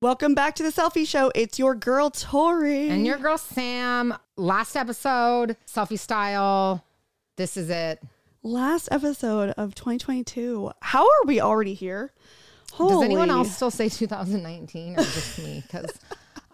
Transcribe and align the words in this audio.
Welcome 0.00 0.36
back 0.36 0.54
to 0.54 0.62
the 0.62 0.68
Cellfie 0.68 1.08
Show. 1.08 1.32
It's 1.34 1.58
your 1.58 1.74
girl 1.74 2.08
Tori 2.10 2.88
and 2.88 3.04
your 3.04 3.18
girl 3.18 3.36
Sam. 3.36 4.14
Last 4.36 4.76
episode, 4.76 5.56
Cellfie 5.66 5.98
style. 5.98 6.84
This 7.36 7.56
is 7.56 7.68
it. 7.68 8.00
Last 8.44 8.90
episode 8.92 9.54
of 9.56 9.74
2022. 9.74 10.70
How 10.82 11.02
are 11.02 11.26
we 11.26 11.40
already 11.40 11.74
here? 11.74 12.12
Holy. 12.74 12.94
Does 12.94 13.02
anyone 13.02 13.28
else 13.28 13.56
still 13.56 13.72
say 13.72 13.88
2019 13.88 15.00
or 15.00 15.02
just 15.02 15.40
me? 15.40 15.64
Because 15.66 15.98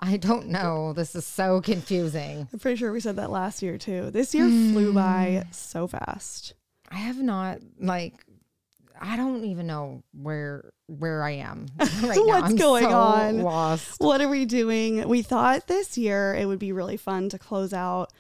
I 0.01 0.17
don't 0.17 0.49
know. 0.49 0.95
This 0.95 1.15
is 1.15 1.27
so 1.27 1.61
confusing. 1.61 2.49
I'm 2.51 2.59
pretty 2.59 2.79
sure 2.79 2.93
we 2.93 3.01
said 3.01 3.17
that 3.17 3.31
last 3.31 3.61
year 3.63 3.77
too. 3.77 4.11
This 4.11 4.35
year 4.35 4.49
flew 4.49 4.95
by 4.95 5.43
hmm. 5.45 5.53
so 5.53 5.87
fast. 5.87 6.55
I 6.91 6.97
have 6.97 7.19
not 7.21 7.59
like 7.79 8.15
I 9.05 9.17
don't 9.17 9.45
even 9.45 9.67
know 9.67 10.03
where 10.13 10.73
where 10.87 11.23
I 11.23 11.33
am 11.33 11.67
right 11.79 12.17
now. 12.17 12.25
What's 12.25 12.55
going 12.55 12.85
so 12.85 12.91
on? 12.93 13.43
Lost. 13.43 14.01
What 14.01 14.21
are 14.21 14.29
we 14.29 14.47
doing? 14.47 15.07
We 15.07 15.23
thought 15.23 15.67
this 15.67 15.99
year 15.99 16.35
it 16.35 16.47
would 16.47 16.59
be 16.59 16.73
really 16.73 16.97
fun 16.97 17.29
to 17.29 17.39
close 17.39 17.73
out 17.75 18.13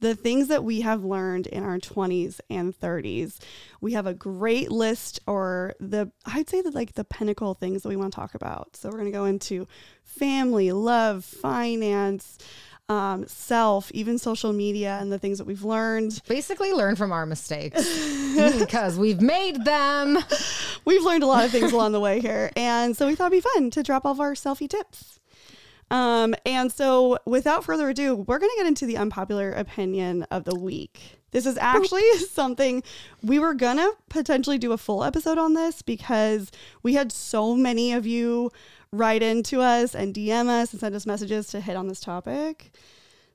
the 0.00 0.14
things 0.14 0.46
that 0.46 0.62
we 0.62 0.82
have 0.82 1.02
learned 1.02 1.48
in 1.48 1.64
our 1.64 1.78
20s 1.78 2.40
and 2.48 2.78
30s. 2.78 3.38
We 3.80 3.94
have 3.94 4.06
a 4.06 4.14
great 4.14 4.70
list 4.70 5.18
or 5.26 5.74
the 5.80 6.12
I'd 6.24 6.48
say 6.48 6.62
that 6.62 6.74
like 6.74 6.92
the 6.92 7.04
pinnacle 7.04 7.54
things 7.54 7.82
that 7.82 7.88
we 7.88 7.96
want 7.96 8.12
to 8.12 8.16
talk 8.20 8.34
about. 8.34 8.76
So 8.76 8.90
we're 8.90 8.98
going 8.98 9.12
to 9.12 9.18
go 9.18 9.24
into 9.24 9.66
family, 10.04 10.70
love, 10.70 11.24
finance, 11.24 12.38
um, 12.88 13.26
self, 13.26 13.90
even 13.92 14.18
social 14.18 14.52
media, 14.52 14.98
and 15.00 15.12
the 15.12 15.18
things 15.18 15.38
that 15.38 15.46
we've 15.46 15.64
learned. 15.64 16.20
Basically, 16.26 16.72
learn 16.72 16.96
from 16.96 17.12
our 17.12 17.26
mistakes 17.26 17.84
because 18.58 18.98
we've 18.98 19.20
made 19.20 19.64
them. 19.64 20.18
We've 20.84 21.02
learned 21.02 21.22
a 21.22 21.26
lot 21.26 21.44
of 21.44 21.50
things 21.50 21.72
along 21.72 21.92
the 21.92 22.00
way 22.00 22.20
here. 22.20 22.50
And 22.56 22.96
so 22.96 23.06
we 23.06 23.14
thought 23.14 23.32
it'd 23.32 23.44
be 23.44 23.48
fun 23.54 23.70
to 23.70 23.82
drop 23.82 24.06
all 24.06 24.12
of 24.12 24.20
our 24.20 24.32
Cellfie 24.32 24.68
tips. 24.68 25.20
Um, 25.90 26.34
and 26.44 26.70
so, 26.70 27.18
without 27.24 27.64
further 27.64 27.88
ado, 27.88 28.14
we're 28.14 28.38
going 28.38 28.50
to 28.50 28.56
get 28.58 28.66
into 28.66 28.86
the 28.86 28.98
unpopular 28.98 29.52
opinion 29.52 30.24
of 30.30 30.44
the 30.44 30.54
week. 30.54 31.18
This 31.30 31.46
is 31.46 31.56
actually 31.58 32.10
something 32.30 32.82
we 33.22 33.38
were 33.38 33.54
going 33.54 33.78
to 33.78 33.92
potentially 34.08 34.58
do 34.58 34.72
a 34.72 34.78
full 34.78 35.04
episode 35.04 35.38
on 35.38 35.54
this 35.54 35.82
because 35.82 36.50
we 36.82 36.94
had 36.94 37.12
so 37.12 37.54
many 37.54 37.92
of 37.92 38.06
you 38.06 38.50
write 38.92 39.22
into 39.22 39.60
us 39.60 39.94
and 39.94 40.14
DM 40.14 40.48
us 40.48 40.72
and 40.72 40.80
send 40.80 40.94
us 40.94 41.06
messages 41.06 41.48
to 41.48 41.60
hit 41.60 41.76
on 41.76 41.88
this 41.88 42.00
topic. 42.00 42.72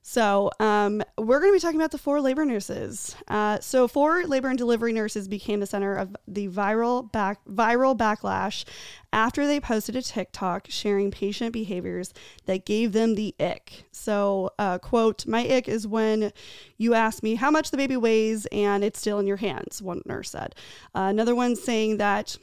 So, 0.06 0.50
um, 0.60 1.02
we're 1.16 1.40
going 1.40 1.50
to 1.50 1.56
be 1.56 1.60
talking 1.60 1.80
about 1.80 1.90
the 1.90 1.96
four 1.96 2.20
labor 2.20 2.44
nurses. 2.44 3.16
Uh, 3.26 3.58
so, 3.60 3.88
four 3.88 4.26
labor 4.26 4.48
and 4.48 4.58
delivery 4.58 4.92
nurses 4.92 5.28
became 5.28 5.60
the 5.60 5.66
center 5.66 5.96
of 5.96 6.14
the 6.28 6.46
viral 6.46 7.10
back 7.10 7.40
viral 7.48 7.96
backlash 7.96 8.66
after 9.14 9.46
they 9.46 9.60
posted 9.60 9.96
a 9.96 10.02
TikTok 10.02 10.66
sharing 10.68 11.10
patient 11.10 11.54
behaviors 11.54 12.12
that 12.44 12.66
gave 12.66 12.92
them 12.92 13.14
the 13.14 13.34
ick. 13.40 13.84
So, 13.92 14.50
uh, 14.58 14.76
quote, 14.78 15.26
"My 15.26 15.48
ick 15.48 15.68
is 15.68 15.86
when 15.86 16.34
you 16.76 16.92
ask 16.92 17.22
me 17.22 17.36
how 17.36 17.50
much 17.50 17.70
the 17.70 17.78
baby 17.78 17.96
weighs 17.96 18.44
and 18.52 18.84
it's 18.84 19.00
still 19.00 19.18
in 19.18 19.26
your 19.26 19.38
hands." 19.38 19.80
One 19.80 20.02
nurse 20.04 20.32
said. 20.32 20.54
Uh, 20.94 21.08
another 21.08 21.34
one 21.34 21.56
saying 21.56 21.96
that 21.96 22.36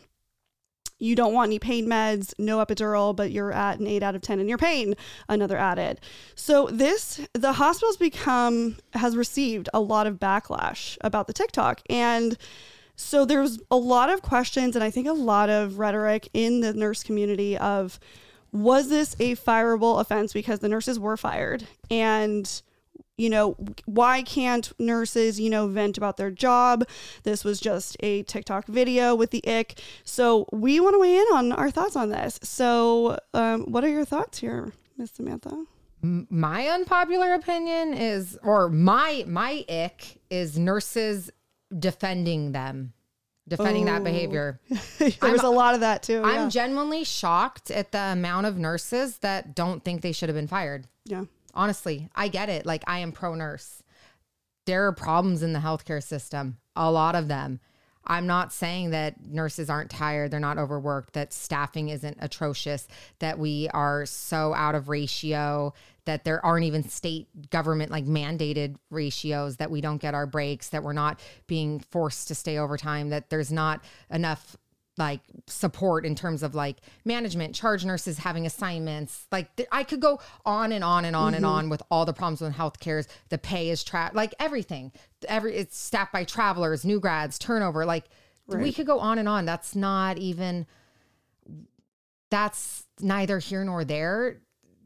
you 1.02 1.16
don't 1.16 1.34
want 1.34 1.50
any 1.50 1.60
pain 1.60 1.88
meds, 1.88 2.34
no 2.38 2.64
epidural, 2.64 3.16
but 3.16 3.32
you're 3.32 3.52
at 3.52 3.80
an 3.80 3.88
eight 3.88 4.04
out 4.04 4.16
of 4.16 4.22
10 4.22 4.40
in 4.40 4.48
your 4.48 4.58
pain, 4.58 4.96
another 5.28 5.58
added. 5.58 6.00
So, 6.36 6.68
this, 6.68 7.20
the 7.34 7.54
hospital's 7.54 7.98
become, 7.98 8.78
has 8.94 9.18
received 9.18 9.70
a 9.74 9.80
lot 9.80 10.08
of 10.08 10.20
backlash 10.20 10.98
about 11.02 11.28
the 11.28 11.34
TikTok. 11.34 11.82
And 11.90 12.38
so 12.96 13.26
there's 13.26 13.60
a 13.72 13.78
lot 13.78 14.10
of 14.12 14.22
questions 14.22 14.76
and 14.76 14.84
I 14.84 14.92
think 14.92 15.08
a 15.08 15.14
lot 15.14 15.50
of 15.50 15.80
rhetoric 15.80 16.30
in 16.34 16.60
the 16.60 16.74
nurse 16.74 17.02
community 17.02 17.58
of 17.58 18.00
was 18.52 18.90
this 18.90 19.16
a 19.20 19.36
fireable 19.36 20.00
offense 20.00 20.34
because 20.34 20.60
the 20.60 20.70
nurses 20.70 21.00
were 21.00 21.18
fired? 21.18 21.66
And 21.90 22.62
you 23.18 23.30
know, 23.30 23.56
why 23.86 24.24
can't 24.24 24.72
nurses, 24.80 25.40
you 25.40 25.50
know, 25.50 25.68
vent 25.68 25.98
about 25.98 26.18
their 26.18 26.32
job? 26.32 26.88
This 27.24 27.44
was 27.44 27.60
just 27.60 27.98
a 28.00 28.24
TikTok 28.24 28.68
video 28.68 29.16
with 29.16 29.32
the 29.32 29.46
ick. 29.48 29.80
So 30.04 30.48
we 30.52 30.80
want 30.80 30.96
to 30.96 31.00
weigh 31.00 31.18
in 31.18 31.26
on 31.34 31.52
our 31.52 31.70
thoughts 31.72 31.96
on 31.96 32.10
this. 32.10 32.40
So, 32.44 33.18
um, 33.34 33.64
what 33.66 33.84
are 33.84 33.90
your 33.90 34.06
thoughts 34.06 34.40
here, 34.40 34.74
Miss 34.98 35.12
Samantha? 35.12 35.66
My 36.02 36.68
unpopular 36.68 37.34
opinion 37.34 37.94
is, 37.94 38.38
or 38.42 38.70
my 38.70 39.24
my 39.28 39.64
ick 39.70 40.20
is 40.32 40.58
nurses 40.58 41.30
defending 41.78 42.54
them 42.54 42.94
defending 43.48 43.84
oh. 43.84 43.94
that 43.94 44.04
behavior. 44.04 44.60
there 44.98 45.12
I'm, 45.22 45.32
was 45.34 45.44
a 45.44 45.50
lot 45.50 45.74
of 45.76 45.82
that 45.82 46.04
too. 46.04 46.22
I'm 46.24 46.50
genuinely 46.50 47.04
shocked 47.04 47.70
at 47.70 47.92
the 47.92 48.00
amount 48.00 48.48
of 48.48 48.58
nurses 48.58 49.18
that 49.20 49.56
don't 49.56 49.84
think 49.84 50.02
they 50.02 50.12
should 50.12 50.30
have 50.30 50.36
been 50.36 50.48
fired. 50.48 50.88
Yeah. 51.06 51.26
Honestly, 51.54 52.10
I 52.16 52.28
get 52.28 52.50
it. 52.50 52.66
Like, 52.66 52.84
I 52.88 53.00
am 53.00 53.12
pro 53.12 53.36
nurse. 53.36 53.84
There 54.66 54.86
are 54.88 54.94
problems 54.94 55.44
in 55.44 55.54
the 55.54 55.60
healthcare 55.60 56.04
system, 56.04 56.58
a 56.76 56.92
lot 56.92 57.16
of 57.16 57.28
them. 57.28 57.60
I'm 58.06 58.26
not 58.26 58.52
saying 58.52 58.92
that 58.92 59.24
nurses 59.24 59.70
aren't 59.70 59.92
tired, 59.92 60.32
they're 60.32 60.40
not 60.40 60.58
overworked, 60.58 61.14
that 61.14 61.34
staffing 61.34 61.90
isn't 61.90 62.18
atrocious, 62.20 62.88
that 63.20 63.38
we 63.38 63.70
are 63.74 64.06
so 64.08 64.54
out 64.56 64.74
of 64.74 64.90
ratio, 64.90 65.74
that 66.06 66.24
there 66.24 66.44
aren't 66.44 66.66
even 66.66 66.88
state 66.88 67.28
government 67.52 67.92
like 67.92 68.06
mandated 68.06 68.76
ratios, 68.90 69.58
that 69.58 69.70
we 69.70 69.82
don't 69.82 70.02
get 70.02 70.16
our 70.16 70.26
breaks, 70.26 70.70
that 70.70 70.84
we're 70.84 70.94
not 70.94 71.20
being 71.46 71.80
forced 71.92 72.28
to 72.30 72.36
stay 72.36 72.58
overtime, 72.58 73.10
that 73.10 73.30
there's 73.30 73.52
not 73.52 73.84
enough 74.10 74.58
like 75.02 75.22
support 75.48 76.06
in 76.06 76.14
terms 76.14 76.44
of 76.44 76.54
like 76.54 76.78
management, 77.06 77.56
charge 77.56 77.84
nurses 77.84 78.20
having 78.20 78.46
assignments. 78.46 79.26
Like 79.32 79.54
th- 79.56 79.68
I 79.72 79.84
could 79.84 80.00
go 80.00 80.20
on 80.46 80.72
and 80.72 80.84
on 80.84 81.06
and 81.06 81.16
on 81.16 81.30
mm-hmm. 81.30 81.38
and 81.38 81.46
on 81.46 81.70
with 81.70 81.82
all 81.90 82.06
the 82.06 82.14
problems 82.14 82.40
with 82.40 82.54
healthcare. 82.54 83.06
The 83.30 83.40
pay 83.40 83.72
is 83.72 83.84
trapped, 83.84 84.16
like 84.16 84.36
everything. 84.40 84.92
Every 85.28 85.56
it's 85.56 85.78
staffed 85.78 86.14
by 86.14 86.24
travelers, 86.24 86.86
new 86.86 87.00
grads, 87.00 87.40
turnover. 87.40 87.84
Like 87.84 88.06
right. 88.48 88.62
we 88.62 88.72
could 88.72 88.86
go 88.86 89.00
on 89.00 89.18
and 89.18 89.28
on. 89.28 89.46
That's 89.46 89.76
not 89.76 90.20
even. 90.20 90.68
That's 92.30 92.86
neither 93.02 93.40
here 93.40 93.66
nor 93.66 93.84
there. 93.84 94.38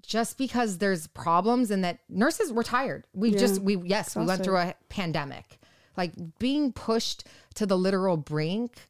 Just 0.01 0.37
because 0.37 0.77
there's 0.77 1.07
problems 1.07 1.71
and 1.71 1.83
that 1.83 1.99
nurses 2.07 2.53
were 2.53 2.63
tired. 2.63 3.05
We 3.13 3.31
yeah. 3.31 3.39
just 3.39 3.61
we 3.61 3.75
yes 3.75 4.07
Exhausted. 4.07 4.19
we 4.19 4.25
went 4.25 4.43
through 4.45 4.57
a 4.57 4.75
pandemic. 4.87 5.59
Like 5.97 6.13
being 6.39 6.71
pushed 6.71 7.25
to 7.55 7.65
the 7.65 7.77
literal 7.77 8.15
brink 8.15 8.87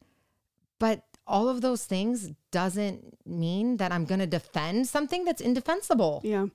but 0.80 1.03
all 1.28 1.50
of 1.50 1.62
those 1.62 1.86
things 1.86 2.31
doesn't 2.52 3.18
mean 3.28 3.78
that 3.78 3.91
I'm 3.91 4.06
going 4.06 4.19
to 4.19 4.28
defend 4.28 4.88
something 4.88 5.25
that's 5.25 5.41
indefensible. 5.41 6.22
Yeah. 6.24 6.46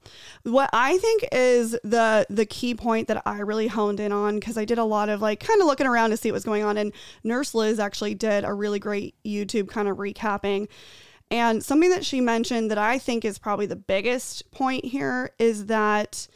What 0.45 0.71
I 0.73 0.99
think 0.99 1.25
is 1.33 1.73
the 1.83 2.27
the 2.31 2.47
key 2.47 2.75
point 2.75 3.09
that 3.09 3.23
I 3.27 3.41
really 3.41 3.67
honed 3.67 4.01
in 4.01 4.13
on 4.13 4.41
cuz 4.41 4.57
I 4.57 4.65
did 4.65 4.79
a 4.79 4.85
lot 4.85 5.09
of 5.09 5.21
like 5.21 5.41
kind 5.41 5.61
of 5.61 5.67
looking 5.67 5.87
around 5.87 6.11
to 6.11 6.17
see 6.17 6.31
what 6.31 6.37
was 6.37 6.45
going 6.45 6.63
on 6.63 6.77
and 6.77 6.93
Nurse 7.25 7.55
Liz 7.55 7.81
actually 7.81 8.15
did 8.15 8.45
a 8.45 8.55
really 8.55 8.79
great 8.79 9.15
YouTube 9.25 9.69
kind 9.69 9.89
of 9.89 9.97
recapping. 9.97 10.69
And 11.31 11.65
something 11.65 11.91
that 11.91 12.05
she 12.05 12.21
mentioned 12.21 12.71
that 12.71 12.79
I 12.79 12.99
think 12.99 13.25
is 13.25 13.39
probably 13.39 13.67
the 13.67 13.77
biggest 13.77 14.51
point 14.51 14.85
here 14.85 15.31
is 15.39 15.67
that 15.67 16.27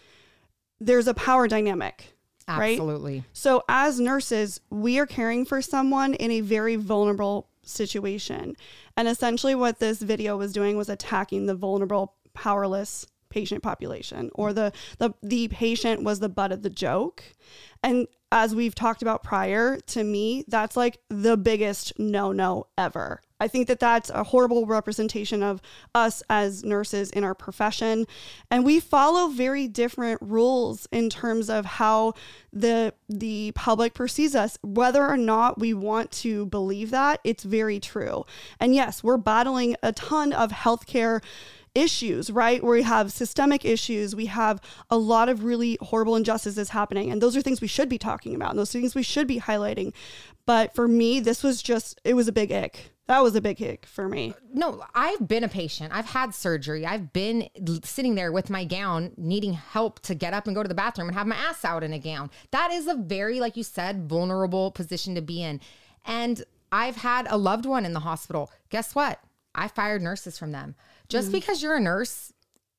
there's 0.81 1.09
a 1.09 1.15
power 1.15 1.49
dynamic. 1.49 2.15
Absolutely. 2.47 3.15
Right? 3.17 3.25
So 3.33 3.65
as 3.69 3.99
nurses, 3.99 4.61
we 4.71 4.99
are 4.99 5.07
caring 5.07 5.45
for 5.45 5.63
someone 5.63 6.15
in 6.15 6.31
a 6.31 6.41
very 6.41 6.77
vulnerable 6.77 7.49
situation. 7.65 8.57
And 8.97 9.09
essentially, 9.09 9.55
what 9.55 9.79
this 9.79 10.01
video 10.01 10.37
was 10.37 10.53
doing 10.53 10.77
was 10.77 10.89
attacking 10.89 11.47
the 11.47 11.55
vulnerable, 11.55 12.15
powerless 12.35 13.07
patient 13.31 13.63
population, 13.63 14.31
or 14.35 14.53
the 14.53 14.73
the 14.99 15.15
the 15.23 15.49
patient 15.49 16.03
was 16.03 16.21
the 16.21 16.29
butt 16.29 16.53
of 16.53 16.63
the 16.63 16.71
joke. 16.71 17.25
And 17.83 18.07
as 18.31 18.55
we've 18.55 18.75
talked 18.75 19.03
about 19.03 19.23
prior, 19.23 19.79
to 19.89 20.05
me, 20.05 20.45
that's 20.49 20.77
like 20.77 20.99
the 21.09 21.37
biggest 21.37 21.99
no 21.99 22.33
no 22.33 22.67
ever. 22.79 23.23
I 23.45 23.49
think 23.49 23.69
that 23.69 23.79
that's 23.79 24.09
a 24.09 24.25
horrible 24.25 24.65
representation 24.65 25.43
of 25.43 25.61
us 25.95 26.23
as 26.31 26.65
nurses 26.65 27.11
in 27.11 27.25
our 27.25 27.35
profession. 27.35 28.07
And 28.51 28.65
we 28.65 28.81
follow 28.81 29.29
very 29.29 29.69
different 29.69 30.19
rules 30.23 30.89
in 30.91 31.11
terms 31.11 31.51
of 31.51 31.67
how 31.67 32.15
the 32.55 32.95
the 33.07 33.53
public 33.55 33.93
perceives 33.93 34.35
us. 34.35 34.59
Whether 34.63 35.07
or 35.07 35.19
not 35.19 35.61
we 35.61 35.75
want 35.75 36.11
to 36.23 36.47
believe 36.47 36.91
that, 36.91 37.21
it's 37.23 37.45
very 37.45 37.79
true. 37.81 38.25
And 38.59 38.75
yes, 38.75 39.05
we're 39.05 39.19
battling 39.19 39.77
a 39.83 39.93
ton 39.93 40.33
of 40.33 40.51
healthcare 40.51 41.23
issues, 41.75 42.31
right? 42.31 42.63
Where 42.63 42.77
we 42.77 42.83
have 42.83 43.13
systemic 43.13 43.65
issues, 43.67 44.17
we 44.17 44.27
have 44.27 44.59
a 44.89 44.97
lot 44.97 45.29
of 45.29 45.45
really 45.45 45.77
horrible 45.83 46.17
injustices 46.17 46.71
happening. 46.71 47.11
And 47.11 47.21
those 47.21 47.37
are 47.37 47.43
things 47.43 47.61
we 47.61 47.69
should 47.69 47.91
be 47.91 47.99
talking 47.99 48.35
about, 48.35 48.51
and 48.51 48.59
those 48.59 48.73
things 48.73 48.95
we 48.95 49.03
should 49.03 49.27
be 49.27 49.41
highlighting. 49.41 49.93
But 50.47 50.75
for 50.75 50.89
me, 50.89 51.21
this 51.21 51.43
was 51.43 51.63
just, 51.63 52.01
it 52.05 52.15
was 52.15 52.29
a 52.29 52.33
big 52.33 52.51
ick. 52.53 52.94
That 53.07 53.23
was 53.23 53.35
a 53.35 53.41
big 53.43 53.63
ick 53.63 53.85
for 53.85 54.09
me. 54.09 54.33
No, 54.53 54.83
I've 54.95 55.29
been 55.29 55.45
a 55.45 55.49
patient. 55.49 55.93
I've 55.95 56.07
had 56.07 56.35
surgery. 56.35 56.87
I've 56.87 57.13
been 57.13 57.49
sitting 57.83 58.15
there 58.15 58.33
with 58.33 58.49
my 58.49 58.65
gown, 58.65 59.13
needing 59.19 59.53
help 59.53 60.01
to 60.01 60.15
get 60.15 60.33
up 60.33 60.47
and 60.47 60.57
go 60.57 60.63
to 60.63 60.69
the 60.69 60.75
bathroom 60.75 61.09
and 61.09 61.17
have 61.17 61.27
my 61.27 61.37
ass 61.37 61.65
out 61.67 61.83
in 61.83 61.93
a 61.93 61.99
gown. 61.99 62.31
That 62.51 62.73
is 62.73 62.87
a 62.87 62.95
very, 62.95 63.41
like 63.41 63.59
you 63.59 63.63
said, 63.63 64.09
vulnerable 64.09 64.71
position 64.71 65.15
to 65.17 65.21
be 65.21 65.43
in. 65.43 65.61
And 66.07 66.43
I've 66.73 66.97
had 66.97 67.27
a 67.29 67.37
loved 67.37 67.67
one 67.67 67.85
in 67.85 67.93
the 67.93 68.01
hospital. 68.01 68.51
Guess 68.71 68.95
what? 68.95 69.21
I 69.55 69.69
fired 69.69 70.01
nurses 70.01 70.39
from 70.39 70.53
them. 70.53 70.75
Just 71.09 71.29
mm. 71.29 71.33
because 71.33 71.63
you're 71.63 71.77
a 71.77 71.81
nurse 71.81 72.33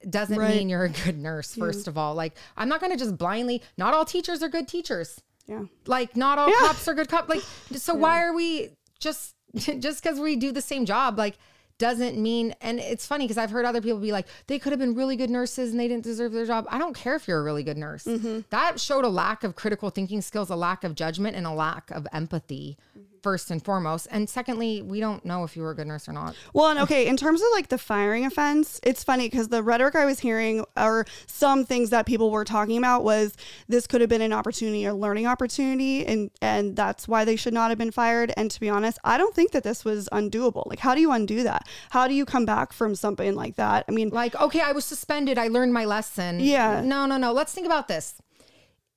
doesn't 0.09 0.37
Right. 0.37 0.55
mean 0.55 0.69
you're 0.69 0.85
a 0.85 0.89
good 0.89 1.17
nurse, 1.19 1.53
first 1.59 1.87
of 1.87 1.97
all. 1.97 2.15
Like, 2.15 2.33
I'm 2.57 2.67
not 2.67 2.79
going 2.79 2.91
to 2.91 2.97
just 2.97 3.17
blindly, 3.17 3.61
not 3.77 3.93
all 3.93 4.05
teachers 4.05 4.41
are 4.41 4.49
good 4.49 4.67
teachers. 4.67 5.21
Yeah. 5.47 5.65
Like, 5.85 6.17
not 6.17 6.39
all 6.39 6.49
Yeah. 6.49 6.67
cops 6.67 6.87
are 6.87 6.95
good 6.95 7.09
cops. 7.09 7.29
Like, 7.29 7.43
so 7.75 7.93
why 7.93 8.23
are 8.23 8.33
we 8.33 8.69
just, 8.99 9.34
just 9.79 10.03
because 10.03 10.19
we 10.19 10.35
do 10.35 10.51
the 10.51 10.61
same 10.61 10.85
job, 10.85 11.17
like, 11.17 11.37
doesn't 11.77 12.17
mean, 12.17 12.55
and 12.61 12.79
it's 12.79 13.05
funny 13.05 13.25
because 13.25 13.37
I've 13.37 13.51
heard 13.51 13.65
other 13.65 13.81
people 13.81 13.99
be 13.99 14.11
like, 14.11 14.27
they 14.47 14.59
could 14.59 14.71
have 14.71 14.79
been 14.79 14.95
really 14.95 15.15
good 15.15 15.29
nurses 15.29 15.71
and 15.71 15.79
they 15.79 15.87
didn't 15.87 16.05
deserve 16.05 16.31
their 16.31 16.45
job. 16.45 16.65
I 16.69 16.77
don't 16.77 16.95
care 16.95 17.15
if 17.15 17.27
you're 17.27 17.39
a 17.39 17.43
really 17.43 17.63
good 17.63 17.77
nurse. 17.77 18.05
Mm-hmm. 18.05 18.41
That 18.49 18.79
showed 18.79 19.03
a 19.03 19.09
lack 19.09 19.43
of 19.43 19.55
critical 19.55 19.89
thinking 19.89 20.21
skills, 20.21 20.49
a 20.49 20.55
lack 20.55 20.85
of 20.85 20.95
judgment, 20.95 21.35
and 21.35 21.45
a 21.45 21.51
lack 21.51 21.91
of 21.91 22.07
empathy, 22.13 22.77
first 23.25 23.49
and 23.49 23.63
foremost. 23.65 24.07
And 24.11 24.29
secondly, 24.29 24.83
we 24.83 24.99
don't 24.99 25.25
know 25.25 25.43
if 25.43 25.55
you 25.55 25.63
were 25.63 25.71
a 25.71 25.75
good 25.75 25.87
nurse 25.87 26.07
or 26.07 26.13
not. 26.13 26.35
Well, 26.53 26.69
and 26.69 26.79
okay, 26.81 27.07
in 27.07 27.17
terms 27.17 27.41
of 27.41 27.47
like 27.53 27.69
the 27.69 27.79
firing 27.79 28.23
offense, 28.23 28.79
it's 28.83 29.03
funny 29.03 29.27
because 29.27 29.47
the 29.47 29.63
rhetoric 29.63 29.95
I 29.95 30.05
was 30.05 30.19
hearing, 30.19 30.63
or 30.77 31.05
some 31.25 31.65
things 31.65 31.89
that 31.89 32.05
people 32.05 32.29
were 32.29 32.45
talking 32.45 32.77
about, 32.77 33.03
was 33.03 33.35
this 33.67 33.87
could 33.87 34.01
have 34.01 34.09
been 34.11 34.21
an 34.21 34.31
opportunity, 34.31 34.85
a 34.85 34.93
learning 34.93 35.25
opportunity, 35.25 36.05
and 36.05 36.29
and 36.39 36.75
that's 36.75 37.07
why 37.07 37.25
they 37.25 37.35
should 37.35 37.53
not 37.53 37.69
have 37.71 37.79
been 37.79 37.91
fired. 37.91 38.31
And 38.37 38.51
to 38.51 38.59
be 38.59 38.69
honest, 38.69 38.99
I 39.03 39.17
don't 39.17 39.33
think 39.33 39.51
that 39.51 39.63
this 39.63 39.83
was 39.83 40.07
undoable. 40.11 40.67
Like, 40.67 40.79
how 40.79 40.93
do 40.93 41.01
you 41.01 41.11
undo 41.11 41.41
that? 41.43 41.67
How 41.89 42.07
do 42.07 42.13
you 42.13 42.25
come 42.25 42.45
back 42.45 42.71
from 42.73 42.93
something 42.93 43.33
like 43.33 43.55
that? 43.55 43.85
I 43.89 43.91
mean, 43.91 44.09
like 44.09 44.35
okay 44.45 44.61
i 44.61 44.71
was 44.71 44.85
suspended 44.85 45.37
i 45.37 45.47
learned 45.47 45.73
my 45.73 45.85
lesson 45.85 46.39
Yeah. 46.39 46.81
no 46.81 47.05
no 47.05 47.17
no 47.17 47.31
let's 47.33 47.53
think 47.53 47.65
about 47.65 47.87
this 47.87 48.15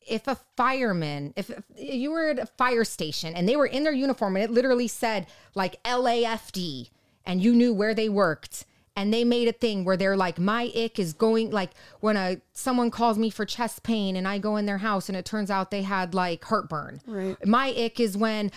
if 0.08 0.26
a 0.26 0.36
fireman 0.56 1.32
if, 1.36 1.50
you 1.76 2.10
were 2.10 2.28
at 2.28 2.38
a 2.38 2.46
fire 2.46 2.84
station 2.84 3.34
and 3.34 3.48
they 3.48 3.56
were 3.56 3.66
in 3.66 3.84
their 3.84 3.92
uniform 3.92 4.36
and 4.36 4.44
it 4.44 4.50
literally 4.50 4.88
said 4.88 5.26
like 5.54 5.82
lafd 5.84 6.90
and 7.24 7.42
you 7.42 7.54
knew 7.54 7.72
where 7.72 7.94
they 7.94 8.08
worked 8.08 8.64
and 8.96 9.14
they 9.14 9.22
made 9.22 9.46
a 9.46 9.52
thing 9.52 9.84
where 9.84 9.96
they're 9.96 10.16
like 10.16 10.38
my 10.38 10.72
ick 10.74 10.98
is 10.98 11.12
going 11.12 11.50
like 11.50 11.70
when 12.00 12.16
a 12.16 12.40
someone 12.52 12.90
calls 12.90 13.16
me 13.18 13.30
for 13.30 13.44
chest 13.44 13.82
pain 13.82 14.16
and 14.16 14.26
i 14.26 14.38
go 14.38 14.56
in 14.56 14.66
their 14.66 14.78
house 14.78 15.08
and 15.08 15.16
it 15.16 15.24
turns 15.24 15.50
out 15.50 15.70
they 15.70 15.82
had 15.82 16.14
like 16.14 16.44
heartburn 16.44 17.00
Right. 17.06 17.36
my 17.46 17.68
ick 17.68 18.00
is 18.00 18.16
when 18.16 18.50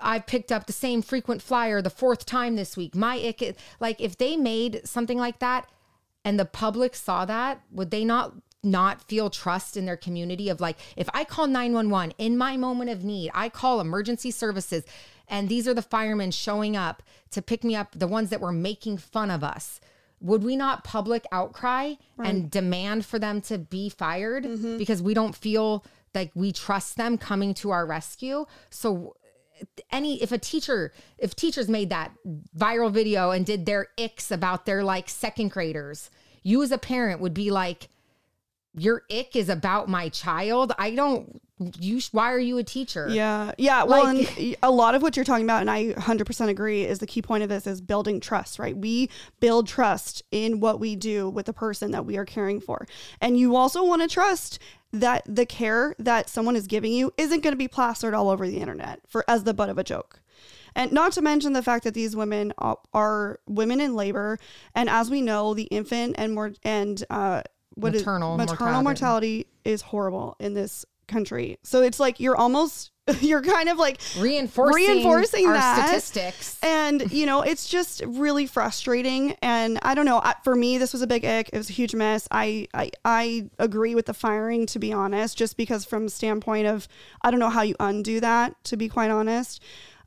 I 0.00 0.18
picked 0.20 0.52
up 0.52 0.66
the 0.66 0.72
same 0.72 1.02
frequent 1.02 1.42
flyer 1.42 1.82
the 1.82 1.90
fourth 1.90 2.24
time 2.26 2.56
this 2.56 2.76
week. 2.76 2.94
My 2.94 3.16
ick, 3.16 3.42
is, 3.42 3.54
like 3.80 4.00
if 4.00 4.16
they 4.16 4.36
made 4.36 4.82
something 4.84 5.18
like 5.18 5.38
that 5.40 5.68
and 6.24 6.38
the 6.38 6.44
public 6.44 6.94
saw 6.94 7.24
that, 7.24 7.62
would 7.70 7.90
they 7.90 8.04
not 8.04 8.34
not 8.62 9.02
feel 9.02 9.28
trust 9.28 9.76
in 9.76 9.86
their 9.86 9.96
community 9.96 10.48
of 10.48 10.60
like 10.60 10.76
if 10.96 11.08
I 11.12 11.24
call 11.24 11.46
911 11.46 12.14
in 12.18 12.36
my 12.38 12.56
moment 12.56 12.90
of 12.90 13.04
need, 13.04 13.30
I 13.34 13.48
call 13.48 13.80
emergency 13.80 14.30
services 14.30 14.84
and 15.28 15.48
these 15.48 15.66
are 15.66 15.74
the 15.74 15.82
firemen 15.82 16.30
showing 16.30 16.76
up 16.76 17.02
to 17.30 17.42
pick 17.42 17.64
me 17.64 17.74
up, 17.74 17.92
the 17.98 18.06
ones 18.06 18.30
that 18.30 18.40
were 18.40 18.52
making 18.52 18.98
fun 18.98 19.30
of 19.30 19.42
us. 19.42 19.80
Would 20.20 20.44
we 20.44 20.56
not 20.56 20.84
public 20.84 21.24
outcry 21.32 21.94
and 22.18 22.48
demand 22.48 23.04
for 23.04 23.18
them 23.18 23.40
to 23.42 23.58
be 23.58 23.88
fired 23.88 24.44
mm-hmm. 24.44 24.78
because 24.78 25.02
we 25.02 25.14
don't 25.14 25.34
feel 25.34 25.84
like 26.14 26.30
we 26.34 26.52
trust 26.52 26.96
them 26.96 27.18
coming 27.18 27.54
to 27.54 27.70
our 27.70 27.84
rescue? 27.86 28.46
So 28.70 29.16
any 29.90 30.22
if 30.22 30.32
a 30.32 30.38
teacher 30.38 30.92
if 31.18 31.34
teachers 31.34 31.68
made 31.68 31.90
that 31.90 32.12
viral 32.56 32.90
video 32.90 33.30
and 33.30 33.46
did 33.46 33.64
their 33.64 33.88
icks 33.96 34.30
about 34.30 34.66
their 34.66 34.82
like 34.82 35.08
second 35.08 35.50
graders 35.50 36.10
you 36.42 36.62
as 36.62 36.72
a 36.72 36.78
parent 36.78 37.20
would 37.20 37.34
be 37.34 37.50
like 37.50 37.88
your 38.74 39.02
ick 39.10 39.36
is 39.36 39.48
about 39.48 39.88
my 39.88 40.08
child 40.08 40.72
i 40.78 40.94
don't 40.94 41.40
you 41.78 42.00
why 42.10 42.32
are 42.32 42.38
you 42.40 42.58
a 42.58 42.64
teacher 42.64 43.06
Yeah. 43.08 43.52
Yeah. 43.56 43.84
Well, 43.84 44.14
Like- 44.14 44.58
a 44.64 44.70
lot 44.70 44.96
of 44.96 45.02
what 45.02 45.14
you're 45.16 45.24
talking 45.24 45.44
about, 45.44 45.60
and 45.60 45.70
I 45.70 45.92
100% 45.92 46.48
agree, 46.48 46.84
is 46.84 46.98
the 46.98 47.06
key 47.06 47.22
point 47.22 47.44
of 47.44 47.48
this 47.48 47.68
is 47.68 47.80
building 47.80 48.18
trust, 48.18 48.58
right? 48.58 48.76
We 48.76 49.08
build 49.38 49.68
trust 49.68 50.22
in 50.32 50.58
what 50.58 50.80
we 50.80 50.96
do 50.96 51.30
with 51.30 51.46
the 51.46 51.52
person 51.52 51.92
that 51.92 52.04
we 52.04 52.16
are 52.16 52.24
caring 52.24 52.60
for. 52.60 52.86
And 53.20 53.38
you 53.38 53.54
also 53.54 53.84
want 53.84 54.02
to 54.02 54.08
trust 54.08 54.58
that 54.92 55.22
the 55.24 55.46
care 55.46 55.94
that 56.00 56.28
someone 56.28 56.56
is 56.56 56.66
giving 56.66 56.92
you 56.92 57.12
isn't 57.16 57.42
going 57.44 57.52
to 57.52 57.56
be 57.58 57.68
plastered 57.68 58.12
all 58.12 58.28
over 58.28 58.44
the 58.48 58.58
internet 58.58 59.00
for 59.06 59.24
as 59.28 59.44
the 59.44 59.54
butt 59.54 59.68
of 59.68 59.78
a 59.78 59.84
joke. 59.84 60.20
And 60.74 60.90
not 60.90 61.12
to 61.12 61.22
mention 61.22 61.52
the 61.52 61.62
fact 61.62 61.84
that 61.84 61.94
these 61.94 62.16
women 62.16 62.52
are, 62.58 62.78
are 62.92 63.38
women 63.46 63.80
in 63.80 63.94
labor, 63.94 64.38
and 64.74 64.88
as 64.88 65.10
we 65.10 65.20
know, 65.20 65.54
the 65.54 65.64
infant 65.64 66.16
and 66.18 66.34
more 66.34 66.54
and 66.64 67.04
uh, 67.08 67.42
what 67.74 67.94
is- 67.94 68.02
Maternal 68.02 68.36
maternal 68.36 68.82
mortality. 68.82 68.84
mortality 68.84 69.46
is 69.64 69.82
horrible 69.82 70.36
in 70.40 70.54
this 70.54 70.84
country. 71.08 71.58
So 71.62 71.82
it's 71.82 72.00
like 72.00 72.20
you're 72.20 72.36
almost 72.36 72.90
you're 73.20 73.42
kind 73.42 73.68
of 73.68 73.78
like 73.78 74.00
reinforcing, 74.18 74.74
reinforcing 74.86 75.46
our 75.46 75.54
that. 75.54 75.86
statistics 75.88 76.56
and 76.62 77.10
you 77.12 77.26
know 77.26 77.42
it's 77.42 77.68
just 77.68 78.00
really 78.06 78.46
frustrating 78.46 79.32
and 79.42 79.80
i 79.82 79.92
don't 79.92 80.06
know 80.06 80.20
I- 80.22 80.36
for 80.44 80.54
me 80.54 80.78
this 80.78 80.92
was 80.92 81.02
a 81.02 81.06
big 81.08 81.24
ick 81.24 81.50
it 81.52 81.56
was 81.58 81.68
a 81.68 81.72
huge 81.72 81.96
mess 81.96 82.28
I, 82.30 82.68
I 82.72 82.92
i 83.04 83.48
agree 83.58 83.96
with 83.96 84.06
the 84.06 84.14
firing 84.14 84.66
to 84.66 84.78
be 84.78 84.92
honest 84.92 85.36
just 85.36 85.56
because 85.56 85.84
from 85.84 86.08
standpoint 86.08 86.68
of 86.68 86.86
i 87.22 87.32
don't 87.32 87.40
know 87.40 87.50
how 87.50 87.62
you 87.62 87.74
undo 87.80 88.20
that 88.20 88.54
to 88.66 88.76
be 88.76 88.88
quite 88.88 89.10
honest 89.10 89.60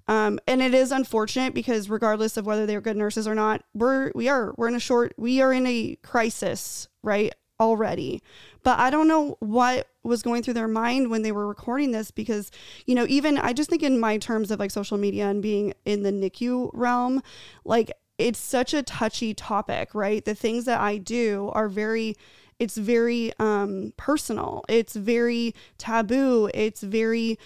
um, 0.07 0.39
and 0.47 0.61
it 0.61 0.73
is 0.73 0.93
unfortunate 0.93 1.53
because 1.53 1.89
regardless 1.89 2.37
of 2.37 2.45
whether 2.45 2.65
they're 2.65 2.79
good 2.79 2.95
nurses 2.95 3.27
or 3.27 3.35
not 3.35 3.61
we're 3.73 4.13
we 4.15 4.29
are 4.29 4.53
we're 4.57 4.69
in 4.69 4.75
a 4.75 4.79
short 4.79 5.13
we 5.17 5.41
are 5.41 5.51
in 5.51 5.67
a 5.67 5.97
crisis 6.01 6.87
right 7.03 7.33
already. 7.59 8.21
But 8.63 8.79
i 8.79 8.89
don't 8.89 9.07
know 9.07 9.37
what 9.39 9.87
was 10.03 10.21
going 10.21 10.43
through 10.43 10.55
their 10.55 10.67
mind 10.67 11.09
when 11.09 11.21
they 11.21 11.31
were 11.31 11.47
recording 11.47 11.91
this 11.91 12.11
because 12.11 12.51
you 12.85 12.95
know 12.95 13.05
even 13.07 13.37
i 13.37 13.53
just 13.53 13.69
think 13.69 13.83
in 13.83 13.99
my 13.99 14.17
terms 14.17 14.51
of 14.51 14.59
like 14.59 14.71
social 14.71 14.97
media 14.97 15.27
and 15.27 15.41
being 15.41 15.73
in 15.85 16.03
the 16.03 16.11
nicu 16.11 16.69
realm 16.73 17.21
like 17.63 17.91
it's 18.17 18.39
such 18.39 18.73
a 18.73 18.81
touchy 18.83 19.33
topic 19.33 19.93
right? 19.93 20.25
The 20.25 20.35
things 20.35 20.65
that 20.65 20.79
i 20.79 20.97
do 20.97 21.51
are 21.53 21.69
very 21.69 22.15
it's 22.59 22.77
very 22.77 23.33
um 23.39 23.93
personal. 23.97 24.63
It's 24.69 24.95
very 24.95 25.53
taboo. 25.77 26.49
It's 26.53 26.81
very 26.81 27.37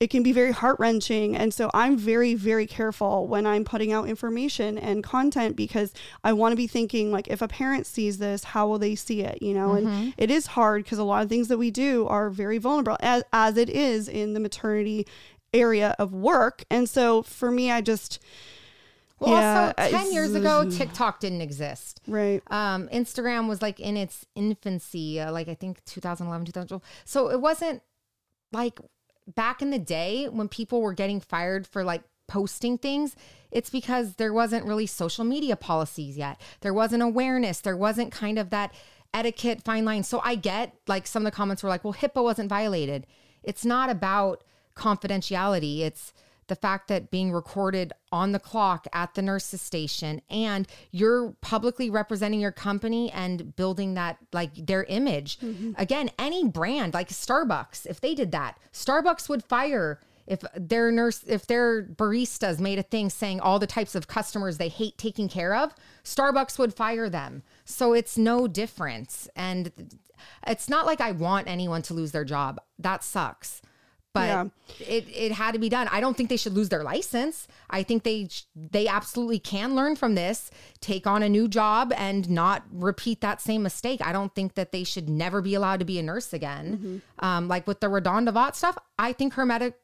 it 0.00 0.08
can 0.08 0.22
be 0.22 0.32
very 0.32 0.50
heart 0.50 0.76
wrenching. 0.78 1.36
And 1.36 1.52
so 1.52 1.70
I'm 1.74 1.98
very, 1.98 2.34
very 2.34 2.66
careful 2.66 3.26
when 3.26 3.46
I'm 3.46 3.64
putting 3.64 3.92
out 3.92 4.08
information 4.08 4.78
and 4.78 5.04
content 5.04 5.56
because 5.56 5.92
I 6.24 6.32
want 6.32 6.52
to 6.52 6.56
be 6.56 6.66
thinking, 6.66 7.12
like, 7.12 7.28
if 7.28 7.42
a 7.42 7.48
parent 7.48 7.86
sees 7.86 8.16
this, 8.16 8.42
how 8.42 8.66
will 8.66 8.78
they 8.78 8.94
see 8.94 9.20
it? 9.20 9.42
You 9.42 9.52
know, 9.52 9.74
and 9.74 10.14
it 10.16 10.30
is 10.30 10.46
hard 10.46 10.84
because 10.84 10.98
a 10.98 11.04
lot 11.04 11.22
of 11.22 11.28
things 11.28 11.48
that 11.48 11.58
we 11.58 11.70
do 11.70 12.06
are 12.08 12.30
very 12.30 12.56
vulnerable, 12.56 12.96
as, 13.00 13.24
as 13.30 13.58
it 13.58 13.68
is 13.68 14.08
in 14.08 14.32
the 14.32 14.40
maternity 14.40 15.06
area 15.52 15.94
of 15.98 16.14
work. 16.14 16.64
And 16.70 16.88
so 16.88 17.22
for 17.22 17.50
me, 17.50 17.70
I 17.70 17.82
just, 17.82 18.20
well 19.18 19.32
Yeah, 19.32 19.72
also 19.76 19.90
10 19.90 20.12
years 20.14 20.34
ago 20.34 20.70
tiktok 20.70 21.20
didn't 21.20 21.42
exist 21.42 22.00
right. 22.06 22.42
um, 22.50 22.88
Instagram 22.88 23.48
was 23.48 23.60
like 23.60 23.78
in 23.78 23.98
its 23.98 24.24
infancy, 24.34 25.20
uh, 25.20 25.30
like 25.30 25.46
I 25.48 25.54
think 25.54 25.84
2011, 25.84 26.46
2012. 26.46 26.82
So 27.04 27.30
it 27.30 27.38
wasn't 27.38 27.82
like 28.50 28.80
back 29.34 29.62
in 29.62 29.70
the 29.70 29.78
day 29.78 30.26
when 30.28 30.48
people 30.48 30.80
were 30.80 30.92
getting 30.92 31.20
fired 31.20 31.66
for 31.66 31.84
like 31.84 32.02
posting 32.28 32.78
things. 32.78 33.16
It's 33.50 33.70
because 33.70 34.14
there 34.14 34.32
wasn't 34.32 34.64
really 34.64 34.86
social 34.86 35.24
media 35.24 35.56
policies 35.56 36.16
yet. 36.16 36.40
There 36.60 36.74
wasn't 36.74 37.02
awareness. 37.02 37.60
There 37.60 37.76
wasn't 37.76 38.12
kind 38.12 38.38
of 38.38 38.50
that 38.50 38.72
etiquette 39.12 39.62
fine 39.62 39.84
line. 39.84 40.04
So 40.04 40.20
I 40.24 40.36
get 40.36 40.74
like 40.86 41.06
some 41.06 41.22
of 41.22 41.24
the 41.24 41.36
comments 41.36 41.62
were 41.62 41.68
like, 41.68 41.82
well, 41.84 41.94
HIPAA 41.94 42.22
wasn't 42.22 42.48
violated. 42.48 43.06
It's 43.42 43.64
not 43.64 43.90
about 43.90 44.44
confidentiality. 44.76 45.80
It's 45.80 46.12
the 46.50 46.56
fact 46.56 46.88
that 46.88 47.12
being 47.12 47.32
recorded 47.32 47.92
on 48.10 48.32
the 48.32 48.40
clock 48.40 48.86
at 48.92 49.14
the 49.14 49.22
nurse's 49.22 49.62
station 49.62 50.20
and 50.28 50.66
you're 50.90 51.30
publicly 51.40 51.88
representing 51.88 52.40
your 52.40 52.50
company 52.50 53.08
and 53.12 53.54
building 53.54 53.94
that 53.94 54.18
like 54.32 54.52
their 54.66 54.82
image. 54.84 55.38
Mm-hmm. 55.38 55.72
Again, 55.78 56.10
any 56.18 56.46
brand 56.46 56.92
like 56.92 57.08
Starbucks, 57.08 57.86
if 57.86 58.00
they 58.00 58.16
did 58.16 58.32
that, 58.32 58.58
Starbucks 58.72 59.28
would 59.28 59.44
fire 59.44 60.00
if 60.26 60.40
their 60.54 60.90
nurse 60.90 61.22
if 61.26 61.46
their 61.46 61.84
baristas 61.84 62.58
made 62.58 62.80
a 62.80 62.82
thing 62.82 63.10
saying 63.10 63.40
all 63.40 63.60
the 63.60 63.66
types 63.66 63.94
of 63.94 64.08
customers 64.08 64.58
they 64.58 64.68
hate 64.68 64.98
taking 64.98 65.28
care 65.28 65.54
of, 65.54 65.72
Starbucks 66.04 66.58
would 66.58 66.74
fire 66.74 67.08
them. 67.08 67.44
So 67.64 67.92
it's 67.92 68.18
no 68.18 68.48
difference 68.48 69.28
and 69.36 69.72
it's 70.48 70.68
not 70.68 70.84
like 70.84 71.00
I 71.00 71.12
want 71.12 71.48
anyone 71.48 71.82
to 71.82 71.94
lose 71.94 72.10
their 72.10 72.24
job. 72.24 72.60
That 72.76 73.04
sucks 73.04 73.62
but 74.12 74.26
Yeah. 74.28 74.44
it, 74.80 75.06
it 75.08 75.32
had 75.32 75.52
to 75.52 75.58
be 75.58 75.68
done. 75.68 75.88
I 75.90 76.00
don't 76.00 76.16
think 76.16 76.28
they 76.28 76.36
should 76.36 76.54
lose 76.54 76.68
their 76.68 76.82
license. 76.82 77.46
I 77.68 77.82
think 77.82 78.02
they 78.02 78.28
they 78.54 78.88
absolutely 78.88 79.38
can 79.38 79.74
learn 79.74 79.96
from 79.96 80.14
this, 80.14 80.50
take 80.80 81.06
on 81.06 81.22
a 81.22 81.28
new 81.28 81.48
job, 81.48 81.92
and 81.96 82.28
not 82.28 82.64
repeat 82.72 83.20
that 83.20 83.40
same 83.40 83.62
mistake. 83.62 84.00
I 84.04 84.12
don't 84.12 84.34
think 84.34 84.54
that 84.54 84.72
they 84.72 84.84
should 84.84 85.08
never 85.08 85.40
be 85.40 85.54
allowed 85.54 85.78
to 85.80 85.84
be 85.84 85.98
a 85.98 86.02
nurse 86.02 86.32
again. 86.32 87.02
Um, 87.20 87.48
like 87.48 87.66
with 87.66 87.80
the 87.80 87.86
Redonda 87.86 88.32
Vaught 88.32 88.56
stuff, 88.56 88.76
I 88.98 89.12
think 89.12 89.34
her 89.34 89.46
medic 89.46 89.74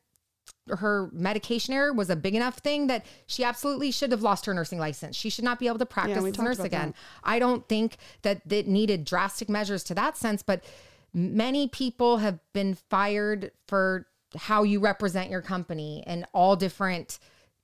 her 0.79 1.09
medication 1.13 1.75
error 1.75 1.93
was 1.93 2.09
a 2.11 2.17
big 2.17 2.35
enough 2.35 2.59
thing 2.59 2.87
that 2.87 3.05
she 3.27 3.43
absolutely 3.45 3.91
should 3.91 4.13
have 4.13 4.23
lost 4.23 4.47
her 4.47 4.55
nursing 4.55 4.79
license. 4.79 5.17
She 5.17 5.29
should 5.31 5.45
not 5.45 5.59
be 5.59 5.67
able 5.67 5.79
to 5.79 5.87
practice 5.87 6.23
we 6.23 6.31
as 6.31 6.39
a 6.39 6.43
nurse 6.43 6.59
again. 6.61 6.95
I 7.25 7.39
don't 7.39 7.69
think 7.69 7.97
that 8.23 8.43
it 8.51 8.67
needed 8.69 9.05
drastic 9.05 9.49
measures 9.49 9.83
to 9.85 9.95
that 9.95 10.17
sense, 10.17 10.43
but 10.43 10.65
many 11.13 11.67
people 11.69 12.19
have 12.19 12.39
been 12.53 12.75
fired 12.75 13.51
for 13.67 14.07
how 14.37 14.63
you 14.63 14.81
represent 14.81 15.31
your 15.31 15.43
company 15.43 16.03
in 16.07 16.27
all 16.33 16.57
different 16.57 17.19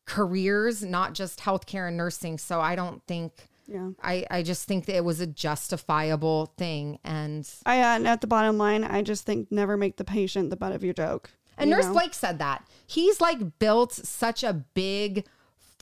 careers, 0.04 0.82
not 0.82 1.14
just 1.14 1.40
healthcare 1.40 1.88
and 1.88 1.96
nursing. 1.96 2.38
So 2.38 2.60
I 2.60 2.74
don't 2.74 3.02
think. 3.06 3.32
Yeah. 3.68 3.90
I, 4.02 4.26
I 4.28 4.42
just 4.42 4.66
think 4.66 4.86
that 4.86 4.96
it 4.96 5.04
was 5.04 5.20
a 5.20 5.26
justifiable 5.26 6.46
thing. 6.58 6.98
And 7.04 7.48
I 7.64 7.80
uh, 7.80 7.96
and 7.96 8.08
at 8.08 8.20
the 8.20 8.26
bottom 8.26 8.58
line, 8.58 8.82
I 8.82 9.02
just 9.02 9.24
think 9.24 9.52
never 9.52 9.76
make 9.76 9.96
the 9.96 10.04
patient 10.04 10.50
the 10.50 10.56
butt 10.56 10.72
of 10.72 10.82
your 10.82 10.92
joke. 10.92 11.30
And 11.56 11.70
you 11.70 11.76
Nurse 11.76 11.86
know? 11.86 11.92
Blake 11.92 12.12
said 12.12 12.38
that. 12.40 12.66
He's 12.86 13.20
like 13.20 13.58
built 13.58 13.92
such 13.92 14.42
a 14.42 14.52
big 14.52 15.26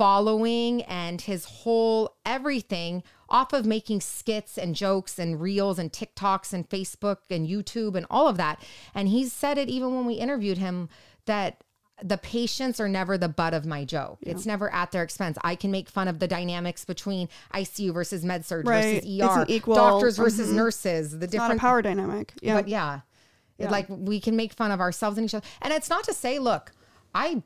following 0.01 0.81
and 0.85 1.21
his 1.21 1.45
whole 1.45 2.17
everything 2.25 3.03
off 3.29 3.53
of 3.53 3.67
making 3.67 4.01
skits 4.01 4.57
and 4.57 4.75
jokes 4.75 5.19
and 5.19 5.43
reels 5.43 5.79
and 5.79 5.93
TikToks 5.93 6.55
and 6.55 6.67
Facebook 6.71 7.19
and 7.29 7.47
YouTube 7.47 7.95
and 7.97 8.07
all 8.09 8.27
of 8.27 8.39
that. 8.39 8.63
And 8.95 9.09
he 9.09 9.27
said 9.27 9.59
it 9.59 9.69
even 9.69 9.95
when 9.95 10.07
we 10.07 10.15
interviewed 10.15 10.57
him 10.57 10.89
that 11.27 11.63
the 12.03 12.17
patients 12.17 12.81
are 12.81 12.89
never 12.89 13.19
the 13.19 13.29
butt 13.29 13.53
of 13.53 13.67
my 13.67 13.85
joke. 13.85 14.17
It's 14.23 14.47
never 14.47 14.73
at 14.73 14.91
their 14.91 15.03
expense. 15.03 15.37
I 15.45 15.55
can 15.55 15.71
make 15.71 15.91
fun 15.91 16.09
of 16.09 16.19
the 16.19 16.27
dynamics 16.27 16.87
between 16.87 17.29
ICU 17.53 17.93
versus 17.93 18.25
med 18.25 18.47
surg 18.47 18.67
Right. 18.67 19.03
versus 19.05 19.21
ER, 19.21 19.45
equal- 19.49 19.75
doctors 19.75 20.17
versus 20.17 20.51
nurses, 20.51 21.19
the 21.19 21.27
a 21.27 21.29
different 21.29 21.61
power 21.61 21.83
dynamic. 21.83 22.33
Yeah. 22.41 22.55
but 22.55 22.69
yeah, 22.69 23.01
It, 23.59 23.71
like 23.71 23.85
we 23.91 24.19
can 24.19 24.35
make 24.35 24.55
fun 24.55 24.71
of 24.71 24.81
ourselves 24.81 25.19
and 25.19 25.27
each 25.27 25.35
other. 25.35 25.45
And 25.61 25.75
it's 25.75 25.91
not 25.91 26.05
to 26.05 26.15
say, 26.15 26.39
look, 26.39 26.73
I 27.15 27.43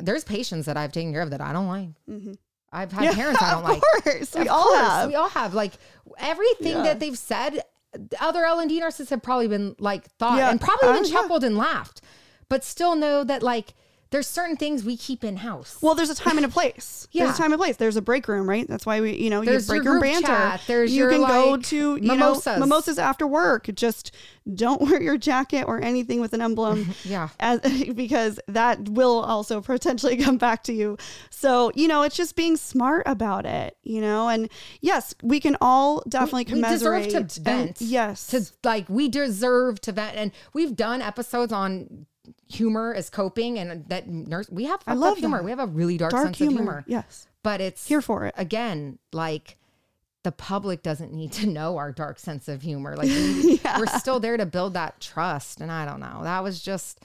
there's 0.00 0.24
patients 0.24 0.66
that 0.66 0.76
I've 0.76 0.92
taken 0.92 1.12
care 1.12 1.22
of 1.22 1.30
that 1.30 1.40
I 1.40 1.52
don't 1.52 1.68
like. 1.68 1.88
I've 2.72 2.90
had 2.92 3.14
parents 3.14 3.42
I 3.42 3.50
don't 3.50 3.64
Mm-hmm. 3.64 3.72
of 3.72 3.82
like. 4.04 4.04
course. 4.04 4.34
We 4.34 4.40
Of 4.42 4.48
all 4.48 4.64
course, 4.64 4.80
have. 4.80 5.08
We 5.08 5.14
all 5.14 5.28
have. 5.28 5.54
Like 5.54 5.72
everything 6.18 6.76
Yeah. 6.78 6.82
that 6.84 7.00
they've 7.00 7.18
said, 7.18 7.60
other 8.18 8.44
L 8.44 8.58
and 8.60 8.70
D 8.70 8.80
nurses 8.80 9.10
have 9.10 9.22
probably 9.22 9.48
been 9.48 9.76
like 9.78 10.06
thought 10.18 10.38
Yeah. 10.38 10.50
and 10.50 10.60
probably 10.60 10.88
Uh, 10.88 10.92
even 10.92 11.04
yeah. 11.04 11.10
chuckled 11.20 11.44
and 11.44 11.58
laughed, 11.58 12.00
but 12.48 12.64
still 12.64 12.96
know 12.96 13.24
that 13.24 13.42
like 13.42 13.74
there's 14.12 14.28
certain 14.28 14.56
things 14.56 14.84
we 14.84 14.96
keep 14.96 15.24
in 15.24 15.38
house. 15.38 15.78
Well, 15.82 15.94
there's 15.96 16.10
a 16.10 16.14
time 16.14 16.36
and 16.36 16.46
a 16.46 16.48
place. 16.48 17.08
Yeah. 17.10 17.24
There's 17.26 17.34
a 17.36 17.42
time 17.42 17.52
and 17.52 17.60
place. 17.60 17.76
There's 17.76 17.96
a 17.96 18.02
break 18.02 18.26
room, 18.28 18.48
right? 18.48 18.66
That's 18.68 18.86
why 18.86 19.00
we, 19.00 19.14
you 19.16 19.28
know, 19.28 19.44
There's 19.44 19.68
you 19.68 19.74
break 19.74 19.84
room 19.84 20.00
banter. 20.00 20.28
chat. 20.28 20.60
There's 20.66 20.94
you 20.94 21.08
can 21.08 21.20
go 21.26 21.56
to 21.58 21.96
you 21.96 22.00
mimosas. 22.00 22.46
know 22.46 22.58
mimosas 22.60 22.98
after 22.98 23.26
work. 23.26 23.68
Just 23.74 24.14
don't 24.54 24.80
wear 24.88 25.02
your 25.02 25.18
jacket 25.18 25.64
or 25.66 25.82
anything 25.82 26.20
with 26.20 26.32
an 26.32 26.40
emblem. 26.40 26.94
Yeah. 27.04 27.28
As, 27.40 27.60
because 27.94 28.38
that 28.48 28.88
will 28.88 29.20
also 29.20 29.60
potentially 29.60 30.16
come 30.16 30.38
back 30.38 30.62
to 30.64 30.72
you. 30.72 30.96
So, 31.30 31.72
you 31.74 31.88
know, 31.88 32.02
it's 32.02 32.16
just 32.16 32.36
being 32.36 32.56
smart 32.56 33.02
about 33.06 33.44
it, 33.44 33.76
you 33.82 34.00
know? 34.00 34.28
And 34.28 34.48
yes, 34.80 35.14
we 35.22 35.40
can 35.40 35.56
all 35.60 36.02
definitely 36.08 36.44
we 36.44 36.60
commiserate. 36.60 37.04
deserve 37.04 37.28
to 37.28 37.36
and- 37.40 37.44
vent. 37.44 37.80
yes. 37.80 38.26
to 38.28 38.44
like 38.64 38.88
we 38.88 39.08
deserve 39.08 39.80
to 39.82 39.92
vent, 39.92 40.16
and 40.16 40.32
we've 40.54 40.76
done 40.76 41.02
episodes 41.02 41.52
on 41.52 42.06
humor 42.48 42.94
as 42.94 43.10
coping, 43.10 43.58
and 43.58 43.88
that 43.88 44.08
nurse 44.08 44.48
we 44.50 44.64
have 44.64 44.82
fucked 44.82 44.98
love 44.98 45.18
humor. 45.18 45.38
that. 45.38 45.44
We 45.44 45.50
have 45.50 45.58
a 45.60 45.66
really 45.66 45.96
dark, 45.98 46.12
dark 46.12 46.26
sense 46.26 46.38
humor. 46.38 46.52
of 46.52 46.56
humor, 46.58 46.84
Yes. 46.86 47.26
but 47.42 47.60
it's 47.60 47.86
Here 47.86 48.00
for 48.02 48.26
it. 48.26 48.34
again 48.36 48.98
like 49.12 49.56
the 50.22 50.30
public 50.32 50.84
doesn't 50.84 51.12
need 51.12 51.32
to 51.32 51.46
know 51.48 51.78
our 51.78 51.90
dark 51.90 52.18
sense 52.18 52.46
of 52.48 52.62
humor. 52.62 52.94
Like 52.96 53.08
we, 53.08 53.60
we're 53.78 53.86
still 53.86 54.20
there 54.20 54.36
to 54.36 54.46
build 54.46 54.74
that 54.74 55.00
trust, 55.00 55.60
and 55.60 55.72
I 55.72 55.84
don't 55.84 55.98
know. 56.00 56.20
That 56.22 56.42
was 56.44 56.62
just 56.62 57.00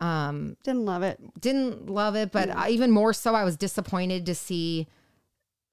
um 0.00 0.56
Didn't 0.62 0.84
love 0.84 1.02
it. 1.02 1.18
didn't 1.40 1.88
love 1.88 2.14
it, 2.16 2.30
but 2.32 2.50
I, 2.50 2.68
even 2.70 2.90
more 2.90 3.12
so, 3.14 3.34
I 3.34 3.44
was 3.44 3.56
disappointed 3.56 4.26
to 4.26 4.34
see 4.34 4.86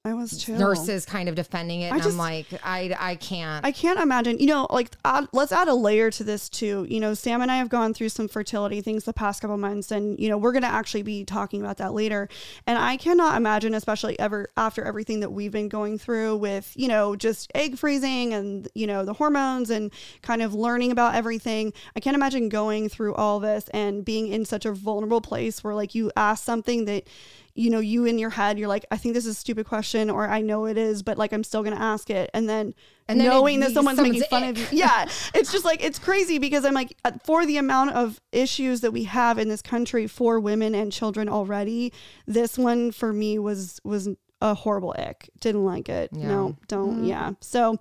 I 0.06 0.12
was 0.12 0.36
chill. 0.36 0.58
nurses 0.58 1.06
kind 1.06 1.30
of 1.30 1.34
defending 1.34 1.80
it, 1.80 1.86
I 1.86 1.94
and 1.94 2.02
just- 2.02 2.12
I'm 2.12 2.18
like, 2.18 2.46
I 2.62 2.94
I 2.98 3.14
can't. 3.14 3.64
I 3.64 3.72
can't 3.72 3.98
imagine, 3.98 4.38
you 4.38 4.46
know, 4.46 4.66
like 4.68 4.90
add, 5.02 5.28
let's 5.32 5.50
add 5.50 5.66
a 5.66 5.74
layer 5.74 6.10
to 6.10 6.22
this 6.22 6.50
too. 6.50 6.86
You 6.90 7.00
know, 7.00 7.14
Sam 7.14 7.40
and 7.40 7.50
I 7.50 7.56
have 7.56 7.70
gone 7.70 7.94
through 7.94 8.10
some 8.10 8.28
fertility 8.28 8.82
things 8.82 9.04
the 9.04 9.14
past 9.14 9.40
couple 9.40 9.56
months, 9.56 9.90
and 9.90 10.18
you 10.20 10.28
know, 10.28 10.36
we're 10.36 10.52
going 10.52 10.62
to 10.62 10.68
actually 10.68 11.04
be 11.04 11.24
talking 11.24 11.62
about 11.62 11.78
that 11.78 11.94
later. 11.94 12.28
And 12.66 12.76
I 12.76 12.98
cannot 12.98 13.38
imagine, 13.38 13.72
especially 13.72 14.18
ever 14.18 14.50
after 14.58 14.84
everything 14.84 15.20
that 15.20 15.32
we've 15.32 15.52
been 15.52 15.70
going 15.70 15.96
through 15.96 16.36
with, 16.36 16.70
you 16.76 16.88
know, 16.88 17.16
just 17.16 17.50
egg 17.54 17.78
freezing 17.78 18.34
and 18.34 18.68
you 18.74 18.86
know 18.86 19.06
the 19.06 19.14
hormones 19.14 19.70
and 19.70 19.90
kind 20.20 20.42
of 20.42 20.52
learning 20.52 20.92
about 20.92 21.14
everything. 21.14 21.72
I 21.96 22.00
can't 22.00 22.14
imagine 22.14 22.50
going 22.50 22.90
through 22.90 23.14
all 23.14 23.40
this 23.40 23.68
and 23.72 24.04
being 24.04 24.28
in 24.28 24.44
such 24.44 24.66
a 24.66 24.72
vulnerable 24.72 25.22
place 25.22 25.64
where 25.64 25.74
like 25.74 25.94
you 25.94 26.12
ask 26.14 26.44
something 26.44 26.84
that 26.84 27.04
you 27.56 27.70
know, 27.70 27.78
you 27.78 28.04
in 28.04 28.18
your 28.18 28.30
head, 28.30 28.58
you're 28.58 28.68
like, 28.68 28.84
I 28.90 28.96
think 28.96 29.14
this 29.14 29.26
is 29.26 29.32
a 29.32 29.38
stupid 29.38 29.66
question, 29.66 30.10
or 30.10 30.28
I 30.28 30.40
know 30.40 30.66
it 30.66 30.76
is, 30.76 31.02
but 31.02 31.18
like 31.18 31.32
I'm 31.32 31.44
still 31.44 31.62
gonna 31.62 31.76
ask 31.76 32.10
it, 32.10 32.28
and 32.34 32.48
then, 32.48 32.74
And 33.06 33.20
then 33.20 33.28
knowing 33.28 33.60
that 33.60 33.70
someone's 33.72 33.96
someone's 33.98 34.18
making 34.20 34.28
fun 34.28 34.42
ick. 34.44 34.50
of 34.58 34.72
you, 34.72 34.78
yeah, 34.78 35.08
it's 35.34 35.52
just 35.52 35.64
like 35.64 35.82
it's 35.84 35.98
crazy 35.98 36.38
because 36.38 36.64
I'm 36.64 36.74
like, 36.74 36.96
uh, 37.04 37.12
for 37.24 37.46
the 37.46 37.56
amount 37.58 37.92
of 37.92 38.20
issues 38.32 38.80
that 38.80 38.90
we 38.90 39.04
have 39.04 39.38
in 39.38 39.48
this 39.48 39.62
country 39.62 40.06
for 40.08 40.40
women 40.40 40.74
and 40.74 40.90
children 40.90 41.28
already, 41.28 41.92
this 42.26 42.58
one 42.58 42.90
for 42.90 43.12
me 43.12 43.38
was 43.38 43.80
was 43.84 44.08
a 44.40 44.54
horrible 44.54 44.94
ick. 44.98 45.30
Didn't 45.40 45.64
like 45.64 45.88
it. 45.88 46.12
No, 46.12 46.56
don't. 46.66 47.04
Yeah. 47.04 47.32
So, 47.40 47.78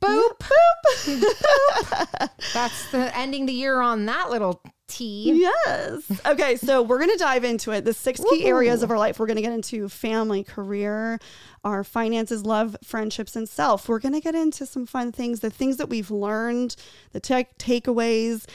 boop, 0.00 0.38
Boop. 0.38 2.30
That's 2.54 2.90
the 2.90 3.10
ending 3.16 3.46
the 3.46 3.52
year 3.52 3.80
on 3.80 4.06
that 4.06 4.30
little 4.30 4.62
T. 4.88 5.32
Yes. 5.34 6.10
Okay, 6.24 6.56
so 6.56 6.82
we're 6.82 6.98
going 6.98 7.10
to 7.10 7.16
dive 7.16 7.44
into 7.44 7.72
it. 7.72 7.84
The 7.84 7.92
six 7.92 8.20
key 8.20 8.44
areas 8.44 8.82
of 8.82 8.90
our 8.90 8.98
life. 8.98 9.18
We're 9.18 9.26
going 9.26 9.36
to 9.36 9.42
get 9.42 9.52
into 9.52 9.88
family, 9.88 10.44
career, 10.44 11.18
our 11.64 11.82
finances, 11.84 12.44
love, 12.44 12.76
friendships, 12.84 13.36
and 13.36 13.48
self. 13.48 13.88
We're 13.88 13.98
going 13.98 14.14
to 14.14 14.20
get 14.20 14.34
into 14.34 14.66
some 14.66 14.86
fun 14.86 15.12
things, 15.12 15.40
the 15.40 15.50
things 15.50 15.76
that 15.78 15.88
we've 15.88 16.10
learned, 16.10 16.76
the 17.12 17.20
tech 17.20 17.58
takeaways 17.58 18.46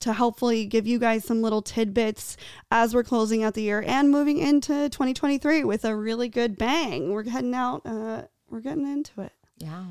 to 0.00 0.12
hopefully 0.14 0.66
give 0.66 0.86
you 0.86 0.98
guys 0.98 1.24
some 1.24 1.42
little 1.42 1.62
tidbits 1.62 2.36
as 2.70 2.94
we're 2.94 3.04
closing 3.04 3.42
out 3.42 3.54
the 3.54 3.62
year 3.62 3.84
and 3.86 4.10
moving 4.10 4.38
into 4.38 4.88
2023 4.88 5.64
with 5.64 5.84
a 5.84 5.94
really 5.94 6.28
good 6.28 6.56
bang. 6.56 7.12
We're 7.12 7.28
heading 7.28 7.54
out, 7.54 7.82
uh, 7.84 8.22
we're 8.48 8.60
getting 8.60 8.86
into 8.86 9.20
it. 9.20 9.32
Yeah. 9.58 9.84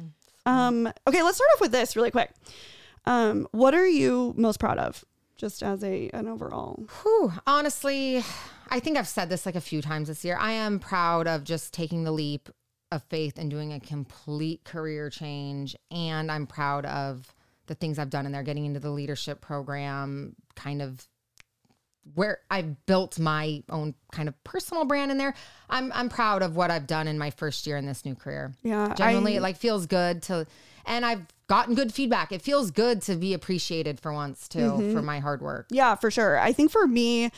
Um, 0.46 0.92
okay, 1.08 1.24
let's 1.24 1.38
start 1.38 1.50
off 1.56 1.62
with 1.62 1.72
this 1.72 1.96
really 1.96 2.12
quick. 2.12 2.32
Um, 3.06 3.48
what 3.52 3.74
are 3.74 3.88
you 3.88 4.34
most 4.38 4.60
proud 4.60 4.78
of? 4.78 5.04
Just 5.44 5.62
as 5.62 5.84
a 5.84 6.10
an 6.14 6.30
overall. 6.30 6.86
Whew. 7.02 7.34
Honestly, 7.46 8.24
I 8.70 8.80
think 8.80 8.98
I've 8.98 9.10
said 9.10 9.28
this 9.28 9.46
like 9.46 9.56
a 9.56 9.62
few 9.62 9.82
times 9.82 10.08
this 10.08 10.24
year. 10.24 10.38
I 10.40 10.54
am 10.54 10.80
proud 10.80 11.28
of 11.28 11.44
just 11.44 11.74
taking 11.74 12.06
the 12.06 12.14
leap 12.14 12.48
of 12.94 13.04
faith 13.10 13.38
and 13.38 13.50
doing 13.52 13.74
a 13.74 13.80
complete 13.82 14.64
career 14.64 15.10
change. 15.10 15.76
And 15.92 16.32
I'm 16.32 16.48
proud 16.48 16.86
of 16.86 17.36
the 17.68 17.76
things 17.76 18.00
I've 18.00 18.10
done 18.10 18.26
in 18.26 18.32
there, 18.32 18.42
getting 18.44 18.66
into 18.66 18.80
the 18.80 18.90
leadership 18.90 19.42
program, 19.42 20.38
kind 20.56 20.82
of 20.82 21.06
where 22.14 22.40
I've 22.50 22.86
built 22.86 23.20
my 23.20 23.64
own 23.70 23.96
kind 24.14 24.30
of 24.30 24.42
personal 24.46 24.86
brand 24.86 25.12
in 25.12 25.18
there. 25.18 25.34
I'm 25.70 25.92
I'm 25.94 26.08
proud 26.08 26.42
of 26.42 26.56
what 26.56 26.72
I've 26.72 26.88
done 26.88 27.10
in 27.10 27.18
my 27.18 27.32
first 27.32 27.68
year 27.68 27.76
in 27.76 27.86
this 27.86 28.06
new 28.06 28.16
career. 28.16 28.54
Yeah, 28.64 28.94
Genuinely, 28.96 29.34
I- 29.34 29.38
it 29.40 29.42
like 29.42 29.58
feels 29.58 29.88
good 29.88 30.22
to 30.24 30.48
and 30.86 31.06
I've 31.06 31.26
gotten 31.48 31.76
good 31.76 31.94
feedback. 31.94 32.32
It 32.32 32.42
feels 32.42 32.72
good 32.72 33.02
to 33.04 33.16
be 33.16 33.34
appreciated 33.34 34.00
for 34.00 34.14
once 34.14 34.48
too 34.48 34.60
Mm-hmm. 34.60 34.94
for 34.94 35.02
my 35.02 35.20
hard 35.20 35.42
work. 35.42 35.68
Yeah, 35.70 35.96
for 35.96 36.10
sure. 36.10 36.40
I 36.40 36.54
think 36.54 36.72
for 36.72 36.88
me, 36.88 37.32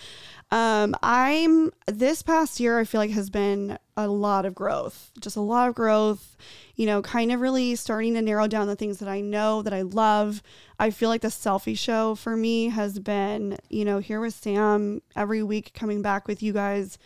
um, 0.51 0.95
I'm 1.01 1.71
this 1.87 2.21
past 2.21 2.59
year, 2.59 2.79
I 2.79 2.83
feel 2.83 3.01
like 3.01 3.09
has 3.11 3.29
been 3.31 3.77
a 3.97 4.07
lot 4.07 4.45
of 4.45 4.53
growth, 4.53 5.11
just 5.19 5.35
a 5.35 5.41
lot 5.41 5.69
of 5.69 5.75
growth, 5.75 6.37
you 6.75 6.85
know, 6.85 7.01
kind 7.01 7.31
of 7.31 7.41
really 7.41 7.75
starting 7.75 8.13
to 8.13 8.21
narrow 8.21 8.45
down 8.47 8.67
the 8.67 8.75
things 8.75 8.99
that 8.99 9.09
I 9.09 9.21
know 9.21 9.61
that 9.63 9.73
I 9.73 9.81
love. 9.81 10.43
I 10.79 10.91
feel 10.91 11.09
like 11.09 11.21
the 11.21 11.29
Cellfie 11.29 11.77
show 11.77 12.13
for 12.15 12.35
me 12.37 12.69
has 12.69 12.99
been, 12.99 13.57
you 13.69 13.85
know, 13.85 13.97
here 13.99 14.19
with 14.21 14.35
Sam 14.35 15.01
every 15.15 15.41
week 15.41 15.73
coming 15.73 16.01
back 16.01 16.27
with 16.27 16.43
you 16.43 16.53
guys 16.53 16.97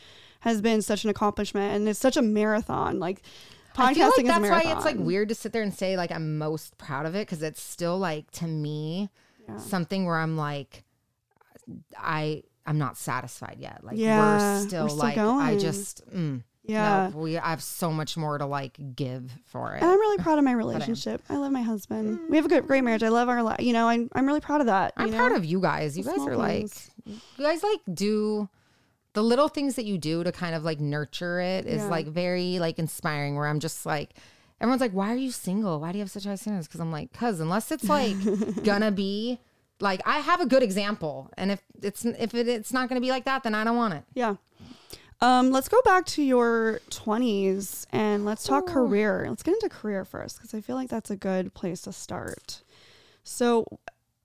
has 0.41 0.61
been 0.61 0.81
such 0.81 1.03
an 1.03 1.09
accomplishment 1.09 1.75
and 1.75 1.87
it's 1.87 1.99
such 1.99 2.17
a 2.17 2.21
marathon. 2.21 2.99
Like, 2.99 3.21
podcasting 3.79 3.89
I 3.89 3.93
feel 3.93 4.11
like 4.17 4.25
that's 4.25 4.49
why 4.65 4.71
it's 4.75 4.85
like 4.85 4.97
weird 4.97 5.29
to 5.29 5.35
sit 5.35 5.51
there 5.53 5.63
and 5.63 5.73
say 5.73 5.97
like 5.97 6.11
I'm 6.11 6.37
most 6.37 6.77
proud 6.77 7.05
of 7.05 7.15
it 7.15 7.25
because 7.27 7.41
it's 7.43 7.61
still 7.61 7.97
like 7.97 8.29
to 8.31 8.45
me 8.47 9.09
something 9.57 10.05
where 10.05 10.17
I'm 10.17 10.37
like 10.37 10.83
I 11.97 12.43
I'm 12.65 12.77
not 12.77 12.97
satisfied 12.97 13.57
yet. 13.59 13.83
Like 13.83 13.97
Yeah, 13.97 14.19
we're 14.59 14.67
still 14.67 14.83
we're 14.83 14.89
still 14.89 14.99
like 14.99 15.17
I 15.17 15.57
just 15.57 16.07
mm, 16.11 16.43
Yeah. 16.63 17.09
no, 17.11 17.17
we 17.19 17.37
I 17.37 17.49
have 17.49 17.63
so 17.63 17.91
much 17.91 18.15
more 18.15 18.37
to 18.37 18.45
like 18.45 18.77
give 18.95 19.31
for 19.45 19.73
it. 19.73 19.81
And 19.81 19.89
I'm 19.91 19.99
really 19.99 20.21
proud 20.21 20.37
of 20.37 20.43
my 20.43 20.51
relationship. 20.63 21.21
I 21.29 21.37
love 21.37 21.51
my 21.51 21.61
husband. 21.63 22.19
We 22.29 22.37
have 22.37 22.45
a 22.45 22.49
good, 22.49 22.67
great 22.67 22.83
marriage. 22.83 23.01
I 23.03 23.09
love 23.09 23.27
our, 23.29 23.41
li- 23.41 23.55
you 23.59 23.73
know, 23.73 23.87
I'm, 23.89 24.09
I'm 24.13 24.25
really 24.27 24.41
proud 24.41 24.61
of 24.61 24.67
that. 24.67 24.93
you 24.97 25.03
I'm 25.05 25.11
know? 25.11 25.17
proud 25.17 25.31
of 25.33 25.45
you 25.45 25.59
guys. 25.59 25.97
You 25.97 26.03
guys 26.03 26.19
are 26.19 26.37
like 26.37 26.71
you 27.05 27.17
guys 27.39 27.63
like 27.63 27.79
do 27.91 28.49
the 29.13 29.23
little 29.23 29.47
things 29.47 29.75
that 29.75 29.85
you 29.85 29.97
do 29.97 30.23
to 30.23 30.31
kind 30.31 30.53
of 30.55 30.63
like 30.63 30.79
nurture 30.79 31.39
it 31.39 31.65
is 31.65 31.81
Yeah. 31.81 31.87
like 31.89 32.07
very 32.07 32.59
like 32.59 32.77
inspiring 32.79 33.35
where 33.35 33.47
I'm 33.47 33.59
just 33.59 33.85
like 33.85 34.11
everyone's 34.61 34.81
like 34.81 34.91
why 34.91 35.11
are 35.11 35.15
you 35.17 35.31
single 35.31 35.79
why 35.79 35.91
do 35.91 35.97
you 35.97 36.03
have 36.03 36.11
such 36.11 36.25
high 36.25 36.35
standards 36.35 36.67
because 36.67 36.79
I'm 36.81 36.91
like 36.91 37.11
cuz 37.13 37.39
unless 37.39 37.71
it's 37.71 37.87
like 37.89 38.15
gonna 38.63 38.91
be 38.91 39.39
like 39.79 40.01
I 40.05 40.19
have 40.19 40.41
a 40.41 40.45
good 40.45 40.61
example 40.63 41.29
and 41.37 41.51
if 41.51 41.61
it's 41.81 42.05
if 42.05 42.33
it, 42.35 42.47
it's 42.47 42.71
not 42.73 42.89
gonna 42.89 43.01
be 43.01 43.09
like 43.09 43.25
that 43.25 43.43
then 43.43 43.55
I 43.55 43.63
don't 43.63 43.77
want 43.77 43.93
it 43.95 44.03
Yeah. 44.13 44.35
Um, 45.21 45.51
let's 45.51 45.67
go 45.67 45.81
back 45.83 46.05
to 46.15 46.23
your 46.23 46.79
20s 46.91 47.85
and 47.91 48.23
let's 48.23 48.45
talk 48.45 48.67
career. 48.67 49.25
Let's 49.27 49.43
get 49.43 49.53
into 49.55 49.67
career 49.67 50.05
first 50.05 50.37
because 50.37 50.53
I 50.53 50.61
feel 50.61 50.77
like 50.77 50.87
that's 50.87 51.09
a 51.11 51.17
good 51.17 51.53
place 51.53 51.81
to 51.81 51.91
start. 51.91 52.61
So, 53.25 53.65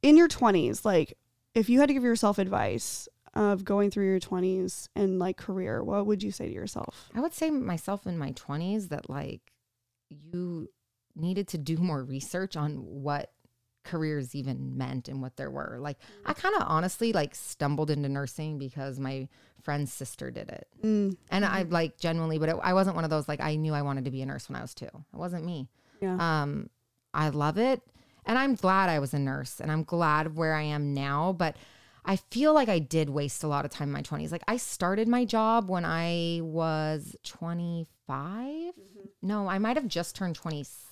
in 0.02 0.16
your 0.16 0.28
20s, 0.28 0.84
like 0.84 1.18
if 1.52 1.68
you 1.68 1.80
had 1.80 1.88
to 1.88 1.94
give 1.94 2.04
yourself 2.04 2.38
advice, 2.38 3.08
of 3.34 3.64
going 3.64 3.90
through 3.90 4.06
your 4.06 4.20
20s 4.20 4.88
and 4.94 5.18
like 5.18 5.36
career, 5.36 5.82
what 5.82 6.06
would 6.06 6.22
you 6.22 6.30
say 6.30 6.46
to 6.48 6.54
yourself? 6.54 7.10
I 7.14 7.20
would 7.20 7.34
say 7.34 7.50
myself 7.50 8.06
in 8.06 8.16
my 8.18 8.32
20s 8.32 8.88
that 8.90 9.10
like 9.10 9.40
you 10.10 10.68
needed 11.16 11.48
to 11.48 11.58
do 11.58 11.76
more 11.76 12.02
research 12.02 12.56
on 12.56 12.76
what 12.76 13.30
careers 13.84 14.34
even 14.34 14.78
meant 14.78 15.08
and 15.08 15.20
what 15.20 15.36
there 15.36 15.50
were. 15.50 15.76
Like 15.80 15.98
I 16.24 16.32
kind 16.32 16.54
of 16.56 16.62
honestly 16.66 17.12
like 17.12 17.34
stumbled 17.34 17.90
into 17.90 18.08
nursing 18.08 18.58
because 18.58 18.98
my 18.98 19.28
friend's 19.62 19.92
sister 19.92 20.30
did 20.30 20.48
it. 20.48 20.66
Mm, 20.82 21.16
And 21.30 21.44
I 21.44 21.62
like 21.62 21.98
genuinely, 21.98 22.38
but 22.38 22.48
it, 22.48 22.56
I 22.62 22.72
wasn't 22.74 22.96
one 22.96 23.04
of 23.04 23.10
those 23.10 23.28
like 23.28 23.40
I 23.40 23.56
knew 23.56 23.74
I 23.74 23.82
wanted 23.82 24.04
to 24.06 24.10
be 24.10 24.22
a 24.22 24.26
nurse 24.26 24.48
when 24.48 24.56
I 24.56 24.62
was 24.62 24.74
2. 24.74 24.86
It 24.86 24.92
wasn't 25.12 25.44
me. 25.44 25.68
yeah. 26.00 26.42
Um, 26.42 26.70
I 27.12 27.28
love 27.28 27.58
it. 27.58 27.80
And 28.26 28.38
I'm 28.38 28.54
glad 28.54 28.88
I 28.88 28.98
was 29.00 29.12
a 29.12 29.18
nurse 29.18 29.60
and 29.60 29.70
I'm 29.70 29.82
glad 29.84 30.34
where 30.34 30.54
I 30.54 30.62
am 30.62 30.94
now. 30.94 31.32
But 31.32 31.56
I 32.04 32.16
feel 32.16 32.52
like 32.52 32.68
I 32.68 32.78
did 32.78 33.08
waste 33.08 33.42
a 33.44 33.48
lot 33.48 33.64
of 33.64 33.70
time 33.70 33.88
in 33.88 33.92
my 33.92 34.02
20s. 34.02 34.30
Like 34.30 34.44
I 34.46 34.56
started 34.56 35.08
my 35.08 35.24
job 35.24 35.70
when 35.70 35.84
I 35.84 36.40
was 36.42 37.16
25. 37.24 37.86
Mm-hmm. 38.08 38.74
No, 39.22 39.48
I 39.48 39.58
might 39.58 39.76
have 39.76 39.88
just 39.88 40.14
turned 40.14 40.34
26. 40.34 40.84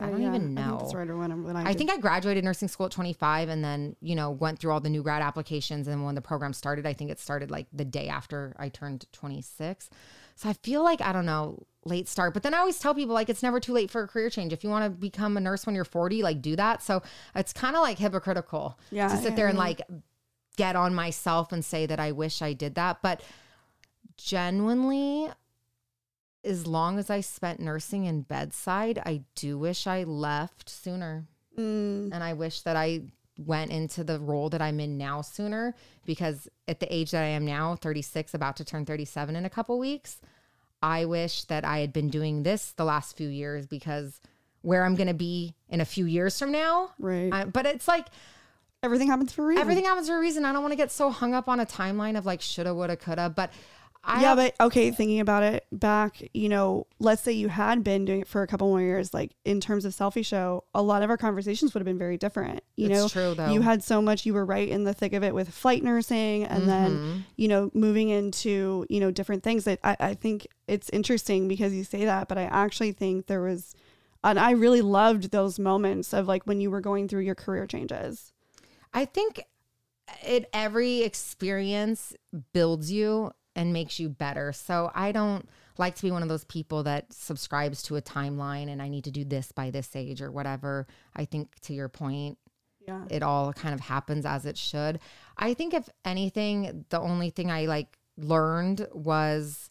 I 0.00 0.06
don't 0.06 0.22
yeah. 0.22 0.28
even 0.28 0.58
I 0.58 0.68
think 0.68 0.82
know. 0.82 0.90
right 0.94 1.08
around 1.08 1.44
when 1.44 1.56
I, 1.56 1.70
I 1.70 1.74
think 1.74 1.90
I 1.90 1.98
graduated 1.98 2.44
nursing 2.44 2.68
school 2.68 2.86
at 2.86 2.92
25 2.92 3.48
and 3.48 3.64
then, 3.64 3.96
you 4.00 4.14
know, 4.14 4.30
went 4.30 4.58
through 4.58 4.72
all 4.72 4.80
the 4.80 4.90
new 4.90 5.02
grad 5.02 5.22
applications. 5.22 5.88
And 5.88 6.04
when 6.04 6.14
the 6.14 6.20
program 6.20 6.52
started, 6.52 6.86
I 6.86 6.92
think 6.92 7.10
it 7.10 7.18
started 7.18 7.50
like 7.50 7.66
the 7.72 7.84
day 7.84 8.08
after 8.08 8.54
I 8.58 8.68
turned 8.68 9.06
26. 9.12 9.90
So 10.36 10.48
I 10.48 10.52
feel 10.54 10.82
like, 10.82 11.00
I 11.00 11.12
don't 11.12 11.26
know, 11.26 11.64
late 11.84 12.08
start. 12.08 12.34
But 12.34 12.42
then 12.42 12.54
I 12.54 12.58
always 12.58 12.78
tell 12.78 12.94
people 12.94 13.14
like 13.14 13.28
it's 13.28 13.42
never 13.42 13.60
too 13.60 13.72
late 13.72 13.90
for 13.90 14.02
a 14.02 14.08
career 14.08 14.30
change. 14.30 14.52
If 14.52 14.64
you 14.64 14.70
want 14.70 14.84
to 14.84 14.90
become 14.90 15.36
a 15.36 15.40
nurse 15.40 15.66
when 15.66 15.74
you're 15.74 15.84
40, 15.84 16.22
like 16.22 16.42
do 16.42 16.56
that. 16.56 16.82
So 16.82 17.02
it's 17.34 17.52
kind 17.52 17.76
of 17.76 17.82
like 17.82 17.98
hypocritical 17.98 18.78
Yeah, 18.90 19.08
to 19.08 19.16
sit 19.16 19.30
yeah, 19.30 19.36
there 19.36 19.48
and 19.48 19.58
like 19.58 19.80
get 20.56 20.76
on 20.76 20.94
myself 20.94 21.52
and 21.52 21.64
say 21.64 21.86
that 21.86 22.00
I 22.00 22.12
wish 22.12 22.42
I 22.42 22.52
did 22.52 22.74
that. 22.74 22.98
But 23.02 23.22
genuinely, 24.16 25.28
as 26.44 26.66
long 26.66 26.98
as 26.98 27.10
I 27.10 27.20
spent 27.20 27.60
nursing 27.60 28.04
in 28.04 28.22
bedside, 28.22 28.98
I 29.04 29.22
do 29.34 29.58
wish 29.58 29.86
I 29.86 30.04
left 30.04 30.68
sooner. 30.68 31.26
Mm, 31.58 32.10
And 32.12 32.22
I 32.22 32.32
wish 32.34 32.62
that 32.62 32.76
I 32.76 33.02
went 33.38 33.70
into 33.70 34.04
the 34.04 34.18
role 34.18 34.50
that 34.50 34.60
I'm 34.60 34.80
in 34.80 34.98
now 34.98 35.22
sooner 35.22 35.74
because 36.04 36.48
at 36.68 36.78
the 36.80 36.94
age 36.94 37.10
that 37.12 37.22
I 37.24 37.28
am 37.28 37.44
now, 37.46 37.74
36, 37.74 38.34
about 38.34 38.56
to 38.56 38.64
turn 38.64 38.84
37 38.84 39.34
in 39.34 39.44
a 39.44 39.50
couple 39.50 39.78
weeks, 39.78 40.20
I 40.82 41.04
wish 41.06 41.44
that 41.44 41.64
I 41.64 41.78
had 41.78 41.92
been 41.92 42.08
doing 42.08 42.42
this 42.42 42.72
the 42.72 42.84
last 42.84 43.16
few 43.16 43.28
years 43.28 43.66
because 43.66 44.20
where 44.62 44.84
I'm 44.84 44.94
going 44.94 45.08
to 45.08 45.14
be 45.14 45.54
in 45.70 45.80
a 45.80 45.86
few 45.86 46.04
years 46.04 46.38
from 46.38 46.52
now. 46.52 46.90
right. 46.98 47.32
I, 47.32 47.44
but 47.44 47.64
it's 47.66 47.88
like 47.88 48.06
everything 48.82 49.08
happens 49.08 49.32
for 49.32 49.42
a 49.44 49.46
reason. 49.48 49.60
everything 49.62 49.84
happens 49.84 50.08
for 50.08 50.16
a 50.16 50.20
reason. 50.20 50.44
I 50.44 50.52
don't 50.52 50.62
want 50.62 50.72
to 50.72 50.76
get 50.76 50.90
so 50.90 51.10
hung 51.10 51.34
up 51.34 51.48
on 51.48 51.60
a 51.60 51.66
timeline 51.66 52.16
of 52.16 52.26
like 52.26 52.40
shoulda, 52.40 52.74
woulda, 52.74 52.96
coulda. 52.96 53.30
But 53.34 53.52
I 54.02 54.22
yeah, 54.22 54.34
but 54.34 54.54
okay, 54.58 54.90
thinking 54.90 55.20
about 55.20 55.42
it 55.42 55.66
back, 55.70 56.22
you 56.32 56.48
know, 56.48 56.86
let's 56.98 57.20
say 57.20 57.32
you 57.32 57.48
had 57.48 57.84
been 57.84 58.06
doing 58.06 58.22
it 58.22 58.28
for 58.28 58.40
a 58.42 58.46
couple 58.46 58.66
more 58.68 58.80
years, 58.80 59.12
like 59.12 59.32
in 59.44 59.60
terms 59.60 59.84
of 59.84 59.92
Cellfie 59.92 60.24
show, 60.24 60.64
a 60.74 60.80
lot 60.80 61.02
of 61.02 61.10
our 61.10 61.18
conversations 61.18 61.74
would 61.74 61.80
have 61.80 61.84
been 61.84 61.98
very 61.98 62.16
different. 62.16 62.64
You 62.76 62.86
It's 62.88 62.98
know, 62.98 63.08
true, 63.08 63.34
though. 63.34 63.50
you 63.52 63.60
had 63.60 63.84
so 63.84 64.00
much, 64.00 64.24
you 64.24 64.32
were 64.32 64.46
right 64.46 64.66
in 64.66 64.84
the 64.84 64.94
thick 64.94 65.12
of 65.12 65.22
it 65.22 65.34
with 65.34 65.50
flight 65.50 65.84
nursing 65.84 66.44
and 66.44 66.66
then, 66.66 66.98
Mhm. 66.98 67.24
you 67.36 67.48
know, 67.48 67.70
moving 67.74 68.08
into, 68.08 68.86
you 68.88 69.00
know, 69.00 69.10
different 69.10 69.42
things 69.42 69.64
that 69.64 69.78
I, 69.84 69.96
I 70.00 70.14
think 70.14 70.46
it's 70.66 70.88
interesting 70.94 71.46
because 71.46 71.74
you 71.74 71.84
say 71.84 72.06
that, 72.06 72.26
but 72.26 72.38
I 72.38 72.44
actually 72.44 72.92
think 72.92 73.26
there 73.26 73.42
was, 73.42 73.74
and 74.24 74.38
I 74.38 74.52
really 74.52 74.80
loved 74.80 75.30
those 75.30 75.58
moments 75.58 76.14
of 76.14 76.26
like 76.26 76.46
when 76.46 76.62
you 76.62 76.70
were 76.70 76.80
going 76.80 77.06
through 77.06 77.20
your 77.24 77.34
career 77.34 77.66
changes. 77.66 78.32
I 78.92 79.04
think 79.04 79.44
it 80.24 80.48
every 80.52 81.02
experience 81.02 82.14
builds 82.52 82.90
you 82.90 83.32
and 83.54 83.72
makes 83.72 83.98
you 83.98 84.08
better. 84.08 84.52
So 84.52 84.90
I 84.94 85.12
don't 85.12 85.48
like 85.78 85.94
to 85.96 86.02
be 86.02 86.10
one 86.10 86.22
of 86.22 86.28
those 86.28 86.44
people 86.44 86.82
that 86.84 87.12
subscribes 87.12 87.82
to 87.84 87.96
a 87.96 88.02
timeline 88.02 88.68
and 88.68 88.80
I 88.82 88.88
need 88.88 89.04
to 89.04 89.10
do 89.10 89.24
this 89.24 89.52
by 89.52 89.70
this 89.70 89.94
age 89.94 90.20
or 90.20 90.30
whatever. 90.30 90.86
I 91.14 91.24
think 91.24 91.58
to 91.62 91.74
your 91.74 91.88
point, 91.88 92.38
Yeah. 92.86 93.04
it 93.10 93.22
all 93.22 93.52
kind 93.52 93.74
of 93.74 93.80
happens 93.80 94.24
as 94.26 94.46
it 94.46 94.56
should. 94.56 95.00
I 95.36 95.54
think 95.54 95.74
if 95.74 95.88
anything, 96.04 96.84
the 96.90 97.00
only 97.00 97.30
thing 97.30 97.50
I 97.50 97.66
like 97.66 97.98
learned 98.16 98.86
was 98.92 99.70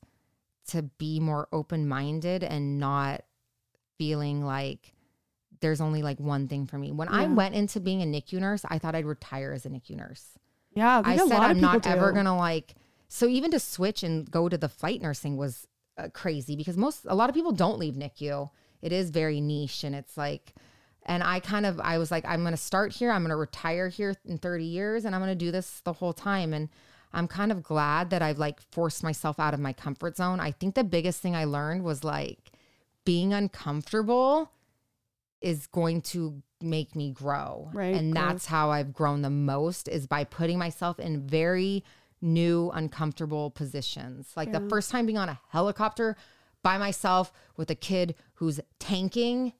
to 0.67 0.83
be 0.83 1.19
more 1.19 1.47
open-minded 1.51 2.43
and 2.43 2.79
not 2.79 3.23
feeling 3.97 4.43
like 4.45 4.93
there's 5.61 5.81
only 5.81 6.01
like 6.01 6.19
one 6.19 6.47
thing 6.47 6.65
for 6.65 6.77
me. 6.77 6.91
When 6.91 7.07
I 7.07 7.27
went 7.27 7.55
into 7.55 7.79
being 7.79 8.01
a 8.01 8.05
NICU 8.05 8.39
nurse, 8.39 8.63
I 8.67 8.79
thought 8.79 8.95
I'd 8.95 9.05
retire 9.05 9.51
as 9.51 9.65
a 9.65 9.69
NICU 9.69 9.95
nurse. 9.95 10.25
Yeah. 10.71 11.01
I 11.03 11.17
said 11.17 11.31
I'm 11.31 11.59
not 11.59 11.83
people 11.83 11.91
ever 11.91 12.11
gonna 12.11 12.37
like. 12.37 12.75
So 13.07 13.27
even 13.27 13.51
to 13.51 13.59
switch 13.59 14.03
and 14.03 14.29
go 14.29 14.49
to 14.49 14.57
the 14.57 14.69
flight 14.69 15.01
nursing 15.01 15.35
was 15.35 15.67
uh, 15.97 16.09
crazy 16.13 16.55
because 16.55 16.77
most 16.77 17.05
a 17.07 17.15
lot 17.15 17.29
of 17.29 17.35
people 17.35 17.51
don't 17.51 17.79
leave 17.79 17.95
NICU. 17.95 18.49
It 18.81 18.91
is 18.93 19.09
very 19.09 19.41
niche 19.41 19.83
and 19.83 19.95
it's 19.95 20.15
like, 20.15 20.53
and 21.05 21.23
I 21.23 21.39
kind 21.39 21.65
of 21.65 21.79
I 21.79 21.97
was 21.97 22.11
like 22.11 22.25
I'm 22.25 22.43
gonna 22.43 22.57
start 22.57 22.93
here. 22.93 23.11
I'm 23.11 23.23
gonna 23.23 23.35
retire 23.35 23.89
here 23.89 24.15
in 24.25 24.37
30 24.37 24.63
years 24.63 25.05
and 25.05 25.13
I'm 25.15 25.21
gonna 25.21 25.35
do 25.35 25.51
this 25.51 25.81
the 25.81 25.93
whole 25.93 26.13
time. 26.13 26.53
And 26.53 26.69
I'm 27.11 27.27
kind 27.27 27.51
of 27.51 27.63
glad 27.63 28.11
that 28.11 28.21
I've 28.21 28.39
like 28.39 28.61
forced 28.71 29.03
myself 29.03 29.39
out 29.39 29.53
of 29.53 29.59
my 29.59 29.73
comfort 29.73 30.15
zone. 30.15 30.39
I 30.39 30.51
think 30.51 30.75
the 30.75 30.83
biggest 30.83 31.21
thing 31.21 31.35
I 31.35 31.45
learned 31.45 31.83
was 31.83 32.03
like 32.03 32.51
being 33.03 33.33
uncomfortable 33.33 34.51
is 35.41 35.67
going 35.67 36.01
to 36.01 36.41
make 36.61 36.95
me 36.95 37.11
grow. 37.11 37.69
Right, 37.73 37.95
And 37.95 38.13
that's 38.13 38.45
how 38.45 38.71
I've 38.71 38.93
grown 38.93 39.21
the 39.21 39.29
most 39.29 39.87
is 39.87 40.07
by 40.07 40.23
putting 40.23 40.57
myself 40.57 40.99
in 40.99 41.21
very 41.21 41.83
new, 42.21 42.69
uncomfortable 42.73 43.49
positions. 43.49 44.31
Like 44.35 44.51
the 44.51 44.67
first 44.69 44.91
time 44.91 45.05
being 45.05 45.17
on 45.17 45.29
a 45.29 45.39
helicopter 45.49 46.17
by 46.61 46.77
myself 46.77 47.31
with 47.55 47.71
a 47.71 47.75
kid 47.75 48.15
who's 48.35 48.59
tanking 48.79 49.53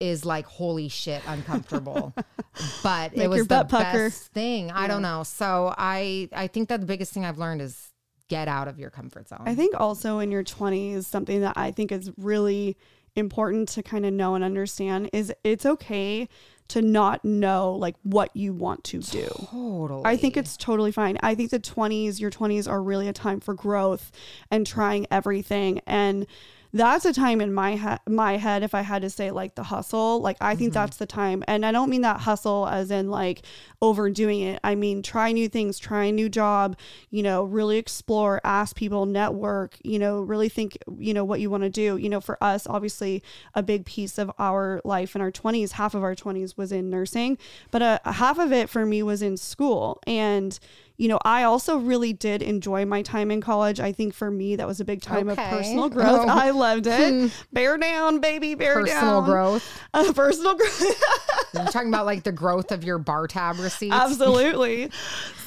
is 0.00 0.24
like 0.24 0.46
holy 0.46 0.88
shit 0.88 1.22
uncomfortable. 1.26 2.14
but 2.82 3.16
it 3.16 3.28
was 3.28 3.46
the 3.46 3.64
pucker. 3.64 4.08
best 4.08 4.32
thing. 4.32 4.70
I 4.70 4.88
don't 4.88 5.02
know. 5.02 5.22
So 5.22 5.74
I 5.76 6.28
I 6.32 6.48
think 6.48 6.68
that 6.70 6.80
the 6.80 6.86
biggest 6.86 7.12
thing 7.12 7.24
I've 7.24 7.38
learned 7.38 7.62
is 7.62 7.92
get 8.28 8.48
out 8.48 8.66
of 8.66 8.78
your 8.78 8.90
comfort 8.90 9.28
zone. 9.28 9.42
I 9.44 9.54
think 9.54 9.78
also 9.78 10.18
in 10.18 10.30
your 10.30 10.42
20s, 10.42 11.04
something 11.04 11.42
that 11.42 11.56
I 11.56 11.70
think 11.70 11.92
is 11.92 12.10
really 12.16 12.78
important 13.16 13.68
to 13.70 13.82
kind 13.82 14.06
of 14.06 14.12
know 14.12 14.34
and 14.34 14.42
understand 14.44 15.10
is 15.12 15.32
it's 15.44 15.66
okay 15.66 16.28
to 16.68 16.80
not 16.80 17.22
know 17.24 17.74
like 17.74 17.96
what 18.02 18.34
you 18.34 18.52
want 18.52 18.82
to 18.84 18.98
do. 19.00 19.28
totally. 19.50 20.02
I 20.04 20.16
think 20.16 20.36
it's 20.36 20.56
totally 20.56 20.92
fine. 20.92 21.18
I 21.22 21.34
think 21.34 21.50
the 21.50 21.60
20s, 21.60 22.18
your 22.18 22.30
20s 22.30 22.70
are 22.70 22.82
really 22.82 23.08
a 23.08 23.12
time 23.12 23.40
for 23.40 23.52
growth 23.52 24.10
and 24.50 24.66
trying 24.66 25.06
everything. 25.10 25.80
And 25.86 26.26
that's 26.74 27.04
a 27.04 27.12
time 27.12 27.40
in 27.40 27.52
my 27.52 27.76
he- 27.76 28.10
my 28.12 28.38
head 28.38 28.62
if 28.62 28.74
I 28.74 28.80
had 28.80 29.02
to 29.02 29.10
say 29.10 29.30
like 29.30 29.54
the 29.54 29.64
hustle, 29.64 30.20
like 30.20 30.38
I 30.40 30.56
think 30.56 30.72
that's 30.72 30.96
the 30.96 31.06
time. 31.06 31.44
And 31.46 31.66
I 31.66 31.72
don't 31.72 31.90
mean 31.90 32.00
that 32.00 32.20
hustle 32.20 32.66
as 32.66 32.90
in 32.90 33.10
like 33.10 33.42
overdoing 33.82 34.40
it. 34.40 34.60
I 34.64 34.74
mean 34.74 35.02
try 35.02 35.32
new 35.32 35.48
things, 35.48 35.78
try 35.78 36.04
a 36.04 36.12
new 36.12 36.30
job, 36.30 36.76
you 37.10 37.22
know, 37.22 37.44
really 37.44 37.76
explore, 37.76 38.40
ask 38.42 38.74
people, 38.74 39.04
network, 39.04 39.76
you 39.82 39.98
know, 39.98 40.20
really 40.20 40.48
think, 40.48 40.78
you 40.98 41.12
know, 41.12 41.24
what 41.24 41.40
you 41.40 41.50
want 41.50 41.64
to 41.64 41.70
do. 41.70 41.98
You 41.98 42.08
know, 42.08 42.20
for 42.20 42.42
us, 42.42 42.66
obviously 42.66 43.22
a 43.54 43.62
big 43.62 43.84
piece 43.84 44.16
of 44.16 44.30
our 44.38 44.80
life 44.84 45.14
in 45.14 45.20
our 45.20 45.30
20s, 45.30 45.72
half 45.72 45.94
of 45.94 46.02
our 46.02 46.14
20s 46.14 46.56
was 46.56 46.72
in 46.72 46.88
nursing, 46.88 47.36
but 47.70 47.82
uh, 47.82 47.98
half 48.06 48.38
of 48.38 48.50
it 48.50 48.70
for 48.70 48.86
me 48.86 49.02
was 49.02 49.20
in 49.20 49.36
school. 49.36 50.00
And 50.06 50.58
you 50.96 51.08
know, 51.08 51.18
I 51.24 51.42
also 51.44 51.78
really 51.78 52.12
did 52.12 52.42
enjoy 52.42 52.84
my 52.84 53.02
time 53.02 53.30
in 53.30 53.40
college. 53.40 53.80
I 53.80 53.92
think 53.92 54.14
for 54.14 54.30
me, 54.30 54.56
that 54.56 54.66
was 54.66 54.80
a 54.80 54.84
big 54.84 55.02
time 55.02 55.28
Okay. 55.28 55.42
of 55.42 55.50
personal 55.50 55.88
growth. 55.88 56.20
Oh. 56.22 56.28
I 56.28 56.50
loved 56.50 56.86
it. 56.86 57.32
bear 57.52 57.76
down, 57.78 58.20
baby, 58.20 58.54
bear 58.54 58.74
personal 58.80 59.20
down. 59.20 59.24
growth. 59.24 59.80
Uh, 59.94 60.10
personal 60.12 60.54
growth. 60.54 60.80
You're 61.54 61.64
talking 61.66 61.88
about 61.88 62.06
like 62.06 62.22
the 62.22 62.32
growth 62.32 62.72
of 62.72 62.82
your 62.82 62.96
bar 62.98 63.26
tab 63.26 63.58
receipts. 63.58 63.94
Absolutely. 63.94 64.90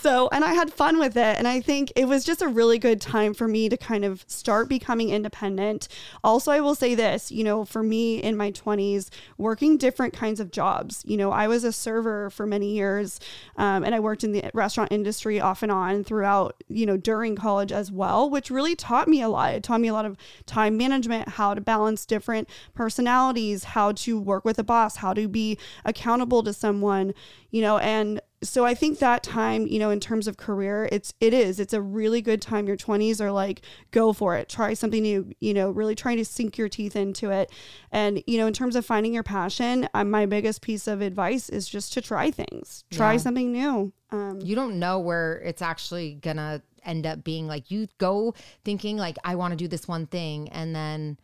So, 0.06 0.30
and 0.32 0.46
I 0.46 0.54
had 0.54 0.72
fun 0.72 1.00
with 1.00 1.18
it. 1.18 1.36
And 1.36 1.48
I 1.48 1.60
think 1.62 1.92
it 1.96 2.06
was 2.06 2.24
just 2.24 2.44
a 2.44 2.48
really 2.48 2.78
good 2.78 3.02
time 3.02 3.34
for 3.34 3.48
me 3.48 3.70
to 3.70 3.76
kind 3.76 4.06
of 4.06 4.24
start 4.28 4.70
becoming 4.70 5.10
independent. 5.10 5.88
Also, 6.24 6.52
I 6.52 6.62
will 6.62 6.76
say 6.76 6.94
this, 6.94 7.32
you 7.32 7.44
know, 7.44 7.66
for 7.66 7.82
me 7.82 8.22
in 8.22 8.38
my 8.38 8.52
20s, 8.52 9.10
working 9.40 9.78
different 9.78 10.14
kinds 10.14 10.40
of 10.40 10.52
jobs. 10.52 11.02
You 11.08 11.18
know, 11.18 11.32
I 11.32 11.48
was 11.48 11.64
a 11.64 11.72
server 11.72 12.30
for 12.30 12.46
many 12.46 12.76
years 12.76 13.20
um, 13.58 13.84
and 13.84 13.96
I 13.96 14.00
worked 14.00 14.24
in 14.24 14.32
the 14.32 14.44
restaurant 14.54 14.92
industry 14.92 15.42
off 15.42 15.64
and 15.64 15.72
on 15.72 16.04
throughout, 16.04 16.64
you 16.68 16.86
know, 16.86 16.98
during 16.98 17.36
college 17.36 17.72
as 17.72 17.92
well, 17.92 18.30
which 18.30 18.52
really 18.52 18.76
taught 18.76 19.08
me 19.08 19.24
a 19.24 19.28
lot. 19.28 19.56
It 19.56 19.64
taught 19.64 19.82
me 19.82 19.88
a 19.88 19.94
lot 19.94 20.06
of 20.06 20.18
time 20.46 20.78
management, 20.78 21.30
how 21.30 21.56
to 21.56 21.62
balance 21.62 22.06
different 22.06 22.48
personalities, 22.76 23.64
how 23.64 23.94
to 23.94 24.20
work 24.20 24.46
with 24.46 24.60
a 24.60 24.64
boss, 24.64 24.98
how 24.98 25.16
to 25.16 25.28
be 25.28 25.58
accountable 25.84 26.44
to 26.44 26.54
someone, 26.54 27.16
you 27.50 27.64
know, 27.64 27.80
and 27.80 28.22
so 28.48 28.66
I 28.66 28.74
think 28.74 29.00
that 29.00 29.24
time, 29.24 29.68
you 29.68 29.80
know, 29.80 29.90
in 29.90 30.00
terms 30.00 30.28
of 30.28 30.38
career, 30.38 30.88
it's 30.92 31.14
it 31.20 31.34
is. 31.34 31.60
It's 31.60 31.74
a 31.74 31.82
really 31.82 32.22
good 32.22 32.42
time. 32.42 32.68
Your 32.68 32.78
20s 32.78 33.20
are 33.22 33.32
like 33.32 33.62
go 33.92 34.14
for 34.14 34.36
it. 34.36 34.48
Try 34.50 34.74
something 34.74 35.02
new, 35.04 35.32
you 35.40 35.54
know, 35.54 35.70
really 35.72 35.96
trying 35.96 36.18
to 36.18 36.26
sink 36.26 36.58
your 36.58 36.70
teeth 36.70 36.96
into 36.96 37.30
it. 37.32 37.52
And, 37.92 38.24
you 38.28 38.38
know, 38.38 38.48
in 38.48 38.54
terms 38.54 38.76
of 38.76 38.86
finding 38.86 39.14
your 39.14 39.24
passion, 39.24 39.88
um, 39.94 40.10
my 40.12 40.26
biggest 40.26 40.62
piece 40.62 40.88
of 40.88 41.02
advice 41.02 41.50
is 41.50 41.68
just 41.68 41.94
to 41.94 42.02
try 42.02 42.32
things. 42.32 42.84
Try 42.92 43.14
Yeah. 43.14 43.18
something 43.20 43.52
new. 43.52 43.92
Um 44.12 44.40
you 44.42 44.56
don't 44.56 44.78
know 44.80 45.00
where 45.00 45.40
it's 45.40 45.62
actually 45.62 46.16
gonna 46.16 46.62
end 46.84 47.06
up 47.08 47.24
being 47.24 47.48
like 47.48 47.72
you 47.72 47.88
go 47.98 48.36
thinking 48.64 48.96
like 48.96 49.18
i 49.24 49.34
want 49.34 49.52
to 49.52 49.56
do 49.56 49.68
this 49.68 49.88
one 49.88 50.06
thing 50.06 50.48
and 50.50 50.76
then 50.76 51.18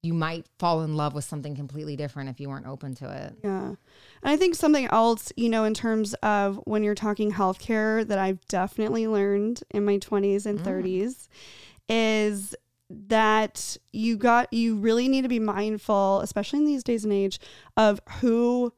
you 0.00 0.14
might 0.14 0.46
fall 0.60 0.82
in 0.82 0.94
love 0.96 1.12
with 1.12 1.24
something 1.24 1.56
completely 1.56 1.96
different 1.96 2.30
if 2.30 2.38
you 2.38 2.48
weren't 2.48 2.68
open 2.68 2.94
to 2.94 3.10
it 3.10 3.34
Yeah. 3.42 3.74
And 4.26 4.32
I 4.32 4.36
think 4.36 4.56
something 4.56 4.86
else, 4.86 5.32
you 5.36 5.48
know, 5.48 5.62
in 5.62 5.72
terms 5.72 6.14
of 6.14 6.60
when 6.64 6.82
you're 6.82 6.96
talking 6.96 7.30
healthcare 7.30 8.04
that 8.04 8.18
I've 8.18 8.44
definitely 8.48 9.06
learned 9.06 9.62
in 9.70 9.84
my 9.84 9.98
20s 9.98 10.46
and 10.46 10.58
mm. 10.58 10.64
30s 10.64 11.28
is 11.88 12.52
that 12.90 13.76
you 13.92 14.16
got, 14.16 14.52
you 14.52 14.78
really 14.78 15.06
need 15.06 15.22
to 15.22 15.28
be 15.28 15.38
mindful, 15.38 16.22
especially 16.22 16.58
in 16.58 16.64
these 16.64 16.82
days 16.82 17.04
and 17.04 17.12
age, 17.12 17.38
of 17.76 18.00
who. 18.20 18.72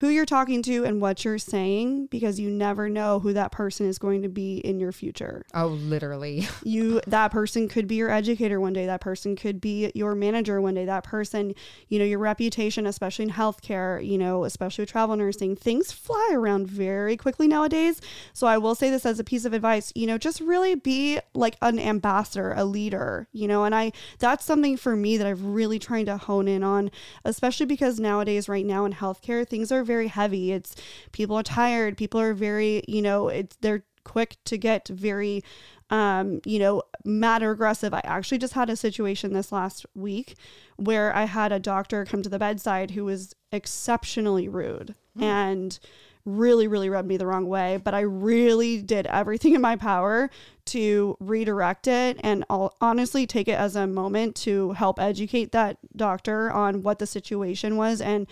Who 0.00 0.08
you're 0.08 0.26
talking 0.26 0.62
to 0.64 0.84
and 0.84 1.00
what 1.00 1.24
you're 1.24 1.38
saying 1.38 2.08
because 2.08 2.38
you 2.38 2.50
never 2.50 2.90
know 2.90 3.18
who 3.18 3.32
that 3.32 3.50
person 3.50 3.86
is 3.86 3.98
going 3.98 4.20
to 4.22 4.28
be 4.28 4.58
in 4.58 4.78
your 4.78 4.92
future. 4.92 5.46
Oh 5.54 5.68
literally. 5.68 6.46
You 6.66 7.00
that 7.06 7.30
person 7.30 7.68
could 7.68 7.86
be 7.86 7.94
your 7.94 8.10
educator 8.10 8.60
one 8.60 8.72
day 8.72 8.86
that 8.86 9.00
person 9.00 9.36
could 9.36 9.60
be 9.60 9.92
your 9.94 10.14
manager 10.14 10.60
one 10.60 10.74
day 10.74 10.84
that 10.84 11.04
person 11.04 11.54
you 11.88 11.98
know 11.98 12.04
your 12.04 12.18
reputation 12.18 12.86
especially 12.86 13.26
in 13.26 13.30
healthcare 13.30 14.04
you 14.04 14.18
know 14.18 14.44
especially 14.44 14.82
with 14.82 14.90
travel 14.90 15.16
nursing 15.16 15.54
things 15.54 15.92
fly 15.92 16.30
around 16.32 16.66
very 16.66 17.16
quickly 17.16 17.46
nowadays. 17.46 18.00
So 18.32 18.46
i 18.46 18.58
will 18.58 18.74
say 18.74 18.90
this 18.90 19.06
as 19.06 19.20
a 19.20 19.24
piece 19.24 19.44
of 19.44 19.52
advice 19.52 19.92
you 19.94 20.06
know 20.06 20.18
just 20.18 20.40
really 20.40 20.74
be 20.74 21.20
like 21.34 21.56
an 21.62 21.78
ambassador 21.78 22.52
a 22.56 22.64
leader 22.64 23.28
you 23.32 23.46
know 23.46 23.64
and 23.64 23.74
i 23.74 23.92
that's 24.18 24.44
something 24.44 24.76
for 24.76 24.96
me 24.96 25.16
that 25.16 25.26
i've 25.26 25.44
really 25.44 25.78
trying 25.78 26.06
to 26.06 26.16
hone 26.16 26.48
in 26.48 26.62
on 26.62 26.90
especially 27.24 27.66
because 27.66 28.00
nowadays 28.00 28.48
right 28.48 28.66
now 28.66 28.84
in 28.84 28.92
healthcare 28.92 29.46
things 29.46 29.70
are 29.70 29.85
very 29.86 30.08
heavy 30.08 30.52
it's 30.52 30.74
people 31.12 31.36
are 31.36 31.42
tired 31.42 31.96
people 31.96 32.20
are 32.20 32.34
very 32.34 32.82
you 32.88 33.00
know 33.00 33.28
it's 33.28 33.56
they're 33.60 33.84
quick 34.04 34.36
to 34.44 34.56
get 34.56 34.86
very 34.88 35.42
um, 35.90 36.40
you 36.44 36.58
know, 36.58 36.82
mad 37.04 37.42
or 37.42 37.52
aggressive. 37.52 37.94
I 37.94 38.00
actually 38.04 38.38
just 38.38 38.54
had 38.54 38.70
a 38.70 38.76
situation 38.76 39.32
this 39.32 39.52
last 39.52 39.86
week 39.94 40.34
where 40.76 41.14
I 41.14 41.24
had 41.24 41.52
a 41.52 41.60
doctor 41.60 42.04
come 42.04 42.22
to 42.22 42.28
the 42.28 42.38
bedside 42.38 42.92
who 42.92 43.04
was 43.04 43.34
exceptionally 43.52 44.48
rude 44.48 44.94
and 45.18 45.78
really, 46.24 46.66
really 46.66 46.90
rubbed 46.90 47.08
me 47.08 47.16
the 47.16 47.26
wrong 47.26 47.46
way. 47.46 47.80
But 47.82 47.94
I 47.94 48.00
really 48.00 48.82
did 48.82 49.06
everything 49.06 49.54
in 49.54 49.60
my 49.60 49.76
power 49.76 50.28
to 50.66 51.16
redirect 51.20 51.86
it 51.86 52.18
and 52.24 52.44
I'll 52.50 52.74
honestly 52.80 53.24
take 53.24 53.46
it 53.46 53.52
as 53.52 53.76
a 53.76 53.86
moment 53.86 54.34
to 54.36 54.72
help 54.72 54.98
educate 54.98 55.52
that 55.52 55.78
doctor 55.94 56.50
on 56.50 56.82
what 56.82 56.98
the 56.98 57.06
situation 57.06 57.76
was 57.76 58.00
and 58.00 58.26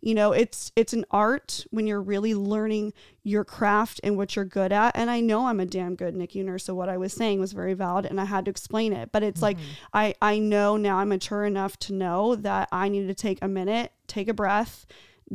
you 0.00 0.14
know 0.14 0.32
it's 0.32 0.72
it's 0.76 0.92
an 0.92 1.04
art 1.10 1.66
when 1.70 1.86
you're 1.86 2.00
really 2.00 2.34
learning 2.34 2.92
your 3.22 3.44
craft 3.44 4.00
and 4.02 4.16
what 4.16 4.34
you're 4.36 4.44
good 4.44 4.72
at. 4.72 4.96
And 4.96 5.10
i 5.10 5.20
know 5.20 5.46
i'm 5.46 5.60
a 5.60 5.66
damn 5.66 5.94
good 5.94 6.14
nicu 6.14 6.44
nurse 6.44 6.64
so 6.64 6.74
what 6.74 6.88
i 6.88 6.96
was 6.96 7.12
saying 7.12 7.40
was 7.40 7.52
very 7.52 7.74
valid 7.74 8.06
and 8.06 8.20
i 8.20 8.24
had 8.24 8.44
to 8.46 8.50
explain 8.50 8.92
it. 8.92 9.10
But 9.12 9.22
it's 9.22 9.42
like 9.42 9.56
mm-hmm. 9.56 9.70
i 9.94 10.14
i 10.22 10.38
know 10.38 10.76
now 10.76 10.98
i'm 10.98 11.08
mature 11.08 11.44
enough 11.44 11.78
to 11.80 11.92
know 11.92 12.34
that 12.36 12.68
i 12.72 12.88
need 12.88 13.06
to 13.06 13.14
take 13.14 13.38
a 13.42 13.48
minute 13.48 13.92
take 14.06 14.28
a 14.28 14.34
breath 14.34 14.86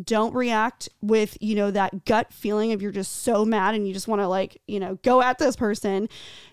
don't 0.01 0.33
react 0.33 0.89
with 1.01 1.37
you 1.39 1.55
know 1.55 1.71
that 1.71 2.05
gut 2.05 2.33
feeling 2.33 2.73
of 2.73 2.81
you're 2.81 2.91
just 2.91 3.23
so 3.23 3.45
mad 3.45 3.75
and 3.75 3.87
you 3.87 3.93
just 3.93 4.07
want 4.07 4.21
to 4.21 4.27
like 4.27 4.61
you 4.67 4.79
know 4.79 4.95
go 5.03 5.21
at 5.21 5.37
this 5.37 5.55
person. 5.55 6.09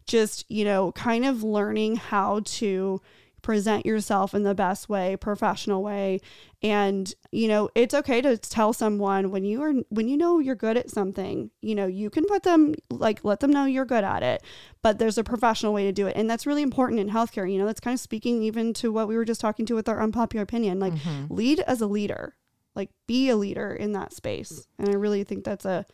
Just 0.06 0.48
you 0.48 0.64
know 0.64 0.92
kind 0.92 1.24
of 1.24 1.42
learning 1.42 1.96
how 1.96 2.40
to 2.44 3.00
present 3.42 3.84
yourself 3.84 4.34
in 4.34 4.44
the 4.44 4.54
best 4.54 4.88
way 4.88 5.16
professional 5.16 5.82
way. 5.82 6.20
And 6.62 7.12
you 7.32 7.48
know 7.48 7.70
it's 7.74 7.92
okay 7.92 8.20
to 8.20 8.36
tell 8.36 8.72
someone 8.72 9.30
when 9.30 9.44
you 9.44 9.62
are 9.62 9.72
when 9.88 10.08
you 10.08 10.16
know 10.16 10.38
you're 10.38 10.54
good 10.54 10.76
at 10.76 10.90
something 10.90 11.50
you 11.60 11.74
know 11.74 11.86
you 11.86 12.08
can 12.08 12.24
put 12.24 12.44
them 12.44 12.74
like 12.88 13.24
let 13.24 13.40
them 13.40 13.50
know 13.50 13.64
you're 13.64 13.84
good 13.84 14.04
at 14.04 14.22
it 14.22 14.44
but 14.80 14.98
there's 14.98 15.18
a 15.18 15.24
professional 15.24 15.72
way 15.72 15.84
to 15.84 15.92
do 15.92 16.06
it. 16.06 16.16
And 16.16 16.30
that's 16.30 16.46
really 16.46 16.62
important 16.62 17.00
in 17.00 17.10
healthcare 17.10 17.50
you 17.50 17.58
know 17.58 17.66
that's 17.66 17.80
kind 17.80 17.94
of 17.94 18.00
speaking 18.00 18.42
even 18.42 18.72
to 18.74 18.92
what 18.92 19.08
we 19.08 19.16
were 19.16 19.24
just 19.24 19.40
talking 19.40 19.66
to 19.66 19.74
with 19.74 19.88
our 19.88 20.00
unpopular 20.00 20.42
opinion 20.42 20.78
like 20.78 20.94
mm-hmm. 20.94 21.34
lead 21.34 21.60
as 21.60 21.80
a 21.80 21.86
leader 21.86 22.36
like 22.74 22.90
be 23.06 23.28
a 23.28 23.36
leader 23.36 23.72
in 23.72 23.92
that 23.92 24.12
space. 24.12 24.66
And 24.78 24.88
i 24.88 24.92
really 24.92 25.24
think 25.24 25.44
that's 25.44 25.64
a 25.64 25.86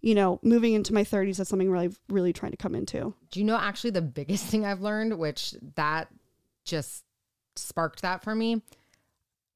you 0.00 0.14
know 0.14 0.40
moving 0.42 0.72
into 0.72 0.94
my 0.94 1.04
30s 1.04 1.36
that's 1.36 1.50
something 1.50 1.70
really 1.70 1.90
really 2.08 2.32
trying 2.32 2.52
to 2.52 2.56
come 2.56 2.74
into. 2.74 3.14
Do 3.30 3.40
you 3.40 3.46
know 3.46 3.56
actually 3.56 3.90
the 3.90 4.02
biggest 4.02 4.46
thing 4.46 4.64
i've 4.64 4.80
learned 4.80 5.18
which 5.18 5.54
that 5.76 6.08
just 6.64 7.04
sparked 7.56 8.02
that 8.02 8.22
for 8.22 8.34
me 8.34 8.62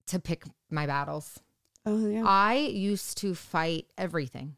to 0.07 0.19
pick 0.19 0.45
my 0.71 0.87
battles 0.87 1.41
oh 1.87 2.07
yeah 2.07 2.25
I 2.27 2.57
used 2.57 3.19
to 3.19 3.35
fight 3.35 3.87
everything. 3.97 4.57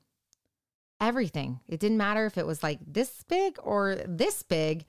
Everything. 1.00 1.60
It 1.68 1.78
didn't 1.78 1.98
matter 1.98 2.24
if 2.24 2.38
it 2.38 2.46
was 2.46 2.62
like 2.62 2.78
this 2.86 3.22
big 3.28 3.58
or 3.62 3.96
this 4.06 4.42
big. 4.42 4.86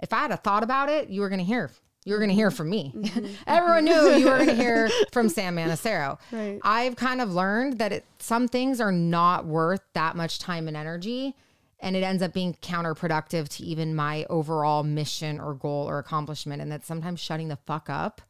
If 0.00 0.12
I 0.12 0.20
had 0.20 0.30
a 0.30 0.36
thought 0.38 0.62
about 0.62 0.88
it, 0.88 1.10
you 1.10 1.20
were 1.20 1.28
going 1.28 1.40
to 1.40 1.44
hear. 1.44 1.70
You 2.06 2.14
were 2.14 2.18
going 2.18 2.30
to 2.30 2.34
hear 2.34 2.48
mm-hmm. 2.48 2.56
from 2.56 2.70
me. 2.70 2.92
Mm-hmm. 2.96 3.34
Everyone 3.46 3.84
knew 3.84 4.16
you 4.16 4.30
were 4.30 4.38
going 4.38 4.48
to 4.48 4.54
hear 4.54 4.88
from 5.12 5.28
Sam 5.28 5.56
Manacero. 5.56 6.18
Right. 6.32 6.58
I've 6.64 6.96
kind 6.96 7.20
of 7.20 7.34
learned 7.34 7.78
that 7.78 7.92
it, 7.92 8.04
some 8.18 8.48
things 8.48 8.80
are 8.80 8.92
not 8.92 9.44
worth 9.44 9.82
that 9.92 10.16
much 10.16 10.38
time 10.38 10.66
and 10.66 10.76
energy. 10.76 11.36
And 11.82 11.96
it 11.96 12.02
ends 12.02 12.22
up 12.22 12.32
being 12.34 12.54
counterproductive 12.60 13.48
to 13.56 13.64
even 13.64 13.94
my 13.94 14.26
overall 14.28 14.82
mission 14.82 15.40
or 15.40 15.54
goal 15.54 15.88
or 15.88 15.98
accomplishment. 15.98 16.60
And 16.60 16.70
that 16.70 16.84
sometimes 16.84 17.20
shutting 17.20 17.48
the 17.48 17.56
fuck 17.56 17.88
up 17.88 18.20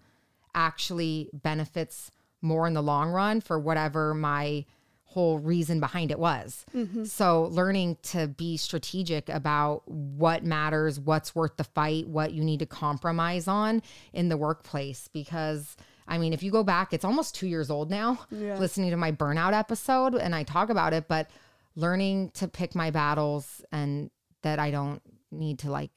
actually 0.55 1.31
benefits 1.33 2.11
more 2.43 2.67
in 2.67 2.75
the 2.75 2.83
long 2.83 3.11
run 3.11 3.41
for 3.41 3.59
whatever 3.59 4.15
my 4.15 4.65
whole 5.05 5.41
reason 5.41 5.81
behind 5.81 6.13
it 6.13 6.19
was. 6.21 6.65
Mm-hmm. 6.73 7.05
So 7.05 7.49
learning 7.51 7.97
to 8.05 8.29
be 8.29 8.57
strategic 8.57 9.29
about 9.29 9.83
what 9.89 10.45
matters, 10.45 11.01
what's 11.01 11.35
worth 11.35 11.57
the 11.57 11.65
fight, 11.65 12.07
what 12.07 12.33
you 12.33 12.45
need 12.45 12.61
to 12.61 12.67
compromise 12.67 13.49
on 13.49 13.83
in 14.13 14.29
the 14.29 14.37
workplace 14.37 15.09
because 15.13 15.77
I 16.07 16.19
mean, 16.19 16.33
if 16.33 16.43
you 16.43 16.51
go 16.51 16.63
back, 16.65 16.93
it's 16.93 17.05
almost 17.05 17.35
2 17.37 17.47
years 17.49 17.71
old 17.71 17.91
now 17.91 18.21
Yeah. 18.31 18.59
listening 18.59 18.91
to 18.91 18.97
my 18.97 19.11
burnout 19.13 19.53
episode 19.53 20.15
and 20.15 20.35
I 20.35 20.45
talk 20.45 20.71
about 20.71 20.93
it, 20.93 21.09
but 21.09 21.29
learning 21.77 22.31
to 22.35 22.49
pick 22.49 22.75
my 22.75 22.91
battles 22.91 23.63
and 23.73 24.11
that 24.43 24.59
I 24.59 24.71
don't 24.71 25.01
need 25.31 25.61
to 25.61 25.71
like 25.71 25.91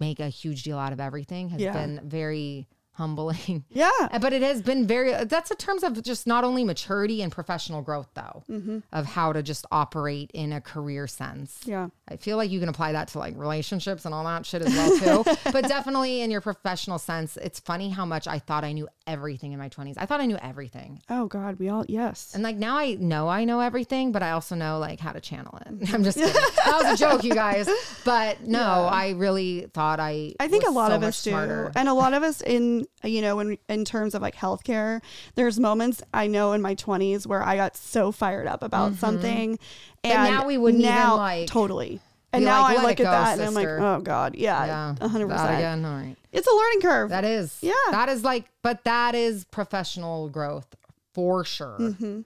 make 0.00 0.20
a 0.20 0.28
huge 0.28 0.62
deal 0.62 0.78
out 0.78 0.92
of 0.92 1.00
everything 1.00 1.48
has 1.50 1.60
Yeah. 1.60 1.72
been 1.72 2.00
very 2.08 2.66
humbling. 2.92 3.64
yeah 3.70 3.90
But 4.20 4.32
it 4.32 4.40
has 4.42 4.62
been 4.62 4.86
very, 4.86 5.12
that's 5.24 5.50
in 5.50 5.56
terms 5.58 5.82
of 5.82 6.02
just 6.02 6.26
not 6.26 6.44
only 6.44 6.64
maturity 6.64 7.20
and 7.20 7.30
professional 7.30 7.82
growth, 7.82 8.08
though, 8.14 8.42
mm-hmm. 8.48 8.78
of 8.90 9.04
how 9.04 9.34
to 9.34 9.42
just 9.42 9.66
operate 9.70 10.30
in 10.32 10.50
a 10.52 10.62
career 10.62 11.06
sense. 11.06 11.60
yeah 11.66 11.88
I 12.08 12.16
feel 12.16 12.38
like 12.38 12.50
you 12.50 12.58
can 12.58 12.70
apply 12.70 12.92
that 12.92 13.08
to 13.08 13.18
like 13.18 13.34
relationships 13.36 14.06
and 14.06 14.14
all 14.14 14.24
that 14.24 14.46
shit 14.46 14.62
as 14.62 14.74
well, 14.74 15.24
too. 15.24 15.36
but 15.52 15.68
definitely 15.68 16.22
in 16.22 16.30
your 16.30 16.40
professional 16.40 16.98
sense, 16.98 17.36
it's 17.36 17.60
funny 17.60 17.90
how 17.90 18.06
much 18.06 18.26
I 18.26 18.38
thought 18.38 18.64
I 18.64 18.72
knew 18.72 18.88
everything 19.06 19.52
in 19.52 19.58
my 19.58 19.68
20s. 19.68 19.94
I 19.96 20.06
thought 20.06 20.20
I 20.20 20.26
knew 20.26 20.36
everything. 20.42 21.00
oh 21.08 21.26
god 21.26 21.58
we 21.58 21.68
all 21.68 21.84
yes 21.88 22.32
And 22.34 22.42
like 22.42 22.56
now 22.56 22.76
I 22.76 22.94
know 22.94 23.28
I 23.28 23.44
know 23.44 23.60
everything, 23.60 24.12
but 24.12 24.22
I 24.22 24.32
also 24.32 24.54
know 24.54 24.78
like 24.78 24.98
how 25.00 25.12
to 25.12 25.20
channel 25.20 25.58
it. 25.64 25.68
I'm 25.94 26.02
just 26.04 26.18
kidding. 26.18 26.32
that 26.34 26.80
was 26.82 26.92
a 26.94 26.96
joke, 26.96 27.22
you 27.24 27.32
guys. 27.34 27.68
But 28.04 28.42
no, 28.42 28.60
I 28.90 29.10
really 29.10 29.66
thought 29.72 30.00
I 30.00 30.34
I 30.40 30.48
think 30.48 30.64
was 30.64 30.72
a 30.74 30.76
lot 30.76 30.90
so 30.90 30.96
of 30.96 31.02
us 31.02 31.22
do, 31.22 31.30
smarter. 31.30 31.72
and 31.76 31.88
a 31.88 31.94
lot 31.94 32.14
of 32.14 32.22
us 32.22 32.40
in 32.40 32.86
you 33.04 33.22
know 33.22 33.38
in 33.40 33.58
in 33.68 33.84
terms 33.84 34.14
of 34.14 34.22
like 34.22 34.34
healthcare. 34.34 35.00
There's 35.34 35.58
moments 35.60 36.02
I 36.12 36.26
know 36.26 36.52
in 36.52 36.62
my 36.62 36.74
20s 36.74 37.26
where 37.26 37.42
I 37.42 37.56
got 37.56 37.76
so 37.76 38.12
fired 38.12 38.46
up 38.46 38.62
about 38.62 38.94
something, 38.96 39.58
and 40.04 40.12
Mm-hmm. 40.18 40.34
now 40.34 40.46
we 40.46 40.56
wouldn't 40.56 40.82
even, 40.84 40.94
now, 40.94 41.16
like, 41.16 41.48
totally. 41.48 42.00
And 42.32 42.44
now 42.44 42.62
like, 42.62 42.70
I 42.70 42.74
"Let 42.76 42.82
look 42.82 43.00
it 43.00 43.02
at 43.02 43.04
go, 43.06 43.10
that 43.10 43.38
and 43.38 43.42
I'm 43.48 43.54
like, 43.54 43.66
oh 43.68 44.00
god, 44.02 44.34
yeah, 44.36 44.66
Yeah. 44.66 44.94
a 45.00 45.08
hundred 45.08 45.28
That 45.30 45.38
percent. 45.38 45.54
again. 45.58 45.84
All 45.84 45.96
right. 45.96 46.16
It's 46.36 46.46
a 46.46 46.54
learning 46.54 46.80
curve. 46.82 47.10
That 47.10 47.24
is. 47.24 47.56
Yeah. 47.62 47.72
That 47.90 48.08
is 48.08 48.22
like, 48.24 48.46
but 48.62 48.84
that 48.84 49.14
is 49.14 49.44
professional 49.44 50.28
growth 50.28 50.74
for 51.14 51.44
sure. 51.44 51.76
Mm-hmm. 51.80 52.20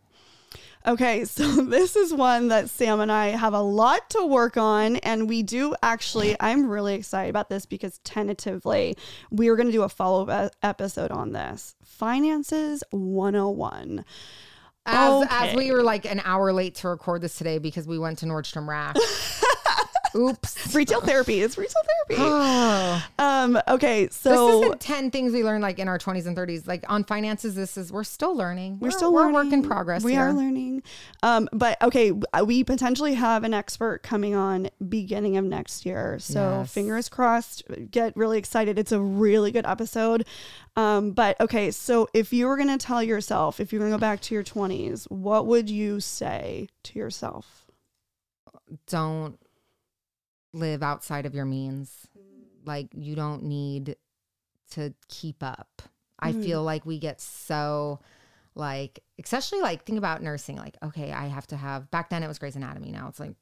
Okay, 0.87 1.25
so 1.27 1.45
this 1.63 1.95
is 1.95 2.13
one 2.13 2.49
that 2.49 2.71
Sam 2.71 3.01
and 3.01 3.13
I 3.13 3.29
have 3.29 3.53
a 3.55 3.61
lot 3.61 4.09
to 4.11 4.27
work 4.27 4.57
on. 4.57 4.97
And 4.97 5.29
we 5.29 5.43
do 5.43 5.75
actually, 5.83 6.37
I'm 6.41 6.69
really 6.69 6.95
excited 6.95 7.31
about 7.31 7.49
this 7.51 7.67
because 7.67 7.99
tentatively 8.05 8.97
we 9.31 9.49
are 9.49 9.57
going 9.57 9.67
to 9.69 9.73
do 9.73 9.83
a 9.83 9.89
follow 9.89 10.27
up 10.27 10.53
episode 10.63 11.11
on 11.11 11.33
this 11.33 11.75
Finances 11.85 12.83
101. 12.91 14.05
As, 14.87 15.11
Okay. 15.13 15.29
as 15.51 15.55
we 15.55 15.71
were 15.73 15.83
like 15.83 16.07
an 16.07 16.23
hour 16.25 16.53
late 16.55 16.75
to 16.77 16.89
record 16.89 17.21
this 17.21 17.37
today 17.37 17.59
because 17.59 17.87
we 17.87 17.99
went 17.99 18.19
to 18.21 18.27
Nordstrom 18.27 18.67
Rack. 18.67 18.97
Oops. 20.17 20.75
retail 20.75 21.01
therapy. 21.01 21.41
is 21.41 21.57
retail 21.59 21.83
therapy. 22.09 22.23
Oh. 22.25 23.07
Um, 23.19 23.59
okay, 23.69 24.09
so 24.11 24.31
This 24.61 24.65
isn't 24.67 24.81
10 24.81 25.11
things 25.11 25.33
we 25.33 25.45
learned 25.45 25.63
like 25.63 25.79
in 25.79 25.89
our 25.89 25.99
20s 25.99 26.27
and 26.27 26.37
30s. 26.37 26.67
Like 26.67 26.85
on 26.89 27.05
finances, 27.05 27.55
this 27.55 27.77
is, 27.77 27.93
we're 27.93 28.05
still 28.05 28.35
learning. 28.35 28.79
we're 28.81 28.91
still 28.91 29.13
we're 29.13 29.21
learning. 29.23 29.35
work 29.35 29.53
in 29.53 29.63
progress. 29.63 30.03
We 30.03 30.13
here. 30.13 30.23
are 30.23 30.33
learning. 30.33 30.83
Um, 31.23 31.49
but 31.53 31.81
okay, 31.83 32.13
we 32.45 32.65
potentially 32.65 33.15
have 33.15 33.45
an 33.45 33.55
expert 33.55 34.03
coming 34.03 34.35
on 34.35 34.69
beginning 34.89 35.37
of 35.37 35.45
next 35.45 35.87
year. 35.87 36.19
So 36.19 36.61
Yes. 36.61 36.73
fingers 36.73 37.09
crossed. 37.09 37.63
Get 37.91 38.17
really 38.17 38.39
excited. 38.39 38.79
It's 38.79 38.93
a 38.93 39.01
really 39.01 39.53
good 39.53 39.67
episode. 39.67 40.27
Um, 40.77 41.13
but 41.13 41.39
okay, 41.41 41.71
so 41.71 42.09
if 42.15 42.33
you 42.33 42.47
were 42.47 42.57
gonna 42.57 42.79
tell 42.79 43.03
yourself, 43.03 43.61
if 43.61 43.73
you're 43.73 43.81
gonna 43.81 43.95
go 43.95 43.99
back 43.99 44.21
to 44.23 44.35
your 44.35 44.45
20s, 44.45 45.05
what 45.11 45.47
would 45.47 45.69
you 45.71 46.01
say 46.01 46.69
to 46.85 46.99
yourself? 46.99 47.67
Don't 48.87 49.39
live 50.53 50.83
outside 50.83 51.27
of 51.27 51.35
your 51.35 51.45
means. 51.45 52.07
Like 52.65 52.89
you 52.93 53.15
don't 53.15 53.45
need 53.45 53.97
to 54.73 54.95
keep 55.09 55.43
up. 55.43 55.83
I 56.19 56.33
Mhm. 56.33 56.43
feel 56.45 56.63
like 56.63 56.85
we 56.85 56.99
get 56.99 57.21
so 57.21 58.01
like 58.55 59.01
especially 59.23 59.61
like 59.61 59.85
think 59.85 59.97
about 59.97 60.23
nursing 60.23 60.57
like 60.57 60.77
okay 60.83 61.13
I 61.13 61.29
have 61.29 61.47
to 61.49 61.57
have 61.57 61.91
back 61.91 62.11
then 62.11 62.23
it 62.25 62.29
was 62.29 62.39
Grey's 62.39 62.57
Anatomy 62.57 62.91
now 62.91 63.07
it's 63.09 63.21
like 63.21 63.35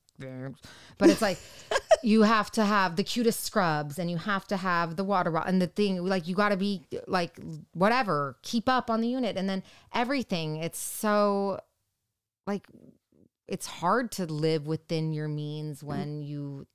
but 0.98 1.08
it's 1.08 1.22
like 1.22 1.38
you 2.02 2.22
have 2.22 2.50
to 2.52 2.64
have 2.64 2.94
the 2.96 3.02
cutest 3.02 3.42
scrubs 3.42 3.98
and 3.98 4.10
you 4.10 4.18
have 4.18 4.46
to 4.48 4.56
have 4.58 4.96
the 4.96 5.04
water 5.04 5.30
bottle 5.30 5.48
and 5.48 5.62
the 5.62 5.66
thing 5.66 6.04
like 6.04 6.28
you 6.28 6.34
got 6.34 6.50
to 6.50 6.56
be 6.58 6.84
like 7.06 7.38
whatever 7.72 8.36
keep 8.42 8.68
up 8.68 8.90
on 8.90 9.00
the 9.00 9.08
unit 9.08 9.36
and 9.36 9.48
then 9.48 9.62
everything 9.94 10.56
it's 10.56 10.78
so 10.78 11.58
like 12.46 12.66
it's 13.48 13.66
hard 13.66 14.12
to 14.12 14.26
live 14.26 14.66
within 14.66 15.12
your 15.14 15.26
means 15.28 15.82
when 15.82 16.20
you 16.22 16.66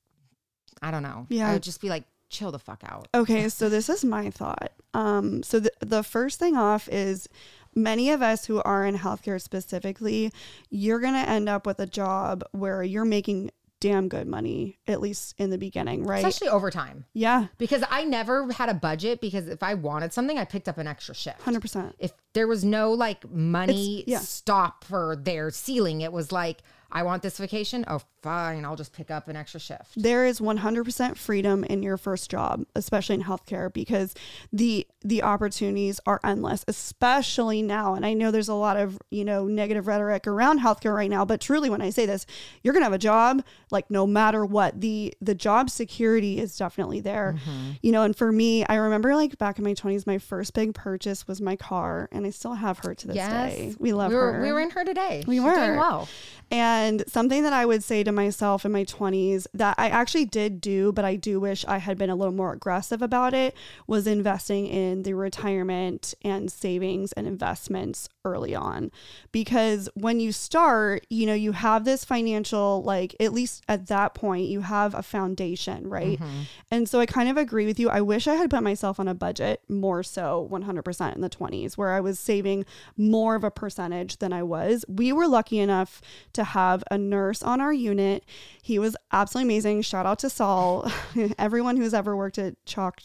I 0.84 0.92
don't 0.92 1.04
know 1.04 1.26
Yeah. 1.30 1.50
I 1.50 1.54
would 1.54 1.64
just 1.64 1.82
be 1.82 1.90
like 1.90 2.04
chill 2.30 2.52
the 2.52 2.60
fuck 2.60 2.82
out 2.86 3.08
Okay, 3.14 3.48
so 3.50 3.70
this 3.70 3.90
is 3.90 4.04
my 4.04 4.30
thought. 4.30 4.72
Um, 4.94 5.44
so 5.44 5.60
the, 5.60 5.72
the 5.80 6.04
first 6.04 6.40
thing 6.40 6.58
off 6.58 6.90
is 6.90 7.28
many 7.76 8.10
of 8.10 8.22
us 8.22 8.46
who 8.46 8.62
are 8.62 8.86
in 8.86 8.98
healthcare 8.98 9.42
specifically, 9.42 10.32
you're 10.70 11.00
going 11.00 11.14
to 11.14 11.30
end 11.30 11.50
up 11.50 11.66
with 11.66 11.80
a 11.80 11.86
job 11.86 12.44
where 12.52 12.84
you're 12.84 13.06
making 13.06 13.52
damn 13.80 14.08
good 14.08 14.28
money, 14.28 14.80
at 14.88 15.02
least 15.02 15.36
in 15.38 15.50
the 15.50 15.58
beginning, 15.58 16.06
right? 16.06 16.26
especially 16.26 16.48
overtime 16.48 17.04
yeah, 17.14 17.48
because 17.58 17.84
I 17.90 18.06
never 18.06 18.50
had 18.54 18.70
a 18.70 18.74
budget 18.74 19.20
because 19.20 19.50
if 19.50 19.62
I 19.62 19.74
wanted 19.74 20.14
something 20.14 20.38
I 20.38 20.46
picked 20.46 20.70
up 20.70 20.78
an 20.78 20.88
extra 20.88 21.14
shift 21.14 21.42
100%. 21.42 21.94
if 22.00 22.14
there 22.32 22.48
was 22.48 22.64
no 22.64 22.94
like 22.94 23.30
money 23.30 24.06
yeah. 24.08 24.20
stop 24.20 24.86
for 24.86 25.18
their 25.18 25.52
ceiling, 25.52 26.00
it 26.00 26.14
was 26.14 26.32
like, 26.32 26.60
I 26.94 27.02
want 27.02 27.24
this 27.24 27.40
vacation. 27.40 27.84
Oh, 27.88 28.02
fine. 28.22 28.64
I'll 28.64 28.76
just 28.76 28.94
pick 28.94 29.10
up 29.10 29.28
an 29.28 29.36
extra 29.36 29.60
shift. 29.60 29.92
There 29.98 30.26
is 30.26 30.40
100% 30.40 31.18
freedom 31.18 31.64
in 31.64 31.82
your 31.82 31.98
first 31.98 32.30
job, 32.30 32.66
especially 32.76 33.16
in 33.16 33.24
healthcare 33.24 33.74
because 33.74 34.14
the 34.54 34.88
the 35.06 35.24
opportunities 35.24 36.00
are 36.06 36.22
endless, 36.24 36.64
especially 36.68 37.62
now. 37.62 37.96
And 37.96 38.06
I 38.06 38.14
know 38.14 38.32
there's 38.32 38.48
a 38.48 38.54
lot 38.54 38.78
of, 38.78 38.98
you 39.10 39.26
know, 39.26 39.46
negative 39.46 39.88
rhetoric 39.88 40.28
around 40.28 40.62
healthcare 40.62 40.96
right 40.96 41.10
now, 41.10 41.26
but 41.26 41.42
truly 41.42 41.70
when 41.70 41.82
I 41.82 41.90
say 41.90 42.06
this, 42.06 42.26
you're 42.62 42.74
going 42.74 42.82
to 42.82 42.86
have 42.86 42.94
a 42.94 43.00
job 43.00 43.44
like 43.72 43.90
no 43.90 44.06
matter 44.08 44.46
what. 44.46 44.80
The 44.80 45.14
the 45.20 45.36
job 45.36 45.72
security 45.72 46.40
is 46.40 46.56
definitely 46.56 47.02
there. 47.02 47.36
Mm-hmm. 47.38 47.72
You 47.82 47.92
know, 47.92 48.04
and 48.04 48.16
for 48.16 48.32
me, 48.32 48.66
I 48.66 48.76
remember 48.76 49.16
like 49.16 49.38
back 49.40 49.58
in 49.58 49.66
my 49.66 49.74
20s 49.74 50.06
my 50.06 50.20
first 50.20 50.54
big 50.54 50.76
purchase 50.76 51.28
was 51.28 51.42
my 51.42 51.56
car 51.56 52.08
and 52.12 52.26
I 52.26 52.30
still 52.30 52.54
have 52.54 52.80
her 52.80 52.94
to 52.94 53.08
this 53.08 53.16
day. 53.18 53.76
We 53.80 53.94
love 53.94 54.12
we 54.12 54.16
were, 54.16 54.34
her. 54.34 54.42
We 54.42 54.52
were 54.52 54.60
in 54.60 54.70
her 54.70 54.86
today. 54.86 55.24
We 55.26 55.38
She's 55.38 55.44
were. 55.44 55.56
doing 55.56 55.78
well. 55.78 56.08
And 56.52 56.83
something 57.08 57.44
that 57.44 57.54
I 57.54 57.66
would 57.66 57.84
say 57.84 58.04
to 58.04 58.12
myself 58.12 58.66
in 58.66 58.72
my 58.72 58.84
20s 58.84 59.48
that 59.54 59.76
I 59.78 59.90
actually 59.90 60.26
did 60.26 60.62
do, 60.62 60.92
but 60.92 61.06
I 61.06 61.16
do 61.16 61.40
wish 61.40 61.64
I 61.66 61.78
had 61.78 61.98
been 61.98 62.10
a 62.10 62.16
little 62.16 62.34
more 62.34 62.54
aggressive 62.54 63.02
about 63.02 63.34
it, 63.34 63.56
was 63.88 64.08
investing 64.08 64.68
in 64.68 65.04
the 65.04 65.14
retirement 65.14 66.14
and 66.24 66.52
savings 66.52 67.12
and 67.14 67.28
investments 67.28 68.10
early 68.26 68.56
on. 68.56 68.92
Because 69.32 69.90
when 69.96 70.20
you 70.20 70.32
start, 70.32 71.06
you 71.10 71.26
know, 71.26 71.34
you 71.34 71.52
have 71.52 71.86
this 71.86 72.06
financial, 72.06 72.82
like, 72.84 73.16
at 73.20 73.34
least 73.34 73.64
at 73.68 73.88
that 73.88 74.14
point, 74.14 74.48
you 74.48 74.62
have 74.62 74.96
a 74.96 75.04
foundation, 75.04 75.88
right? 75.88 76.20
Mm-hmm. 76.20 76.42
And 76.72 76.90
so 76.90 77.00
I 77.00 77.06
kind 77.06 77.30
of 77.30 77.38
agree 77.38 77.66
with 77.66 77.80
you. 77.80 77.90
I 77.90 78.02
wish 78.02 78.28
I 78.28 78.36
had 78.36 78.50
put 78.50 78.64
myself 78.64 79.00
on 79.00 79.08
a 79.08 79.14
budget 79.14 79.62
more 79.70 80.04
so 80.04 80.48
100% 80.52 81.16
in 81.16 81.22
the 81.22 81.30
20s, 81.30 81.74
where 81.74 81.92
I 81.92 82.00
was 82.00 82.18
saving 82.18 82.66
more 82.98 83.36
of 83.36 83.44
a 83.44 83.52
percentage 83.52 84.18
than 84.18 84.34
I 84.34 84.44
was. 84.44 84.86
We 84.88 85.12
were 85.12 85.28
lucky 85.28 85.60
enough 85.60 86.02
to 86.34 86.44
have 86.44 86.73
a 86.90 86.98
nurse 86.98 87.44
on 87.44 87.62
our 87.62 87.74
unit. 87.74 88.24
He 88.62 88.80
was 88.80 88.96
absolutely 89.12 89.54
amazing. 89.54 89.82
Shout 89.82 90.06
out 90.06 90.20
to 90.20 90.30
Saul. 90.30 90.90
Everyone 91.38 91.78
who's 91.78 91.94
ever 91.94 92.16
worked 92.16 92.38
at 92.38 92.56
CHOC. 92.66 93.02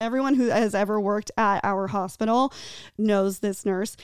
Everyone 0.00 0.34
who 0.34 0.48
has 0.48 0.74
ever 0.74 0.98
worked 0.98 1.30
at 1.36 1.60
our 1.62 1.88
hospital 1.88 2.52
knows 2.96 3.40
this 3.40 3.66
nurse. 3.66 3.96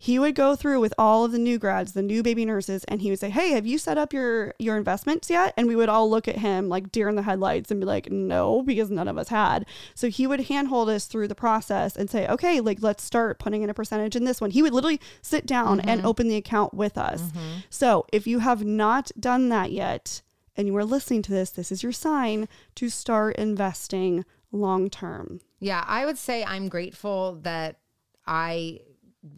He 0.00 0.18
would 0.18 0.36
go 0.36 0.54
through 0.54 0.78
with 0.78 0.94
all 0.96 1.24
of 1.24 1.32
the 1.32 1.38
new 1.38 1.58
grads, 1.58 1.92
the 1.92 2.02
new 2.02 2.22
baby 2.22 2.44
nurses, 2.44 2.84
and 2.84 3.02
he 3.02 3.10
would 3.10 3.18
say, 3.18 3.30
"Hey, 3.30 3.50
have 3.50 3.66
you 3.66 3.78
set 3.78 3.98
up 3.98 4.12
your 4.12 4.54
your 4.58 4.76
investments 4.76 5.28
yet?" 5.28 5.52
And 5.56 5.66
we 5.66 5.74
would 5.74 5.88
all 5.88 6.08
look 6.08 6.28
at 6.28 6.38
him 6.38 6.68
like 6.68 6.92
deer 6.92 7.08
in 7.08 7.16
the 7.16 7.22
headlights 7.22 7.72
and 7.72 7.80
be 7.80 7.86
like, 7.86 8.10
"No," 8.10 8.62
because 8.62 8.90
none 8.90 9.08
of 9.08 9.18
us 9.18 9.28
had. 9.28 9.66
So 9.96 10.08
he 10.08 10.26
would 10.26 10.42
handhold 10.42 10.88
us 10.88 11.06
through 11.06 11.26
the 11.26 11.34
process 11.34 11.96
and 11.96 12.08
say, 12.08 12.28
"Okay, 12.28 12.60
like 12.60 12.78
let's 12.80 13.02
start 13.02 13.40
putting 13.40 13.62
in 13.62 13.70
a 13.70 13.74
percentage 13.74 14.14
in 14.14 14.24
this 14.24 14.40
one." 14.40 14.52
He 14.52 14.62
would 14.62 14.72
literally 14.72 15.00
sit 15.20 15.46
down 15.46 15.80
and 15.80 16.00
mm-hmm. 16.00 16.08
open 16.08 16.28
the 16.28 16.36
account 16.36 16.74
with 16.74 16.96
us. 16.96 17.20
Mm-hmm. 17.22 17.58
So 17.68 18.06
if 18.12 18.26
you 18.26 18.38
have 18.38 18.64
not 18.64 19.10
done 19.18 19.48
that 19.48 19.72
yet, 19.72 20.22
and 20.56 20.68
you 20.68 20.76
are 20.76 20.84
listening 20.84 21.22
to 21.22 21.32
this, 21.32 21.50
this 21.50 21.72
is 21.72 21.82
your 21.82 21.92
sign 21.92 22.48
to 22.76 22.88
start 22.88 23.36
investing 23.36 24.24
long 24.52 24.90
term. 24.90 25.40
Yeah, 25.58 25.84
I 25.86 26.06
would 26.06 26.18
say 26.18 26.44
I'm 26.44 26.68
grateful 26.68 27.40
that 27.42 27.80
I 28.26 28.80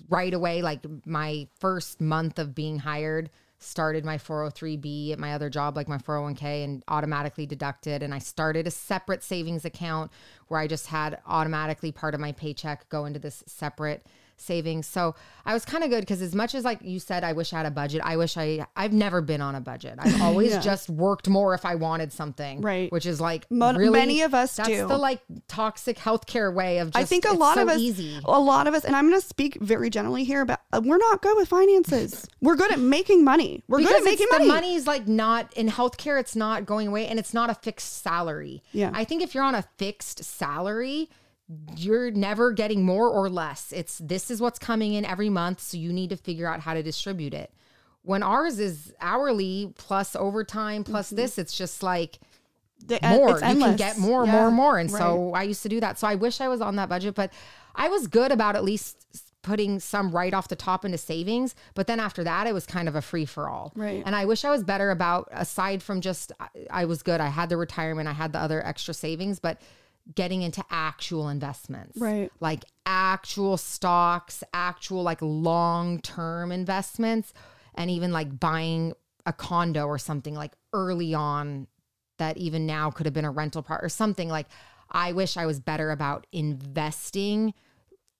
right 0.08 0.32
away, 0.32 0.62
like 0.62 0.80
my 1.06 1.46
first 1.58 2.00
month 2.00 2.38
of 2.38 2.54
being 2.54 2.78
hired, 2.78 3.30
started 3.58 4.04
my 4.04 4.16
403b 4.16 5.12
at 5.12 5.18
my 5.18 5.34
other 5.34 5.50
job, 5.50 5.76
like 5.76 5.88
my 5.88 5.98
401k, 5.98 6.64
and 6.64 6.82
automatically 6.88 7.46
deducted. 7.46 8.02
And 8.02 8.14
I 8.14 8.18
started 8.18 8.66
a 8.66 8.70
separate 8.70 9.22
savings 9.22 9.64
account 9.64 10.10
where 10.48 10.58
I 10.58 10.66
just 10.66 10.86
had 10.86 11.18
automatically 11.26 11.92
part 11.92 12.14
of 12.14 12.20
my 12.20 12.32
paycheck 12.32 12.88
go 12.88 13.04
into 13.04 13.18
this 13.18 13.44
separate 13.46 14.06
savings. 14.40 14.86
So 14.86 15.14
I 15.44 15.54
was 15.54 15.64
kind 15.64 15.84
of 15.84 15.90
good 15.90 16.00
because 16.00 16.22
as 16.22 16.34
much 16.34 16.54
as 16.54 16.64
like 16.64 16.80
you 16.82 16.98
said, 17.00 17.24
I 17.24 17.32
wish 17.32 17.52
I 17.52 17.58
had 17.58 17.66
a 17.66 17.70
budget. 17.70 18.00
I 18.04 18.16
wish 18.16 18.36
I 18.36 18.66
I've 18.76 18.92
never 18.92 19.20
been 19.20 19.40
on 19.40 19.54
a 19.54 19.60
budget. 19.60 19.94
I've 19.98 20.20
always 20.28 20.52
Yeah. 20.52 20.60
just 20.60 20.88
worked 20.90 21.28
more 21.28 21.54
if 21.54 21.64
I 21.64 21.74
wanted 21.76 22.12
something. 22.12 22.60
Right. 22.60 22.90
Which 22.92 23.06
is 23.06 23.20
like 23.20 23.50
Mo- 23.50 23.72
really, 23.74 23.98
many 23.98 24.22
of 24.22 24.34
us 24.34 24.56
that's 24.56 24.68
do. 24.68 24.86
the 24.86 24.96
like 24.98 25.20
toxic 25.48 25.98
healthcare 25.98 26.52
way 26.54 26.78
of 26.78 26.88
just 26.92 26.96
I 27.02 27.04
think 27.04 27.24
a 27.24 27.32
lot 27.34 27.56
so 27.56 27.62
of 27.62 27.68
us, 27.68 27.78
easy. 27.78 28.18
a 28.24 28.40
lot 28.40 28.66
of 28.66 28.74
us, 28.74 28.84
and 28.84 28.94
I'm 28.96 29.08
going 29.08 29.20
to 29.20 29.26
speak 29.26 29.56
very 29.60 29.90
generally 29.90 30.24
here, 30.24 30.44
but 30.44 30.60
uh, 30.72 30.80
we're 30.84 30.98
not 30.98 31.22
good 31.22 31.36
with 31.36 31.48
finances. 31.48 32.26
We're 32.40 32.56
good 32.56 32.72
at 32.72 32.78
making 32.78 33.22
money. 33.24 33.62
We're 33.68 33.78
good 33.80 33.94
at 33.96 34.04
making 34.04 34.26
money. 34.30 34.44
the 34.46 34.52
money's 34.54 34.86
like 34.86 35.06
not 35.06 35.52
in 35.56 35.68
healthcare 35.68 36.18
it's 36.18 36.34
not 36.34 36.64
going 36.64 36.88
away 36.88 37.06
and 37.06 37.18
it's 37.18 37.34
not 37.34 37.50
a 37.50 37.54
fixed 37.54 38.02
salary 38.02 38.62
Yeah. 38.72 38.90
i 38.94 39.04
think 39.04 39.22
if 39.22 39.34
you're 39.34 39.44
on 39.44 39.54
a 39.54 39.62
fixed 39.78 40.24
salary 40.24 41.08
you're 41.76 42.10
never 42.12 42.52
getting 42.52 42.84
more 42.84 43.08
or 43.08 43.28
less 43.28 43.72
it's 43.72 43.98
this 43.98 44.30
is 44.30 44.40
what's 44.40 44.58
coming 44.58 44.94
in 44.94 45.04
every 45.04 45.28
month 45.28 45.60
so 45.60 45.76
you 45.76 45.92
need 45.92 46.10
to 46.10 46.16
figure 46.16 46.46
out 46.46 46.60
how 46.60 46.74
to 46.74 46.82
distribute 46.82 47.34
it 47.34 47.52
when 48.02 48.22
ours 48.22 48.58
is 48.60 48.92
hourly 49.00 49.72
plus 49.76 50.14
overtime 50.14 50.84
plus 50.84 51.10
this 51.10 51.38
it's 51.38 51.56
just 51.56 51.82
like 51.82 52.18
The- 52.86 52.98
more. 53.02 53.30
Mm-hmm. 53.40 53.44
it's 53.44 53.54
You 53.54 53.64
can 53.64 53.76
get 53.76 53.98
more, 53.98 54.24
Yeah, 54.24 54.32
more, 54.32 54.50
more. 54.50 54.78
And 54.78 54.90
right. 54.90 54.98
so 54.98 55.32
I 55.34 55.42
used 55.42 55.62
to 55.64 55.68
do 55.68 55.80
that. 55.80 55.98
So 55.98 56.06
I 56.06 56.14
wish 56.14 56.40
I 56.40 56.48
was 56.48 56.60
on 56.62 56.76
that 56.76 56.88
budget, 56.88 57.14
but 57.14 57.30
I 57.74 57.88
was 57.88 58.06
good 58.06 58.32
about 58.32 58.56
at 58.56 58.64
least 58.64 58.96
putting 59.42 59.80
some 59.80 60.10
right 60.12 60.32
off 60.32 60.48
the 60.48 60.56
top 60.56 60.84
into 60.86 60.96
savings. 60.96 61.54
But 61.74 61.86
then 61.88 62.00
after 62.00 62.24
that, 62.24 62.46
it 62.46 62.54
was 62.54 62.64
kind 62.64 62.88
of 62.88 62.94
a 62.94 63.02
free 63.02 63.26
for 63.26 63.50
all. 63.50 63.72
Right. 63.74 64.02
And 64.06 64.16
I 64.16 64.24
wish 64.24 64.46
I 64.46 64.50
was 64.50 64.64
better 64.64 64.90
about, 64.90 65.28
aside 65.30 65.82
from 65.82 66.00
just, 66.00 66.32
I, 66.40 66.48
I 66.70 66.84
was 66.86 67.02
good. 67.02 67.20
I 67.20 67.28
had 67.28 67.50
the 67.50 67.58
retirement, 67.58 68.08
I 68.08 68.12
had 68.12 68.32
the 68.32 68.38
other 68.38 68.64
extra 68.66 68.94
savings, 68.94 69.38
but 69.40 69.60
getting 70.14 70.42
into 70.42 70.64
actual 70.70 71.28
investments. 71.28 71.98
Right. 72.00 72.30
Like 72.40 72.64
actual 72.86 73.56
stocks, 73.56 74.42
actual 74.52 75.02
like 75.02 75.20
long 75.22 76.00
term 76.00 76.52
investments, 76.52 77.32
and 77.74 77.90
even 77.90 78.12
like 78.12 78.38
buying 78.38 78.94
a 79.26 79.32
condo 79.32 79.86
or 79.86 79.98
something 79.98 80.34
like 80.34 80.52
early 80.72 81.14
on 81.14 81.66
that 82.18 82.36
even 82.36 82.66
now 82.66 82.90
could 82.90 83.06
have 83.06 83.14
been 83.14 83.24
a 83.24 83.30
rental 83.30 83.62
part 83.62 83.84
or 83.84 83.88
something 83.88 84.28
like 84.28 84.46
I 84.90 85.12
wish 85.12 85.36
I 85.36 85.46
was 85.46 85.60
better 85.60 85.90
about 85.90 86.26
investing 86.32 87.54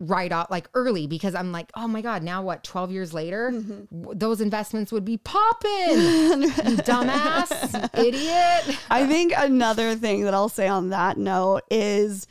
right 0.01 0.33
off 0.33 0.51
like 0.51 0.69
early 0.75 1.07
because 1.07 1.35
I'm 1.35 1.53
like, 1.53 1.71
oh 1.75 1.87
my 1.87 2.01
God, 2.01 2.23
now 2.23 2.43
what, 2.43 2.65
12 2.65 2.91
years 2.91 3.15
later, 3.15 3.53
mm-hmm. 3.53 4.01
w- 4.01 4.19
those 4.19 4.41
investments 4.41 4.91
would 4.91 5.05
be 5.05 5.19
popping. 5.19 5.71
you 5.71 6.77
dumbass 6.79 7.99
idiot. 7.99 8.79
I 8.91 9.07
think 9.07 9.35
another 9.37 9.95
thing 9.95 10.25
that 10.25 10.35
I'll 10.35 10.49
say 10.49 10.67
on 10.67 10.89
that 10.89 11.19
note 11.19 11.63
is 11.71 12.27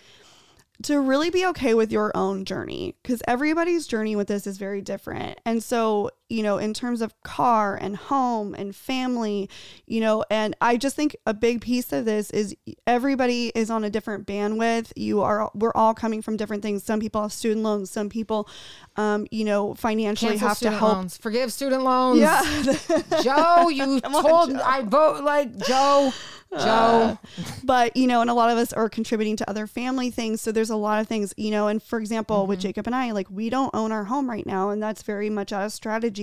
to 0.83 0.99
really 0.99 1.29
be 1.29 1.45
okay 1.47 1.73
with 1.73 1.91
your 1.91 2.11
own 2.15 2.45
journey 2.45 2.95
because 3.03 3.21
everybody's 3.27 3.85
journey 3.85 4.15
with 4.15 4.27
this 4.27 4.47
is 4.47 4.57
very 4.57 4.81
different. 4.81 5.39
And 5.45 5.61
so 5.61 6.09
you 6.29 6.43
know, 6.43 6.57
in 6.57 6.73
terms 6.73 7.01
of 7.01 7.13
car 7.23 7.75
and 7.75 7.97
home 7.97 8.53
and 8.53 8.75
family, 8.75 9.49
you 9.85 9.99
know, 9.99 10.23
and 10.29 10.55
I 10.61 10.77
just 10.77 10.95
think 10.95 11.15
a 11.25 11.33
big 11.33 11.61
piece 11.61 11.91
of 11.91 12.05
this 12.05 12.29
is 12.29 12.55
everybody 12.85 13.51
is 13.55 13.69
on 13.69 13.83
a 13.83 13.89
different 13.89 14.27
bandwidth. 14.27 14.93
You 14.95 15.21
are, 15.21 15.49
we're 15.53 15.73
all 15.73 15.93
coming 15.93 16.21
from 16.21 16.37
different 16.37 16.61
things. 16.63 16.83
Some 16.83 16.99
people 16.99 17.21
have 17.21 17.33
student 17.33 17.63
loans, 17.63 17.89
some 17.89 18.09
people, 18.09 18.47
um, 18.95 19.27
you 19.31 19.43
know, 19.43 19.73
financially 19.73 20.37
Cancel 20.37 20.47
have 20.47 20.59
to 20.59 20.71
help. 20.71 20.93
loans. 20.93 21.17
Forgive 21.17 21.51
student 21.51 21.83
loans. 21.83 22.19
Yeah. 22.19 22.41
Joe, 23.23 23.69
you 23.69 23.99
Come 24.01 24.15
on, 24.15 24.23
told 24.23 24.51
Joe. 24.51 24.61
I 24.63 24.81
vote 24.83 25.23
like 25.23 25.57
Joe. 25.65 26.11
Joe. 26.57 27.19
but 27.63 27.95
you 27.95 28.07
know 28.07 28.21
and 28.21 28.29
a 28.29 28.33
lot 28.33 28.49
of 28.49 28.57
us 28.57 28.73
are 28.73 28.89
contributing 28.89 29.35
to 29.37 29.47
other 29.47 29.67
family 29.67 30.09
things 30.09 30.41
so 30.41 30.51
there's 30.51 30.71
a 30.71 30.75
lot 30.75 30.99
of 30.99 31.07
things 31.07 31.31
you 31.37 31.51
know 31.51 31.67
and 31.67 31.81
for 31.81 31.99
example 31.99 32.47
with 32.47 32.59
jacob 32.59 32.87
and 32.87 32.95
i 32.95 33.11
like 33.11 33.29
we 33.29 33.51
don't 33.51 33.69
own 33.75 33.91
our 33.91 34.05
home 34.05 34.27
right 34.27 34.47
now 34.47 34.71
and 34.71 34.81
that's 34.81 35.03
very 35.03 35.29
much 35.29 35.53
out 35.53 35.63
of 35.63 35.71
strategy 35.71 36.18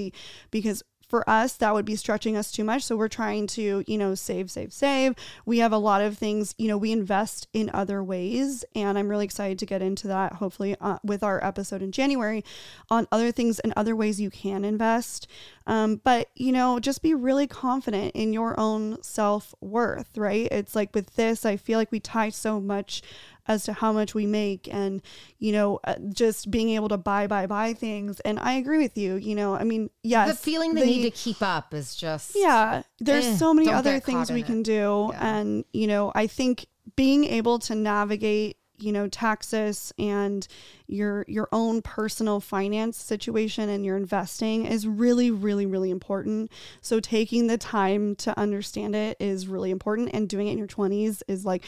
because 0.50 0.82
for 1.06 1.28
us 1.28 1.54
that 1.54 1.72
would 1.72 1.84
be 1.84 1.96
stretching 1.96 2.36
us 2.36 2.50
too 2.50 2.64
much. 2.64 2.84
So 2.84 2.96
we're 2.96 3.08
trying 3.08 3.46
to 3.48 3.84
you 3.86 3.98
know 3.98 4.14
save 4.14 4.50
save 4.50 4.72
save. 4.72 5.14
We 5.44 5.58
have 5.58 5.72
a 5.72 5.78
lot 5.78 6.02
of 6.02 6.18
things 6.18 6.54
you 6.58 6.68
know 6.68 6.76
we 6.76 6.92
invest 6.92 7.48
in 7.52 7.70
other 7.72 8.02
ways. 8.02 8.64
And 8.74 8.98
i'm 8.98 9.08
really 9.08 9.24
excited 9.24 9.58
to 9.60 9.66
get 9.66 9.82
into 9.82 10.08
that 10.08 10.34
hopefully 10.34 10.76
uh, 10.80 10.98
with 11.04 11.22
our 11.22 11.42
episode 11.44 11.82
in 11.82 11.92
january 11.92 12.44
on 12.90 13.06
other 13.12 13.30
things 13.32 13.58
and 13.60 13.72
other 13.76 13.94
ways 13.94 14.20
you 14.20 14.30
can 14.30 14.64
invest. 14.64 15.28
Um, 15.66 16.00
but 16.02 16.30
you 16.34 16.52
know 16.52 16.80
just 16.80 17.02
be 17.02 17.14
really 17.14 17.46
confident 17.46 18.14
in 18.14 18.32
your 18.32 18.58
own 18.58 19.02
self-worth 19.02 20.18
right? 20.18 20.48
It's 20.50 20.74
like 20.74 20.94
with 20.94 21.14
this 21.14 21.44
i 21.44 21.56
feel 21.56 21.78
like 21.78 21.92
we 21.92 22.00
tie 22.00 22.30
so 22.30 22.60
much 22.60 23.02
as 23.48 23.64
to 23.64 23.72
how 23.72 23.92
much 23.92 24.14
we 24.14 24.26
make 24.26 24.68
and 24.72 25.02
you 25.38 25.52
know 25.52 25.78
uh, 25.84 25.94
just 26.12 26.50
being 26.50 26.70
able 26.70 26.88
to 26.88 26.96
buy 26.96 27.26
buy 27.26 27.46
buy 27.46 27.72
things. 27.74 28.20
And 28.20 28.38
i 28.40 28.52
agree 28.54 28.78
with 28.78 28.96
you 28.98 29.14
you 29.16 29.34
know 29.34 29.54
i 29.54 29.64
mean 29.64 29.90
yes 30.02 30.28
The 30.30 30.36
feeling 30.36 30.74
the, 30.74 30.84
need 30.84 31.02
to 31.02 31.10
keep 31.10 31.40
up 31.42 31.72
is 31.74 31.94
just 31.94 32.32
yeah 32.34 32.82
there's 33.00 33.26
Eh, 33.26 33.36
so 33.36 33.52
many 33.54 33.70
other 33.70 34.00
things 34.00 34.30
we 34.30 34.40
in 34.40 34.46
can 34.46 34.62
do. 34.62 35.10
Yeah. 35.12 35.38
and 35.38 35.64
you 35.72 35.86
know 35.86 36.12
i 36.14 36.26
think 36.26 36.66
being 36.96 37.24
able 37.24 37.58
to 37.60 37.74
navigate 37.74 38.56
you 38.78 38.92
know 38.92 39.08
taxes 39.08 39.92
and 39.98 40.46
your 40.86 41.24
your 41.28 41.48
own 41.52 41.82
personal 41.82 42.40
finance 42.40 42.96
situation 42.96 43.68
and 43.68 43.84
your 43.84 43.96
investing 43.96 44.66
is 44.66 44.86
really 44.86 45.30
really 45.30 45.66
really 45.66 45.90
important 45.90 46.50
so 46.80 47.00
taking 47.00 47.46
the 47.46 47.58
time 47.58 48.14
to 48.14 48.38
understand 48.38 48.94
it 48.94 49.16
is 49.20 49.48
really 49.48 49.70
important 49.70 50.10
and 50.12 50.28
doing 50.28 50.48
it 50.48 50.52
in 50.52 50.58
your 50.58 50.66
20s 50.66 51.22
is 51.28 51.44
like 51.44 51.64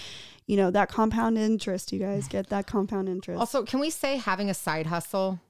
you 0.47 0.57
know 0.57 0.71
that 0.71 0.89
compound 0.89 1.37
interest 1.39 1.93
you 1.93 1.99
guys 1.99 2.29
get 2.29 2.49
that 2.49 2.67
compound 2.67 3.09
interest 3.09 3.39
Also, 3.39 3.63
can 3.65 3.81
we 3.81 3.91
say 3.91 4.17
having 4.17 4.49
a 4.51 4.55
side 4.55 4.87
hustle? 4.87 5.41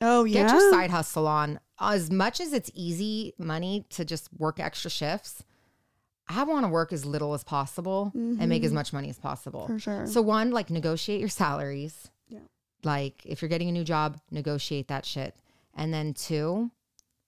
oh 0.00 0.24
yeah 0.24 0.42
Get 0.46 0.52
your 0.52 0.72
side 0.72 0.90
hustle 0.90 1.26
on. 1.26 1.58
As 1.80 2.10
much 2.10 2.40
as 2.40 2.52
it's 2.52 2.70
easy 2.74 3.34
money 3.38 3.84
to 3.90 4.04
just 4.04 4.28
work 4.36 4.58
extra 4.60 4.90
shifts, 4.90 5.44
I 6.28 6.42
want 6.44 6.64
to 6.64 6.68
work 6.68 6.92
as 6.92 7.04
little 7.06 7.34
as 7.34 7.42
possible 7.44 8.12
and 8.14 8.48
make 8.48 8.64
as 8.64 8.72
much 8.72 8.92
money 8.92 9.08
as 9.10 9.18
possible. 9.18 9.62
Mm-hmm. 9.62 9.72
for 9.74 9.78
sure 9.80 10.06
So 10.06 10.20
one, 10.22 10.50
like 10.50 10.70
negotiate 10.70 11.20
your 11.20 11.28
salaries. 11.28 12.10
Yeah. 12.28 12.40
Like 12.84 13.22
if 13.24 13.40
you're 13.42 13.48
getting 13.48 13.68
a 13.68 13.72
new 13.72 13.84
job, 13.84 14.18
negotiate 14.30 14.88
that 14.88 15.04
shit. 15.06 15.34
And 15.74 15.92
then 15.94 16.12
two, 16.14 16.70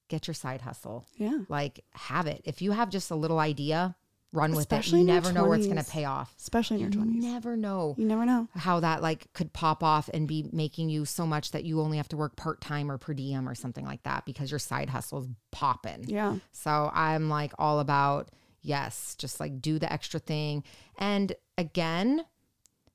get 0.08 0.26
your 0.26 0.34
side 0.34 0.60
hustle. 0.62 1.06
yeah 1.16 1.38
Like 1.48 1.84
have 1.92 2.26
it. 2.26 2.42
If 2.44 2.60
you 2.62 2.72
have 2.72 2.90
just 2.90 3.10
a 3.10 3.14
little 3.14 3.38
idea, 3.38 3.94
run 4.32 4.50
with 4.50 4.58
it. 4.60 4.62
Especially 4.62 5.00
You 5.00 5.06
your 5.06 5.14
never 5.14 5.32
know 5.32 5.44
where 5.46 5.56
it's 5.58 5.66
going 5.66 5.82
to 5.82 5.90
pay 5.90 6.04
off. 6.04 6.34
especially 6.38 6.76
in 6.76 6.80
your 6.82 6.90
You 6.90 7.10
20s 7.12 7.22
never 7.22 7.56
know 7.56 7.94
you 7.98 8.04
never 8.06 8.26
know 8.26 8.48
how 8.54 8.80
that 8.80 9.02
like 9.02 9.32
could 9.32 9.52
pop 9.52 9.82
off 9.82 10.08
and 10.12 10.28
be 10.28 10.48
making 10.52 10.88
you 10.90 11.04
so 11.04 11.26
much 11.26 11.50
that 11.52 11.64
you 11.64 11.80
only 11.80 11.96
have 11.96 12.08
to 12.08 12.16
work 12.16 12.36
part 12.36 12.60
time 12.60 12.90
or 12.90 12.98
per 12.98 13.14
diem 13.14 13.48
or 13.48 13.54
something 13.54 13.84
like 13.84 14.02
that 14.04 14.24
because 14.26 14.50
your 14.52 14.58
side 14.60 14.88
hustle 14.90 15.20
is 15.20 15.28
popping. 15.52 16.04
yeah 16.06 16.36
So 16.52 16.90
I'm 16.92 17.28
like 17.28 17.52
all 17.58 17.80
about 17.80 18.28
yes, 18.62 19.14
just 19.18 19.40
like 19.40 19.61
do 19.61 19.79
the 19.79 19.92
extra 19.92 20.20
thing. 20.20 20.64
And 20.99 21.35
again, 21.57 22.25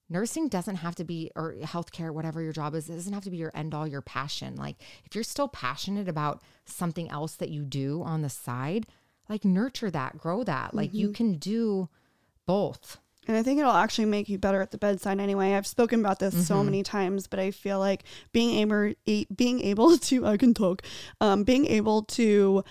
nursing 0.09 0.47
doesn't 0.47 0.77
have 0.77 0.95
to 0.95 1.03
be 1.03 1.31
or 1.35 1.55
healthcare, 1.61 2.11
whatever 2.11 2.41
your 2.41 2.53
job 2.53 2.75
is, 2.75 2.89
it 2.89 2.95
doesn't 2.95 3.13
have 3.13 3.23
to 3.23 3.31
be 3.31 3.37
your 3.37 3.51
end 3.55 3.73
all, 3.73 3.87
your 3.87 4.01
passion. 4.01 4.55
Like 4.55 4.77
if 5.05 5.15
you're 5.15 5.23
still 5.23 5.47
passionate 5.47 6.07
about 6.07 6.41
something 6.65 7.09
else 7.09 7.35
that 7.35 7.49
you 7.49 7.63
do 7.63 8.03
on 8.03 8.21
the 8.21 8.29
side, 8.29 8.85
like 9.29 9.43
nurture 9.43 9.89
that, 9.91 10.17
grow 10.17 10.43
that. 10.43 10.73
Like 10.73 10.93
you 10.93 11.11
can 11.11 11.37
do 11.37 11.89
both. 12.45 12.99
And 13.27 13.35
I 13.35 13.41
think 13.41 13.59
it'll 13.59 13.71
actually 13.71 14.05
make 14.05 14.29
you 14.29 14.37
better 14.37 14.61
at 14.61 14.69
the 14.69 14.77
bedside 14.77 15.19
anyway. 15.19 15.53
I've 15.53 15.65
spoken 15.65 15.99
about 15.99 16.19
this 16.19 16.47
so 16.47 16.63
many 16.63 16.83
times, 16.83 17.25
but 17.25 17.39
I 17.39 17.49
feel 17.49 17.79
like 17.79 18.03
being 18.33 18.59
able 18.59 18.93
being 19.35 19.61
able 19.61 19.97
to 20.09 20.27
I 20.27 20.37
can 20.37 20.53
talk, 20.53 20.83
um, 21.19 21.43
being 21.43 21.65
able 21.65 22.03
to 22.03 22.63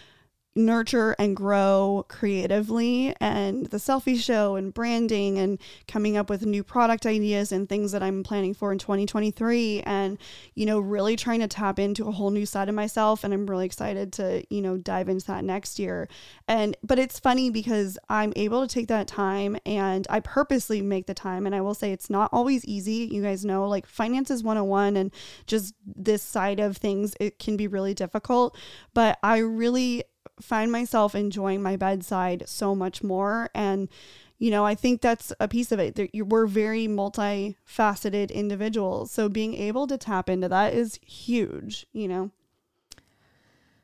nurture 0.56 1.16
and 1.18 1.36
grow 1.36 2.04
creatively 2.08 3.14
and 3.20 3.66
the 3.66 3.76
Cellfie 3.76 4.20
show 4.20 4.54
and 4.54 4.72
branding 4.72 5.38
and 5.38 5.58
coming 5.88 6.16
up 6.16 6.30
with 6.30 6.46
new 6.46 6.62
product 6.62 7.06
ideas 7.06 7.50
and 7.50 7.68
things 7.68 7.90
that 7.92 8.02
I'm 8.02 8.22
planning 8.22 8.54
for 8.54 8.70
in 8.70 8.78
2023 8.78 9.82
and 9.82 10.16
you 10.54 10.64
know 10.64 10.78
really 10.78 11.16
trying 11.16 11.40
to 11.40 11.48
tap 11.48 11.78
into 11.78 12.06
a 12.06 12.12
whole 12.12 12.30
new 12.30 12.46
side 12.46 12.68
of 12.68 12.74
myself 12.74 13.24
and 13.24 13.34
I'm 13.34 13.46
really 13.46 13.66
excited 13.66 14.12
to 14.14 14.44
you 14.48 14.62
know 14.62 14.76
dive 14.76 15.08
into 15.08 15.26
that 15.26 15.44
next 15.44 15.78
year. 15.78 16.08
And 16.46 16.76
but 16.84 16.98
it's 17.00 17.18
funny 17.18 17.50
because 17.50 17.98
I'm 18.08 18.32
able 18.36 18.66
to 18.66 18.72
take 18.72 18.88
that 18.88 19.08
time 19.08 19.56
and 19.66 20.06
I 20.08 20.20
purposely 20.20 20.80
make 20.82 21.06
the 21.06 21.14
time 21.14 21.46
and 21.46 21.54
I 21.54 21.62
will 21.62 21.74
say 21.74 21.92
it's 21.92 22.10
not 22.10 22.30
always 22.32 22.64
easy. 22.64 23.08
You 23.10 23.22
guys 23.22 23.44
know 23.44 23.66
like 23.68 23.86
finances 23.86 24.44
101 24.44 24.96
and 24.96 25.12
just 25.46 25.74
this 25.84 26.22
side 26.22 26.60
of 26.60 26.76
things 26.76 27.16
it 27.18 27.40
can 27.40 27.56
be 27.56 27.66
really 27.66 27.94
difficult. 27.94 28.56
But 28.92 29.18
I 29.22 29.38
really 29.38 30.04
find 30.40 30.70
myself 30.72 31.14
enjoying 31.14 31.62
my 31.62 31.76
bedside 31.76 32.44
so 32.46 32.74
much 32.74 33.02
more. 33.02 33.50
And 33.54 33.88
you 34.36 34.50
know 34.50 34.66
i 34.66 34.74
think 34.74 35.00
that's 35.00 35.32
a 35.38 35.46
piece 35.48 35.70
of 35.72 35.78
it. 35.78 35.94
That 35.94 36.14
you- 36.14 36.24
we're 36.24 36.46
very 36.46 36.86
multifaceted 36.88 38.32
individuals. 38.32 39.10
So 39.12 39.28
being 39.28 39.54
able 39.54 39.86
to 39.86 39.96
tap 39.96 40.28
into 40.28 40.48
that 40.48 40.74
is 40.74 40.98
huge 41.06 41.86
you 41.92 42.08
know? 42.08 42.30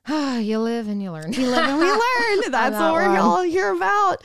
You 0.09 0.59
live 0.59 0.89
and 0.89 1.03
you 1.03 1.13
learn. 1.13 1.31
we 1.31 1.47
live 1.47 1.59
and 1.69 1.79
we 1.79 1.85
learn. 1.91 2.51
That's 2.51 2.77
that 2.77 2.81
what 2.81 2.93
we're 2.95 3.19
all 3.19 3.43
here 3.43 3.73
about 3.75 4.25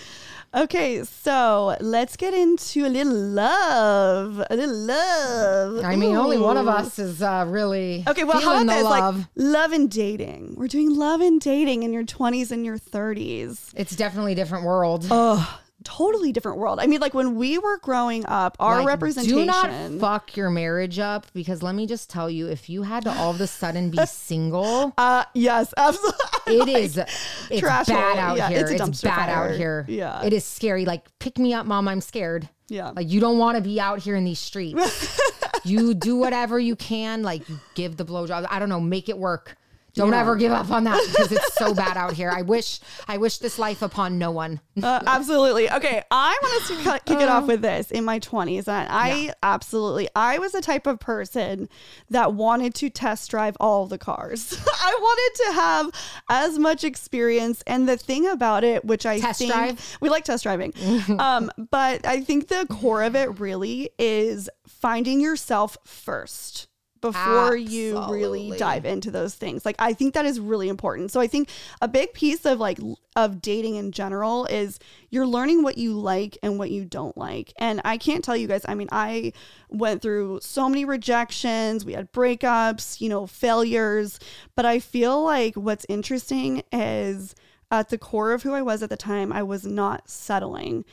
okay 0.55 1.03
so 1.03 1.75
let's 1.81 2.15
get 2.15 2.33
into 2.33 2.85
a 2.85 2.89
little 2.89 3.13
love 3.13 4.41
a 4.49 4.55
little 4.55 4.75
love 4.75 5.83
I 5.83 5.95
mean, 5.95 6.15
only 6.15 6.37
one 6.37 6.57
of 6.57 6.67
us 6.67 6.97
is 6.99 7.21
uh, 7.21 7.45
really 7.47 8.03
Okay, 8.07 8.23
well, 8.23 8.39
how 8.39 8.61
about 8.61 8.73
this? 8.73 8.83
love. 8.83 9.17
Like 9.17 9.25
love 9.35 9.71
and 9.73 9.89
dating. 9.91 10.55
We're 10.57 10.67
doing 10.67 10.95
love 10.95 11.21
and 11.21 11.39
dating 11.41 11.83
in 11.83 11.91
your 11.93 12.03
20s 12.03 12.51
and 12.51 12.65
your 12.65 12.77
30s. 12.77 13.71
it's 13.75 13.95
definitely 13.95 14.33
a 14.33 14.35
different 14.35 14.65
world. 14.65 15.05
Oh, 15.11 15.59
totally 15.85 16.33
different 16.33 16.57
world. 16.57 16.79
I 16.81 16.87
mean, 16.87 16.99
like 16.99 17.13
when 17.13 17.35
we 17.35 17.57
were 17.57 17.77
growing 17.77 18.25
up, 18.25 18.57
our 18.59 18.79
Like, 18.79 18.87
representation. 18.87 19.37
Do 19.37 19.45
not 19.45 19.99
fuck 20.01 20.35
your 20.35 20.49
marriage 20.49 20.99
up 20.99 21.27
because 21.33 21.63
let 21.63 21.75
me 21.75 21.87
just 21.87 22.09
tell 22.09 22.29
you, 22.29 22.47
if 22.47 22.69
you 22.69 22.83
had 22.83 23.03
to 23.05 23.11
all 23.13 23.31
of 23.31 23.39
a 23.39 23.47
sudden 23.47 23.89
be 23.91 24.05
single, 24.05 24.93
uh, 24.97 25.23
yes, 25.33 25.73
absolutely. 25.77 26.17
it 26.47 26.67
is 26.67 26.97
it's 27.49 27.59
trash 27.59 27.85
bad 27.87 28.17
out 28.17 28.35
Yeah, 28.37 28.49
here. 28.49 28.59
it's 28.67 28.81
a 28.81 28.85
It's, 28.85 29.01
bad 29.01 29.27
fire. 29.27 29.49
out 29.51 29.55
here. 29.55 29.85
Yeah. 29.87 30.23
it 30.25 30.33
is 30.33 30.43
scary. 30.43 30.83
Like 30.83 31.05
pick 31.19 31.37
me 31.37 31.53
up, 31.53 31.65
mom. 31.65 31.87
I'm 31.87 32.01
scared. 32.01 32.49
Yeah. 32.67 32.89
Like 32.95 33.09
you 33.09 33.19
don't 33.21 33.37
want 33.37 33.55
to 33.57 33.61
be 33.61 33.79
out 33.79 33.99
here 33.99 34.15
in 34.15 34.25
these 34.25 34.39
streets. 34.39 35.19
you 35.63 35.93
do 35.93 36.15
whatever 36.17 36.59
you 36.59 36.75
can. 36.75 37.21
Like 37.21 37.43
give 37.75 37.95
the 37.97 38.05
blowjob. 38.05 38.47
I 38.49 38.59
don't 38.59 38.69
know. 38.69 38.79
Make 38.81 39.07
it 39.07 39.17
work. 39.17 39.55
Don't 39.95 40.11
Yeah. 40.11 40.19
ever 40.21 40.35
give 40.35 40.51
up 40.51 40.69
on 40.71 40.83
that 40.83 41.01
because 41.09 41.31
it's 41.31 41.53
so 41.55 41.73
bad 41.73 41.95
out 41.97 42.13
here. 42.13 42.29
I 42.29 42.41
wish 42.41 42.79
I 43.07 43.17
wish 43.17 43.37
this 43.37 43.57
life 43.57 43.81
upon 43.81 44.17
no 44.17 44.31
one. 44.31 44.59
Uh, 44.81 44.99
absolutely. 45.07 45.71
Okay, 45.71 46.03
I 46.11 46.37
want 46.43 46.61
us 46.61 46.67
to 46.77 46.83
cut, 46.83 47.05
kick 47.05 47.19
it 47.21 47.29
Uh. 47.29 47.33
off 47.33 47.47
with 47.47 47.61
this. 47.61 47.91
In 47.91 48.03
my 48.03 48.19
20s, 48.19 48.67
and 48.67 48.87
I 48.91 49.33
absolutely, 49.41 50.09
I 50.15 50.37
was 50.37 50.51
the 50.51 50.61
type 50.61 50.85
of 50.85 50.99
person 50.99 51.69
that 52.09 52.33
wanted 52.33 52.75
to 52.75 52.89
test 52.89 53.31
drive 53.31 53.55
all 53.59 53.85
the 53.87 53.97
cars. 53.97 54.57
I 54.81 54.97
wanted 55.01 55.43
to 55.45 55.51
have 55.53 55.91
as 56.29 56.59
much 56.59 56.83
experience. 56.83 57.63
And 57.65 57.87
the 57.87 57.97
thing 57.97 58.27
about 58.27 58.63
it, 58.63 58.83
which 58.85 59.05
I 59.05 59.19
Test 59.19 59.39
think 59.39 59.53
drive? 59.53 59.97
we 60.01 60.09
like 60.09 60.25
test 60.25 60.43
driving, 60.43 60.73
um, 61.19 61.51
but 61.71 62.05
I 62.05 62.21
think 62.21 62.49
the 62.49 62.67
core 62.69 63.03
of 63.03 63.15
it 63.15 63.39
really 63.39 63.89
is 63.97 64.49
finding 64.67 65.21
yourself 65.21 65.77
first 65.85 66.67
before 67.11 67.55
you 67.55 68.03
really 68.09 68.57
dive 68.57 68.85
into 68.85 69.11
those 69.11 69.35
things. 69.35 69.65
Like 69.65 69.75
I 69.79 69.93
think 69.93 70.13
that 70.13 70.25
is 70.25 70.39
really 70.39 70.69
important. 70.69 71.11
So 71.11 71.19
I 71.19 71.27
think 71.27 71.49
a 71.81 71.87
big 71.87 72.13
piece 72.13 72.45
of 72.45 72.59
like 72.59 72.79
of 73.15 73.41
dating 73.41 73.75
in 73.75 73.91
general 73.91 74.45
is 74.45 74.79
you're 75.09 75.27
learning 75.27 75.63
what 75.63 75.77
you 75.77 75.97
like 75.97 76.37
and 76.43 76.57
what 76.57 76.71
you 76.71 76.83
don't 76.83 77.17
like. 77.17 77.53
And 77.57 77.81
I 77.85 77.97
can't 77.97 78.23
tell 78.23 78.35
you 78.35 78.47
guys, 78.47 78.65
I 78.67 78.75
mean, 78.75 78.89
I 78.91 79.33
went 79.69 80.01
through 80.01 80.39
so 80.41 80.67
many 80.67 80.83
rejections, 80.83 81.85
we 81.85 81.93
had 81.93 82.11
breakups, 82.11 82.99
you 82.99 83.07
know, 83.07 83.25
failures, 83.27 84.19
but 84.55 84.65
I 84.65 84.79
feel 84.79 85.23
like 85.23 85.55
what's 85.55 85.85
interesting 85.87 86.63
is 86.71 87.35
at 87.71 87.89
the 87.89 87.97
core 87.97 88.33
of 88.33 88.43
who 88.43 88.53
I 88.53 88.61
was 88.61 88.83
at 88.83 88.89
the 88.89 88.97
time, 88.97 89.31
I 89.31 89.43
was 89.43 89.65
not 89.65 90.09
settling. 90.09 90.85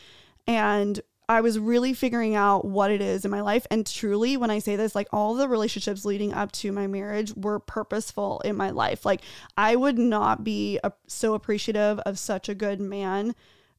And 0.46 1.00
I 1.28 1.40
was 1.40 1.58
really 1.58 1.94
figuring 1.94 2.34
out 2.34 2.64
what 2.64 2.90
it 2.90 3.00
is 3.00 3.24
in 3.24 3.30
my 3.30 3.40
life. 3.40 3.66
And 3.70 3.86
truly, 3.86 4.36
when 4.36 4.50
I 4.50 4.58
say 4.58 4.76
this, 4.76 4.94
like 4.94 5.08
all 5.12 5.34
the 5.34 5.48
relationships 5.48 6.04
leading 6.04 6.32
up 6.32 6.52
to 6.52 6.72
my 6.72 6.86
marriage 6.86 7.34
were 7.34 7.58
purposeful 7.58 8.40
in 8.44 8.56
my 8.56 8.70
life. 8.70 9.06
Like 9.06 9.22
I 9.56 9.76
would 9.76 9.98
not 9.98 10.44
be 10.44 10.78
a, 10.82 10.92
so 11.06 11.34
appreciative 11.34 11.98
of 12.00 12.18
such 12.18 12.48
a 12.48 12.54
good 12.54 12.80
man 12.80 13.34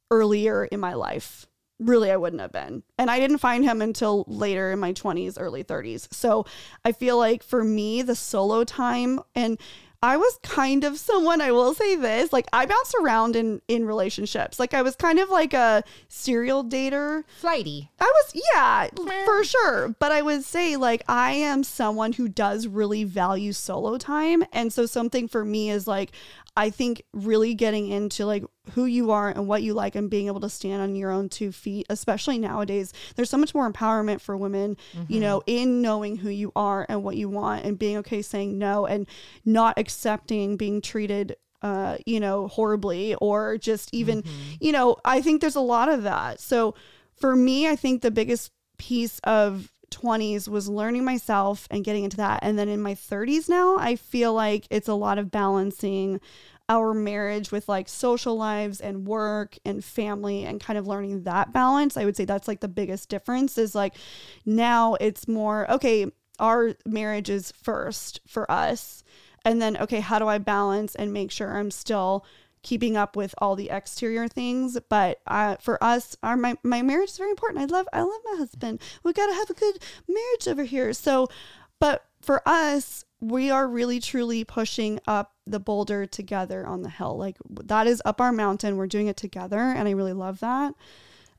earlier 0.09 0.65
in 0.65 0.79
my 0.79 0.93
life. 0.93 1.47
Really, 1.79 2.11
I 2.11 2.17
wouldn't 2.17 2.41
have 2.41 2.51
been. 2.51 2.83
And 2.97 3.11
I 3.11 3.19
didn't 3.19 3.39
find 3.39 3.65
him 3.65 3.81
until 3.81 4.23
later 4.27 4.71
in 4.71 4.79
my 4.79 4.93
20s, 4.93 5.37
early 5.39 5.63
30s. 5.63 6.13
So 6.13 6.45
I 6.85 6.91
feel 6.91 7.17
like 7.17 7.43
for 7.43 7.63
me, 7.63 8.03
the 8.03 8.15
solo 8.15 8.63
time 8.63 9.19
and 9.35 9.59
I 10.03 10.17
was 10.17 10.37
kind 10.43 10.83
of 10.83 10.99
someone 10.99 11.39
I 11.39 11.53
will 11.53 11.73
say 11.73 11.95
this 11.95 12.33
like 12.33 12.45
I 12.51 12.65
bounced 12.65 12.93
around 13.01 13.37
in 13.37 13.61
in 13.69 13.85
relationships. 13.85 14.59
Like 14.59 14.73
I 14.73 14.81
was 14.81 14.97
kind 14.97 15.17
of 15.17 15.29
like 15.29 15.53
a 15.53 15.81
serial 16.09 16.61
dater. 16.65 17.23
Flighty. 17.39 17.89
I 18.01 18.03
was 18.03 18.43
yeah 18.53 18.89
for 19.23 19.45
sure. 19.45 19.95
But 19.99 20.11
I 20.11 20.21
would 20.21 20.43
say 20.43 20.75
like 20.75 21.03
I 21.07 21.31
am 21.31 21.63
someone 21.63 22.11
who 22.11 22.27
does 22.27 22.67
really 22.67 23.05
value 23.05 23.53
solo 23.53 23.97
time. 23.97 24.43
And 24.51 24.73
so 24.73 24.85
something 24.85 25.29
for 25.29 25.45
me 25.45 25.69
is 25.69 25.87
like 25.87 26.11
I 26.57 26.69
think 26.69 27.03
really 27.13 27.53
getting 27.53 27.87
into 27.87 28.25
like 28.25 28.43
who 28.71 28.85
you 28.85 29.11
are 29.11 29.29
and 29.29 29.47
what 29.47 29.61
you 29.61 29.73
like 29.73 29.95
and 29.95 30.09
being 30.09 30.27
able 30.27 30.39
to 30.39 30.49
stand 30.49 30.81
on 30.81 30.95
your 30.95 31.11
own 31.11 31.29
two 31.29 31.51
feet, 31.51 31.85
especially 31.89 32.37
nowadays, 32.37 32.93
there's 33.15 33.29
so 33.29 33.37
much 33.37 33.53
more 33.53 33.69
empowerment 33.69 34.21
for 34.21 34.37
women, 34.37 34.77
mm-hmm. 34.93 35.11
you 35.11 35.19
know, 35.19 35.43
in 35.45 35.81
knowing 35.81 36.17
who 36.17 36.29
you 36.29 36.51
are 36.55 36.85
and 36.87 37.03
what 37.03 37.17
you 37.17 37.27
want 37.27 37.65
and 37.65 37.77
being 37.77 37.97
okay 37.97 38.21
saying 38.21 38.57
no 38.57 38.85
and 38.85 39.07
not 39.45 39.77
accepting 39.77 40.55
being 40.57 40.81
treated 40.81 41.35
uh, 41.61 41.97
you 42.05 42.19
know, 42.19 42.49
horribly 42.49 43.15
or 43.15 43.57
just 43.57 43.89
even, 43.93 44.21
mm-hmm. 44.21 44.53
you 44.59 44.73
know, 44.73 44.97
I 45.05 45.21
think 45.21 45.39
there's 45.39 45.55
a 45.55 45.61
lot 45.61 45.87
of 45.87 46.03
that. 46.03 46.41
So 46.41 46.75
for 47.15 47.37
me, 47.37 47.69
I 47.69 47.77
think 47.77 48.01
the 48.01 48.11
biggest 48.11 48.51
piece 48.77 49.19
of 49.19 49.71
20s 49.89 50.49
was 50.49 50.67
learning 50.67 51.05
myself 51.05 51.67
and 51.71 51.83
getting 51.83 52.03
into 52.03 52.17
that. 52.17 52.39
And 52.41 52.59
then 52.59 52.67
in 52.67 52.81
my 52.81 52.95
30s 52.95 53.47
now, 53.47 53.77
I 53.77 53.95
feel 53.95 54.33
like 54.33 54.67
it's 54.69 54.89
a 54.89 54.93
lot 54.93 55.17
of 55.17 55.31
balancing 55.31 56.19
our 56.69 56.93
marriage 56.93 57.51
with 57.51 57.67
like 57.67 57.89
social 57.89 58.35
lives 58.35 58.79
and 58.79 59.05
work 59.05 59.57
and 59.65 59.83
family 59.83 60.45
and 60.45 60.61
kind 60.61 60.79
of 60.79 60.87
learning 60.87 61.23
that 61.23 61.51
balance. 61.51 61.97
I 61.97 62.05
would 62.05 62.15
say 62.15 62.25
that's 62.25 62.47
like 62.47 62.61
the 62.61 62.67
biggest 62.67 63.09
difference 63.09 63.57
is 63.57 63.75
like 63.75 63.95
now 64.45 64.95
it's 64.95 65.27
more 65.27 65.69
okay, 65.69 66.11
our 66.39 66.75
marriage 66.85 67.29
is 67.29 67.51
first 67.51 68.21
for 68.27 68.49
us. 68.49 69.03
And 69.45 69.61
then, 69.61 69.75
okay, 69.75 69.99
how 69.99 70.19
do 70.19 70.27
I 70.27 70.37
balance 70.37 70.95
and 70.95 71.11
make 71.11 71.29
sure 71.29 71.57
I'm 71.57 71.69
still 71.69 72.25
keeping 72.63 72.95
up 72.97 73.15
with 73.15 73.35
all 73.37 73.55
the 73.55 73.69
exterior 73.69 74.27
things. 74.27 74.77
But 74.89 75.19
uh, 75.27 75.57
for 75.57 75.81
us, 75.83 76.15
our 76.23 76.35
my, 76.35 76.57
my 76.63 76.81
marriage 76.81 77.11
is 77.11 77.17
very 77.17 77.29
important. 77.29 77.61
I 77.61 77.75
love 77.75 77.87
I 77.93 78.01
love 78.01 78.21
my 78.25 78.37
husband. 78.37 78.81
We 79.03 79.13
got 79.13 79.27
to 79.27 79.33
have 79.33 79.49
a 79.49 79.53
good 79.53 79.79
marriage 80.07 80.47
over 80.47 80.63
here. 80.63 80.93
So, 80.93 81.27
but 81.79 82.05
for 82.21 82.41
us, 82.47 83.05
we 83.19 83.51
are 83.51 83.67
really 83.67 83.99
truly 83.99 84.43
pushing 84.43 84.99
up 85.05 85.32
the 85.45 85.59
boulder 85.59 86.05
together 86.05 86.65
on 86.65 86.81
the 86.81 86.89
hill. 86.89 87.17
Like 87.17 87.37
that 87.65 87.87
is 87.87 88.01
up 88.05 88.21
our 88.21 88.31
mountain. 88.31 88.77
We're 88.77 88.87
doing 88.87 89.07
it 89.07 89.17
together, 89.17 89.59
and 89.59 89.87
I 89.87 89.91
really 89.91 90.13
love 90.13 90.39
that. 90.39 90.73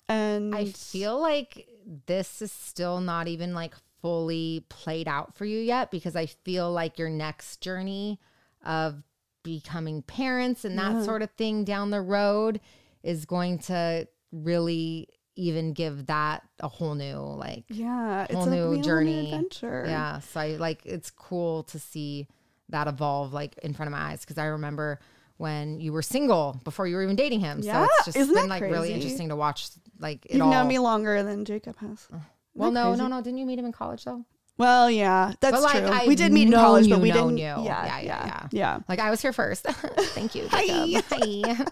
And 0.08 0.54
I 0.54 0.66
feel 0.66 1.18
like 1.20 1.66
this 2.06 2.42
is 2.42 2.52
still 2.52 3.00
not 3.00 3.28
even 3.28 3.54
like 3.54 3.74
fully 4.02 4.64
played 4.68 5.08
out 5.08 5.34
for 5.34 5.44
you 5.46 5.58
yet 5.58 5.90
because 5.90 6.14
I 6.14 6.26
feel 6.26 6.70
like 6.70 6.98
your 6.98 7.08
next 7.08 7.60
journey 7.60 8.20
of 8.64 9.02
becoming 9.42 10.02
parents 10.02 10.64
and 10.64 10.78
that 10.78 10.92
yeah. 10.92 11.02
sort 11.02 11.22
of 11.22 11.30
thing 11.32 11.64
down 11.64 11.90
the 11.90 12.00
road 12.00 12.60
is 13.02 13.24
going 13.24 13.58
to 13.58 14.08
really 14.32 15.08
even 15.36 15.72
give 15.72 16.06
that 16.06 16.42
a 16.60 16.68
whole 16.68 16.94
new 16.94 17.16
like 17.16 17.64
yeah 17.68 18.26
whole 18.32 18.46
new 18.46 18.80
journey 18.82 19.32
adventure 19.32 19.84
yeah 19.86 20.18
so 20.20 20.40
i 20.40 20.56
like 20.56 20.80
it's 20.84 21.10
cool 21.10 21.62
to 21.64 21.78
see 21.78 22.26
that 22.68 22.88
evolve 22.88 23.32
like 23.32 23.56
in 23.58 23.74
front 23.74 23.88
of 23.88 23.92
my 23.92 24.10
eyes 24.10 24.20
because 24.20 24.38
i 24.38 24.46
remember 24.46 24.98
when 25.36 25.80
you 25.80 25.92
were 25.92 26.02
single 26.02 26.60
before 26.64 26.86
you 26.86 26.96
were 26.96 27.02
even 27.02 27.16
dating 27.16 27.40
him 27.40 27.60
yeah. 27.62 27.72
so 27.72 27.84
it's 27.84 28.04
just 28.06 28.16
Isn't 28.16 28.34
been 28.34 28.48
like 28.48 28.60
crazy? 28.60 28.72
really 28.72 28.92
interesting 28.92 29.28
to 29.28 29.36
watch 29.36 29.68
like 29.98 30.24
it 30.26 30.34
you've 30.34 30.42
all. 30.42 30.50
known 30.50 30.68
me 30.68 30.78
longer 30.78 31.22
than 31.22 31.44
jacob 31.44 31.78
has 31.78 32.08
well 32.54 32.70
no 32.70 32.88
crazy? 32.88 33.02
no 33.02 33.08
no 33.08 33.20
didn't 33.20 33.38
you 33.38 33.46
meet 33.46 33.58
him 33.58 33.66
in 33.66 33.72
college 33.72 34.04
though 34.04 34.24
well, 34.56 34.88
yeah, 34.88 35.32
that's 35.40 35.60
like, 35.60 35.78
true. 35.78 35.88
I've 35.88 36.06
we 36.06 36.14
did 36.14 36.32
meet 36.32 36.46
in 36.46 36.52
college, 36.52 36.86
you, 36.86 36.94
but 36.94 37.02
we 37.02 37.10
didn't. 37.10 37.38
You. 37.38 37.44
Yeah, 37.44 37.64
yeah, 37.64 38.00
yeah, 38.00 38.00
yeah, 38.02 38.48
yeah. 38.52 38.78
Like 38.88 39.00
I 39.00 39.10
was 39.10 39.20
here 39.20 39.32
first. 39.32 39.62
Thank 39.66 40.36
you. 40.36 40.46
Hi. 40.50 41.02
Hi. 41.10 41.64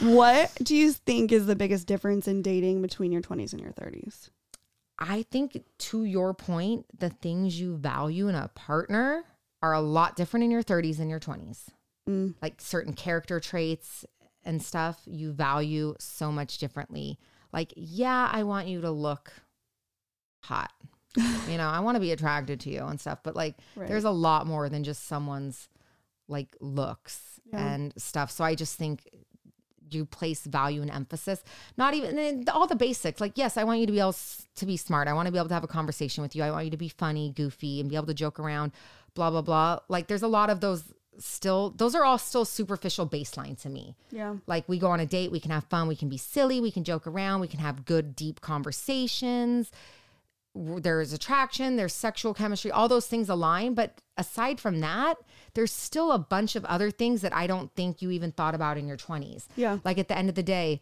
what 0.00 0.52
do 0.62 0.76
you 0.76 0.92
think 0.92 1.32
is 1.32 1.46
the 1.46 1.56
biggest 1.56 1.88
difference 1.88 2.28
in 2.28 2.40
dating 2.40 2.82
between 2.82 3.10
your 3.10 3.20
20s 3.20 3.52
and 3.52 3.60
your 3.60 3.72
30s? 3.72 4.30
I 4.96 5.22
think, 5.32 5.60
to 5.76 6.04
your 6.04 6.34
point, 6.34 6.86
the 6.96 7.10
things 7.10 7.58
you 7.58 7.76
value 7.76 8.28
in 8.28 8.36
a 8.36 8.48
partner 8.54 9.24
are 9.64 9.72
a 9.72 9.80
lot 9.80 10.16
different 10.16 10.44
in 10.44 10.50
your 10.50 10.62
30s 10.62 10.98
and 10.98 11.10
your 11.10 11.20
20s. 11.20 11.66
Mm. 12.08 12.34
Like 12.42 12.60
certain 12.60 12.92
character 12.92 13.40
traits 13.40 14.04
and 14.44 14.62
stuff 14.62 15.00
you 15.06 15.32
value 15.32 15.94
so 15.98 16.30
much 16.30 16.58
differently. 16.58 17.18
Like, 17.52 17.72
yeah, 17.76 18.28
I 18.30 18.42
want 18.42 18.68
you 18.68 18.80
to 18.82 18.90
look 18.90 19.32
hot 20.42 20.72
you 21.48 21.56
know, 21.56 21.68
I 21.68 21.80
want 21.80 21.94
to 21.96 22.00
be 22.00 22.10
attracted 22.10 22.60
to 22.60 22.70
you 22.70 22.84
and 22.84 23.00
stuff, 23.00 23.20
but 23.22 23.36
like 23.36 23.56
right. 23.76 23.88
there's 23.88 24.04
a 24.04 24.10
lot 24.10 24.46
more 24.46 24.68
than 24.68 24.82
just 24.82 25.06
someone's 25.06 25.68
like 26.26 26.56
looks 26.60 27.40
yeah. 27.52 27.74
and 27.74 27.92
stuff. 27.96 28.30
So 28.30 28.42
I 28.42 28.54
just 28.54 28.76
think 28.76 29.08
you 29.90 30.06
place 30.06 30.44
value 30.44 30.82
and 30.82 30.90
emphasis, 30.90 31.44
not 31.76 31.94
even 31.94 32.44
all 32.52 32.66
the 32.66 32.74
basics. 32.74 33.20
Like, 33.20 33.32
yes, 33.36 33.56
I 33.56 33.62
want 33.62 33.78
you 33.78 33.86
to 33.86 33.92
be 33.92 34.00
able 34.00 34.16
to 34.56 34.66
be 34.66 34.76
smart. 34.76 35.06
I 35.06 35.12
want 35.12 35.26
to 35.26 35.32
be 35.32 35.38
able 35.38 35.48
to 35.48 35.54
have 35.54 35.62
a 35.62 35.68
conversation 35.68 36.22
with 36.22 36.34
you. 36.34 36.42
I 36.42 36.50
want 36.50 36.64
you 36.64 36.70
to 36.72 36.76
be 36.76 36.88
funny, 36.88 37.30
goofy, 37.30 37.80
and 37.80 37.88
be 37.88 37.94
able 37.94 38.06
to 38.06 38.14
joke 38.14 38.40
around, 38.40 38.72
blah, 39.14 39.30
blah, 39.30 39.42
blah. 39.42 39.80
Like, 39.88 40.06
there's 40.06 40.22
a 40.22 40.28
lot 40.28 40.50
of 40.50 40.60
those 40.60 40.84
still, 41.18 41.70
those 41.76 41.94
are 41.94 42.04
all 42.04 42.18
still 42.18 42.44
superficial 42.44 43.08
baseline 43.08 43.60
to 43.62 43.68
me. 43.68 43.96
Yeah. 44.10 44.36
Like, 44.46 44.68
we 44.68 44.78
go 44.78 44.90
on 44.90 45.00
a 45.00 45.06
date, 45.06 45.30
we 45.30 45.40
can 45.40 45.50
have 45.50 45.64
fun, 45.64 45.88
we 45.88 45.96
can 45.96 46.08
be 46.08 46.16
silly, 46.16 46.60
we 46.60 46.70
can 46.70 46.84
joke 46.84 47.06
around, 47.06 47.40
we 47.40 47.48
can 47.48 47.60
have 47.60 47.84
good, 47.84 48.16
deep 48.16 48.40
conversations 48.40 49.70
there's 50.54 51.12
attraction, 51.12 51.76
there's 51.76 51.92
sexual 51.92 52.32
chemistry, 52.32 52.70
all 52.70 52.88
those 52.88 53.06
things 53.06 53.28
align. 53.28 53.74
But 53.74 54.00
aside 54.16 54.60
from 54.60 54.80
that, 54.80 55.16
there's 55.54 55.72
still 55.72 56.12
a 56.12 56.18
bunch 56.18 56.54
of 56.54 56.64
other 56.66 56.90
things 56.90 57.22
that 57.22 57.34
I 57.34 57.46
don't 57.46 57.74
think 57.74 58.00
you 58.00 58.10
even 58.10 58.32
thought 58.32 58.54
about 58.54 58.78
in 58.78 58.86
your 58.86 58.96
20s. 58.96 59.46
Yeah. 59.56 59.78
Like 59.84 59.98
at 59.98 60.08
the 60.08 60.16
end 60.16 60.28
of 60.28 60.34
the 60.34 60.42
day, 60.42 60.80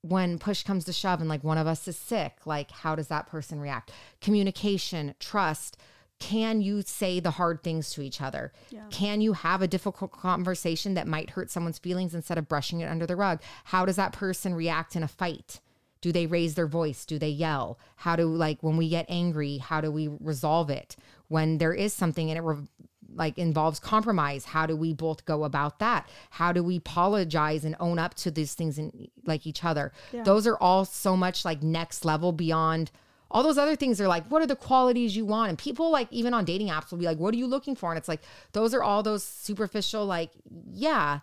when 0.00 0.38
push 0.38 0.62
comes 0.62 0.84
to 0.86 0.92
shove 0.92 1.20
and 1.20 1.28
like 1.28 1.44
one 1.44 1.58
of 1.58 1.66
us 1.66 1.86
is 1.86 1.96
sick, 1.96 2.38
like 2.46 2.70
how 2.70 2.94
does 2.94 3.08
that 3.08 3.26
person 3.26 3.60
react? 3.60 3.90
Communication, 4.20 5.14
trust. 5.18 5.76
Can 6.20 6.62
you 6.62 6.82
say 6.82 7.20
the 7.20 7.32
hard 7.32 7.62
things 7.62 7.90
to 7.90 8.02
each 8.02 8.20
other? 8.20 8.52
Yeah. 8.70 8.84
Can 8.90 9.20
you 9.20 9.34
have 9.34 9.62
a 9.62 9.68
difficult 9.68 10.12
conversation 10.12 10.94
that 10.94 11.06
might 11.06 11.30
hurt 11.30 11.50
someone's 11.50 11.78
feelings 11.78 12.14
instead 12.14 12.38
of 12.38 12.48
brushing 12.48 12.80
it 12.80 12.86
under 12.86 13.06
the 13.06 13.16
rug? 13.16 13.42
How 13.64 13.84
does 13.84 13.96
that 13.96 14.12
person 14.12 14.54
react 14.54 14.96
in 14.96 15.02
a 15.02 15.08
fight? 15.08 15.60
Do 16.00 16.12
they 16.12 16.26
raise 16.26 16.54
their 16.54 16.66
voice? 16.66 17.04
Do 17.04 17.18
they 17.18 17.28
yell? 17.28 17.78
How 17.96 18.16
do 18.16 18.26
like 18.26 18.62
when 18.62 18.76
we 18.76 18.88
get 18.88 19.06
angry, 19.08 19.58
how 19.58 19.80
do 19.80 19.90
we 19.90 20.08
resolve 20.20 20.70
it? 20.70 20.96
When 21.28 21.58
there 21.58 21.72
is 21.72 21.92
something 21.92 22.30
and 22.30 22.38
it 22.38 22.42
re- 22.42 22.68
like 23.14 23.38
involves 23.38 23.78
compromise, 23.80 24.44
how 24.44 24.66
do 24.66 24.76
we 24.76 24.92
both 24.92 25.24
go 25.24 25.44
about 25.44 25.78
that? 25.78 26.08
How 26.30 26.52
do 26.52 26.62
we 26.62 26.76
apologize 26.76 27.64
and 27.64 27.76
own 27.80 27.98
up 27.98 28.14
to 28.16 28.30
these 28.30 28.54
things 28.54 28.78
in 28.78 29.08
like 29.24 29.46
each 29.46 29.64
other? 29.64 29.92
Yeah. 30.12 30.24
Those 30.24 30.46
are 30.46 30.56
all 30.58 30.84
so 30.84 31.16
much 31.16 31.44
like 31.44 31.62
next 31.62 32.04
level 32.04 32.32
beyond 32.32 32.90
all 33.34 33.42
those 33.42 33.58
other 33.58 33.76
things 33.76 34.00
are 34.00 34.08
like 34.08 34.26
what 34.28 34.40
are 34.40 34.46
the 34.46 34.56
qualities 34.56 35.14
you 35.14 35.26
want 35.26 35.50
and 35.50 35.58
people 35.58 35.90
like 35.90 36.08
even 36.10 36.32
on 36.32 36.46
dating 36.46 36.68
apps 36.68 36.90
will 36.90 36.98
be 36.98 37.04
like 37.04 37.18
what 37.18 37.34
are 37.34 37.36
you 37.36 37.46
looking 37.46 37.76
for 37.76 37.90
and 37.90 37.98
it's 37.98 38.08
like 38.08 38.22
those 38.52 38.72
are 38.72 38.82
all 38.82 39.02
those 39.02 39.22
superficial 39.22 40.06
like 40.06 40.30
yeah 40.72 41.18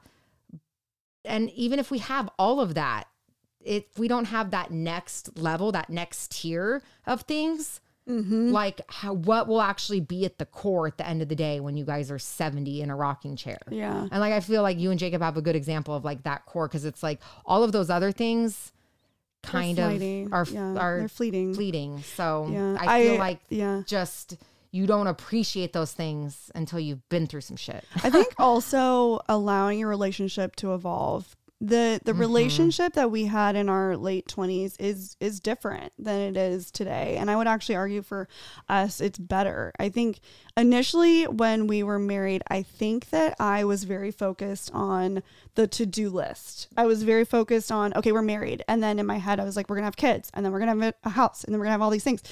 and 1.26 1.49
even 1.51 1.80
if 1.80 1.89
we 1.89 1.97
have 1.97 2.30
all 2.38 2.59
of 2.59 2.76
that 2.76 3.07
if 3.66 3.97
we 3.97 4.07
don't 4.07 4.26
have 4.26 4.51
that 4.51 4.72
next 4.72 5.38
level, 5.38 5.72
that 5.72 5.89
next 5.89 6.32
tier 6.32 6.82
of 7.05 7.22
things, 7.22 7.80
mm-hmm. 8.07 8.51
like 8.51 8.82
how, 8.89 9.14
what 9.14 9.47
will 9.47 9.62
actually 9.62 9.99
be 9.99 10.26
at 10.26 10.38
the 10.38 10.45
core 10.45 10.88
at 10.88 10.97
the 10.97 11.07
end 11.07 11.22
of 11.22 11.30
the 11.30 11.36
day 11.36 11.59
when 11.59 11.78
you 11.78 11.86
guys 11.86 12.12
are 12.12 12.20
70 12.20 12.82
in 12.82 12.89
a 12.89 12.95
rocking 12.95 13.36
chair. 13.36 13.59
Yeah. 13.70 14.07
And 14.12 14.20
like, 14.20 14.34
I 14.34 14.39
feel 14.39 14.62
like 14.62 14.80
you 14.80 14.91
and 14.91 14.99
Jacob 14.99 15.22
have 15.22 15.38
a 15.38 15.41
good 15.41 15.55
example 15.55 15.95
of 15.95 16.03
like 16.03 16.24
that 16.24 16.45
core 16.45 16.68
because 16.68 16.86
it's 16.86 17.03
like 17.03 17.20
all 17.45 17.64
of 17.64 17.72
those 17.72 17.89
other 17.89 18.12
things 18.12 18.72
kind 19.43 19.79
of 19.79 20.33
are, 20.33 20.45
yeah, 20.51 20.75
are 20.77 21.07
fleeting. 21.07 21.53
Fleeting. 21.53 22.03
So 22.15 22.47
yeah. 22.51 22.77
I 22.79 23.03
feel 23.03 23.15
I, 23.15 23.17
like 23.17 23.39
yeah. 23.49 23.81
just 23.85 24.37
you 24.71 24.87
don't 24.87 25.07
appreciate 25.07 25.73
those 25.73 25.91
things 25.91 26.49
until 26.55 26.79
you've 26.79 27.07
been 27.09 27.27
through 27.27 27.41
some 27.41 27.57
shit. 27.57 27.83
I 28.03 28.09
think 28.09 28.33
also 28.39 29.19
allowing 29.27 29.79
your 29.79 29.89
relationship 29.89 30.55
to 30.57 30.73
evolve 30.73 31.35
the 31.64 31.99
the 32.03 32.12
Mm-hmm. 32.12 32.20
relationship 32.22 32.93
that 32.93 33.12
we 33.12 33.26
had 33.26 33.55
in 33.55 33.70
our 33.70 33.95
late 33.95 34.28
20s 34.28 34.76
is 34.80 35.16
is 35.20 35.39
different 35.39 35.93
than 35.99 36.20
it 36.20 36.36
is 36.36 36.72
today. 36.72 37.18
And 37.20 37.30
i 37.30 37.36
would 37.36 37.47
actually 37.47 37.76
argue 37.76 38.01
for 38.01 38.28
us 38.68 38.99
it's 38.99 39.20
better. 39.20 39.72
I 39.80 39.89
think 39.89 40.20
initially 40.57 41.26
when 41.26 41.68
we 41.68 41.84
were 41.84 41.99
married 41.99 42.41
i 42.49 42.62
think 42.64 43.09
that 43.12 43.36
i 43.39 43.64
was 43.64 43.84
very 43.84 44.12
focused 44.12 44.72
on 44.74 45.22
the 45.55 45.68
to-do 45.68 46.09
list. 46.09 46.68
I 46.76 46.86
was 46.88 47.03
very 47.03 47.26
focused 47.26 47.72
on 47.72 47.93
okay 47.93 48.12
we're 48.12 48.22
married. 48.24 48.64
And 48.68 48.82
then 48.82 48.97
in 48.97 49.05
my 49.05 49.18
head 49.20 49.39
i 49.39 49.43
was 49.43 49.55
like 49.55 49.70
we're 49.70 49.76
gonna 49.78 49.86
have 49.86 49.95
kids 49.97 50.32
and 50.34 50.43
then 50.43 50.51
we're 50.51 50.59
gonna 50.59 50.84
have 50.84 50.95
a 51.03 51.09
house 51.12 51.43
and 51.43 51.53
then 51.53 51.59
we're 51.59 51.66
gonna 51.66 51.74
have 51.74 51.82
all 51.84 51.91
these 51.91 52.03
things. 52.03 52.24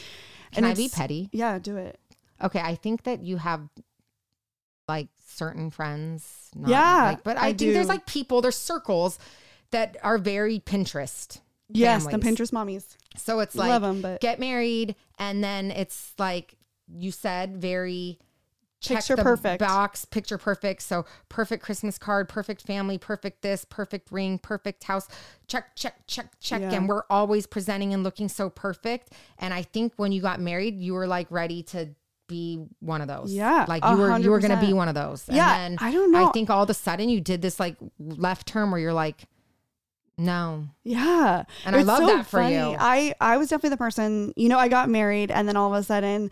Can 0.51 0.63
and 0.63 0.65
I 0.65 0.73
be 0.75 0.89
petty? 0.89 1.29
yeah 1.31 1.59
do 1.59 1.77
it. 1.77 1.99
Okay, 2.41 2.61
I 2.61 2.75
think 2.75 3.03
that 3.03 3.21
you 3.21 3.37
have 3.37 3.61
like 4.89 5.07
certain 5.25 5.69
friends. 5.71 6.49
Not, 6.53 6.69
Yeah, 6.69 7.03
like, 7.11 7.23
but 7.23 7.37
I, 7.37 7.47
I 7.47 7.53
think 7.53 7.73
there's 7.73 7.87
like 7.87 8.05
people, 8.05 8.41
there's 8.41 8.57
circles 8.57 9.17
that 9.71 9.95
are 10.03 10.17
very 10.17 10.59
Pinterest. 10.59 11.39
yes 11.69 12.05
the 12.07 12.17
pinterest 12.17 12.51
mommies 12.51 12.97
So 13.15 13.39
it's 13.39 13.55
Love 13.55 13.83
like 13.83 13.89
'em, 13.89 14.01
but- 14.01 14.19
get 14.21 14.39
married, 14.39 14.95
and 15.17 15.41
then 15.43 15.71
it's 15.71 16.13
like 16.17 16.55
you 16.91 17.11
said, 17.11 17.55
very 17.57 18.17
check 18.81 18.97
Picture 18.99 19.15
the 19.17 19.23
perfect. 19.23 19.59
box, 19.59 20.05
picture 20.05 20.37
perfect. 20.39 20.81
So 20.81 21.05
perfect 21.27 21.61
Christmas 21.63 21.97
card, 21.97 22.27
perfect 22.29 22.61
family, 22.63 22.97
perfect 22.97 23.41
this, 23.41 23.65
perfect 23.65 24.09
ring, 24.11 24.39
perfect 24.39 24.85
house. 24.85 25.07
Check, 25.47 25.75
check, 25.75 25.95
check, 26.07 26.31
check. 26.39 26.61
Yeah. 26.61 26.71
And 26.73 26.87
we're 26.89 27.03
always 27.09 27.45
presenting 27.45 27.93
and 27.93 28.03
looking 28.03 28.29
so 28.29 28.49
perfect. 28.49 29.11
And 29.37 29.53
I 29.53 29.61
think 29.63 29.93
when 29.97 30.11
you 30.13 30.21
got 30.21 30.39
married, 30.39 30.79
you 30.79 30.93
were 30.93 31.07
like 31.07 31.29
ready 31.29 31.61
to 31.63 31.89
be 32.29 32.63
one 32.79 33.01
of 33.01 33.09
those. 33.09 33.33
Yeah, 33.33 33.65
Like 33.67 33.83
you 33.83 33.97
were 33.97 34.17
you 34.17 34.31
were 34.31 34.39
gonna 34.39 34.61
be 34.61 34.71
one 34.71 34.87
of 34.87 34.95
those. 34.95 35.25
Yeah, 35.29 35.57
And 35.57 35.77
then 35.77 35.85
I 35.85 35.91
don't 35.91 36.11
know. 36.13 36.29
I 36.29 36.31
think 36.31 36.49
all 36.49 36.63
of 36.63 36.69
a 36.69 36.73
sudden 36.73 37.09
you 37.09 37.19
did 37.19 37.41
this 37.41 37.59
like 37.59 37.75
left 37.99 38.47
turn 38.47 38.71
where 38.71 38.79
you're 38.79 38.93
like, 38.93 39.25
no. 40.17 40.67
Yeah. 40.83 41.43
And 41.65 41.75
I 41.75 41.81
love 41.81 42.05
that 42.07 42.25
for 42.25 42.41
you. 42.41 42.75
I, 42.77 43.15
I 43.19 43.37
was 43.37 43.49
definitely 43.49 43.71
the 43.71 43.77
person, 43.77 44.33
you 44.35 44.49
know, 44.49 44.59
I 44.59 44.67
got 44.67 44.89
married 44.89 45.31
and 45.31 45.47
then 45.47 45.55
all 45.57 45.73
of 45.73 45.79
a 45.79 45.83
sudden 45.83 46.29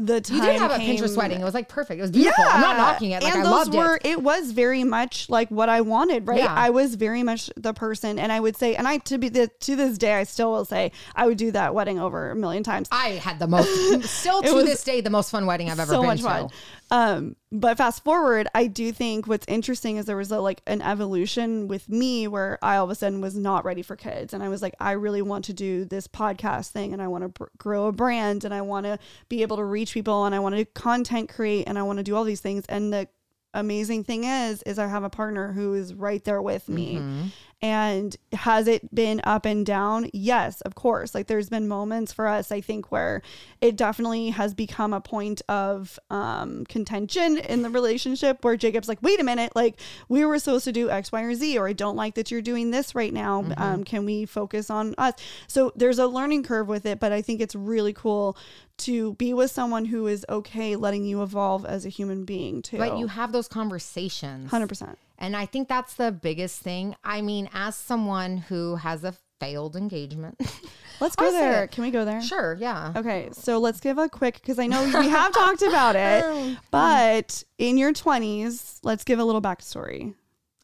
the 0.00 0.20
time 0.20 0.36
You 0.38 0.42
did 0.44 0.60
have 0.60 0.70
a 0.72 0.76
came- 0.78 0.96
Pinterest 0.96 1.16
wedding. 1.16 1.40
It 1.40 1.44
was 1.44 1.54
like 1.54 1.68
perfect. 1.68 1.98
It 1.98 2.02
was 2.02 2.10
beautiful. 2.10 2.42
Yeah. 2.44 2.50
I'm 2.54 2.60
not 2.60 2.76
knocking 2.76 3.10
it. 3.12 3.22
Like 3.22 3.32
and 3.34 3.42
I 3.42 3.44
those 3.44 3.52
loved 3.52 3.74
were, 3.74 3.96
it. 3.96 4.06
it 4.06 4.22
was 4.22 4.52
very 4.52 4.82
much 4.84 5.28
like 5.28 5.50
what 5.50 5.68
I 5.68 5.80
wanted, 5.82 6.26
right? 6.26 6.40
Yeah. 6.40 6.54
I 6.54 6.70
was 6.70 6.94
very 6.94 7.22
much 7.22 7.50
the 7.56 7.72
person, 7.74 8.18
and 8.18 8.32
I 8.32 8.40
would 8.40 8.56
say, 8.56 8.74
and 8.76 8.88
I 8.88 8.98
to 8.98 9.18
be 9.18 9.28
the 9.28 9.48
to 9.60 9.76
this 9.76 9.98
day, 9.98 10.14
I 10.14 10.24
still 10.24 10.50
will 10.52 10.64
say, 10.64 10.92
I 11.14 11.26
would 11.26 11.38
do 11.38 11.50
that 11.52 11.74
wedding 11.74 11.98
over 12.00 12.30
a 12.30 12.34
million 12.36 12.62
times. 12.62 12.88
I 12.90 13.10
had 13.10 13.38
the 13.38 13.46
most, 13.46 14.02
still 14.08 14.42
to 14.42 14.52
was 14.52 14.64
this 14.64 14.82
day, 14.84 15.00
the 15.00 15.10
most 15.10 15.30
fun 15.30 15.46
wedding 15.46 15.70
I've 15.70 15.78
ever 15.80 15.92
so 15.92 16.00
been 16.00 16.06
much 16.08 16.18
to. 16.20 16.24
fun. 16.24 16.50
Um, 16.92 17.36
but 17.52 17.76
fast 17.76 18.02
forward, 18.02 18.48
I 18.54 18.66
do 18.66 18.90
think 18.90 19.28
what's 19.28 19.46
interesting 19.46 19.96
is 19.96 20.06
there 20.06 20.16
was 20.16 20.32
a, 20.32 20.40
like 20.40 20.60
an 20.66 20.82
evolution 20.82 21.68
with 21.68 21.88
me 21.88 22.26
where 22.26 22.58
I 22.62 22.76
all 22.76 22.84
of 22.84 22.90
a 22.90 22.94
sudden 22.96 23.20
was 23.20 23.36
not 23.36 23.64
ready 23.64 23.82
for 23.82 23.94
kids, 23.94 24.34
and 24.34 24.42
I 24.42 24.48
was 24.48 24.60
like, 24.60 24.74
I 24.80 24.92
really 24.92 25.22
want 25.22 25.44
to 25.46 25.52
do 25.52 25.84
this 25.84 26.08
podcast 26.08 26.70
thing, 26.70 26.92
and 26.92 27.00
I 27.00 27.06
want 27.06 27.34
to 27.34 27.46
grow 27.58 27.86
a 27.86 27.92
brand, 27.92 28.44
and 28.44 28.52
I 28.52 28.62
want 28.62 28.86
to 28.86 28.98
be 29.28 29.42
able 29.42 29.56
to 29.58 29.64
reach 29.64 29.94
people, 29.94 30.24
and 30.24 30.34
I 30.34 30.40
want 30.40 30.56
to 30.56 30.64
content 30.64 31.28
create, 31.28 31.68
and 31.68 31.78
I 31.78 31.82
want 31.82 31.98
to 31.98 32.02
do 32.02 32.16
all 32.16 32.24
these 32.24 32.40
things, 32.40 32.64
and 32.68 32.92
the 32.92 33.08
amazing 33.54 34.04
thing 34.04 34.24
is 34.24 34.62
is 34.62 34.78
I 34.78 34.86
have 34.86 35.04
a 35.04 35.10
partner 35.10 35.52
who 35.52 35.74
is 35.74 35.94
right 35.94 36.22
there 36.24 36.42
with 36.42 36.68
me. 36.68 36.96
Mm-hmm. 36.96 37.26
And 37.62 38.16
has 38.32 38.66
it 38.66 38.94
been 38.94 39.20
up 39.24 39.44
and 39.44 39.66
down? 39.66 40.08
Yes, 40.14 40.62
of 40.62 40.74
course. 40.74 41.14
Like 41.14 41.26
there's 41.26 41.50
been 41.50 41.68
moments 41.68 42.10
for 42.10 42.26
us, 42.26 42.50
I 42.50 42.62
think, 42.62 42.90
where 42.90 43.20
it 43.60 43.76
definitely 43.76 44.30
has 44.30 44.54
become 44.54 44.94
a 44.94 45.00
point 45.02 45.42
of 45.46 45.98
um, 46.08 46.64
contention 46.64 47.36
in 47.36 47.60
the 47.60 47.68
relationship 47.68 48.42
where 48.44 48.56
Jacob's 48.56 48.88
like, 48.88 49.02
wait 49.02 49.20
a 49.20 49.24
minute, 49.24 49.54
like 49.54 49.78
we 50.08 50.24
were 50.24 50.38
supposed 50.38 50.64
to 50.64 50.72
do 50.72 50.88
X, 50.88 51.12
Y, 51.12 51.20
or 51.20 51.34
Z, 51.34 51.58
or 51.58 51.68
I 51.68 51.74
don't 51.74 51.96
like 51.96 52.14
that 52.14 52.30
you're 52.30 52.40
doing 52.40 52.70
this 52.70 52.94
right 52.94 53.12
now. 53.12 53.44
Um, 53.58 53.84
can 53.84 54.06
we 54.06 54.24
focus 54.24 54.70
on 54.70 54.94
us? 54.96 55.12
So 55.46 55.70
there's 55.76 55.98
a 55.98 56.06
learning 56.06 56.44
curve 56.44 56.66
with 56.66 56.86
it, 56.86 56.98
but 56.98 57.12
I 57.12 57.20
think 57.20 57.42
it's 57.42 57.54
really 57.54 57.92
cool 57.92 58.38
to 58.80 59.14
be 59.14 59.32
with 59.34 59.50
someone 59.50 59.84
who 59.84 60.06
is 60.06 60.26
okay 60.28 60.76
letting 60.76 61.04
you 61.04 61.22
evolve 61.22 61.64
as 61.64 61.86
a 61.86 61.88
human 61.88 62.24
being 62.24 62.62
too. 62.62 62.78
But 62.78 62.98
you 62.98 63.06
have 63.06 63.32
those 63.32 63.48
conversations. 63.48 64.50
100%. 64.50 64.96
And 65.18 65.36
I 65.36 65.46
think 65.46 65.68
that's 65.68 65.94
the 65.94 66.10
biggest 66.10 66.60
thing. 66.60 66.96
I 67.04 67.20
mean, 67.20 67.48
as 67.52 67.76
someone 67.76 68.38
who 68.38 68.76
has 68.76 69.04
a 69.04 69.14
failed 69.40 69.74
engagement. 69.74 70.38
Let's 71.00 71.16
go 71.16 71.32
there. 71.32 71.66
Can 71.66 71.82
we 71.82 71.90
go 71.90 72.04
there? 72.04 72.20
sure, 72.20 72.56
yeah. 72.60 72.92
Okay, 72.94 73.30
so 73.32 73.58
let's 73.58 73.80
give 73.80 73.96
a 73.96 74.06
quick 74.06 74.34
because 74.34 74.58
I 74.58 74.66
know 74.66 74.84
we 74.84 75.08
have 75.08 75.32
talked 75.32 75.62
about 75.62 75.96
it, 75.96 76.58
but 76.70 77.42
in 77.56 77.78
your 77.78 77.94
20s, 77.94 78.80
let's 78.82 79.02
give 79.02 79.18
a 79.18 79.24
little 79.24 79.40
backstory. 79.40 80.12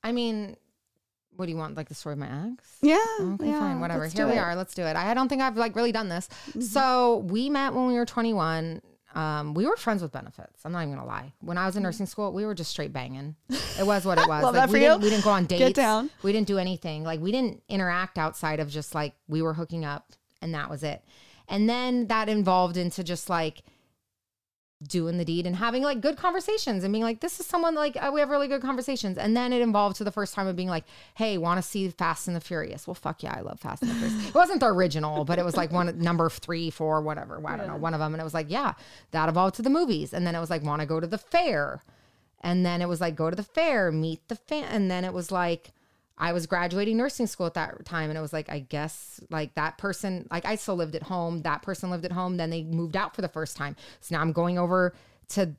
I 0.04 0.12
mean, 0.12 0.58
what 1.36 1.46
do 1.46 1.52
you 1.52 1.58
want? 1.58 1.76
Like 1.76 1.88
the 1.88 1.94
story 1.94 2.14
of 2.14 2.18
my 2.18 2.50
ex? 2.52 2.64
Yeah, 2.82 2.98
Okay, 3.20 3.48
yeah, 3.48 3.60
fine, 3.60 3.80
whatever. 3.80 4.06
Here 4.06 4.26
we 4.26 4.32
it. 4.32 4.36
Mm-hmm. 4.36 4.44
are. 4.44 4.56
Let's 4.56 4.74
do 4.74 4.82
it. 4.84 4.96
I 4.96 5.14
don't 5.14 5.28
think 5.28 5.42
I've 5.42 5.56
like 5.56 5.76
really 5.76 5.92
done 5.92 6.08
this. 6.08 6.28
So 6.60 7.18
we 7.28 7.50
met 7.50 7.74
when 7.74 7.86
we 7.86 7.94
were 7.94 8.06
21. 8.06 8.82
Um, 9.14 9.54
we 9.54 9.64
were 9.66 9.76
friends 9.76 10.02
with 10.02 10.12
benefits. 10.12 10.60
I'm 10.64 10.72
not 10.72 10.82
even 10.82 10.94
gonna 10.94 11.06
lie. 11.06 11.32
When 11.40 11.56
I 11.56 11.64
was 11.64 11.76
in 11.76 11.82
nursing 11.82 12.04
school, 12.06 12.32
we 12.32 12.44
were 12.44 12.54
just 12.54 12.70
straight 12.70 12.92
banging. 12.92 13.36
It 13.78 13.86
was 13.86 14.06
what 14.06 14.16
it 14.18 14.26
was. 14.26 14.42
Love 14.42 14.54
like 14.54 14.62
that 14.62 14.68
we 14.70 14.72
for 14.72 14.78
you. 14.78 14.88
didn't 14.88 15.02
we 15.02 15.10
didn't 15.10 15.24
go 15.24 15.30
on 15.30 15.44
dates. 15.44 15.58
Get 15.58 15.74
down. 15.74 16.08
We 16.22 16.32
didn't 16.32 16.46
do 16.46 16.56
anything. 16.56 17.04
Like 17.04 17.20
we 17.20 17.30
didn't 17.30 17.62
interact 17.68 18.16
outside 18.16 18.58
of 18.58 18.70
just 18.70 18.94
like 18.94 19.12
we 19.28 19.42
were 19.42 19.52
hooking 19.52 19.84
up 19.84 20.12
and 20.40 20.54
that 20.54 20.70
was 20.70 20.82
it. 20.82 21.04
And 21.46 21.68
then 21.68 22.06
that 22.06 22.30
involved 22.30 22.78
into 22.78 23.04
just 23.04 23.28
like 23.28 23.62
doing 24.82 25.16
the 25.16 25.24
deed 25.24 25.46
and 25.46 25.56
having 25.56 25.82
like 25.82 26.02
good 26.02 26.16
conversations 26.18 26.84
and 26.84 26.92
being 26.92 27.02
like, 27.02 27.20
this 27.20 27.40
is 27.40 27.46
someone 27.46 27.74
like 27.74 27.96
uh, 27.96 28.10
we 28.12 28.20
have 28.20 28.28
really 28.28 28.48
good 28.48 28.60
conversations. 28.60 29.16
And 29.16 29.36
then 29.36 29.52
it 29.52 29.62
involved 29.62 29.96
to 29.96 30.04
the 30.04 30.12
first 30.12 30.34
time 30.34 30.46
of 30.46 30.54
being 30.54 30.68
like, 30.68 30.84
hey, 31.14 31.38
want 31.38 31.58
to 31.58 31.62
see 31.62 31.88
Fast 31.88 32.26
and 32.26 32.36
the 32.36 32.40
Furious? 32.40 32.86
Well, 32.86 32.94
fuck 32.94 33.22
yeah, 33.22 33.34
I 33.36 33.40
love 33.40 33.58
Fast 33.60 33.82
and 33.82 33.90
the 33.90 33.94
Furious. 33.94 34.28
it 34.28 34.34
wasn't 34.34 34.60
the 34.60 34.66
original, 34.66 35.24
but 35.24 35.38
it 35.38 35.44
was 35.44 35.56
like 35.56 35.72
one 35.72 35.98
number 35.98 36.28
three, 36.28 36.68
four, 36.70 37.00
whatever. 37.00 37.40
I 37.46 37.56
don't 37.56 37.68
know, 37.68 37.76
one 37.76 37.94
of 37.94 38.00
them. 38.00 38.12
And 38.12 38.20
it 38.20 38.24
was 38.24 38.34
like, 38.34 38.50
yeah, 38.50 38.74
that 39.12 39.28
evolved 39.28 39.56
to 39.56 39.62
the 39.62 39.70
movies. 39.70 40.12
And 40.12 40.26
then 40.26 40.34
it 40.34 40.40
was 40.40 40.50
like, 40.50 40.62
want 40.62 40.80
to 40.80 40.86
go 40.86 41.00
to 41.00 41.06
the 41.06 41.18
fair. 41.18 41.82
And 42.42 42.64
then 42.64 42.82
it 42.82 42.88
was 42.88 43.00
like, 43.00 43.16
go 43.16 43.30
to 43.30 43.36
the 43.36 43.42
fair, 43.42 43.90
meet 43.90 44.28
the 44.28 44.36
fan. 44.36 44.64
And 44.64 44.90
then 44.90 45.04
it 45.04 45.14
was 45.14 45.32
like, 45.32 45.72
I 46.18 46.32
was 46.32 46.46
graduating 46.46 46.96
nursing 46.96 47.26
school 47.26 47.46
at 47.46 47.54
that 47.54 47.84
time. 47.84 48.08
And 48.10 48.18
it 48.18 48.22
was 48.22 48.32
like, 48.32 48.48
I 48.48 48.60
guess 48.60 49.20
like 49.30 49.54
that 49.54 49.76
person, 49.78 50.26
like 50.30 50.44
I 50.44 50.56
still 50.56 50.76
lived 50.76 50.94
at 50.94 51.02
home. 51.02 51.42
That 51.42 51.62
person 51.62 51.90
lived 51.90 52.04
at 52.04 52.12
home. 52.12 52.36
Then 52.36 52.50
they 52.50 52.62
moved 52.62 52.96
out 52.96 53.14
for 53.14 53.22
the 53.22 53.28
first 53.28 53.56
time. 53.56 53.76
So 54.00 54.14
now 54.14 54.22
I'm 54.22 54.32
going 54.32 54.58
over 54.58 54.94
to 55.30 55.54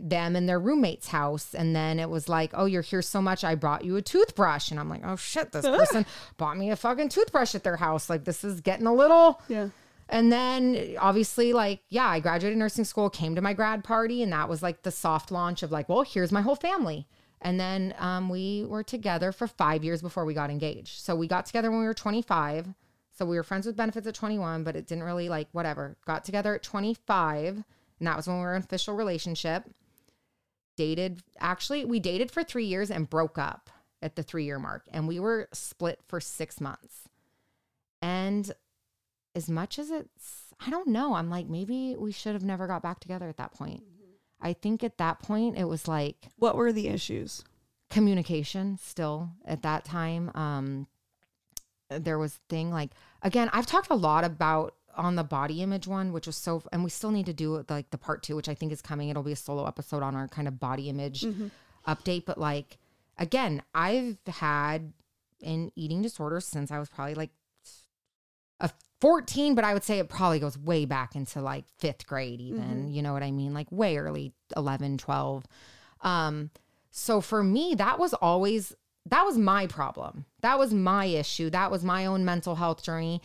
them 0.00 0.36
and 0.36 0.48
their 0.48 0.58
roommate's 0.58 1.08
house. 1.08 1.54
And 1.54 1.74
then 1.74 1.98
it 2.00 2.10
was 2.10 2.28
like, 2.28 2.50
oh, 2.54 2.64
you're 2.64 2.82
here 2.82 3.02
so 3.02 3.22
much. 3.22 3.44
I 3.44 3.54
brought 3.54 3.84
you 3.84 3.96
a 3.96 4.02
toothbrush. 4.02 4.70
And 4.70 4.80
I'm 4.80 4.88
like, 4.88 5.02
oh 5.04 5.16
shit, 5.16 5.52
this 5.52 5.64
person 5.66 6.04
bought 6.36 6.56
me 6.56 6.70
a 6.70 6.76
fucking 6.76 7.08
toothbrush 7.08 7.54
at 7.54 7.62
their 7.62 7.76
house. 7.76 8.10
Like 8.10 8.24
this 8.24 8.42
is 8.42 8.60
getting 8.60 8.86
a 8.86 8.94
little. 8.94 9.40
Yeah. 9.48 9.68
And 10.08 10.32
then 10.32 10.96
obviously, 10.98 11.52
like, 11.52 11.82
yeah, 11.88 12.08
I 12.08 12.18
graduated 12.18 12.58
nursing 12.58 12.84
school, 12.84 13.08
came 13.08 13.36
to 13.36 13.40
my 13.40 13.54
grad 13.54 13.84
party, 13.84 14.24
and 14.24 14.32
that 14.32 14.48
was 14.48 14.60
like 14.60 14.82
the 14.82 14.90
soft 14.90 15.30
launch 15.30 15.62
of 15.62 15.70
like, 15.70 15.88
well, 15.88 16.02
here's 16.02 16.32
my 16.32 16.40
whole 16.40 16.56
family. 16.56 17.06
And 17.42 17.58
then 17.58 17.94
um, 17.98 18.28
we 18.28 18.64
were 18.66 18.82
together 18.82 19.32
for 19.32 19.46
five 19.46 19.82
years 19.82 20.02
before 20.02 20.24
we 20.24 20.34
got 20.34 20.50
engaged. 20.50 21.00
So 21.00 21.16
we 21.16 21.26
got 21.26 21.46
together 21.46 21.70
when 21.70 21.80
we 21.80 21.86
were 21.86 21.94
25. 21.94 22.74
So 23.12 23.24
we 23.24 23.36
were 23.36 23.42
friends 23.42 23.66
with 23.66 23.76
benefits 23.76 24.06
at 24.06 24.14
21, 24.14 24.64
but 24.64 24.76
it 24.76 24.86
didn't 24.86 25.04
really 25.04 25.28
like 25.28 25.48
whatever. 25.52 25.96
Got 26.06 26.24
together 26.24 26.54
at 26.54 26.62
25, 26.62 27.56
and 27.56 28.06
that 28.06 28.16
was 28.16 28.26
when 28.26 28.36
we 28.36 28.42
were 28.42 28.54
in 28.54 28.62
official 28.62 28.94
relationship. 28.94 29.64
Dated, 30.76 31.22
actually, 31.38 31.84
we 31.84 32.00
dated 32.00 32.30
for 32.30 32.42
three 32.42 32.64
years 32.64 32.90
and 32.90 33.10
broke 33.10 33.36
up 33.36 33.68
at 34.00 34.16
the 34.16 34.22
three 34.22 34.44
year 34.44 34.58
mark, 34.58 34.86
and 34.90 35.06
we 35.06 35.20
were 35.20 35.48
split 35.52 36.00
for 36.06 36.20
six 36.20 36.60
months. 36.60 37.08
And 38.00 38.50
as 39.34 39.48
much 39.48 39.78
as 39.78 39.90
it's 39.90 40.44
I 40.64 40.70
don't 40.70 40.88
know, 40.88 41.14
I'm 41.14 41.30
like 41.30 41.48
maybe 41.48 41.96
we 41.96 42.12
should 42.12 42.34
have 42.34 42.44
never 42.44 42.66
got 42.66 42.82
back 42.82 43.00
together 43.00 43.28
at 43.28 43.36
that 43.38 43.52
point. 43.52 43.82
I 44.40 44.52
think 44.52 44.82
at 44.82 44.98
that 44.98 45.20
point 45.20 45.58
it 45.58 45.64
was 45.64 45.86
like 45.88 46.28
What 46.36 46.56
were 46.56 46.72
the 46.72 46.88
issues? 46.88 47.44
communication 47.90 48.78
still 48.80 49.30
at 49.44 49.62
that 49.62 49.84
time. 49.84 50.30
Um 50.34 50.86
there 51.88 52.18
was 52.18 52.38
thing 52.48 52.70
like 52.70 52.90
again, 53.22 53.50
I've 53.52 53.66
talked 53.66 53.90
a 53.90 53.94
lot 53.96 54.24
about 54.24 54.74
on 54.96 55.14
the 55.16 55.24
body 55.24 55.62
image 55.62 55.86
one, 55.86 56.12
which 56.12 56.26
was 56.26 56.36
so 56.36 56.62
and 56.72 56.84
we 56.84 56.90
still 56.90 57.10
need 57.10 57.26
to 57.26 57.32
do 57.32 57.64
like 57.68 57.90
the 57.90 57.98
part 57.98 58.22
2 58.22 58.36
which 58.36 58.48
I 58.48 58.54
think 58.54 58.70
is 58.72 58.80
coming. 58.82 59.08
It'll 59.08 59.22
be 59.22 59.32
a 59.32 59.36
solo 59.36 59.66
episode 59.66 60.02
on 60.02 60.14
our 60.14 60.28
kind 60.28 60.46
of 60.48 60.60
body 60.60 60.88
image 60.88 61.24
update, 61.86 62.24
but 62.26 62.38
like 62.38 62.78
again, 63.18 63.62
I've 63.74 64.18
had 64.26 64.92
an 65.42 65.72
eating 65.74 66.02
disorder 66.02 66.40
since 66.40 66.70
I 66.70 66.78
was 66.78 66.88
probably 66.88 67.14
like 67.14 67.30
a 68.60 68.70
14, 69.00 69.54
but 69.54 69.64
I 69.64 69.72
would 69.72 69.84
say 69.84 69.98
it 69.98 70.08
probably 70.08 70.38
goes 70.40 70.58
way 70.58 70.84
back 70.84 71.16
into 71.16 71.40
like 71.40 71.64
fifth 71.78 72.06
grade, 72.06 72.40
even. 72.40 72.88
You 72.92 73.02
know 73.02 73.12
what 73.12 73.22
I 73.22 73.30
mean? 73.30 73.54
Like 73.54 73.70
way 73.72 73.96
early, 73.96 74.32
11, 74.56 74.98
12. 74.98 75.44
Um, 76.02 76.50
so 76.90 77.20
for 77.20 77.42
me, 77.42 77.74
that 77.76 77.98
was 77.98 78.12
always, 78.14 78.74
that 79.06 79.24
was 79.24 79.38
my 79.38 79.66
problem. 79.66 80.26
That 80.42 80.58
was 80.58 80.74
my 80.74 81.06
issue. 81.06 81.50
That 81.50 81.70
was 81.70 81.82
my 81.82 82.06
own 82.06 82.24
mental 82.24 82.56
health 82.56 82.82
journey. 82.82 83.22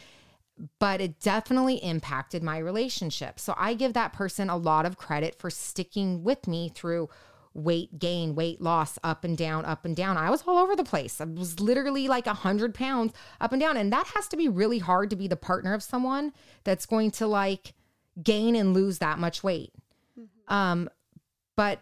But 0.79 1.01
it 1.01 1.19
definitely 1.19 1.75
impacted 1.83 2.41
my 2.41 2.57
relationship. 2.57 3.39
So 3.41 3.53
I 3.57 3.73
give 3.73 3.91
that 3.93 4.13
person 4.13 4.49
a 4.49 4.55
lot 4.55 4.85
of 4.85 4.97
credit 4.97 5.37
for 5.37 5.49
sticking 5.49 6.23
with 6.23 6.47
me 6.47 6.69
through 6.73 7.09
weight 7.55 7.97
gain, 7.97 8.35
weight 8.35 8.61
loss, 8.61 8.99
up 9.03 9.23
and 9.23 9.37
down, 9.37 9.65
up 9.65 9.85
and 9.85 9.95
down. 9.95 10.17
I 10.17 10.29
was 10.29 10.43
all 10.45 10.57
over 10.57 10.75
the 10.75 10.83
place. 10.83 11.19
I 11.19 11.23
was 11.23 11.59
literally 11.59 12.07
like 12.07 12.27
a 12.27 12.33
hundred 12.33 12.75
pounds 12.75 13.13
up 13.41 13.53
and 13.53 13.61
down. 13.61 13.77
And 13.77 13.91
that 13.91 14.07
has 14.13 14.27
to 14.27 14.37
be 14.37 14.49
really 14.49 14.79
hard 14.79 15.09
to 15.09 15.15
be 15.15 15.27
the 15.27 15.35
partner 15.35 15.73
of 15.73 15.81
someone 15.81 16.33
that's 16.65 16.85
going 16.85 17.11
to 17.11 17.25
like 17.25 17.73
gain 18.21 18.55
and 18.55 18.73
lose 18.73 18.99
that 18.99 19.17
much 19.17 19.41
weight. 19.41 19.73
Um, 20.47 20.89
but 21.55 21.79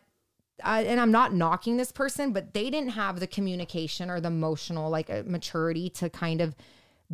uh, 0.63 0.83
and 0.85 0.99
I'm 0.99 1.11
not 1.11 1.33
knocking 1.33 1.77
this 1.77 1.91
person, 1.91 2.31
but 2.31 2.53
they 2.53 2.69
didn't 2.69 2.91
have 2.91 3.19
the 3.19 3.27
communication 3.27 4.09
or 4.09 4.21
the 4.21 4.27
emotional 4.27 4.89
like 4.89 5.09
uh, 5.09 5.23
maturity 5.25 5.89
to 5.91 6.09
kind 6.09 6.39
of 6.39 6.55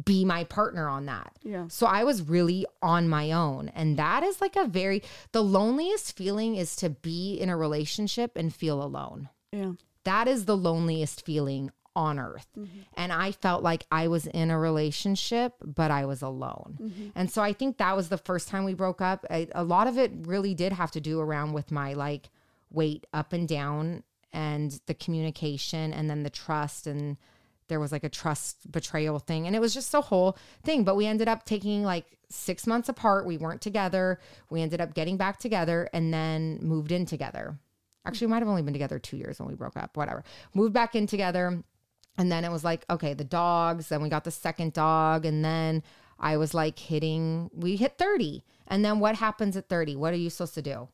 be 0.05 0.25
my 0.25 0.43
partner 0.43 0.87
on 0.87 1.05
that. 1.05 1.33
Yeah. 1.43 1.67
So 1.69 1.87
I 1.87 2.03
was 2.03 2.21
really 2.21 2.65
on 2.81 3.09
my 3.09 3.31
own. 3.31 3.69
And 3.69 3.97
that 3.97 4.23
is 4.23 4.41
like 4.41 4.55
a 4.55 4.65
very, 4.65 5.03
the 5.31 5.43
loneliest 5.43 6.15
feeling 6.15 6.55
is 6.55 6.75
to 6.77 6.89
be 6.89 7.35
in 7.35 7.49
a 7.49 7.57
relationship 7.57 8.35
and 8.35 8.53
feel 8.53 8.81
alone. 8.81 9.29
Yeah. 9.51 9.73
That 10.03 10.27
is 10.27 10.45
the 10.45 10.57
loneliest 10.57 11.25
feeling 11.25 11.71
on 11.95 12.19
earth. 12.19 12.47
Mm-hmm. 12.57 12.79
And 12.95 13.11
I 13.11 13.31
felt 13.31 13.63
like 13.63 13.85
I 13.91 14.07
was 14.07 14.27
in 14.27 14.51
a 14.51 14.59
relationship, 14.59 15.55
but 15.63 15.91
I 15.91 16.05
was 16.05 16.21
alone. 16.21 16.77
Mm-hmm. 16.81 17.09
And 17.15 17.31
so 17.31 17.41
I 17.41 17.53
think 17.53 17.77
that 17.77 17.95
was 17.95 18.09
the 18.09 18.17
first 18.17 18.47
time 18.47 18.63
we 18.63 18.73
broke 18.73 19.01
up. 19.01 19.25
I, 19.29 19.47
a 19.53 19.63
lot 19.63 19.87
of 19.87 19.97
it 19.97 20.11
really 20.21 20.53
did 20.53 20.71
have 20.73 20.91
to 20.91 21.01
do 21.01 21.19
around 21.19 21.53
with 21.53 21.71
my 21.71 21.93
like 21.93 22.29
weight 22.71 23.05
up 23.13 23.33
and 23.33 23.47
down 23.47 24.03
and 24.31 24.79
the 24.85 24.93
communication 24.93 25.91
and 25.91 26.09
then 26.09 26.23
the 26.23 26.29
trust 26.29 26.87
and 26.87 27.17
there 27.69 27.79
was 27.79 27.91
like 27.91 28.03
a 28.03 28.09
trust 28.09 28.69
betrayal 28.71 29.19
thing 29.19 29.47
and 29.47 29.55
it 29.55 29.59
was 29.59 29.73
just 29.73 29.93
a 29.93 30.01
whole 30.01 30.37
thing 30.63 30.83
but 30.83 30.95
we 30.95 31.05
ended 31.05 31.27
up 31.27 31.45
taking 31.45 31.83
like 31.83 32.17
6 32.29 32.67
months 32.67 32.89
apart. 32.89 33.25
We 33.25 33.37
weren't 33.37 33.61
together. 33.61 34.19
We 34.49 34.61
ended 34.61 34.81
up 34.81 34.93
getting 34.93 35.17
back 35.17 35.39
together 35.39 35.89
and 35.93 36.13
then 36.13 36.59
moved 36.61 36.91
in 36.91 37.05
together. 37.05 37.57
Actually 38.05 38.27
we 38.27 38.31
might 38.31 38.39
have 38.39 38.47
only 38.47 38.61
been 38.61 38.73
together 38.73 38.99
2 38.99 39.17
years 39.17 39.39
when 39.39 39.49
we 39.49 39.55
broke 39.55 39.77
up 39.77 39.97
whatever. 39.97 40.23
Moved 40.53 40.73
back 40.73 40.95
in 40.95 41.07
together 41.07 41.63
and 42.17 42.31
then 42.31 42.43
it 42.43 42.51
was 42.51 42.63
like 42.63 42.85
okay 42.89 43.13
the 43.13 43.23
dogs 43.23 43.89
then 43.89 44.01
we 44.01 44.09
got 44.09 44.23
the 44.23 44.31
second 44.31 44.73
dog 44.73 45.25
and 45.25 45.43
then 45.43 45.81
I 46.19 46.37
was 46.37 46.53
like 46.53 46.77
hitting 46.77 47.49
we 47.53 47.77
hit 47.77 47.97
30 47.97 48.43
and 48.67 48.83
then 48.83 48.99
what 48.99 49.15
happens 49.15 49.55
at 49.57 49.69
30 49.69 49.95
what 49.95 50.13
are 50.13 50.17
you 50.17 50.29
supposed 50.29 50.55
to 50.55 50.61
do 50.61 50.89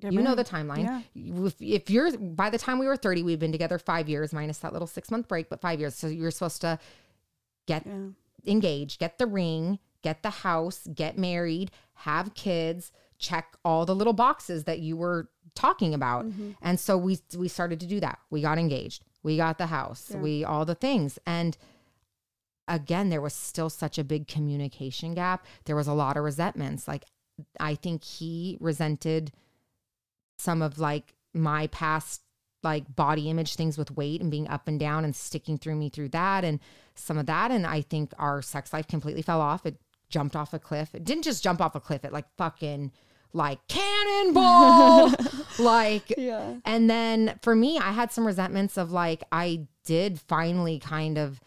Get 0.00 0.12
you 0.12 0.22
know 0.22 0.34
the 0.34 0.44
timeline. 0.44 0.84
Yeah. 0.84 1.44
If, 1.46 1.54
if 1.60 1.90
you're 1.90 2.16
by 2.16 2.50
the 2.50 2.58
time 2.58 2.78
we 2.78 2.86
were 2.86 2.96
30, 2.96 3.22
we've 3.24 3.38
been 3.38 3.52
together 3.52 3.78
five 3.78 4.08
years, 4.08 4.32
minus 4.32 4.58
that 4.58 4.72
little 4.72 4.86
six 4.86 5.10
month 5.10 5.28
break, 5.28 5.48
but 5.50 5.60
five 5.60 5.80
years. 5.80 5.94
So 5.96 6.06
you're 6.06 6.30
supposed 6.30 6.60
to 6.60 6.78
get 7.66 7.86
Yeah. 7.86 8.08
engaged, 8.46 9.00
get 9.00 9.18
the 9.18 9.26
ring, 9.26 9.78
get 10.02 10.22
the 10.22 10.30
house, 10.30 10.86
get 10.94 11.18
married, 11.18 11.70
have 11.94 12.34
kids, 12.34 12.92
check 13.18 13.56
all 13.64 13.84
the 13.84 13.94
little 13.94 14.12
boxes 14.12 14.64
that 14.64 14.78
you 14.80 14.96
were 14.96 15.28
talking 15.54 15.94
about. 15.94 16.26
And 16.60 16.78
so 16.78 16.96
we 16.96 17.18
we 17.36 17.48
started 17.48 17.80
to 17.80 17.86
do 17.86 17.98
that. 18.00 18.18
We 18.30 18.40
got 18.40 18.58
engaged. 18.58 19.04
We 19.24 19.36
got 19.36 19.58
the 19.58 19.66
house. 19.66 20.10
Yeah. 20.10 20.18
We 20.18 20.44
all 20.44 20.64
the 20.64 20.74
things. 20.76 21.18
And 21.26 21.56
again, 22.68 23.10
there 23.10 23.20
was 23.20 23.34
still 23.34 23.68
such 23.70 23.98
a 23.98 24.04
big 24.04 24.28
communication 24.28 25.14
gap. 25.14 25.44
There 25.64 25.76
was 25.76 25.88
a 25.88 25.92
lot 25.92 26.16
of 26.16 26.24
resentments. 26.24 26.86
Like 26.86 27.04
I 27.58 27.74
think 27.74 28.04
he 28.04 28.56
resented 28.60 29.32
some 30.38 30.62
of 30.62 30.78
like 30.78 31.14
my 31.34 31.66
past 31.68 32.22
like 32.62 32.94
body 32.94 33.28
image 33.28 33.56
things 33.56 33.76
with 33.76 33.90
weight 33.90 34.20
and 34.20 34.30
being 34.30 34.48
up 34.48 34.68
and 34.68 34.78
down 34.78 35.04
and 35.04 35.16
sticking 35.16 35.58
through 35.58 35.74
me 35.74 35.88
through 35.88 36.08
that 36.08 36.44
and 36.44 36.60
some 36.94 37.18
of 37.18 37.26
that 37.26 37.50
and 37.50 37.66
I 37.66 37.80
think 37.80 38.12
our 38.18 38.40
sex 38.42 38.72
life 38.72 38.86
completely 38.86 39.22
fell 39.22 39.40
off. 39.40 39.66
It 39.66 39.76
jumped 40.08 40.36
off 40.36 40.54
a 40.54 40.58
cliff. 40.58 40.94
It 40.94 41.04
didn't 41.04 41.24
just 41.24 41.42
jump 41.42 41.60
off 41.60 41.74
a 41.74 41.80
cliff. 41.80 42.04
It 42.04 42.12
like 42.12 42.26
fucking 42.36 42.92
like 43.32 43.66
cannonball 43.66 45.12
like 45.58 46.12
Yeah. 46.16 46.56
and 46.64 46.88
then 46.88 47.38
for 47.42 47.56
me, 47.56 47.78
I 47.78 47.92
had 47.92 48.12
some 48.12 48.26
resentments 48.26 48.76
of 48.76 48.92
like, 48.92 49.24
I 49.32 49.66
did 49.84 50.20
finally 50.20 50.78
kind 50.78 51.18
of 51.18 51.40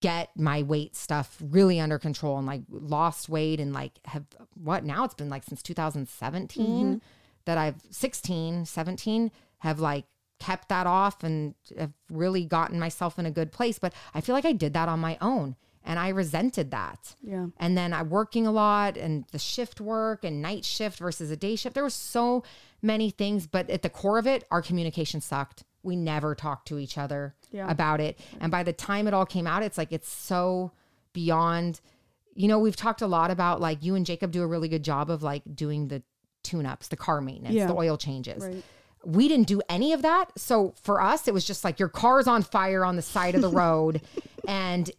get 0.00 0.30
my 0.36 0.62
weight 0.62 0.96
stuff 0.96 1.36
really 1.40 1.80
under 1.80 1.98
control 1.98 2.38
and 2.38 2.46
like 2.46 2.62
lost 2.70 3.28
weight 3.28 3.58
and 3.60 3.72
like 3.72 3.92
have 4.04 4.24
what 4.54 4.84
now 4.84 5.04
it's 5.04 5.14
been 5.14 5.28
like 5.28 5.42
since 5.42 5.60
2017 5.60 6.66
mm-hmm. 6.66 6.96
That 7.48 7.56
I've 7.58 7.76
16, 7.90 8.66
17 8.66 9.30
have 9.60 9.80
like 9.80 10.04
kept 10.38 10.68
that 10.68 10.86
off 10.86 11.24
and 11.24 11.54
have 11.78 11.92
really 12.10 12.44
gotten 12.44 12.78
myself 12.78 13.18
in 13.18 13.24
a 13.26 13.30
good 13.30 13.50
place. 13.52 13.78
But 13.78 13.92
I 14.14 14.20
feel 14.20 14.34
like 14.34 14.44
I 14.44 14.52
did 14.52 14.74
that 14.74 14.88
on 14.88 15.00
my 15.00 15.16
own 15.20 15.56
and 15.82 15.98
I 15.98 16.08
resented 16.10 16.70
that. 16.72 17.14
Yeah. 17.22 17.46
And 17.56 17.76
then 17.76 17.94
I'm 17.94 18.10
working 18.10 18.46
a 18.46 18.52
lot 18.52 18.98
and 18.98 19.24
the 19.32 19.38
shift 19.38 19.80
work 19.80 20.24
and 20.24 20.42
night 20.42 20.64
shift 20.66 20.98
versus 20.98 21.30
a 21.30 21.36
day 21.36 21.56
shift. 21.56 21.74
There 21.74 21.82
were 21.82 21.90
so 21.90 22.44
many 22.82 23.08
things, 23.10 23.46
but 23.46 23.68
at 23.70 23.80
the 23.82 23.88
core 23.88 24.18
of 24.18 24.26
it, 24.26 24.44
our 24.50 24.60
communication 24.62 25.20
sucked. 25.22 25.64
We 25.82 25.96
never 25.96 26.34
talked 26.34 26.68
to 26.68 26.78
each 26.78 26.98
other 26.98 27.34
Yeah. 27.50 27.70
about 27.70 28.00
it. 28.00 28.20
And 28.40 28.52
by 28.52 28.62
the 28.62 28.74
time 28.74 29.08
it 29.08 29.14
all 29.14 29.26
came 29.26 29.46
out, 29.46 29.62
it's 29.62 29.78
like 29.78 29.90
it's 29.90 30.10
so 30.10 30.72
beyond, 31.14 31.80
you 32.34 32.46
know, 32.46 32.58
we've 32.58 32.76
talked 32.76 33.00
a 33.02 33.06
lot 33.06 33.30
about 33.30 33.60
like 33.60 33.82
you 33.82 33.94
and 33.94 34.04
Jacob 34.06 34.30
do 34.30 34.42
a 34.42 34.46
really 34.46 34.68
good 34.68 34.84
job 34.84 35.10
of 35.10 35.22
like 35.22 35.42
doing 35.54 35.88
the 35.88 36.02
tune 36.48 36.66
ups, 36.66 36.88
the 36.88 36.96
car 36.96 37.20
maintenance, 37.20 37.54
Yeah. 37.54 37.66
the 37.66 37.74
oil 37.76 37.96
changes. 37.96 38.42
Right. 38.44 38.62
We 39.04 39.28
didn't 39.28 39.46
do 39.48 39.60
any 39.68 39.92
of 39.92 40.02
that. 40.02 40.32
So 40.36 40.74
for 40.82 41.00
us, 41.00 41.28
it 41.28 41.34
was 41.34 41.44
just 41.44 41.62
like 41.64 41.78
your 41.78 41.88
car's 41.88 42.26
on 42.26 42.42
fire 42.42 42.84
on 42.84 42.96
the 42.96 43.02
side 43.02 43.34
of 43.34 43.42
the 43.42 43.48
road 43.50 44.00
and 44.48 44.90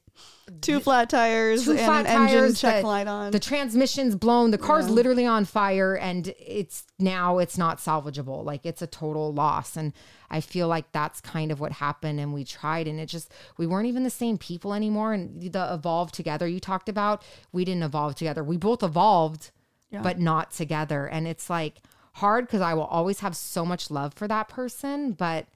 Two 0.61 0.79
flat 0.79 1.09
tires 1.11 1.63
two 1.65 1.71
and 1.71 1.79
flat 1.79 2.05
an 2.07 2.23
engine 2.23 2.39
tires, 2.39 2.59
check 2.59 2.81
the, 2.81 2.87
light 2.87 3.07
on. 3.07 3.29
the 3.31 3.39
transmission's 3.39 4.15
blown, 4.15 4.49
the 4.49 4.57
car's 4.57 4.87
Yeah. 4.87 4.93
literally 4.93 5.25
on 5.27 5.45
fire, 5.45 5.93
and 5.95 6.33
it's 6.39 6.85
now 6.97 7.37
it's 7.37 7.55
not 7.57 7.77
salvageable. 7.77 8.43
Like 8.43 8.65
it's 8.65 8.81
a 8.81 8.87
total 8.87 9.31
loss. 9.31 9.77
And 9.77 9.93
I 10.31 10.41
feel 10.41 10.67
like 10.67 10.91
that's 10.91 11.21
kind 11.21 11.51
of 11.51 11.59
what 11.59 11.73
happened. 11.73 12.19
And 12.19 12.33
we 12.33 12.43
tried, 12.43 12.87
and 12.87 12.99
it 12.99 13.05
just 13.05 13.31
we 13.57 13.67
weren't 13.67 13.87
even 13.87 14.03
the 14.03 14.09
same 14.09 14.37
people 14.39 14.73
anymore. 14.73 15.13
And 15.13 15.39
the 15.53 15.71
evolve 15.73 16.11
together 16.11 16.47
you 16.47 16.59
talked 16.59 16.89
about, 16.89 17.21
we 17.51 17.63
didn't 17.63 17.83
evolve 17.83 18.15
together. 18.15 18.43
We 18.43 18.57
both 18.57 18.81
evolved, 18.81 19.51
Yeah. 19.91 20.01
but 20.01 20.19
not 20.19 20.51
together. 20.51 21.07
And 21.07 21.27
it's 21.27 21.49
like 21.49 21.81
hard 22.13 22.45
because 22.45 22.61
I 22.61 22.73
will 22.73 22.83
always 22.83 23.21
have 23.21 23.35
so 23.35 23.65
much 23.65 23.89
love 23.89 24.13
for 24.13 24.27
that 24.27 24.49
person, 24.49 25.13
but 25.13 25.47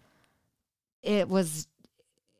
it 1.01 1.29
was 1.29 1.67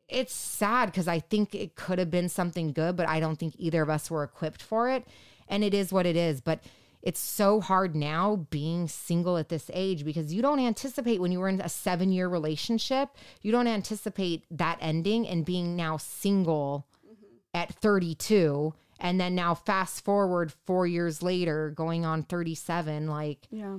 it's 0.08 0.34
sad 0.34 0.86
because 0.86 1.08
I 1.08 1.20
think 1.20 1.54
it 1.54 1.76
could 1.76 1.98
have 1.98 2.10
been 2.10 2.28
something 2.28 2.72
good, 2.72 2.96
but 2.96 3.08
I 3.08 3.20
don't 3.20 3.36
think 3.36 3.54
either 3.58 3.82
of 3.82 3.90
us 3.90 4.10
were 4.10 4.22
equipped 4.22 4.62
for 4.62 4.90
it. 4.90 5.06
And 5.48 5.64
it 5.64 5.74
is 5.74 5.92
what 5.92 6.06
it 6.06 6.16
is. 6.16 6.40
But 6.40 6.60
it's 7.02 7.20
so 7.20 7.60
hard 7.60 7.94
now 7.94 8.46
being 8.48 8.88
single 8.88 9.36
at 9.36 9.50
this 9.50 9.70
age 9.74 10.04
because 10.04 10.32
you 10.32 10.40
don't 10.40 10.58
anticipate 10.58 11.20
when 11.20 11.32
you 11.32 11.38
were 11.38 11.48
in 11.48 11.60
a 11.60 11.68
seven 11.68 12.10
year 12.10 12.28
relationship, 12.28 13.10
you 13.42 13.52
don't 13.52 13.66
anticipate 13.66 14.44
that 14.50 14.78
ending 14.80 15.26
and 15.28 15.44
being 15.44 15.76
now 15.76 15.98
single 15.98 16.86
mm-hmm. 17.06 17.26
at 17.52 17.74
32. 17.74 18.72
And 19.04 19.20
then 19.20 19.34
now 19.34 19.54
fast 19.54 20.02
forward 20.02 20.50
four 20.64 20.86
years 20.86 21.22
later, 21.22 21.70
going 21.76 22.06
on 22.06 22.22
37, 22.22 23.06
like 23.06 23.46
yeah. 23.50 23.76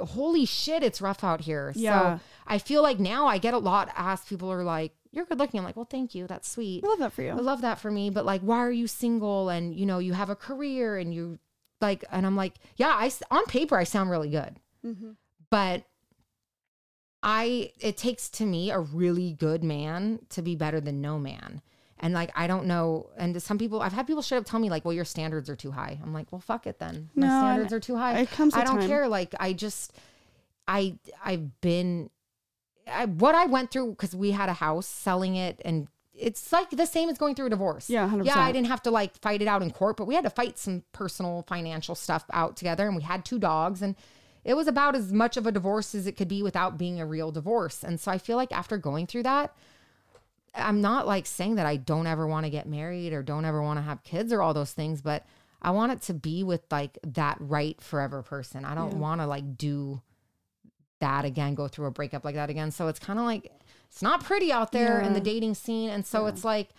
holy 0.00 0.44
shit, 0.44 0.84
it's 0.84 1.00
rough 1.00 1.24
out 1.24 1.40
here. 1.40 1.72
Yeah. 1.74 2.18
So 2.18 2.24
I 2.46 2.58
feel 2.58 2.80
like 2.80 3.00
now 3.00 3.26
I 3.26 3.38
get 3.38 3.52
a 3.52 3.58
lot 3.58 3.90
asked. 3.96 4.28
People 4.28 4.52
are 4.52 4.62
like, 4.62 4.92
you're 5.10 5.24
good 5.24 5.40
looking. 5.40 5.58
I'm 5.58 5.64
like, 5.66 5.74
well, 5.74 5.88
thank 5.90 6.14
you. 6.14 6.28
That's 6.28 6.48
sweet. 6.48 6.84
I 6.84 6.86
love 6.86 7.00
that 7.00 7.12
for 7.14 7.22
you. 7.22 7.30
I 7.30 7.40
love 7.40 7.62
that 7.62 7.80
for 7.80 7.90
me. 7.90 8.10
But 8.10 8.24
like, 8.24 8.40
why 8.42 8.58
are 8.58 8.70
you 8.70 8.86
single? 8.86 9.48
And 9.48 9.74
you 9.74 9.86
know, 9.86 9.98
you 9.98 10.12
have 10.12 10.30
a 10.30 10.36
career 10.36 10.96
and 10.96 11.12
you 11.12 11.40
like, 11.80 12.04
and 12.12 12.24
I'm 12.24 12.36
like, 12.36 12.54
yeah, 12.76 12.90
I, 12.90 13.10
on 13.32 13.44
paper, 13.46 13.76
I 13.76 13.82
sound 13.82 14.08
really 14.08 14.30
good. 14.30 14.60
Mhm. 14.86 15.16
But 15.50 15.82
I, 17.24 17.72
it 17.80 17.96
takes 17.96 18.28
to 18.30 18.46
me 18.46 18.70
a 18.70 18.78
really 18.78 19.32
good 19.32 19.64
man 19.64 20.20
to 20.28 20.42
be 20.42 20.54
better 20.54 20.80
than 20.80 21.00
no 21.00 21.18
man. 21.18 21.60
And 22.00 22.14
like, 22.14 22.30
I 22.34 22.46
don't 22.46 22.66
know. 22.66 23.08
And 23.16 23.40
some 23.42 23.58
people, 23.58 23.80
I've 23.80 23.92
had 23.92 24.06
people 24.06 24.22
straight 24.22 24.38
up 24.38 24.44
tell 24.46 24.60
me, 24.60 24.70
like, 24.70 24.84
well, 24.84 24.94
your 24.94 25.04
standards 25.04 25.50
are 25.50 25.56
too 25.56 25.72
high. 25.72 25.98
I'm 26.02 26.12
like, 26.12 26.30
well, 26.30 26.40
fuck 26.40 26.66
it 26.66 26.78
then. 26.78 27.10
My 27.14 27.26
No, 27.26 27.32
and 27.32 27.42
standards 27.42 27.72
are 27.72 27.80
too 27.80 27.96
high. 27.96 28.18
it 28.20 28.30
comes 28.30 28.54
I 28.54 28.64
don't 28.64 28.78
time. 28.78 28.88
care. 28.88 29.08
Like, 29.08 29.34
I 29.40 29.52
just, 29.52 29.92
I, 30.66 30.96
I've 31.24 31.60
been, 31.60 32.10
I, 32.86 33.06
what 33.06 33.34
I 33.34 33.46
went 33.46 33.70
through 33.70 33.90
because 33.90 34.14
we 34.14 34.30
had 34.30 34.48
a 34.48 34.54
house 34.54 34.86
selling 34.86 35.36
it 35.36 35.60
and 35.64 35.88
it's 36.14 36.52
like 36.52 36.70
the 36.70 36.86
same 36.86 37.08
as 37.08 37.18
going 37.18 37.34
through 37.34 37.46
a 37.46 37.50
divorce. 37.50 37.88
Yeah, 37.88 38.08
100%. 38.08 38.24
Yeah, 38.26 38.38
I 38.38 38.50
didn't 38.50 38.66
have 38.68 38.82
to 38.82 38.90
like 38.90 39.16
fight 39.20 39.40
it 39.42 39.48
out 39.48 39.62
in 39.62 39.70
court, 39.70 39.96
but 39.96 40.06
we 40.06 40.14
had 40.14 40.24
to 40.24 40.30
fight 40.30 40.58
some 40.58 40.82
personal 40.92 41.44
financial 41.46 41.94
stuff 41.94 42.24
out 42.32 42.56
together 42.56 42.86
and 42.86 42.96
we 42.96 43.02
had 43.02 43.24
two 43.24 43.38
dogs 43.38 43.82
and 43.82 43.94
it 44.44 44.54
was 44.54 44.66
about 44.66 44.96
as 44.96 45.12
much 45.12 45.36
of 45.36 45.46
a 45.46 45.52
divorce 45.52 45.94
as 45.94 46.06
it 46.06 46.12
could 46.12 46.28
be 46.28 46.42
without 46.42 46.78
being 46.78 47.00
a 47.00 47.06
real 47.06 47.30
divorce. 47.30 47.84
And 47.84 48.00
so 48.00 48.10
I 48.10 48.18
feel 48.18 48.36
like 48.36 48.50
after 48.50 48.78
going 48.78 49.06
through 49.06 49.24
that, 49.24 49.54
I'm 50.58 50.80
not 50.80 51.06
like 51.06 51.26
saying 51.26 51.54
that 51.56 51.66
I 51.66 51.76
don't 51.76 52.06
ever 52.06 52.26
want 52.26 52.44
to 52.46 52.50
get 52.50 52.66
married 52.68 53.12
or 53.12 53.22
don't 53.22 53.44
ever 53.44 53.62
want 53.62 53.78
to 53.78 53.82
have 53.82 54.02
kids 54.02 54.32
or 54.32 54.42
all 54.42 54.54
those 54.54 54.72
things, 54.72 55.00
but 55.02 55.24
I 55.62 55.70
want 55.72 55.92
it 55.92 56.02
to 56.02 56.14
be 56.14 56.42
with 56.44 56.62
like 56.70 56.98
that 57.04 57.36
right 57.40 57.80
forever 57.80 58.22
person. 58.22 58.64
I 58.64 58.74
don't 58.74 58.92
Yeah. 58.92 58.98
want 58.98 59.20
to 59.20 59.26
like 59.26 59.56
do 59.56 60.02
that 61.00 61.24
again, 61.24 61.54
go 61.54 61.68
through 61.68 61.86
a 61.86 61.90
breakup 61.90 62.24
like 62.24 62.34
that 62.34 62.50
again. 62.50 62.70
So 62.70 62.88
it's 62.88 62.98
kind 62.98 63.18
of 63.18 63.24
like 63.24 63.50
it's 63.90 64.02
not 64.02 64.24
pretty 64.24 64.52
out 64.52 64.72
there 64.72 65.00
in 65.00 65.12
the 65.14 65.20
dating 65.20 65.54
scene. 65.54 65.90
And 65.90 66.04
so 66.06 66.26
it's 66.26 66.44
like, 66.44 66.70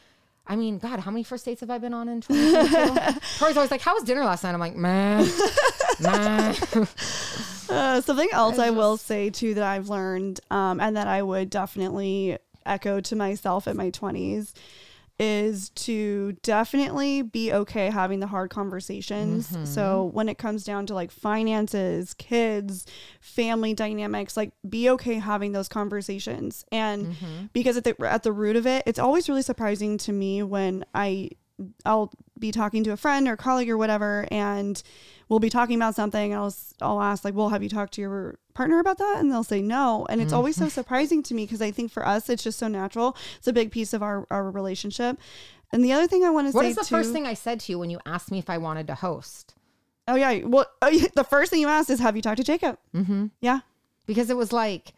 I 0.47 0.55
mean, 0.55 0.77
God, 0.79 0.99
how 0.99 1.11
many 1.11 1.23
first 1.23 1.45
dates 1.45 1.61
have 1.61 1.69
I 1.69 1.77
been 1.77 1.93
on 1.93 2.09
in 2.09 2.21
2022? 2.21 3.19
Tori's 3.39 3.55
always 3.57 3.71
like, 3.71 3.81
How 3.81 3.93
was 3.95 4.03
dinner 4.03 4.23
last 4.25 4.43
night? 4.43 4.53
I'm 4.53 4.59
like, 4.59 4.75
man, 4.75 5.27
man. 6.01 6.55
Uh, 7.69 8.01
something 8.01 8.29
else 8.33 8.57
I 8.57 8.71
will 8.71 8.97
say 8.97 9.29
too 9.29 9.53
that 9.53 9.63
I've 9.63 9.89
learned, 9.89 10.39
um, 10.49 10.79
and 10.79 10.97
that 10.97 11.05
I 11.07 11.21
would 11.21 11.51
definitely 11.51 12.35
echo 12.69 13.01
to 13.01 13.15
myself 13.15 13.67
in 13.67 13.75
my 13.75 13.89
twenties, 13.89 14.53
is 15.21 15.69
to 15.71 16.31
definitely 16.43 17.21
be 17.21 17.51
okay 17.51 17.89
having 17.89 18.21
the 18.21 18.27
hard 18.27 18.49
conversations. 18.49 19.49
Mm-hmm. 19.49 19.65
So 19.65 20.09
when 20.13 20.29
it 20.29 20.37
comes 20.37 20.63
down 20.63 20.85
to 20.85 20.93
like 20.93 21.11
finances, 21.11 22.13
kids, 22.13 22.85
family 23.19 23.73
dynamics, 23.73 24.37
like 24.37 24.53
be 24.69 24.89
okay 24.91 25.15
having 25.15 25.51
those 25.51 25.67
conversations. 25.67 26.63
And 26.71 27.07
mm-hmm. 27.07 27.45
because 27.51 27.75
at 27.75 27.83
the 27.83 27.95
at 28.05 28.23
the 28.23 28.31
root 28.31 28.55
of 28.55 28.65
it, 28.65 28.83
it's 28.85 28.99
always 28.99 29.27
really 29.27 29.41
surprising 29.41 29.97
to 29.97 30.13
me 30.13 30.41
when 30.41 30.85
I 30.93 31.31
I'll 31.83 32.13
be 32.39 32.51
talking 32.51 32.83
to 32.85 32.91
a 32.91 32.97
friend 32.97 33.27
or 33.27 33.35
colleague 33.35 33.69
or 33.69 33.77
whatever, 33.77 34.27
and 34.31 34.81
we'll 35.27 35.39
be 35.39 35.49
talking 35.49 35.75
about 35.75 35.95
something. 35.95 36.31
And 36.33 36.41
I'll 36.41 36.55
I'll 36.81 37.01
ask 37.01 37.23
like, 37.23 37.33
"Well, 37.35 37.49
have 37.49 37.61
you 37.63 37.69
talked 37.69 37.93
to 37.93 38.01
your 38.01 38.39
partner 38.53 38.79
about 38.79 38.97
that?" 38.97 39.17
And 39.19 39.31
they'll 39.31 39.43
say 39.43 39.61
no, 39.61 40.05
and 40.09 40.21
it's 40.21 40.33
always 40.33 40.55
so 40.55 40.69
surprising 40.69 41.21
to 41.23 41.33
me 41.33 41.45
because 41.45 41.61
I 41.61 41.71
think 41.71 41.91
for 41.91 42.05
us 42.05 42.29
it's 42.29 42.43
just 42.43 42.59
so 42.59 42.67
natural. 42.67 43.15
It's 43.37 43.47
a 43.47 43.53
big 43.53 43.71
piece 43.71 43.93
of 43.93 44.01
our 44.03 44.25
our 44.31 44.49
relationship. 44.49 45.17
And 45.71 45.83
the 45.83 45.93
other 45.93 46.07
thing 46.07 46.23
I 46.23 46.31
want 46.31 46.47
to 46.49 46.53
What 46.55 46.63
say 46.63 46.69
is 46.71 46.75
the 46.77 46.83
too, 46.83 46.95
first 46.95 47.11
thing 47.11 47.27
I 47.27 47.35
said 47.35 47.59
to 47.61 47.71
you 47.71 47.77
when 47.79 47.89
you 47.91 47.99
asked 48.05 48.31
me 48.31 48.39
if 48.39 48.49
I 48.49 48.57
wanted 48.57 48.87
to 48.87 48.95
host? 48.95 49.53
Oh 50.07 50.15
yeah, 50.15 50.43
well, 50.45 50.65
the 50.81 51.25
first 51.29 51.51
thing 51.51 51.61
you 51.61 51.67
asked 51.67 51.89
is, 51.91 51.99
"Have 51.99 52.15
you 52.15 52.21
talked 52.23 52.37
to 52.37 52.43
Jacob?" 52.43 52.77
Mm-hmm. 52.95 53.27
Yeah, 53.41 53.59
Because 54.07 54.29
it 54.31 54.37
was 54.37 54.51
like 54.51 54.93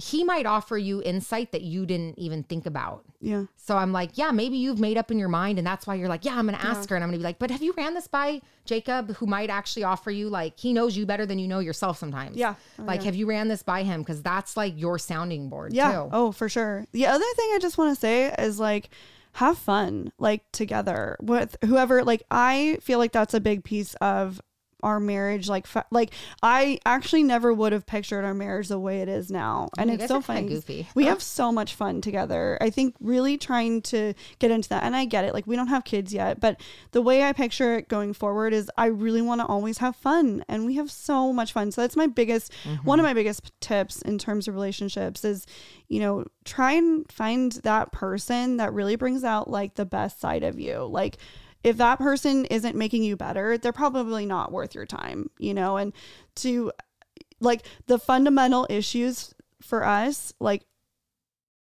he 0.00 0.24
might 0.24 0.46
offer 0.46 0.78
you 0.78 1.02
insight 1.02 1.52
that 1.52 1.60
you 1.60 1.84
didn't 1.84 2.18
even 2.18 2.42
think 2.42 2.64
about. 2.64 3.04
yeah, 3.20 3.44
So 3.56 3.76
I'm 3.76 3.92
like, 3.92 4.12
yeah, 4.14 4.30
maybe 4.30 4.56
you've 4.56 4.80
made 4.80 4.96
up 4.96 5.10
in 5.10 5.18
your 5.18 5.28
mind, 5.28 5.58
and 5.58 5.66
that's 5.66 5.86
why 5.86 5.94
you're 5.94 6.08
like, 6.08 6.24
yeah, 6.24 6.38
I'm 6.38 6.46
gonna 6.46 6.58
ask 6.58 6.88
her, 6.88 6.96
and 6.96 7.04
I'm 7.04 7.10
gonna 7.10 7.18
be 7.18 7.24
like, 7.24 7.38
but 7.38 7.50
have 7.50 7.62
you 7.62 7.74
ran 7.76 7.92
this 7.92 8.08
by 8.08 8.40
Jacob, 8.64 9.14
who 9.16 9.26
might 9.26 9.50
actually 9.50 9.84
offer 9.84 10.10
you 10.10 10.30
like 10.30 10.58
he 10.58 10.72
knows 10.72 10.96
you 10.96 11.04
better 11.04 11.26
than 11.26 11.38
you 11.38 11.46
know 11.46 11.58
yourself 11.58 11.98
sometimes. 11.98 12.36
Yeah. 12.36 12.54
Oh, 12.78 12.84
like, 12.84 13.00
yeah. 13.00 13.06
have 13.06 13.14
you 13.14 13.26
ran 13.26 13.48
this 13.48 13.62
by 13.62 13.82
him? 13.82 14.00
Because 14.00 14.22
that's 14.22 14.56
like 14.56 14.72
your 14.76 14.98
sounding 14.98 15.50
board 15.50 15.74
yeah. 15.74 15.92
too. 15.92 16.08
Oh, 16.12 16.32
for 16.32 16.48
sure. 16.48 16.86
The 16.92 17.06
other 17.06 17.24
thing 17.36 17.50
I 17.54 17.58
just 17.60 17.76
want 17.76 17.94
to 17.94 18.00
say 18.00 18.34
is 18.38 18.58
like, 18.58 18.88
have 19.32 19.58
fun 19.58 20.12
like 20.18 20.50
together 20.52 21.16
with 21.20 21.56
whoever. 21.64 22.02
Like, 22.04 22.22
I 22.30 22.78
feel 22.80 22.98
like 22.98 23.12
that's 23.12 23.34
a 23.34 23.40
big 23.40 23.64
piece 23.64 23.94
of 24.00 24.40
our 24.82 25.00
marriage. 25.00 25.48
Like, 25.48 25.66
fa- 25.66 25.86
like 25.90 26.12
I 26.42 26.78
actually 26.84 27.22
never 27.22 27.52
would 27.52 27.72
have 27.72 27.86
pictured 27.86 28.24
our 28.24 28.34
marriage 28.34 28.68
the 28.68 28.78
way 28.78 29.00
it 29.00 29.08
is 29.08 29.30
now, 29.30 29.68
and 29.78 29.90
it's 29.90 30.06
so 30.08 30.20
funny. 30.20 30.48
goofy. 30.48 30.88
We 30.94 31.04
have 31.04 31.22
so 31.22 31.52
much 31.52 31.74
fun 31.74 32.00
together. 32.00 32.58
I 32.60 32.70
think 32.70 32.94
really 33.00 33.38
trying 33.38 33.82
to 33.82 34.14
get 34.38 34.50
into 34.50 34.68
that, 34.70 34.82
and 34.82 34.94
I 34.96 35.04
get 35.04 35.24
it. 35.24 35.34
Like, 35.34 35.46
we 35.46 35.56
don't 35.56 35.68
have 35.68 35.84
kids 35.84 36.12
yet, 36.12 36.40
but 36.40 36.60
the 36.92 37.02
way 37.02 37.22
I 37.24 37.32
picture 37.32 37.76
it 37.76 37.88
going 37.88 38.12
forward 38.12 38.52
is 38.52 38.70
I 38.76 38.86
really 38.86 39.22
want 39.22 39.40
to 39.40 39.46
always 39.46 39.78
have 39.78 39.96
fun, 39.96 40.44
and 40.48 40.66
we 40.66 40.74
have 40.76 40.90
so 40.90 41.32
much 41.32 41.52
fun. 41.52 41.72
So 41.72 41.80
that's 41.80 41.96
my 41.96 42.06
biggest, 42.06 42.52
one 42.84 42.98
of 42.98 43.04
my 43.04 43.14
biggest 43.14 43.52
tips 43.60 44.02
in 44.02 44.18
terms 44.18 44.48
of 44.48 44.54
relationships 44.54 45.24
is, 45.24 45.46
you 45.88 46.00
know, 46.00 46.24
try 46.44 46.72
and 46.72 47.10
find 47.10 47.52
that 47.52 47.92
person 47.92 48.56
that 48.58 48.72
really 48.72 48.96
brings 48.96 49.24
out 49.24 49.50
like 49.50 49.74
the 49.74 49.84
best 49.84 50.20
side 50.20 50.42
of 50.42 50.58
you. 50.58 50.84
Like, 50.84 51.18
if 51.62 51.76
that 51.76 51.98
person 51.98 52.44
isn't 52.46 52.76
making 52.76 53.02
you 53.02 53.16
better, 53.16 53.58
they're 53.58 53.72
probably 53.72 54.26
not 54.26 54.52
worth 54.52 54.74
your 54.74 54.86
time, 54.86 55.30
you 55.38 55.54
know, 55.54 55.76
and 55.76 55.92
to 56.36 56.72
like 57.40 57.62
the 57.86 57.98
fundamental 57.98 58.66
issues 58.70 59.34
for 59.60 59.84
us, 59.84 60.32
like 60.40 60.64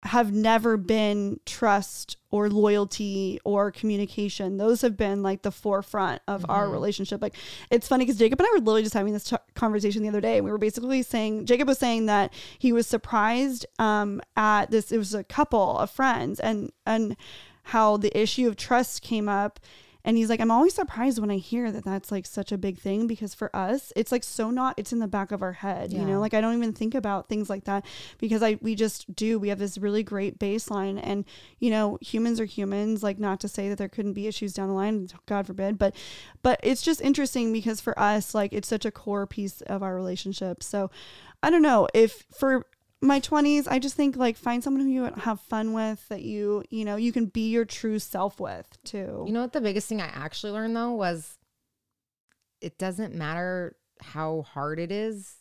have 0.04 0.32
never 0.32 0.76
been 0.76 1.40
trust 1.44 2.18
or 2.30 2.48
loyalty 2.48 3.40
or 3.44 3.72
communication. 3.72 4.56
Those 4.56 4.80
have 4.82 4.96
been 4.96 5.24
like 5.24 5.42
the 5.42 5.50
forefront 5.50 6.22
of 6.28 6.46
our 6.48 6.70
relationship. 6.70 7.20
Like 7.20 7.34
it's 7.70 7.88
funny 7.88 8.04
because 8.04 8.18
Jacob 8.18 8.38
and 8.38 8.46
I 8.46 8.50
were 8.52 8.58
literally 8.58 8.82
just 8.82 8.94
having 8.94 9.12
this 9.12 9.28
ch- 9.28 9.54
conversation 9.54 10.02
the 10.02 10.08
other 10.08 10.20
day. 10.20 10.36
And 10.36 10.44
we 10.44 10.52
were 10.52 10.58
basically 10.58 11.02
saying 11.02 11.46
Jacob 11.46 11.66
was 11.66 11.78
saying 11.78 12.06
that 12.06 12.32
he 12.58 12.72
was 12.72 12.86
surprised 12.86 13.66
um, 13.80 14.20
at 14.36 14.70
this. 14.70 14.92
It 14.92 14.98
was 14.98 15.14
a 15.14 15.24
couple 15.24 15.78
of 15.78 15.90
friends 15.90 16.38
and 16.38 16.70
and 16.86 17.16
how 17.68 17.98
the 17.98 18.16
issue 18.18 18.48
of 18.48 18.56
trust 18.56 19.02
came 19.02 19.28
up. 19.28 19.60
And 20.04 20.16
he's 20.16 20.30
like, 20.30 20.40
I'm 20.40 20.50
always 20.50 20.72
surprised 20.72 21.18
when 21.18 21.30
I 21.30 21.36
hear 21.36 21.70
that 21.70 21.84
that's 21.84 22.10
like 22.10 22.24
such 22.24 22.50
a 22.50 22.56
big 22.56 22.78
thing 22.78 23.06
because 23.06 23.34
for 23.34 23.54
us, 23.54 23.92
it's 23.94 24.10
like 24.10 24.24
so 24.24 24.50
not, 24.50 24.72
it's 24.78 24.90
in 24.90 25.00
the 25.00 25.08
back 25.08 25.32
of 25.32 25.42
our 25.42 25.52
head, 25.52 25.92
you 25.92 26.02
know? 26.06 26.18
Like 26.18 26.32
I 26.32 26.40
don't 26.40 26.56
even 26.56 26.72
think 26.72 26.94
about 26.94 27.28
things 27.28 27.50
like 27.50 27.64
that 27.64 27.84
because 28.16 28.42
I, 28.42 28.58
we 28.62 28.74
just 28.74 29.14
do. 29.14 29.38
We 29.38 29.50
have 29.50 29.58
this 29.58 29.76
really 29.76 30.02
great 30.02 30.38
baseline 30.38 30.98
and, 31.02 31.26
you 31.58 31.68
know, 31.68 31.98
humans 32.00 32.40
are 32.40 32.46
humans, 32.46 33.02
like 33.02 33.18
not 33.18 33.38
to 33.40 33.48
say 33.48 33.68
that 33.68 33.76
there 33.76 33.88
couldn't 33.88 34.14
be 34.14 34.26
issues 34.26 34.54
down 34.54 34.68
the 34.68 34.74
line, 34.74 35.10
God 35.26 35.46
forbid, 35.46 35.76
but, 35.76 35.94
but 36.42 36.58
it's 36.62 36.80
just 36.80 37.02
interesting 37.02 37.52
because 37.52 37.82
for 37.82 37.98
us, 37.98 38.34
like 38.34 38.54
it's 38.54 38.68
such 38.68 38.86
a 38.86 38.90
core 38.90 39.26
piece 39.26 39.60
of 39.62 39.82
our 39.82 39.94
relationship. 39.94 40.62
So 40.62 40.90
I 41.42 41.50
don't 41.50 41.60
know 41.60 41.86
if 41.92 42.24
for, 42.32 42.64
my 43.00 43.20
20s 43.20 43.68
i 43.68 43.78
just 43.78 43.94
think 43.94 44.16
like 44.16 44.36
find 44.36 44.62
someone 44.64 44.82
who 44.82 44.90
you 44.90 45.04
have 45.04 45.40
fun 45.40 45.72
with 45.72 46.06
that 46.08 46.22
you 46.22 46.64
you 46.70 46.84
know 46.84 46.96
you 46.96 47.12
can 47.12 47.26
be 47.26 47.48
your 47.50 47.64
true 47.64 47.98
self 47.98 48.40
with 48.40 48.66
too. 48.84 49.22
You 49.26 49.32
know 49.32 49.42
what 49.42 49.52
the 49.52 49.60
biggest 49.60 49.88
thing 49.88 50.00
I 50.00 50.06
actually 50.12 50.52
learned 50.52 50.74
though 50.76 50.92
was 50.92 51.38
it 52.60 52.76
doesn't 52.78 53.14
matter 53.14 53.76
how 54.00 54.42
hard 54.42 54.78
it 54.80 54.90
is, 54.90 55.36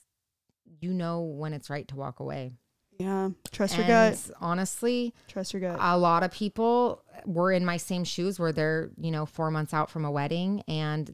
you 0.80 0.94
know 0.94 1.22
when 1.22 1.54
it's 1.54 1.70
right 1.70 1.88
to 1.88 1.96
walk 1.96 2.20
away. 2.20 2.54
yeah 3.00 3.30
trust 3.52 3.76
your 3.76 3.86
And 3.86 4.16
gut. 4.16 4.36
honestly, 4.40 5.14
trust 5.28 5.54
your 5.54 5.62
gut. 5.62 5.78
a 5.80 5.98
lot 5.98 6.22
of 6.24 6.32
people 6.32 7.04
were 7.26 7.52
in 7.52 7.66
my 7.66 7.78
same 7.78 8.04
shoes 8.04 8.40
where 8.40 8.52
they're, 8.52 8.92
you 8.98 9.10
know, 9.12 9.26
four 9.26 9.50
months 9.50 9.74
out 9.74 9.90
from 9.90 10.06
a 10.06 10.12
wedding 10.12 10.62
and 10.68 11.14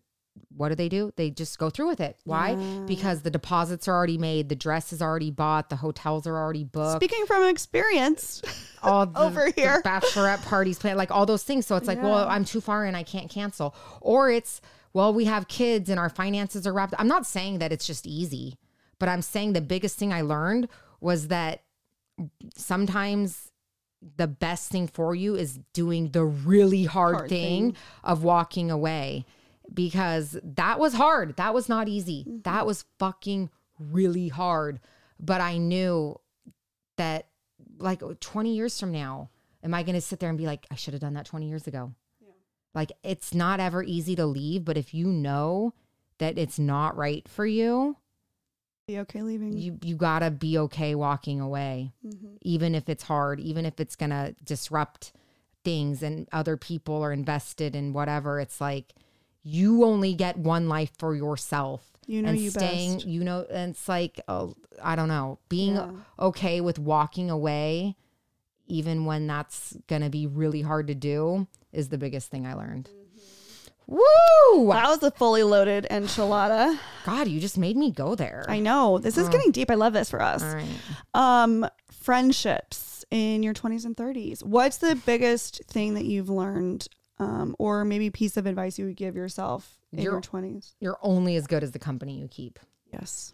what 0.55 0.69
do 0.69 0.75
they 0.75 0.89
do? 0.89 1.11
They 1.15 1.29
just 1.31 1.57
go 1.57 1.69
through 1.69 1.87
with 1.87 1.99
it. 1.99 2.17
Why? 2.25 2.51
Yeah. 2.51 2.79
Because 2.85 3.21
the 3.21 3.29
deposits 3.31 3.87
are 3.87 3.95
already 3.95 4.17
made, 4.17 4.49
the 4.49 4.55
dress 4.55 4.93
is 4.93 5.01
already 5.01 5.31
bought, 5.31 5.69
the 5.69 5.75
hotels 5.75 6.27
are 6.27 6.37
already 6.37 6.63
booked. 6.63 7.01
speaking 7.01 7.25
from 7.25 7.43
experience 7.43 8.41
all 8.83 9.05
the, 9.05 9.19
over 9.19 9.49
here. 9.55 9.81
bachelorette 9.83 10.43
parties 10.45 10.77
planned, 10.79 10.97
like 10.97 11.11
all 11.11 11.25
those 11.25 11.43
things. 11.43 11.65
So 11.65 11.75
it's 11.75 11.87
like, 11.87 12.01
well, 12.01 12.27
I'm 12.27 12.45
too 12.45 12.61
far 12.61 12.85
and 12.85 12.95
I 12.95 13.03
can't 13.03 13.29
cancel. 13.29 13.75
Or 14.01 14.29
it's, 14.29 14.61
well, 14.93 15.13
we 15.13 15.25
have 15.25 15.47
kids 15.47 15.89
and 15.89 15.99
our 15.99 16.09
finances 16.09 16.67
are 16.67 16.73
wrapped. 16.73 16.93
I'm 16.99 17.07
not 17.07 17.25
saying 17.25 17.59
that 17.59 17.71
it's 17.71 17.87
just 17.87 18.05
easy, 18.05 18.57
but 18.99 19.09
I'm 19.09 19.21
saying 19.23 19.53
the 19.53 19.61
biggest 19.61 19.97
thing 19.97 20.13
I 20.13 20.21
learned 20.21 20.67
was 21.01 21.27
that 21.29 21.63
sometimes 22.55 23.51
the 24.17 24.27
best 24.27 24.69
thing 24.69 24.87
for 24.87 25.15
you 25.15 25.35
is 25.35 25.59
doing 25.73 26.09
the 26.11 26.23
really 26.25 26.83
hard, 26.83 27.15
Hard 27.15 27.29
thing, 27.29 27.71
thing. 27.73 27.81
of 28.03 28.23
walking 28.23 28.69
away 28.69 29.25
because 29.73 30.37
that 30.43 30.79
was 30.79 30.93
hard. 30.93 31.35
That 31.37 31.53
was 31.53 31.67
not 31.69 31.87
easy. 31.87 32.23
Mm-hmm. 32.27 32.41
That 32.43 32.65
was 32.65 32.85
fucking 32.99 33.49
really 33.79 34.27
hard. 34.29 34.79
But 35.19 35.41
I 35.41 35.57
knew 35.57 36.19
that 36.97 37.27
like 37.77 38.01
20 38.19 38.53
years 38.55 38.79
from 38.79 38.91
now, 38.91 39.29
am 39.63 39.73
I 39.73 39.83
going 39.83 39.95
to 39.95 40.01
sit 40.01 40.19
there 40.19 40.29
and 40.29 40.37
be 40.37 40.45
like, 40.45 40.67
I 40.69 40.75
should 40.75 40.93
have 40.93 41.01
done 41.01 41.13
that 41.13 41.25
20 41.25 41.47
years 41.47 41.67
ago? 41.67 41.93
Like, 42.75 42.91
it's 43.03 43.33
not 43.33 43.59
ever 43.59 43.83
easy 43.83 44.15
to 44.15 44.25
leave, 44.25 44.65
but 44.65 44.77
if 44.77 44.93
you 44.95 45.05
know 45.07 45.73
that 46.17 46.37
it's 46.39 46.57
not 46.57 46.97
right 46.97 47.27
for 47.29 47.45
you, 47.45 47.97
be 48.87 48.99
okay 48.99 49.21
leaving 49.21 49.53
you, 49.53 49.77
you 49.83 49.95
got 49.95 50.19
to 50.19 50.31
be 50.31 50.57
okay 50.57 50.93
walking 50.95 51.39
away, 51.39 51.93
Mhm. 52.05 52.37
even 52.41 52.73
if 52.75 52.89
it's 52.89 53.03
hard, 53.03 53.39
even 53.39 53.65
if 53.65 53.79
it's 53.79 53.95
going 53.95 54.09
to 54.09 54.35
disrupt 54.43 55.13
things 55.63 56.01
and 56.03 56.27
other 56.31 56.57
people 56.57 57.01
are 57.03 57.13
invested 57.13 57.75
in 57.75 57.93
whatever. 57.93 58.39
It's 58.39 58.59
like, 58.59 58.93
you 59.43 59.83
only 59.83 60.13
get 60.13 60.37
one 60.37 60.67
life 60.69 60.91
for 60.97 61.15
yourself. 61.15 61.83
you 62.07 62.21
know 62.21 62.29
and 62.29 62.39
you 62.39 62.49
staying, 62.49 62.93
best 62.95 63.05
you 63.05 63.23
know, 63.23 63.45
and 63.49 63.71
it's 63.71 63.87
like, 63.87 64.19
oh, 64.27 64.55
I 64.81 64.95
don't 64.95 65.07
know, 65.09 65.39
being 65.49 65.75
Yeah. 65.75 65.91
okay 66.19 66.59
with 66.61 66.79
walking 66.79 67.29
away, 67.29 67.95
even 68.67 69.05
when 69.05 69.27
that's 69.27 69.75
gonna 69.87 70.09
be 70.09 70.25
really 70.27 70.61
hard 70.61 70.87
to 70.87 70.95
do, 70.95 71.47
is 71.71 71.89
the 71.89 71.97
biggest 71.97 72.29
thing 72.31 72.45
I 72.45 72.53
learned. 72.55 72.89
Mm-hmm. 72.89 72.99
Woo! 73.95 74.67
that 74.71 74.87
was 74.87 75.03
a 75.03 75.11
fully 75.11 75.43
loaded 75.43 75.85
enchilada 75.91 76.79
God, 77.05 77.27
you 77.27 77.41
just 77.41 77.57
made 77.57 77.75
me 77.75 77.91
go 77.91 78.15
there. 78.15 78.45
i 78.47 78.59
know 78.59 78.97
this 78.97 79.17
is 79.17 79.27
getting 79.27 79.51
deep 79.51 79.69
i 79.69 79.75
love 79.75 79.91
this 79.91 80.09
for 80.09 80.21
us 80.21 80.41
right. 80.41 80.65
um 81.13 81.67
friendships 81.91 83.03
in 83.11 83.43
your 83.43 83.53
20s 83.53 83.83
and 83.85 83.97
30s 83.97 84.41
what's 84.43 84.77
the 84.77 84.95
biggest 85.05 85.63
thing 85.65 85.95
that 85.95 86.05
you've 86.05 86.29
learned 86.29 86.87
um, 87.23 87.55
or 87.59 87.83
maybe 87.85 88.09
piece 88.09 88.37
of 88.37 88.45
advice 88.45 88.77
you 88.79 88.85
would 88.85 88.95
give 88.97 89.15
yourself 89.15 89.79
in 89.91 89.99
You're- 89.99 90.13
your 90.15 90.21
20s 90.21 90.73
You're 90.79 90.97
only 91.01 91.35
as 91.35 91.47
good 91.47 91.63
as 91.63 91.71
the 91.71 91.79
company 91.79 92.19
you 92.19 92.27
keep. 92.27 92.59
yes 92.91 93.33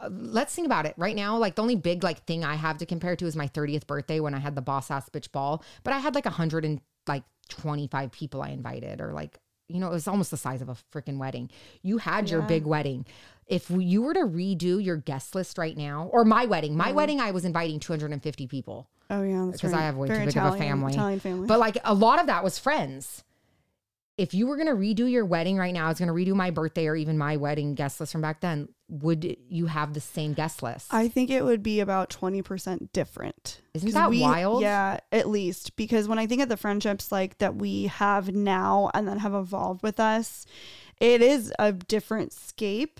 Uh, 0.00 0.08
let's 0.12 0.54
think 0.54 0.66
about 0.66 0.86
it 0.86 0.94
right 0.96 1.16
now. 1.16 1.36
Like 1.38 1.54
the 1.56 1.62
only 1.62 1.74
big 1.76 2.04
like 2.04 2.24
thing 2.24 2.44
I 2.44 2.54
have 2.54 2.78
to 2.78 2.86
compare 2.86 3.16
to 3.16 3.26
is 3.26 3.34
my 3.34 3.48
30th 3.48 3.86
birthday 3.86 4.20
when 4.20 4.32
I 4.34 4.38
had 4.38 4.54
the 4.54 4.62
boss 4.62 4.90
ass 4.92 5.08
bitch 5.08 5.32
ball, 5.32 5.64
but 5.82 5.92
I 5.92 5.98
had 5.98 6.14
like 6.14 6.26
a 6.26 6.30
hundred 6.30 6.64
and 6.64 6.80
like 7.08 7.24
25 7.48 8.12
people 8.12 8.40
I 8.42 8.50
invited 8.50 9.00
or 9.00 9.12
like, 9.12 9.38
you 9.66 9.80
know, 9.80 9.88
it 9.88 9.92
was 9.92 10.06
almost 10.06 10.30
the 10.30 10.36
size 10.36 10.62
of 10.62 10.68
a 10.68 10.76
freaking 10.94 11.18
wedding. 11.18 11.50
You 11.82 11.98
had 11.98 12.30
your 12.30 12.42
big 12.42 12.64
wedding. 12.64 13.06
If 13.48 13.70
you 13.70 14.02
were 14.02 14.14
to 14.14 14.20
redo 14.20 14.82
your 14.82 14.96
guest 14.98 15.34
list 15.34 15.58
right 15.58 15.76
now, 15.76 16.08
or 16.12 16.24
my 16.24 16.44
wedding, 16.46 16.76
my 16.76 16.92
wedding, 16.92 17.20
I 17.20 17.32
was 17.32 17.44
inviting 17.44 17.80
250 17.80 18.46
people 18.46 18.88
oh 19.10 19.22
yeah 19.22 19.48
because 19.50 19.72
right. 19.72 19.80
I 19.82 19.86
have 19.86 19.96
way 19.96 20.06
Very 20.08 20.20
too 20.20 20.26
big 20.26 20.36
Italian, 20.36 20.54
of 20.54 20.60
a 20.60 20.62
family. 20.64 20.92
italian 20.92 21.20
family 21.20 21.46
But 21.48 21.58
like 21.58 21.76
a 21.84 21.94
lot 21.94 22.20
of 22.20 22.26
that 22.28 22.44
was 22.44 22.58
friends. 22.58 23.24
If 24.18 24.34
you 24.34 24.48
were 24.48 24.56
gonna 24.56 24.74
redo 24.74 25.10
your 25.10 25.24
wedding 25.24 25.56
right 25.56 25.72
now, 25.72 25.86
I 25.86 25.88
was 25.88 25.98
gonna 26.00 26.12
redo 26.12 26.34
my 26.34 26.50
birthday 26.50 26.88
or 26.88 26.96
even 26.96 27.16
my 27.16 27.36
wedding 27.36 27.74
guest 27.74 28.00
list 28.00 28.12
from 28.12 28.20
back 28.20 28.40
then. 28.40 28.68
would 28.90 29.36
you 29.50 29.66
have 29.66 29.92
the 29.92 30.00
same 30.00 30.32
guest 30.32 30.62
list? 30.62 30.86
I 30.94 31.08
think 31.08 31.28
it 31.28 31.44
would 31.44 31.62
be 31.62 31.80
about 31.80 32.08
20% 32.08 32.90
different. 32.94 33.60
Isn't 33.74 33.92
that 33.92 34.08
we- 34.08 34.22
wild? 34.22 34.62
Yeah, 34.62 35.00
at 35.12 35.28
least 35.28 35.76
because 35.76 36.08
when 36.08 36.18
I 36.18 36.26
think 36.26 36.40
of 36.40 36.48
the 36.48 36.56
friendships 36.56 37.12
like 37.12 37.36
that 37.36 37.56
we 37.56 37.84
have 37.88 38.34
now 38.34 38.90
and 38.94 39.06
then 39.06 39.18
have 39.18 39.34
evolved 39.34 39.82
with 39.82 40.00
us, 40.00 40.46
it 41.00 41.20
is 41.20 41.52
a 41.58 41.72
different 41.72 42.32
scape. 42.32 42.98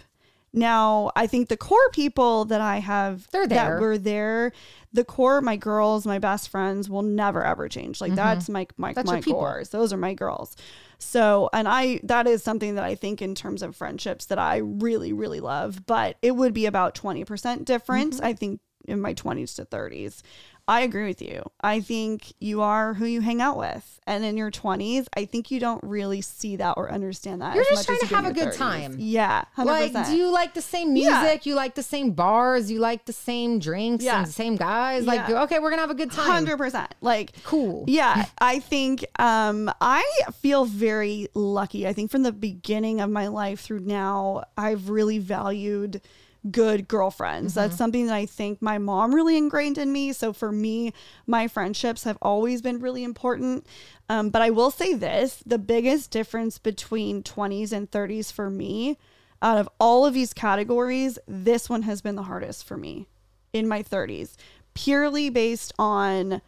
Now, 0.53 1.11
I 1.15 1.27
think 1.27 1.49
the 1.49 1.57
core 1.57 1.91
people 1.93 2.47
that 2.47 2.61
I 2.61 2.79
have 2.79 3.29
They're 3.31 3.47
there. 3.47 3.75
that 3.75 3.81
were 3.81 3.99
there, 3.99 4.53
the 4.93 5.05
core, 5.05 5.41
my 5.41 5.57
girls, 5.57 6.07
my 6.07 6.19
best 6.19 6.49
friends 6.49 6.89
will 6.89 7.03
never 7.03 7.45
ever 7.45 7.69
change. 7.69 8.01
Like 8.01 8.15
that's 8.15 8.49
my 8.49 8.67
my, 8.77 8.91
Mm-hmm. 8.91 8.95
That's 8.95 9.11
my 9.11 9.21
cores. 9.21 9.69
Those 9.69 9.93
are 9.93 9.99
my 9.99 10.15
girls. 10.15 10.57
So, 10.99 11.49
and 11.53 11.69
I 11.69 12.01
that 12.05 12.27
is 12.27 12.43
something 12.43 12.75
that 12.77 12.85
I 12.85 12.95
think 12.95 13.23
in 13.23 13.35
terms 13.35 13.63
of 13.63 13.77
friendships 13.77 14.27
that 14.27 14.39
I 14.39 14.57
really 14.57 15.13
really 15.13 15.41
love, 15.41 15.87
but 15.87 16.17
it 16.23 16.33
would 16.33 16.55
be 16.55 16.67
about 16.67 16.95
20% 16.95 17.65
difference 17.65 18.17
Mm-hmm. 18.17 18.27
I 18.27 18.33
think 18.33 18.61
in 18.89 19.01
my 19.01 19.15
20s 19.15 19.55
to 19.57 19.65
30s. 19.65 20.23
I 20.71 20.83
agree 20.83 21.07
with 21.07 21.23
you. 21.23 21.51
I 21.63 21.81
think 21.81 22.35
you 22.41 22.61
are 22.61 22.93
who 22.93 23.07
you 23.07 23.23
hang 23.23 23.41
out 23.41 23.57
with. 23.57 24.01
And 24.07 24.23
in 24.23 24.37
your 24.37 24.51
20s, 24.51 25.07
I 25.17 25.25
think 25.25 25.51
you 25.51 25.61
don't 25.61 25.83
really 25.83 26.21
see 26.21 26.57
that 26.57 26.75
or 26.77 26.93
understand 26.93 27.41
that. 27.41 27.55
You're 27.55 27.63
as 27.63 27.69
just 27.71 27.87
trying 27.87 27.99
to 28.01 28.05
you 28.05 28.09
do 28.11 28.15
have 28.17 28.27
a 28.27 28.33
good 28.35 28.49
30s. 28.49 28.57
time. 28.57 28.97
Yeah, 28.99 29.45
100%. 29.57 29.65
like, 29.65 30.07
do 30.09 30.15
you 30.15 30.31
like 30.31 30.53
the 30.53 30.61
same 30.61 30.93
music? 30.93 31.11
Yeah. 31.15 31.39
You 31.45 31.55
like 31.55 31.75
the 31.75 31.83
same 31.83 32.11
bars? 32.13 32.71
You 32.71 32.81
like 32.81 33.07
the 33.07 33.15
same 33.15 33.59
drinks 33.61 34.05
Yeah. 34.05 34.19
and 34.19 34.27
the 34.27 34.33
same 34.33 34.57
guys? 34.57 35.07
Like, 35.07 35.27
Yeah. 35.27 35.45
okay, 35.45 35.59
we're 35.59 35.71
gonna 35.71 35.81
have 35.81 35.91
a 35.91 35.95
good 35.95 36.13
time. 36.13 36.27
Hundred 36.31 36.59
percent. 36.59 36.95
Like 37.01 37.33
Cool. 37.45 37.85
Yeah, 37.87 38.27
I 38.39 38.59
think 38.59 39.07
um, 39.19 39.71
I 39.81 40.05
feel 40.35 40.67
very 40.67 41.29
lucky. 41.33 41.87
I 41.89 41.95
think 41.95 42.11
from 42.11 42.25
the 42.25 42.33
beginning 42.33 43.01
of 43.01 43.09
my 43.09 43.29
life 43.29 43.61
through 43.61 43.81
now, 43.81 44.45
I've 44.59 44.91
really 44.91 45.19
valued 45.19 46.03
good 46.51 46.89
girlfriends. 46.89 47.55
That's 47.55 47.77
something 47.77 48.07
that 48.07 48.15
I 48.15 48.27
think 48.27 48.61
my 48.63 48.79
mom 48.79 49.15
really 49.15 49.37
ingrained 49.37 49.79
in 49.79 49.93
me. 49.93 50.13
So 50.13 50.33
for 50.33 50.53
me, 50.53 50.93
my 51.27 51.49
friendships 51.49 52.05
have 52.05 52.19
always 52.23 52.63
been 52.63 52.81
really 52.81 53.05
important. 53.05 53.67
Um, 54.09 54.31
but 54.31 54.43
I 54.43 54.51
will 54.51 54.71
say 54.71 54.95
this: 54.95 55.43
the 55.45 55.59
biggest 55.59 56.11
difference 56.11 56.59
between 56.59 57.23
twenties 57.23 57.73
and 57.73 57.91
thirties 57.91 58.31
for 58.31 58.51
me, 58.51 58.99
out 59.43 59.59
of 59.59 59.69
all 59.79 60.07
of 60.07 60.15
these 60.15 60.33
categories, 60.33 61.19
this 61.27 61.69
one 61.69 61.83
has 61.83 62.01
been 62.01 62.17
the 62.17 62.23
hardest 62.25 62.65
for 62.65 62.77
me 62.77 63.07
in 63.53 63.67
my 63.67 63.83
30s 63.83 64.37
purely 64.79 65.29
based 65.29 65.73
on 65.77 66.41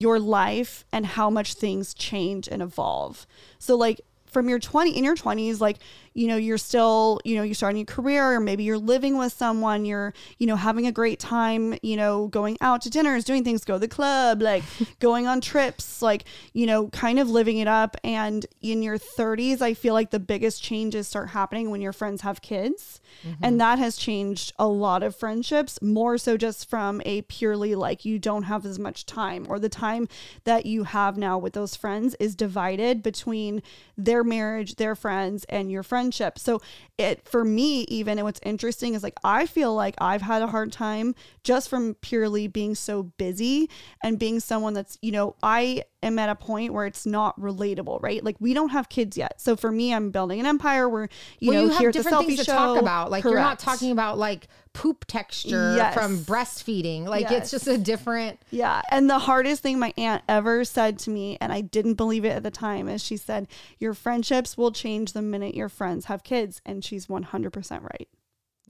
your 0.00 0.18
life 0.18 0.84
and 0.92 1.06
how 1.06 1.30
much 1.30 1.54
things 1.54 1.94
change 1.94 2.48
and 2.48 2.60
evolve. 2.60 3.24
So 3.60 3.76
like 3.76 4.00
from 4.30 4.48
your 4.48 4.58
20 4.58 4.96
in 4.96 5.04
your 5.04 5.16
20s 5.16 5.60
like 5.60 5.78
you 6.14 6.26
know 6.26 6.36
you're 6.36 6.58
still 6.58 7.20
you 7.24 7.36
know 7.36 7.42
you're 7.42 7.54
starting 7.54 7.78
your 7.78 7.86
career 7.86 8.32
or 8.32 8.40
maybe 8.40 8.64
you're 8.64 8.78
living 8.78 9.16
with 9.16 9.32
someone 9.32 9.84
you're 9.84 10.12
you 10.38 10.46
know 10.46 10.56
having 10.56 10.86
a 10.86 10.92
great 10.92 11.18
time 11.18 11.74
you 11.82 11.96
know 11.96 12.26
going 12.28 12.56
out 12.60 12.82
to 12.82 12.90
dinners 12.90 13.24
doing 13.24 13.44
things 13.44 13.64
go 13.64 13.74
to 13.74 13.78
the 13.78 13.88
club 13.88 14.42
like 14.42 14.62
going 14.98 15.26
on 15.26 15.40
trips 15.40 16.02
like 16.02 16.24
you 16.52 16.66
know 16.66 16.88
kind 16.88 17.18
of 17.18 17.28
living 17.28 17.58
it 17.58 17.68
up. 17.68 17.96
And 18.04 18.46
in 18.60 18.82
your 18.82 18.98
30s 18.98 19.60
i 19.60 19.74
feel 19.74 19.94
like 19.94 20.10
the 20.10 20.20
biggest 20.20 20.62
changes 20.62 21.08
start 21.08 21.30
happening 21.30 21.70
when 21.70 21.80
your 21.80 21.92
friends 21.92 22.22
have 22.22 22.42
kids. 22.42 23.00
Mm-hmm. 23.26 23.44
And 23.44 23.60
that 23.60 23.78
has 23.78 23.96
changed 23.96 24.52
a 24.58 24.66
lot 24.66 25.02
of 25.02 25.16
friendships 25.16 25.80
more 25.82 26.18
so 26.18 26.36
just 26.36 26.68
from 26.68 27.02
a 27.04 27.22
purely 27.22 27.74
like 27.74 28.04
you 28.04 28.18
don't 28.18 28.44
have 28.44 28.64
as 28.64 28.78
much 28.78 29.06
time 29.06 29.46
or 29.48 29.58
the 29.58 29.68
time 29.68 30.08
that 30.44 30.66
you 30.66 30.84
have 30.84 31.16
now 31.16 31.38
with 31.38 31.52
those 31.52 31.76
friends 31.76 32.14
is 32.20 32.34
divided 32.34 33.02
between 33.02 33.62
their 33.96 34.19
marriage 34.24 34.76
their 34.76 34.94
friends 34.94 35.44
and 35.48 35.70
your 35.70 35.82
friendship. 35.82 36.38
So 36.38 36.60
it 36.98 37.26
for 37.26 37.44
me 37.44 37.82
even 37.82 38.18
and 38.18 38.24
what's 38.26 38.40
interesting 38.42 38.94
is 38.94 39.02
like 39.02 39.14
i 39.24 39.46
feel 39.46 39.74
like 39.74 39.94
i've 39.98 40.20
had 40.20 40.42
a 40.42 40.46
hard 40.46 40.70
time 40.70 41.14
just 41.42 41.68
from 41.68 41.94
purely 42.02 42.46
being 42.46 42.74
so 42.74 43.04
busy 43.04 43.70
and 44.02 44.18
being 44.18 44.38
someone 44.38 44.74
that's 44.74 44.98
you 45.00 45.10
know 45.10 45.34
i 45.42 45.82
am 46.02 46.18
at 46.18 46.28
a 46.28 46.34
point 46.34 46.72
where 46.74 46.86
it's 46.86 47.06
not 47.06 47.38
relatable 47.40 48.00
right? 48.02 48.24
Like 48.24 48.36
we 48.40 48.54
don't 48.54 48.70
have 48.70 48.88
kids 48.88 49.16
yet. 49.16 49.40
So 49.40 49.56
for 49.56 49.70
me 49.70 49.94
i'm 49.94 50.10
building 50.10 50.40
an 50.40 50.46
empire. 50.46 50.88
Where 50.88 51.08
you 51.38 51.50
well, 51.50 51.62
know 51.62 51.72
you 51.72 51.78
here 51.78 51.88
have 51.88 51.92
different 51.92 52.26
things 52.26 52.40
to 52.40 52.44
talk 52.44 52.78
about. 52.78 53.10
Like, 53.10 53.24
you're 53.24 53.34
not 53.34 53.58
talking 53.58 53.90
about 53.90 54.18
like 54.18 54.48
poop 54.72 55.04
texture 55.06 55.74
Yes. 55.76 55.94
from 55.94 56.18
breastfeeding. 56.18 57.04
Like, 57.06 57.22
Yes. 57.30 57.42
it's 57.42 57.50
just 57.50 57.66
a 57.66 57.76
different. 57.78 58.40
Yeah. 58.50 58.82
And 58.90 59.10
the 59.10 59.18
hardest 59.18 59.62
thing 59.62 59.78
my 59.78 59.92
aunt 59.96 60.22
ever 60.28 60.64
said 60.64 60.98
to 61.00 61.10
me, 61.10 61.36
and 61.40 61.52
I 61.52 61.60
didn't 61.60 61.94
believe 61.94 62.24
it 62.24 62.30
at 62.30 62.42
the 62.42 62.50
time, 62.50 62.88
is 62.88 63.02
she 63.04 63.16
said, 63.16 63.48
Your 63.78 63.94
friendships 63.94 64.56
will 64.56 64.70
change 64.72 65.12
the 65.12 65.22
minute 65.22 65.54
your 65.54 65.68
friends 65.68 66.06
have 66.06 66.22
kids. 66.22 66.60
And 66.64 66.84
she's 66.84 67.06
100% 67.08 67.82
right. 67.82 68.08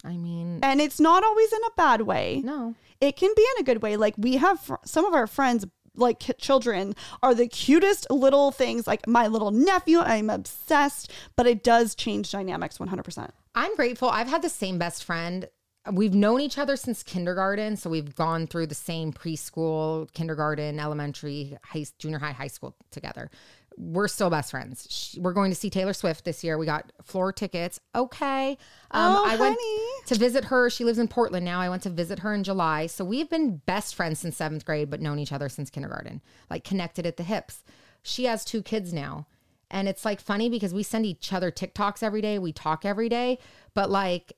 I 0.05 0.17
mean, 0.17 0.61
And 0.63 0.81
it's 0.81 0.99
not 1.01 1.23
always 1.25 1.53
in 1.53 1.61
a 1.67 1.75
bad 1.77 2.03
way, 2.03 2.41
no. 2.43 2.75
it 3.03 3.17
can 3.17 3.33
be 3.37 3.47
in 3.57 3.61
a 3.61 3.65
good 3.65 3.83
way. 3.83 3.97
Like 3.99 4.15
we 4.17 4.37
have 4.37 4.59
fr- 4.61 4.75
some 4.85 5.05
of 5.05 5.15
our 5.15 5.27
friends. 5.27 5.67
Like 5.97 6.23
children 6.39 6.95
are 7.21 7.35
the 7.35 7.49
cutest 7.49 8.07
little 8.11 8.53
things. 8.53 8.87
Like 8.87 9.07
my 9.09 9.27
little 9.27 9.51
nephew, 9.51 9.99
I'm 9.99 10.31
obsessed, 10.31 11.11
but 11.37 11.49
it 11.49 11.65
does 11.65 11.97
change 11.97 12.31
dynamics 12.31 12.79
100%. 12.79 13.29
I'm 13.57 13.75
grateful. 13.75 14.09
I've 14.09 14.29
had 14.29 14.41
the 14.41 14.49
same 14.49 14.79
best 14.79 15.03
friend. 15.03 15.49
We've 15.91 16.15
known 16.15 16.41
each 16.41 16.59
other 16.59 16.77
since 16.77 17.03
kindergarten, 17.03 17.77
so 17.77 17.89
we've 17.89 18.15
gone 18.15 18.47
through 18.47 18.67
the 18.67 18.75
same 18.75 19.13
preschool, 19.13 20.13
kindergarten, 20.13 20.79
elementary, 20.79 21.57
high, 21.65 21.87
junior 21.99 22.19
high, 22.19 22.33
high 22.33 22.49
school 22.49 22.77
together. 22.91 23.31
We're 23.79 24.09
still 24.09 24.29
best 24.29 24.51
friends. 24.51 24.87
She, 24.91 25.19
we're 25.19 25.33
going 25.33 25.51
to 25.51 25.55
see 25.55 25.71
Taylor 25.71 25.95
Swift 25.95 26.27
this 26.27 26.45
year. 26.45 26.59
We 26.59 26.67
got 26.67 26.93
floor 27.03 27.33
tickets. 27.33 27.81
Okay. 27.95 28.59
Um, 28.91 29.17
Oh, 29.17 29.25
I 29.27 29.37
went 29.37 29.59
to 30.07 30.17
visit 30.17 30.45
her. 30.47 30.69
She 30.69 30.85
lives 30.85 30.99
in 30.99 31.09
Portland 31.09 31.47
now. 31.47 31.61
I 31.61 31.71
went 31.71 31.85
to 31.85 31.91
visit 31.91 32.19
her 32.19 32.35
in 32.35 32.45
July. 32.45 32.87
So 32.87 33.03
we've 33.03 33.31
been 33.31 33.57
best 33.65 33.95
friends 33.95 34.19
since 34.19 34.37
seventh 34.37 34.67
grade, 34.67 34.91
but 34.91 35.01
known 35.01 35.19
each 35.19 35.33
other 35.33 35.49
since 35.49 35.71
kindergarten, 35.71 36.21
like 36.51 36.63
connected 36.63 37.07
at 37.07 37.17
the 37.17 37.23
hips. 37.23 37.65
She 38.03 38.25
has 38.25 38.45
two 38.45 38.63
kids 38.63 38.93
now. 38.93 39.27
And 39.71 39.89
it's 39.89 40.05
like 40.05 40.21
funny 40.21 40.51
because 40.51 40.75
we 40.75 40.83
send 40.83 41.07
each 41.07 41.33
other 41.33 41.51
TikToks 41.51 42.03
every 42.03 42.21
day. 42.21 42.39
We 42.39 42.53
talk 42.53 42.85
every 42.85 43.09
day, 43.09 43.39
but 43.73 43.89
like 43.89 44.33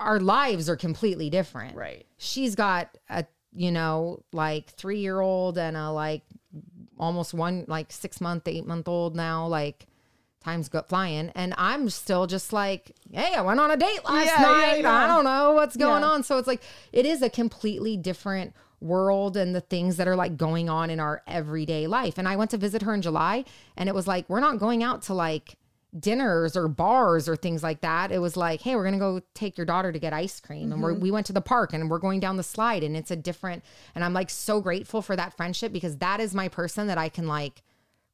our 0.00 0.18
lives 0.18 0.68
are 0.68 0.76
completely 0.76 1.30
different. 1.30 1.76
Right. 1.76 2.06
She's 2.16 2.54
got 2.54 2.96
a, 3.08 3.24
you 3.52 3.70
know, 3.70 4.22
like 4.32 4.70
three 4.70 5.00
year 5.00 5.20
old 5.20 5.58
and 5.58 5.76
a 5.76 5.90
like 5.90 6.22
almost 6.98 7.34
one, 7.34 7.64
like 7.68 7.92
six 7.92 8.20
month, 8.20 8.48
eight 8.48 8.66
month 8.66 8.88
old 8.88 9.14
now. 9.14 9.46
Like 9.46 9.86
time's 10.42 10.68
go 10.68 10.82
flying. 10.82 11.30
And 11.34 11.54
I'm 11.58 11.90
still 11.90 12.26
just 12.26 12.52
like, 12.52 12.96
hey, 13.12 13.34
I 13.34 13.42
went 13.42 13.60
on 13.60 13.70
a 13.70 13.76
date 13.76 14.00
last 14.04 14.26
Yeah, 14.26 14.40
yeah, 14.40 14.72
night. 14.72 14.80
yeah. 14.80 14.92
I 14.92 15.06
don't 15.06 15.24
know 15.24 15.52
what's 15.52 15.76
going 15.76 16.02
Yeah. 16.02 16.08
on. 16.08 16.22
So 16.22 16.38
it's 16.38 16.48
like, 16.48 16.62
it 16.92 17.04
is 17.04 17.20
a 17.22 17.28
completely 17.30 17.96
different 17.96 18.54
world 18.80 19.36
and 19.36 19.54
the 19.54 19.60
things 19.60 19.98
that 19.98 20.08
are 20.08 20.16
like 20.16 20.38
going 20.38 20.70
on 20.70 20.88
in 20.88 20.98
our 20.98 21.22
everyday 21.26 21.86
life. 21.86 22.16
And 22.16 22.26
I 22.26 22.36
went 22.36 22.50
to 22.52 22.56
visit 22.56 22.80
her 22.82 22.94
in 22.94 23.02
July 23.02 23.44
and 23.76 23.88
it 23.90 23.94
was 23.94 24.06
like, 24.06 24.28
we're 24.30 24.40
not 24.40 24.58
going 24.58 24.82
out 24.82 25.02
to 25.02 25.14
like 25.14 25.56
dinners 25.98 26.56
or 26.56 26.68
bars 26.68 27.28
or 27.28 27.36
things 27.36 27.62
like 27.62 27.80
that. 27.80 28.12
It 28.12 28.18
was 28.18 28.36
like, 28.36 28.60
hey, 28.60 28.76
we're 28.76 28.84
going 28.84 28.94
to 28.94 28.98
go 28.98 29.20
take 29.34 29.58
your 29.58 29.64
daughter 29.66 29.92
to 29.92 29.98
get 29.98 30.12
ice 30.12 30.38
cream. 30.40 30.72
And 30.72 30.82
we're, 30.82 30.92
mm-hmm. 30.92 31.02
we 31.02 31.10
went 31.10 31.26
to 31.26 31.32
the 31.32 31.40
park 31.40 31.72
and 31.72 31.90
we're 31.90 31.98
going 31.98 32.20
down 32.20 32.36
the 32.36 32.42
slide 32.42 32.84
and 32.84 32.96
it's 32.96 33.10
a 33.10 33.16
different, 33.16 33.64
and 33.94 34.04
I'm 34.04 34.12
like 34.12 34.30
so 34.30 34.60
grateful 34.60 35.02
for 35.02 35.16
that 35.16 35.36
friendship 35.36 35.72
because 35.72 35.98
that 35.98 36.20
is 36.20 36.34
my 36.34 36.48
person 36.48 36.86
that 36.86 36.98
I 36.98 37.08
can 37.08 37.26
like 37.26 37.62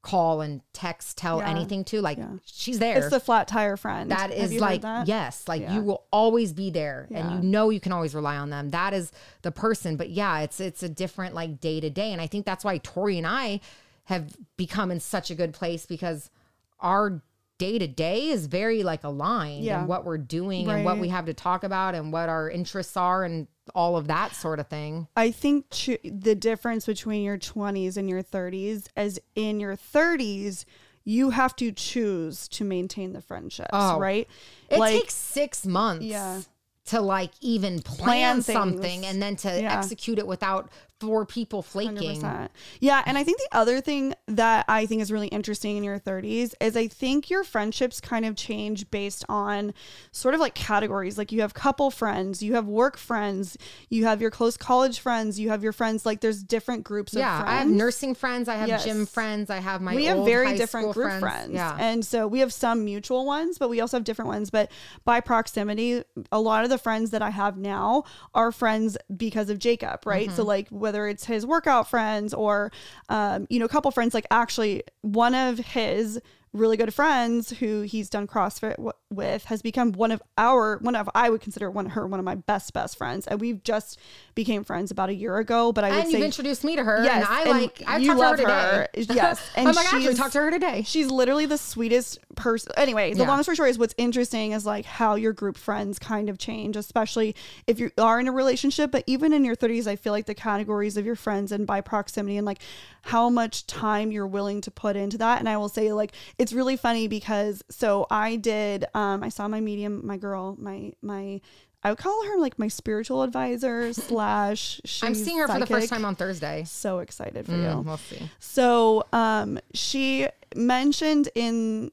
call 0.07 0.41
and 0.41 0.61
text, 0.73 1.19
tell 1.19 1.39
Yeah. 1.39 1.51
anything 1.51 1.83
to. 1.87 2.01
Like 2.01 2.17
Yeah. 2.17 2.29
she's 2.45 2.79
there. 2.79 2.99
It's 2.99 3.11
the 3.11 3.19
flat 3.19 3.49
tire 3.49 3.77
friend. 3.77 4.09
That 4.11 4.31
is 4.31 4.53
like 4.61 4.83
that? 4.83 5.09
yes, 5.09 5.49
like 5.49 5.63
Yeah. 5.63 5.75
you 5.75 5.83
will 5.83 6.05
always 6.13 6.53
be 6.53 6.71
there, 6.71 7.09
and 7.11 7.33
you 7.33 7.51
know 7.51 7.71
you 7.71 7.81
can 7.81 7.91
always 7.91 8.15
rely 8.15 8.37
on 8.37 8.51
them. 8.51 8.71
That 8.71 8.95
is 8.95 9.11
the 9.43 9.51
person. 9.51 9.97
But 9.97 10.11
yeah, 10.11 10.41
it's 10.41 10.61
it's 10.61 10.85
a 10.85 10.89
different 10.89 11.35
like 11.35 11.61
day 11.61 11.81
to 11.81 11.91
day, 11.91 12.13
and 12.13 12.21
I 12.21 12.29
think 12.29 12.47
that's 12.47 12.65
why 12.65 12.79
Tori 12.79 13.19
and 13.19 13.27
I 13.27 13.61
have 14.05 14.37
become 14.57 14.93
in 14.93 15.01
such 15.01 15.33
a 15.33 15.35
good 15.35 15.53
place 15.53 15.87
because 15.87 16.31
our 16.79 17.21
day 17.59 17.79
to 17.79 17.87
day 17.87 18.29
is 18.29 18.47
very 18.47 18.83
like 18.83 19.05
aligned 19.05 19.65
Yeah. 19.65 19.81
and 19.81 19.89
what 19.89 20.05
we're 20.05 20.19
doing 20.19 20.69
and 20.69 20.85
what 20.85 20.99
we 20.99 21.09
have 21.09 21.27
to 21.27 21.35
talk 21.35 21.65
about 21.65 21.95
and 21.95 22.13
what 22.13 22.29
our 22.29 22.51
interests 22.51 22.97
are 22.97 23.25
and 23.25 23.47
all 23.75 23.97
of 23.97 24.07
that 24.09 24.35
sort 24.35 24.61
of 24.61 24.69
thing. 24.69 25.09
I 25.17 25.31
think 25.31 25.67
cho- 25.71 25.97
the 26.05 26.35
difference 26.35 26.87
between 26.87 27.23
your 27.25 27.39
20s 27.39 27.97
and 27.97 28.09
your 28.09 28.23
30s 28.23 28.89
is 28.97 29.21
in 29.35 29.59
your 29.61 29.77
30s, 29.77 30.65
you 31.05 31.31
have 31.31 31.57
to 31.57 31.73
choose 31.73 32.49
to 32.49 32.65
maintain 32.65 33.13
the 33.13 33.23
friendships, 33.23 33.71
Oh, 33.73 33.99
right? 33.99 34.29
It 34.69 34.79
like, 34.79 35.01
takes 35.01 35.15
six 35.15 35.65
months 35.65 36.05
Yeah. 36.05 36.43
to 36.87 37.01
like 37.01 37.31
even 37.41 37.81
plan, 37.81 38.05
Plan 38.05 38.43
something 38.43 39.05
and 39.07 39.21
then 39.23 39.37
to 39.37 39.49
Yeah. 39.61 39.77
execute 39.79 40.19
it 40.19 40.27
without 40.27 40.69
four 41.01 41.27
people 41.27 41.63
flaking. 41.63 41.97
100%. 41.97 42.49
Yeah, 42.81 43.03
and 43.07 43.19
I 43.19 43.25
think 43.25 43.39
the 43.39 43.57
other 43.57 43.81
thing 43.81 44.15
that 44.29 44.65
I 44.69 44.87
think 44.87 45.03
is 45.03 45.13
really 45.13 45.29
interesting 45.29 45.77
in 45.77 45.85
your 45.85 45.99
30s 45.99 46.55
is 46.61 46.77
I 46.77 46.89
think 46.89 47.29
your 47.29 47.45
friendships 47.45 48.01
kind 48.01 48.25
of 48.25 48.35
change 48.35 48.91
based 48.91 49.25
on 49.29 49.75
sort 50.11 50.35
of 50.35 50.41
like 50.41 50.55
categories. 50.55 51.19
Like 51.19 51.33
you 51.33 51.43
have 51.43 51.55
couple 51.55 51.91
friends, 51.91 52.43
you 52.43 52.55
have 52.55 52.67
work 52.67 52.97
friends, 52.97 53.57
you 53.91 54.07
have 54.07 54.21
your 54.21 54.31
close 54.31 54.57
college 54.57 54.99
friends, 54.99 55.39
you 55.39 55.51
have 55.51 55.63
your 55.63 55.73
friends 55.73 56.07
like 56.07 56.21
there's 56.21 56.43
different 56.43 56.85
groups 56.85 57.15
Yeah, 57.15 57.41
of 57.41 57.45
friends. 57.45 57.55
I 57.55 57.59
have 57.59 57.69
nursing 57.69 58.15
friends. 58.15 58.49
I 58.49 58.55
have 58.57 58.69
Yes. 58.69 58.85
gym 58.85 59.07
friends. 59.07 59.51
I 59.51 59.59
have 59.59 59.81
my. 59.83 59.95
we 59.95 60.07
have 60.07 60.25
very 60.25 60.57
different 60.57 60.93
group 60.93 61.13
friends. 61.21 61.53
Yeah, 61.53 61.77
And 61.79 62.05
so 62.05 62.27
we 62.27 62.41
have 62.41 62.53
some 62.53 62.85
mutual 62.85 63.27
ones, 63.27 63.59
but 63.59 63.69
we 63.69 63.81
also 63.81 63.97
have 63.99 64.05
different 64.05 64.29
ones. 64.29 64.51
But 64.51 64.71
by 65.05 65.21
proximity, 65.21 66.03
a 66.33 66.41
lot 66.41 66.65
of 66.65 66.71
the 66.71 66.79
friends 66.79 67.11
that 67.11 67.23
I 67.23 67.31
have 67.31 67.57
now 67.59 68.05
are 68.35 68.51
friends 68.51 68.97
because 69.15 69.51
of 69.51 69.59
Jacob, 69.59 70.07
right? 70.07 70.29
Mm-hmm. 70.29 70.37
So, 70.37 70.45
like, 70.45 70.69
whether 70.87 71.09
it's 71.09 71.25
his 71.25 71.45
workout 71.45 71.91
friends 71.91 72.33
or, 72.33 72.71
um, 73.09 73.49
you 73.51 73.59
know, 73.59 73.65
a 73.65 73.69
couple 73.69 73.91
friends, 73.91 74.15
like, 74.15 74.27
actually, 74.31 74.85
one 75.03 75.35
of 75.35 75.59
his 75.59 76.21
really 76.57 76.77
good 76.77 76.93
friends 76.93 77.51
who 77.51 77.83
he's 77.83 78.09
done 78.11 78.27
CrossFit 78.27 78.77
w- 78.77 78.93
with 79.11 79.45
has 79.45 79.63
become 79.63 79.93
one 79.93 80.11
of 80.11 80.21
our 80.37 80.79
one 80.79 80.97
of 80.97 81.09
I 81.15 81.31
would 81.31 81.41
consider 81.41 81.71
one 81.71 81.87
her 81.91 82.07
one 82.07 82.19
of 82.19 82.25
my 82.25 82.35
best 82.35 82.73
best 82.73 82.97
friends 82.99 83.27
and 83.27 83.41
we've 83.41 83.63
just 83.63 83.99
became 84.35 84.65
friends 84.65 84.91
about 84.91 85.09
a 85.11 85.15
year 85.15 85.37
ago 85.39 85.73
but 85.73 85.85
I 85.85 85.91
would 85.91 85.99
and 86.01 86.13
you've 86.13 86.21
say 86.21 86.25
introduced 86.27 86.65
me 86.65 86.77
to 86.77 86.83
her. 86.85 87.05
Yes, 87.05 87.17
and 87.17 87.25
I 87.35 87.41
and 87.43 87.51
like. 87.63 87.83
I 87.87 88.05
talked 88.05 88.39
to 88.39 88.45
her 88.49 88.71
her. 88.81 88.89
today. 88.95 89.15
Yes, 89.15 89.41
and 89.55 89.67
like, 89.67 89.77
I 89.77 89.83
actually 89.85 90.03
she's- 90.03 90.17
talked 90.19 90.33
to 90.33 90.41
her 90.41 90.51
today. 90.51 90.83
She's 90.83 91.11
literally 91.11 91.47
the 91.47 91.59
sweetest 91.59 92.19
person. 92.35 92.73
Anyway, 92.77 93.13
the 93.13 93.21
Yeah. 93.21 93.29
long 93.29 93.43
story 93.43 93.57
short 93.57 93.71
is 93.71 93.79
what's 93.79 93.95
interesting 93.97 94.53
is 94.53 94.67
like 94.67 94.85
how 94.85 95.15
your 95.15 95.33
group 95.33 95.57
friends 95.57 95.99
kind 95.99 96.29
of 96.29 96.39
change, 96.39 96.77
especially 96.77 97.35
if 97.67 97.79
you 97.79 97.91
are 97.99 98.19
in 98.19 98.27
a 98.29 98.33
relationship. 98.33 98.91
But 98.91 99.05
even 99.07 99.33
in 99.33 99.45
your 99.45 99.55
30s, 99.57 99.87
I 99.87 99.97
feel 99.97 100.13
like 100.13 100.27
the 100.27 100.35
categories 100.35 100.97
of 100.97 101.07
your 101.07 101.17
friends 101.17 101.53
and 101.53 101.67
by 101.67 101.81
proximity 101.81 102.37
and 102.37 102.45
like 102.47 102.59
how 103.03 103.29
much 103.31 103.67
time 103.67 104.11
you're 104.11 104.27
willing 104.27 104.61
to 104.63 104.71
put 104.71 104.97
into 104.97 105.17
that. 105.19 105.39
And 105.39 105.49
I 105.49 105.57
will 105.57 105.69
say, 105.69 105.93
like, 105.93 106.13
it's 106.47 106.53
really 106.53 106.77
funny 106.77 107.09
because 107.09 107.65
so 107.69 108.07
I 108.09 108.37
did, 108.37 108.85
um, 108.95 109.25
I 109.25 109.31
saw 109.31 109.49
my 109.49 109.59
medium, 109.61 110.07
my 110.07 110.17
girl, 110.17 110.55
my, 110.61 110.93
my, 111.03 111.41
I 111.83 111.91
would 111.91 111.99
call 111.99 112.25
her 112.25 112.39
like 112.39 112.57
my 112.57 112.69
spiritual 112.69 113.25
advisor 113.25 113.93
slash. 113.93 114.81
I'm 115.03 115.17
seeing 115.17 115.39
her 115.39 115.49
for 115.49 115.59
the 115.59 115.67
first 115.67 115.89
time 115.89 116.05
on 116.05 116.15
Thursday. 116.15 116.63
So 116.69 117.01
excited 117.01 117.47
for 117.47 117.53
you. 117.53 117.59
Mm, 117.59 117.85
we'll 117.85 117.97
see. 117.97 118.31
So, 118.39 119.03
um, 119.13 119.59
she 119.75 120.29
mentioned 120.55 121.31
in 121.35 121.91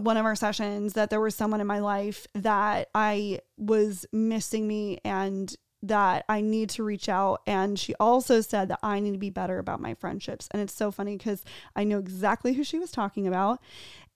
one 0.00 0.16
of 0.16 0.24
our 0.24 0.36
sessions 0.36 0.92
that 0.92 1.10
there 1.10 1.20
was 1.20 1.34
someone 1.34 1.60
in 1.60 1.66
my 1.66 1.80
life 1.80 2.28
that 2.34 2.90
I 2.94 3.40
was 3.56 4.06
missing 4.12 4.68
me 4.68 5.00
and 5.04 5.52
that 5.82 6.24
I 6.28 6.40
need 6.40 6.70
to 6.70 6.82
reach 6.82 7.08
out. 7.08 7.42
And 7.46 7.78
she 7.78 7.94
also 8.00 8.40
said 8.40 8.68
that 8.68 8.80
I 8.82 9.00
need 9.00 9.12
to 9.12 9.18
be 9.18 9.30
better 9.30 9.58
about 9.58 9.80
my 9.80 9.94
friendships. 9.94 10.48
And 10.50 10.60
it's 10.60 10.74
so 10.74 10.90
funny 10.90 11.16
because 11.16 11.44
I 11.76 11.84
know 11.84 11.98
exactly 11.98 12.54
who 12.54 12.64
she 12.64 12.78
was 12.78 12.90
talking 12.90 13.26
about. 13.26 13.60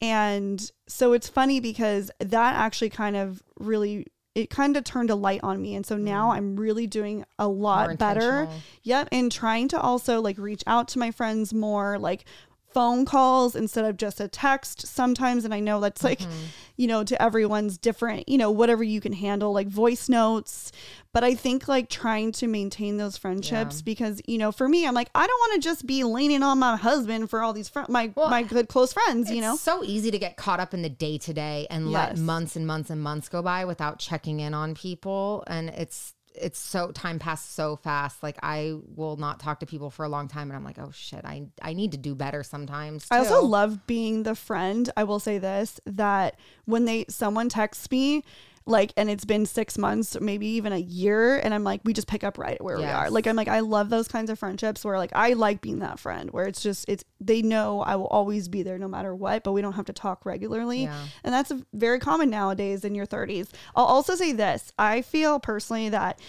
And 0.01 0.71
so 0.89 1.13
it's 1.13 1.29
funny 1.29 1.61
because 1.61 2.11
that 2.19 2.57
actually 2.57 2.91
kind 2.91 3.17
of 3.17 3.43
really 3.59 4.09
it 4.35 4.49
kind 4.49 4.77
of 4.79 4.85
turned 4.85 5.11
a 5.11 5.15
light 5.15 5.41
on 5.43 5.61
me 5.61 5.75
and 5.75 5.85
so 5.85 5.95
now 5.95 6.31
mm. 6.31 6.37
i'm 6.37 6.57
really 6.57 6.87
doing 6.87 7.23
a 7.39 7.47
lot 7.47 7.99
better. 7.99 8.49
Yep. 8.83 9.09
And 9.13 9.31
trying 9.31 9.69
to 9.69 9.81
also 9.81 10.21
like 10.21 10.39
reach 10.39 10.63
out 10.67 10.89
to 10.89 10.99
my 10.99 11.11
friends 11.11 11.53
more, 11.53 11.99
like 11.99 12.25
phone 12.73 13.05
calls 13.05 13.55
instead 13.55 13.85
of 13.85 13.97
just 13.97 14.21
a 14.21 14.29
text 14.29 14.87
sometimes. 14.87 15.45
And 15.45 15.53
I 15.55 15.61
know 15.61 15.81
that's 15.81 16.03
like, 16.03 16.21
Mm-hmm. 16.21 16.31
you 16.77 16.87
know, 16.87 17.05
to 17.05 17.21
everyone's 17.23 17.79
different, 17.79 18.29
you 18.29 18.39
know, 18.39 18.51
whatever 18.51 18.83
you 18.83 19.01
can 19.01 19.13
handle, 19.13 19.53
like 19.53 19.69
voice 19.69 20.09
notes. 20.09 20.73
But 21.13 21.25
I 21.25 21.35
think 21.35 21.69
like 21.69 21.91
trying 21.91 22.33
to 22.33 22.47
maintain 22.47 22.97
those 22.97 23.19
friendships 23.19 23.77
Yeah. 23.79 23.83
because, 23.85 24.23
you 24.27 24.39
know, 24.39 24.51
for 24.53 24.67
me, 24.69 24.87
I'm 24.87 24.95
like, 24.95 25.11
I 25.15 25.27
don't 25.27 25.39
want 25.41 25.63
to 25.63 25.69
just 25.69 25.87
be 25.87 26.05
leaning 26.05 26.43
on 26.43 26.59
my 26.59 26.77
husband 26.77 27.29
for 27.29 27.43
all 27.43 27.53
these 27.53 27.69
fr- 27.69 27.81
my 27.89 28.11
Well, 28.15 28.31
my 28.31 28.43
good 28.43 28.69
close 28.69 28.93
friends, 28.95 29.31
you 29.31 29.41
know? 29.43 29.55
It's 29.55 29.63
so 29.63 29.85
easy 29.85 30.11
to 30.11 30.19
get 30.19 30.37
caught 30.37 30.59
up 30.61 30.73
in 30.73 30.81
the 30.83 30.89
day 30.89 31.19
to 31.19 31.35
day 31.35 31.67
and 31.69 31.93
let 31.93 32.17
months 32.17 32.57
and 32.57 32.67
months 32.67 32.89
and 32.89 33.01
months 33.03 33.29
go 33.29 33.43
by 33.43 33.65
without 33.67 33.99
checking 33.99 34.41
in 34.41 34.55
on 34.55 34.75
people. 34.75 35.45
And 35.47 35.69
it's 35.71 36.12
it's 36.35 36.59
so 36.59 36.91
time 36.91 37.19
passed 37.19 37.55
so 37.55 37.77
fast. 37.77 38.23
Like 38.23 38.39
I 38.43 38.75
will 38.95 39.17
not 39.17 39.41
talk 39.41 39.61
to 39.61 39.67
people 39.67 39.91
for 39.91 40.05
a 40.05 40.09
long 40.09 40.29
time, 40.29 40.49
and 40.51 40.57
I'm 40.57 40.65
like, 40.65 40.79
oh 40.79 40.91
shit, 40.93 41.25
I 41.25 41.47
I 41.61 41.73
need 41.73 41.93
to 41.93 41.99
do 41.99 42.15
better 42.15 42.43
sometimes. 42.43 43.07
I 43.11 43.19
also 43.19 43.43
love 43.43 43.87
being 43.87 44.23
the 44.23 44.35
friend. 44.35 44.91
I 44.97 45.05
will 45.05 45.21
say 45.21 45.39
this 45.39 45.81
that 45.87 46.37
when 46.65 46.85
they 46.85 47.07
someone 47.09 47.49
texts 47.49 47.91
me 47.91 48.25
like 48.67 48.93
and 48.97 49.11
it's 49.11 49.25
been 49.25 49.47
6 49.47 49.79
months 49.79 50.17
maybe 50.21 50.47
even 50.47 50.73
a 50.73 50.79
year 50.79 51.39
and 51.39 51.53
I'm 51.53 51.65
like 51.65 51.81
we 51.85 51.93
just 51.93 52.07
pick 52.07 52.25
up 52.25 52.39
right 52.39 52.63
where 52.63 52.79
we 52.79 52.85
are. 52.85 53.11
Like 53.11 53.27
I'm 53.27 53.37
like 53.37 53.49
I 53.49 53.61
love 53.61 53.91
those 53.91 54.09
kinds 54.09 54.31
of 54.31 54.39
friendships 54.39 54.85
where 54.85 54.99
like 54.99 55.13
I 55.15 55.33
like 55.33 55.61
being 55.61 55.81
that 55.81 55.99
friend 55.99 56.31
where 56.31 56.47
it's 56.47 56.63
just 56.63 56.89
it's 56.89 57.05
they 57.21 57.43
know 57.43 57.81
I 57.81 57.97
will 57.97 58.07
always 58.07 58.49
be 58.49 58.63
there 58.63 58.79
no 58.79 58.89
matter 58.89 59.15
what, 59.15 59.45
but 59.45 59.53
we 59.53 59.63
don't 59.63 59.75
have 59.75 59.87
to 59.87 59.93
talk 59.93 60.25
regularly. 60.25 60.85
Yeah. 60.85 61.07
And 61.25 61.35
that's 61.35 61.53
very 61.73 61.99
common 61.99 62.31
nowadays 62.31 62.85
in 62.85 62.95
your 62.95 63.07
30s. 63.07 63.49
I'll 63.75 63.85
also 63.85 64.15
say 64.15 64.33
this. 64.33 64.73
I 64.79 65.03
feel 65.03 65.41
personally 65.41 65.89
that 65.91 66.21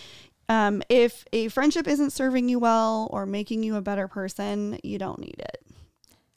um, 0.49 0.83
if 0.89 1.25
a 1.31 1.47
friendship 1.47 1.87
isn't 1.87 2.11
serving 2.11 2.49
you 2.49 2.59
well 2.59 3.07
or 3.11 3.25
making 3.25 3.63
you 3.63 3.75
a 3.75 3.81
better 3.81 4.07
person, 4.07 4.79
you 4.83 4.97
don't 4.97 5.19
need 5.19 5.39
it. 5.39 5.63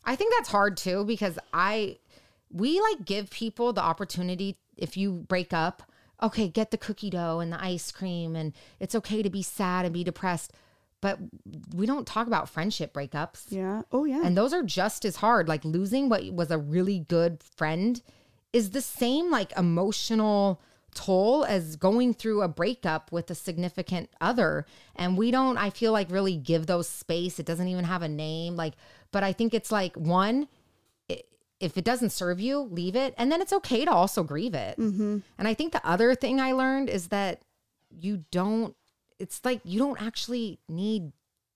I 0.05 0.15
think 0.15 0.33
that's 0.35 0.49
hard 0.49 0.77
too 0.77 1.05
because 1.05 1.39
I 1.53 1.99
we 2.53 2.81
like 2.81 3.05
give 3.05 3.29
people 3.31 3.73
the 3.73 3.83
opportunity 3.83 4.57
if 4.77 4.97
you 4.97 5.25
break 5.29 5.53
up, 5.53 5.83
okay, 6.23 6.49
get 6.49 6.71
the 6.71 6.79
cookie 6.79 7.11
dough 7.11 7.41
and 7.41 7.53
the 7.53 7.63
ice 7.63 7.91
cream 7.91 8.37
and 8.37 8.53
it's 8.81 8.95
okay 8.95 9.23
to 9.23 9.31
be 9.31 9.43
sad 9.43 9.85
and 9.85 9.95
be 9.95 10.05
depressed. 10.05 10.53
But 11.01 11.19
we 11.75 11.87
don't 11.87 12.07
talk 12.07 12.27
about 12.27 12.49
friendship 12.49 12.95
breakups. 12.95 13.45
Yeah. 13.51 13.83
Oh 13.93 14.05
yeah. 14.05 14.23
And 14.25 14.37
those 14.37 14.53
are 14.53 14.63
just 14.63 15.05
as 15.05 15.17
hard. 15.17 15.47
Like 15.47 15.65
losing 15.65 16.09
what 16.09 16.25
was 16.33 16.51
a 16.51 16.59
really 16.59 17.01
good 17.01 17.43
friend 17.43 18.01
is 18.53 18.71
the 18.71 18.81
same 18.81 19.31
like 19.31 19.57
emotional 19.57 20.61
toll 20.97 21.45
as 21.45 21.77
going 21.77 22.15
through 22.15 22.43
a 22.43 22.49
breakup 22.49 23.13
with 23.13 23.31
a 23.31 23.35
significant 23.35 24.09
other. 24.21 24.67
And 24.97 25.17
we 25.17 25.31
don't, 25.31 25.59
I 25.59 25.71
feel 25.71 25.93
like, 25.93 26.11
really 26.11 26.37
give 26.37 26.67
those 26.67 26.89
space. 26.89 27.39
It 27.39 27.47
doesn't 27.47 27.69
even 27.69 27.85
have 27.85 28.03
a 28.03 28.09
name. 28.09 28.57
Like, 28.57 28.75
but 29.13 29.23
I 29.23 29.33
think 29.33 29.55
it's 29.55 29.71
like 29.71 29.95
one, 29.97 30.49
if 31.61 31.79
it 31.79 31.85
doesn't 31.85 32.11
serve 32.11 32.41
you, 32.41 32.61
leave 32.61 32.97
it. 32.97 33.15
And 33.17 33.33
then 33.33 33.41
it's 33.41 33.53
okay 33.53 33.85
to 33.85 33.91
also 33.91 34.23
grieve 34.23 34.55
it. 34.55 34.79
Mm-hmm. 34.79 35.19
And 35.39 35.49
I 35.49 35.55
think 35.55 35.73
the 35.73 35.87
other 35.87 36.15
thing 36.15 36.41
I 36.41 36.53
learned 36.53 36.91
is 36.91 37.09
that 37.09 37.43
you 37.91 38.25
don't, 38.31 38.75
it's 39.19 39.41
like 39.45 39.61
you 39.65 39.79
don't 39.79 40.01
actually 40.01 40.59
need 40.69 41.13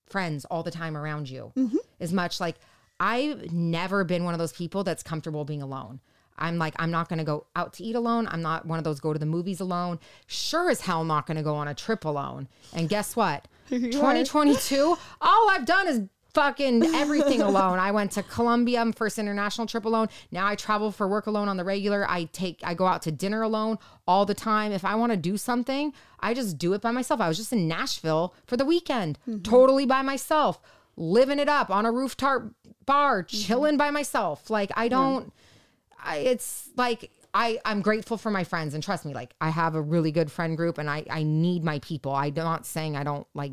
friends 0.07 0.45
all 0.45 0.63
the 0.63 0.71
time 0.71 0.97
around 0.97 1.29
you 1.29 1.51
mm-hmm. 1.55 1.77
as 1.99 2.11
much. 2.11 2.39
Like, 2.39 2.55
I've 2.99 3.51
never 3.51 4.03
been 4.03 4.23
one 4.23 4.33
of 4.33 4.39
those 4.39 4.53
people 4.53 4.83
that's 4.83 5.03
comfortable 5.03 5.45
being 5.45 5.61
alone. 5.61 5.99
I'm 6.37 6.57
like, 6.57 6.73
I'm 6.77 6.91
not 6.91 7.07
going 7.07 7.19
to 7.19 7.25
go 7.25 7.45
out 7.55 7.73
to 7.73 7.83
eat 7.83 7.95
alone. 7.95 8.27
I'm 8.29 8.41
not 8.41 8.65
one 8.65 8.79
of 8.79 8.83
those 8.83 8.99
go 8.99 9.13
to 9.13 9.19
the 9.19 9.25
movies 9.25 9.59
alone. 9.59 9.99
Sure 10.25 10.69
as 10.69 10.81
hell 10.81 11.01
I'm 11.01 11.07
not 11.07 11.27
going 11.27 11.37
to 11.37 11.43
go 11.43 11.55
on 11.55 11.67
a 11.67 11.75
trip 11.75 12.05
alone. 12.05 12.47
And 12.73 12.89
guess 12.89 13.15
what? 13.15 13.47
2022, 13.69 14.97
all 15.21 15.49
I've 15.49 15.65
done 15.65 15.87
is 15.87 16.01
fucking 16.33 16.83
everything 16.95 17.41
alone. 17.41 17.79
I 17.79 17.91
went 17.91 18.11
to 18.13 18.23
Colombia, 18.23 18.83
my 18.83 18.91
first 18.91 19.19
international 19.19 19.67
trip 19.67 19.85
alone. 19.85 20.07
Now 20.31 20.47
I 20.47 20.55
travel 20.55 20.91
for 20.91 21.07
work 21.07 21.27
alone 21.27 21.47
on 21.47 21.57
the 21.57 21.63
regular. 21.63 22.09
I 22.09 22.25
take, 22.25 22.59
I 22.63 22.73
go 22.73 22.85
out 22.85 23.01
to 23.03 23.11
dinner 23.11 23.41
alone 23.41 23.77
all 24.07 24.25
the 24.25 24.33
time. 24.33 24.71
If 24.71 24.85
I 24.85 24.95
want 24.95 25.11
to 25.11 25.17
do 25.17 25.37
something, 25.37 25.93
I 26.19 26.33
just 26.33 26.57
do 26.57 26.73
it 26.73 26.81
by 26.81 26.91
myself. 26.91 27.21
I 27.21 27.27
was 27.27 27.37
just 27.37 27.53
in 27.53 27.67
Nashville 27.67 28.33
for 28.45 28.57
the 28.57 28.65
weekend, 28.65 29.19
mm-hmm. 29.27 29.41
totally 29.41 29.85
by 29.85 30.01
myself, 30.01 30.61
living 30.95 31.39
it 31.39 31.49
up 31.49 31.69
on 31.69 31.85
a 31.85 31.91
rooftop 31.91 32.43
bar, 32.85 33.23
mm-hmm. 33.23 33.37
chilling 33.37 33.77
by 33.77 33.91
myself. 33.91 34.49
Like 34.49 34.71
I 34.75 34.87
don't, 34.87 35.33
I, 36.03 36.17
it's 36.17 36.69
like 36.75 37.11
I 37.33 37.59
I'm 37.65 37.81
grateful 37.81 38.17
for 38.17 38.29
my 38.29 38.43
friends 38.43 38.73
and 38.73 38.83
trust 38.83 39.05
me 39.05 39.13
like 39.13 39.33
I 39.39 39.49
have 39.49 39.75
a 39.75 39.81
really 39.81 40.11
good 40.11 40.31
friend 40.31 40.57
group 40.57 40.77
and 40.77 40.89
I 40.89 41.05
I 41.09 41.23
need 41.23 41.63
my 41.63 41.79
people. 41.79 42.13
I'm 42.13 42.33
not 42.33 42.65
saying 42.65 42.95
I 42.95 43.03
don't 43.03 43.27
like 43.33 43.51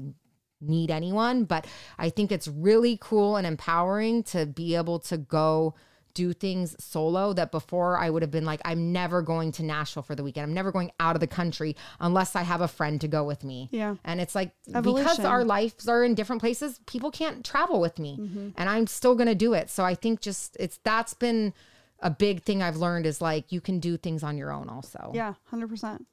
need 0.61 0.91
anyone, 0.91 1.45
but 1.45 1.67
I 1.99 2.11
think 2.11 2.33
it's 2.33 2.49
really 2.49 2.99
cool 3.01 3.37
and 3.37 3.47
empowering 3.47 4.23
to 4.25 4.47
be 4.47 4.75
able 4.75 4.99
to 5.01 5.17
go 5.17 5.75
do 6.15 6.33
things 6.33 6.75
solo 6.83 7.33
that 7.33 7.53
before 7.53 7.97
I 7.97 8.11
would 8.11 8.23
have 8.23 8.31
been 8.33 8.45
like 8.45 8.61
I'm 8.65 8.93
never 8.93 9.23
going 9.23 9.53
to 9.53 9.63
Nashville 9.63 10.03
for 10.03 10.17
the 10.17 10.25
weekend. 10.25 10.45
I'm 10.45 10.55
never 10.55 10.73
going 10.73 10.91
out 10.99 11.15
of 11.15 11.21
the 11.21 11.29
country 11.29 11.77
unless 12.01 12.35
I 12.35 12.43
have 12.43 12.61
a 12.61 12.67
friend 12.67 13.01
to 13.03 13.09
go 13.09 13.23
with 13.23 13.45
me. 13.45 13.69
Yeah. 13.71 13.95
And 14.05 14.21
it's 14.21 14.35
like 14.35 14.51
because 14.67 15.21
our 15.21 15.45
lives 15.45 15.87
are 15.87 16.03
in 16.03 16.17
different 16.17 16.41
places, 16.41 16.81
people 16.87 17.13
can't 17.13 17.45
travel 17.45 17.81
with 17.81 18.01
me. 18.01 18.19
And 18.57 18.69
I'm 18.69 18.89
still 18.89 19.15
going 19.15 19.29
to 19.29 19.37
do 19.37 19.55
it. 19.55 19.71
So 19.71 19.85
I 19.85 19.95
think 19.95 20.21
just 20.21 20.57
it's 20.59 20.81
that's 20.83 21.15
been 21.15 21.55
a 22.01 22.11
big 22.11 22.43
thing 22.43 22.63
I've 22.63 22.77
learned 22.77 23.07
is 23.07 23.21
like 23.21 23.53
you 23.53 23.61
can 23.61 23.79
do 23.79 23.97
things 23.97 24.25
on 24.25 24.37
your 24.37 24.51
own 24.53 24.69
also. 24.69 25.13
yeah, 25.15 25.35
100%. 25.53 26.05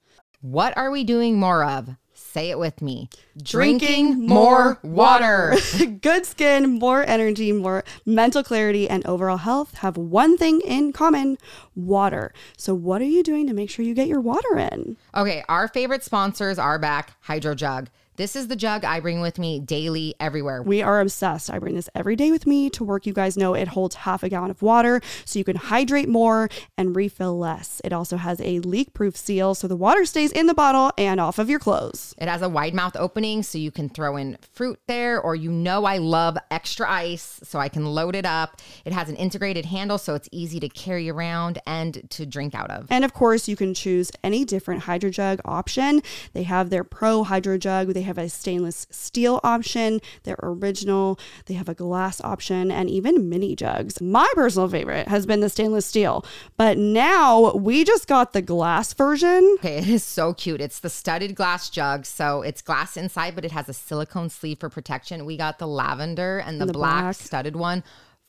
What 0.41 0.77
are 0.77 0.91
we 0.91 1.03
doing 1.03 1.39
more 1.39 1.63
of? 1.63 1.95
Say 2.17 2.49
it 2.49 2.57
with 2.57 2.81
me. 2.81 3.09
Drinking 3.41 4.25
more 4.25 4.79
water. 4.83 5.53
Good 6.01 6.25
skin, 6.25 6.79
more 6.79 7.03
energy, 7.05 7.51
more 7.51 7.83
mental 8.05 8.41
clarity, 8.41 8.89
and 8.89 9.05
overall 9.05 9.37
health 9.37 9.75
have 9.79 9.97
one 9.97 10.37
thing 10.37 10.61
in 10.61 10.93
common 10.93 11.37
water. 11.75 12.33
So, 12.55 12.73
what 12.73 13.01
are 13.01 13.05
you 13.05 13.21
doing 13.21 13.47
to 13.47 13.53
make 13.53 13.69
sure 13.69 13.83
you 13.83 13.93
get 13.93 14.07
your 14.07 14.21
water 14.21 14.57
in? 14.57 14.95
Okay, 15.13 15.43
our 15.49 15.67
favorite 15.67 16.05
sponsors 16.05 16.57
are 16.57 16.79
back 16.79 17.21
HydroJug. 17.27 17.87
This 18.17 18.37
is 18.37 18.47
the 18.47 18.55
jug 18.55 18.85
I 18.85 19.01
bring 19.01 19.19
with 19.19 19.37
me 19.37 19.59
daily 19.59 20.15
everywhere. 20.21 20.63
We 20.63 20.81
are 20.81 21.01
obsessed. 21.01 21.49
I 21.49 21.59
bring 21.59 21.75
this 21.75 21.89
every 21.93 22.15
day 22.15 22.31
with 22.31 22.47
me 22.47 22.69
to 22.69 22.83
work. 22.85 23.05
You 23.05 23.11
guys 23.11 23.35
know 23.35 23.53
it 23.53 23.67
holds 23.67 23.95
half 23.95 24.23
a 24.23 24.29
gallon 24.29 24.51
of 24.51 24.61
water, 24.61 25.01
so 25.25 25.37
you 25.37 25.43
can 25.43 25.57
hydrate 25.57 26.07
more 26.07 26.47
and 26.77 26.95
refill 26.95 27.37
less. 27.37 27.81
It 27.83 27.91
also 27.91 28.15
has 28.15 28.39
a 28.39 28.59
leak 28.59 28.93
proof 28.93 29.17
seal, 29.17 29.53
so 29.53 29.67
the 29.67 29.75
water 29.75 30.05
stays 30.05 30.31
in 30.31 30.47
the 30.47 30.53
bottle 30.53 30.93
and 30.97 31.19
off 31.19 31.39
of 31.39 31.49
your 31.49 31.59
clothes. 31.59 32.15
It 32.17 32.29
has 32.29 32.41
a 32.41 32.47
wide 32.47 32.73
mouth 32.73 32.95
opening 32.95 33.43
so 33.43 33.57
you 33.57 33.69
can 33.69 33.89
throw 33.89 34.15
in 34.15 34.37
fruit 34.53 34.79
there, 34.87 35.19
or 35.19 35.35
you 35.35 35.51
know 35.51 35.83
I 35.83 35.97
love 35.97 36.37
extra 36.49 36.89
ice, 36.89 37.41
so 37.43 37.59
I 37.59 37.67
can 37.67 37.85
load 37.85 38.15
it 38.15 38.25
up. 38.25 38.61
It 38.85 38.93
has 38.93 39.09
an 39.09 39.17
integrated 39.17 39.65
handle, 39.65 39.97
so 39.97 40.15
it's 40.15 40.29
easy 40.31 40.61
to 40.61 40.69
carry 40.69 41.09
around 41.09 41.59
and 41.67 42.09
to 42.11 42.25
drink 42.25 42.55
out 42.55 42.71
of. 42.71 42.87
And 42.89 43.03
of 43.03 43.13
course, 43.13 43.49
you 43.49 43.57
can 43.57 43.73
choose 43.73 44.09
any 44.23 44.45
different 44.45 44.83
HydroJug 44.83 45.41
option. 45.43 46.01
They 46.31 46.43
have 46.43 46.69
their 46.69 46.85
Pro 46.85 47.25
HydroJug, 47.25 47.93
they 47.93 48.04
have 48.05 48.17
a 48.17 48.29
stainless 48.29 48.87
steel 48.89 49.39
option, 49.43 49.99
their 50.23 50.37
original, 50.41 51.19
they 51.45 51.53
have 51.55 51.69
a 51.69 51.73
glass 51.73 52.21
option, 52.21 52.71
and 52.71 52.89
even 52.89 53.29
mini 53.29 53.55
jugs. 53.55 53.99
My 54.01 54.29
personal 54.33 54.69
favorite 54.69 55.07
has 55.07 55.25
been 55.25 55.41
the 55.41 55.49
stainless 55.49 55.85
steel, 55.85 56.25
but 56.57 56.77
now 56.77 57.53
we 57.53 57.83
just 57.83 58.07
got 58.07 58.33
the 58.33 58.41
glass 58.41 58.93
version. 58.93 59.55
Okay, 59.59 59.77
it 59.77 59.89
is 59.89 60.03
so 60.03 60.33
cute. 60.33 60.61
It's 60.61 60.79
the 60.79 60.89
studded 60.89 61.35
glass 61.35 61.69
jug. 61.69 62.05
So 62.05 62.41
it's 62.41 62.61
glass 62.61 62.97
inside, 62.97 63.35
but 63.35 63.45
it 63.45 63.51
has 63.51 63.67
a 63.69 63.73
silicone 63.73 64.29
sleeve 64.29 64.59
for 64.59 64.69
protection. 64.69 65.25
We 65.25 65.37
got 65.37 65.59
the 65.59 65.67
lavender 65.67 66.39
and 66.39 66.61
the, 66.61 66.65
the 66.65 66.73
black, 66.73 67.03
black. 67.03 67.15
studded 67.15 67.55
one. 67.55 67.83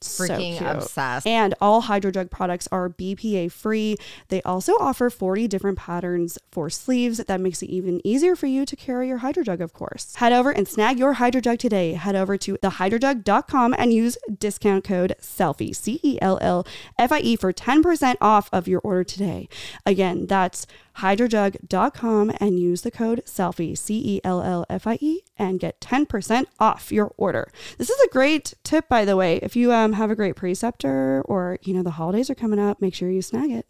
Freaking 0.06 0.58
cute. 0.58 0.68
obsessed. 0.68 1.26
And 1.26 1.54
all 1.60 1.82
Hydrojug 1.82 2.30
products 2.30 2.68
are 2.72 2.88
BPA 2.88 3.50
free. 3.50 3.96
They 4.28 4.42
also 4.42 4.72
offer 4.74 5.10
40 5.10 5.48
different 5.48 5.78
patterns 5.78 6.38
for 6.50 6.70
sleeves 6.70 7.18
that 7.18 7.40
makes 7.40 7.62
it 7.62 7.70
even 7.70 8.00
easier 8.06 8.36
for 8.36 8.46
you 8.46 8.64
to 8.66 8.76
carry 8.76 9.08
your 9.08 9.20
Hydrojug, 9.20 9.60
of 9.60 9.72
course. 9.72 10.14
Head 10.16 10.32
over 10.32 10.50
and 10.50 10.66
snag 10.66 10.98
your 10.98 11.16
Hydrojug 11.16 11.58
today. 11.58 11.94
Head 11.94 12.16
over 12.16 12.36
to 12.38 12.54
thehydrojug.com 12.54 13.74
and 13.76 13.92
use 13.92 14.18
discount 14.38 14.84
code 14.84 15.14
CELLFIE, 15.20 15.74
C 15.74 16.00
E 16.02 16.18
L 16.20 16.38
L 16.40 16.66
F 16.98 17.12
I 17.12 17.20
E, 17.20 17.36
for 17.36 17.52
10% 17.52 18.16
off 18.20 18.48
of 18.52 18.68
your 18.68 18.80
order 18.80 19.04
today. 19.04 19.48
Again, 19.84 20.26
that's 20.26 20.66
hydrojug.com 20.98 22.32
and 22.40 22.58
use 22.58 22.82
the 22.82 22.90
code 22.90 23.22
CELLFIE, 23.26 23.76
C 23.76 24.16
E 24.16 24.20
L 24.24 24.42
L 24.42 24.64
F 24.68 24.86
I 24.86 24.98
E, 25.00 25.20
and 25.38 25.60
get 25.60 25.80
10% 25.80 26.46
off 26.58 26.92
your 26.92 27.12
order. 27.16 27.50
This 27.78 27.90
is 27.90 28.00
a 28.00 28.08
great 28.08 28.54
tip, 28.64 28.88
by 28.88 29.04
the 29.04 29.16
way. 29.16 29.36
If 29.42 29.56
you 29.56 29.72
um, 29.72 29.94
have 29.94 30.10
a 30.10 30.16
great 30.16 30.36
preceptor 30.36 31.22
or, 31.22 31.58
you 31.62 31.74
know, 31.74 31.82
the 31.82 31.92
holidays 31.92 32.30
are 32.30 32.34
coming 32.34 32.58
up, 32.58 32.80
make 32.80 32.94
sure 32.94 33.10
you 33.10 33.22
snag 33.22 33.50
it. 33.50 33.66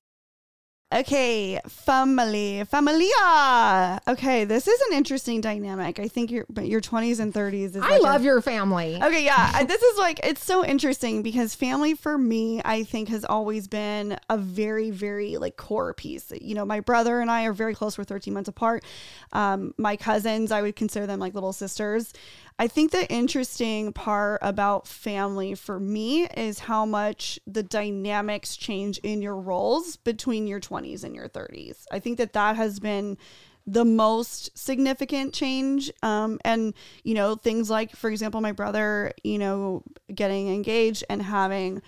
Okay, 0.95 1.61
family, 1.67 2.63
familia. 2.65 4.01
Okay, 4.07 4.45
this 4.45 4.69
is 4.69 4.81
an 4.83 4.97
interesting 4.97 5.41
dynamic. 5.41 5.99
I 5.99 6.07
think 6.07 6.31
your 6.31 6.47
but 6.49 6.69
your 6.69 6.81
twenties 6.81 7.19
and 7.19 7.35
thirties 7.35 7.75
is. 7.75 7.83
I 7.83 7.89
like 7.91 8.01
a- 8.01 8.03
love 8.05 8.25
your 8.25 8.41
family. 8.41 8.95
Okay, 9.03 9.25
yeah. 9.25 9.65
This 9.65 9.83
is 9.83 9.99
like 9.99 10.21
it's 10.23 10.45
so 10.45 10.65
interesting 10.65 11.23
because 11.23 11.57
family 11.57 11.95
for 11.95 12.17
me, 12.17 12.63
I 12.65 12.85
think 12.85 13.09
has 13.09 13.25
always 13.25 13.67
been 13.67 14.17
a 14.31 14.39
very, 14.39 14.93
very 14.93 15.39
like 15.39 15.57
core 15.57 15.93
piece. 15.93 16.33
You 16.41 16.55
know, 16.55 16.65
my 16.65 16.79
brother 16.79 17.19
and 17.21 17.33
I 17.33 17.47
are 17.47 17.53
very 17.53 17.75
close. 17.75 17.99
We're 17.99 18.05
13 18.05 18.33
months 18.33 18.49
apart. 18.49 18.85
Um, 19.33 19.75
my 19.77 19.97
cousins, 19.97 20.53
I 20.53 20.63
would 20.63 20.77
consider 20.77 21.09
them 21.09 21.19
like 21.19 21.35
little 21.35 21.53
sisters. 21.53 22.13
I 22.59 22.69
think 22.69 22.91
the 22.91 23.11
interesting 23.13 23.93
part 23.93 24.39
about 24.41 24.87
family 24.87 25.55
for 25.55 25.79
me 25.79 26.25
is 26.25 26.61
how 26.61 26.87
much 26.87 27.39
the 27.47 27.63
dynamics 27.63 28.57
change 28.57 28.99
in 28.99 29.21
your 29.21 29.37
roles 29.37 29.97
between 29.97 30.47
your 30.47 30.61
20s 30.61 31.05
and 31.05 31.15
your 31.15 31.29
30s. 31.29 31.85
I 31.91 31.99
think 31.99 32.17
that 32.17 32.33
that 32.33 32.57
has 32.57 32.81
been 32.81 33.19
the 33.67 33.85
most 33.85 34.57
significant 34.57 35.35
change. 35.35 35.93
Um, 36.03 36.39
and, 36.45 36.73
you 37.03 37.15
know, 37.15 37.35
things 37.35 37.69
like, 37.69 37.95
for 37.95 38.09
example, 38.09 38.41
my 38.41 38.53
brother, 38.53 39.13
you 39.23 39.39
know, 39.39 39.83
getting 40.15 40.49
engaged 40.49 41.05
and 41.11 41.21
having 41.21 41.83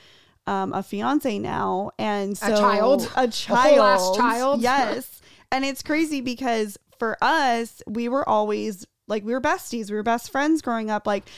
um, 0.47 0.75
a 0.75 0.83
fiance 0.83 1.39
now. 1.39 1.93
And 1.99 2.37
so 2.37 2.53
a 2.53 2.57
child? 2.59 3.11
a 3.17 3.23
A 3.23 3.29
child, 3.29 3.79
ass 3.79 4.17
child? 4.17 4.61
Yes. 4.61 5.23
and 5.51 5.65
it's 5.65 5.83
crazy 5.83 6.21
because 6.21 6.77
for 6.99 7.17
us, 7.23 7.83
we 7.87 8.09
were 8.09 8.29
always 8.29 8.87
like 9.09 9.25
we 9.25 9.33
were 9.33 9.41
besties 9.41 9.91
we 9.91 9.97
were 9.97 10.03
best 10.03 10.31
friends 10.31 10.63
growing 10.63 10.91
up 10.91 11.07
like 11.07 11.29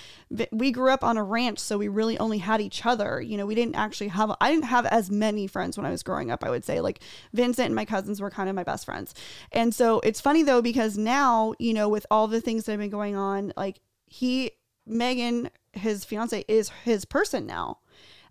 we 0.53 0.71
grew 0.71 0.91
up 0.91 1.03
on 1.03 1.17
a 1.17 1.23
ranch 1.23 1.59
so 1.59 1.79
we 1.79 1.89
really 1.89 2.19
only 2.19 2.39
had 2.39 2.61
each 2.61 2.85
other 2.85 3.21
you 3.21 3.37
know 3.37 3.47
we 3.47 3.55
didn't 3.55 3.77
actually 3.77 4.09
have 4.09 4.35
i 4.41 4.51
didn't 4.51 4.65
have 4.65 4.87
as 4.87 5.11
many 5.11 5.47
friends 5.47 5.77
when 5.77 5.87
i 5.87 5.91
was 5.91 6.03
growing 6.03 6.31
up 6.31 6.45
i 6.45 6.51
would 6.51 6.65
say 6.65 6.81
like 6.81 7.01
vincent 7.33 7.67
and 7.67 7.75
my 7.75 7.85
cousins 7.85 8.21
were 8.21 8.31
kind 8.31 8.49
of 8.49 8.55
my 8.55 8.65
best 8.65 8.85
friends 8.85 9.15
and 9.53 9.75
so 9.75 10.01
it's 10.01 10.21
funny 10.21 10.43
though 10.43 10.63
because 10.63 10.99
now 10.99 11.55
you 11.59 11.73
know 11.73 11.89
with 11.89 12.07
all 12.11 12.27
the 12.27 12.41
things 12.41 12.65
that 12.65 12.73
have 12.73 12.81
been 12.81 12.91
going 12.91 13.17
on 13.17 13.53
like 13.57 13.81
he 14.07 14.51
megan 14.87 15.51
his 15.73 16.05
fiance 16.05 16.45
is 16.49 16.71
his 16.85 17.05
person 17.05 17.47
now 17.47 17.79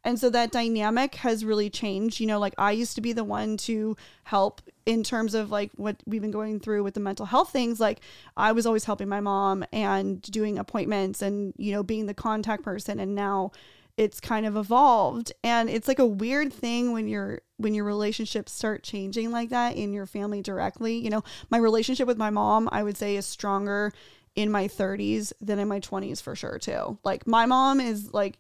and 0.04 0.20
so 0.20 0.30
that 0.30 0.52
dynamic 0.52 1.16
has 1.16 1.44
really 1.44 1.70
changed. 1.70 2.20
You 2.20 2.28
know, 2.28 2.40
like 2.40 2.54
I 2.58 2.72
used 2.72 2.96
to 2.96 3.02
be 3.02 3.14
the 3.14 3.24
one 3.24 3.58
to 3.58 3.96
help 4.24 4.62
in 4.90 5.04
terms 5.04 5.36
of 5.36 5.52
like 5.52 5.70
what 5.76 5.98
we've 6.08 6.24
been 6.24 6.32
going 6.32 6.60
through 6.60 6.84
with 6.84 6.96
the 6.96 7.00
mental 7.00 7.28
health 7.28 7.52
things. 7.52 7.80
Like 7.80 8.02
I 8.36 8.54
was 8.54 8.66
always 8.66 8.86
helping 8.86 9.08
my 9.08 9.20
mom 9.20 9.64
and 9.72 10.20
doing 10.20 10.58
appointments 10.58 11.22
and, 11.22 11.54
you 11.58 11.72
know, 11.72 11.84
being 11.84 12.08
the 12.08 12.16
contact 12.16 12.64
person. 12.64 13.00
And 13.00 13.14
now 13.14 13.52
it's 13.98 14.20
kind 14.20 14.48
of 14.48 14.58
evolved. 14.58 15.32
And 15.44 15.70
it's 15.70 15.88
like 15.88 16.00
a 16.00 16.08
weird 16.08 16.52
thing 16.52 16.92
when 16.92 17.08
your 17.08 17.42
when 17.58 17.76
your 17.76 17.86
relationships 17.86 18.52
start 18.52 18.82
changing 18.82 19.32
like 19.32 19.50
that 19.50 19.76
in 19.76 19.94
your 19.94 20.08
family 20.08 20.42
directly. 20.42 20.98
You 20.98 21.12
know, 21.12 21.24
my 21.52 21.60
relationship 21.60 22.08
with 22.08 22.18
my 22.18 22.32
mom, 22.32 22.68
I 22.72 22.82
would 22.82 22.98
say 22.98 23.16
is 23.16 23.28
stronger 23.28 23.94
in 24.34 24.50
my 24.50 24.68
30s 24.68 25.34
than 25.40 25.60
in 25.60 25.68
my 25.68 25.82
20s 25.82 26.20
for 26.20 26.36
sure 26.36 26.58
too. 26.58 26.98
Like 27.04 27.28
my 27.28 27.46
mom 27.46 27.80
is 27.80 28.12
like 28.12 28.40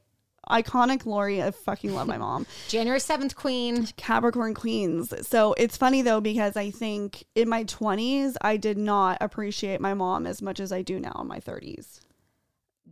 iconic 0.49 1.05
Lori. 1.05 1.41
I 1.41 1.51
fucking 1.51 1.93
love 1.93 2.07
my 2.07 2.17
mom. 2.25 2.45
January 2.67 2.99
7th, 2.99 3.35
Queen. 3.35 3.87
Capricorn 3.97 4.53
Queens. 4.53 5.13
So 5.27 5.53
it's 5.53 5.77
funny 5.77 6.01
though 6.01 6.21
because 6.21 6.55
I 6.57 6.69
think 6.71 7.23
in 7.35 7.49
my 7.49 7.63
20s 7.63 8.35
I 8.41 8.57
did 8.57 8.77
not 8.77 9.17
appreciate 9.21 9.81
my 9.81 9.93
mom 9.93 10.25
as 10.27 10.41
much 10.41 10.59
as 10.59 10.71
I 10.71 10.81
do 10.81 10.99
now 10.99 11.17
in 11.21 11.27
my 11.27 11.39
30s. 11.39 11.99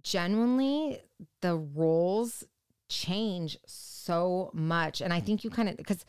Genuinely, 0.04 1.00
the 1.42 1.56
roles 1.56 2.44
change 2.90 3.58
so 3.66 4.52
much. 4.54 5.02
And 5.02 5.12
I 5.12 5.20
think 5.20 5.44
you 5.44 5.50
kind 5.50 5.68
of, 5.70 5.78
because 5.78 6.06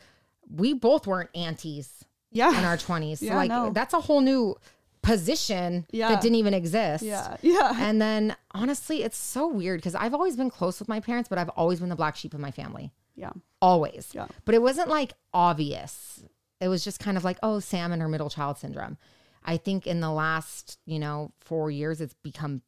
we 0.49 0.73
both 0.73 1.05
weren't 1.07 1.29
aunties 1.35 2.05
Yeah. 2.31 2.57
in 2.57 2.63
our 2.65 2.77
20s. 2.77 3.17
So, 3.19 3.25
Yeah, 3.25 3.35
like, 3.35 3.49
no. 3.49 3.71
that's 3.71 3.93
a 3.93 3.99
whole 3.99 4.21
new 4.21 4.55
position 5.09 5.85
Yeah. 5.91 6.09
that 6.09 6.21
didn't 6.21 6.35
even 6.35 6.53
exist. 6.53 7.03
yeah. 7.03 7.35
Yeah. 7.41 7.73
And 7.77 8.01
then 8.01 8.35
honestly, 8.51 9.03
it's 9.03 9.17
so 9.17 9.47
weird 9.47 9.79
because 9.79 9.95
I've 9.95 10.13
always 10.13 10.35
been 10.35 10.49
close 10.49 10.79
with 10.79 10.87
my 10.89 10.99
parents, 10.99 11.27
but 11.29 11.37
I've 11.37 11.49
always 11.49 11.79
been 11.79 11.89
the 11.89 11.95
black 11.95 12.15
sheep 12.15 12.33
of 12.33 12.39
my 12.39 12.51
family. 12.51 12.91
Yeah. 13.15 13.31
Always. 13.61 14.09
Yeah. 14.13 14.27
But 14.45 14.55
it 14.55 14.61
wasn't 14.61 14.87
like 14.89 15.13
obvious. 15.33 16.23
It 16.61 16.67
was 16.67 16.83
just 16.83 16.99
kind 16.99 17.17
of 17.17 17.23
like, 17.23 17.37
oh, 17.43 17.59
Sam 17.59 17.91
and 17.91 18.01
her 18.01 18.07
middle 18.07 18.29
child 18.29 18.57
syndrome. 18.57 18.97
I 19.43 19.57
think 19.57 19.87
in 19.87 20.01
the 20.01 20.11
last, 20.11 20.77
you 20.85 20.99
know, 20.99 21.31
four 21.39 21.71
years, 21.71 22.01
it's 22.01 22.13
become 22.23 22.61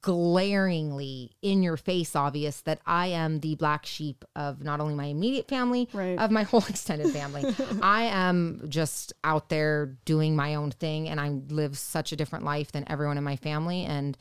glaringly 0.00 1.32
in 1.42 1.62
your 1.62 1.76
face 1.76 2.16
obvious 2.16 2.60
that 2.62 2.80
I 2.86 3.08
am 3.08 3.40
the 3.40 3.54
black 3.56 3.84
sheep 3.84 4.24
of 4.34 4.62
not 4.62 4.80
only 4.80 4.94
my 4.94 5.06
immediate 5.06 5.46
family, 5.48 5.88
Right. 5.92 6.18
of 6.18 6.30
my 6.30 6.42
whole 6.50 6.64
extended 6.68 7.12
family. 7.12 7.54
I 7.82 8.04
am 8.04 8.62
just 8.68 9.12
out 9.22 9.48
there 9.50 9.96
doing 10.04 10.34
my 10.36 10.54
own 10.54 10.70
thing 10.70 11.08
and 11.08 11.20
I 11.20 11.28
live 11.52 11.76
such 11.76 12.12
a 12.12 12.16
different 12.16 12.44
life 12.44 12.72
than 12.72 12.88
everyone 12.88 13.18
in 13.18 13.24
my 13.24 13.36
family. 13.36 13.84
And 13.84 14.16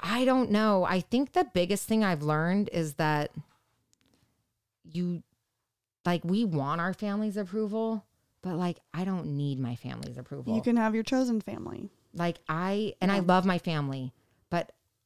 I 0.00 0.24
don't 0.24 0.50
know. 0.50 0.84
I 0.84 1.00
think 1.00 1.32
the 1.32 1.44
biggest 1.52 1.86
thing 1.86 2.02
I've 2.02 2.22
learned 2.22 2.70
is 2.72 2.94
that 2.94 3.32
you 4.90 5.22
like 6.06 6.24
we 6.24 6.44
want 6.44 6.80
our 6.80 6.94
family's 6.94 7.36
approval, 7.36 8.04
but 8.42 8.56
like 8.56 8.78
I 8.94 9.04
don't 9.04 9.36
need 9.36 9.58
my 9.58 9.74
family's 9.76 10.16
approval. 10.16 10.54
You 10.54 10.62
can 10.62 10.76
have 10.76 10.94
your 10.94 11.04
chosen 11.04 11.40
family. 11.40 11.90
like 12.14 12.38
I 12.48 12.94
and 13.00 13.12
I 13.12 13.18
love 13.20 13.44
my 13.44 13.58
family, 13.58 14.12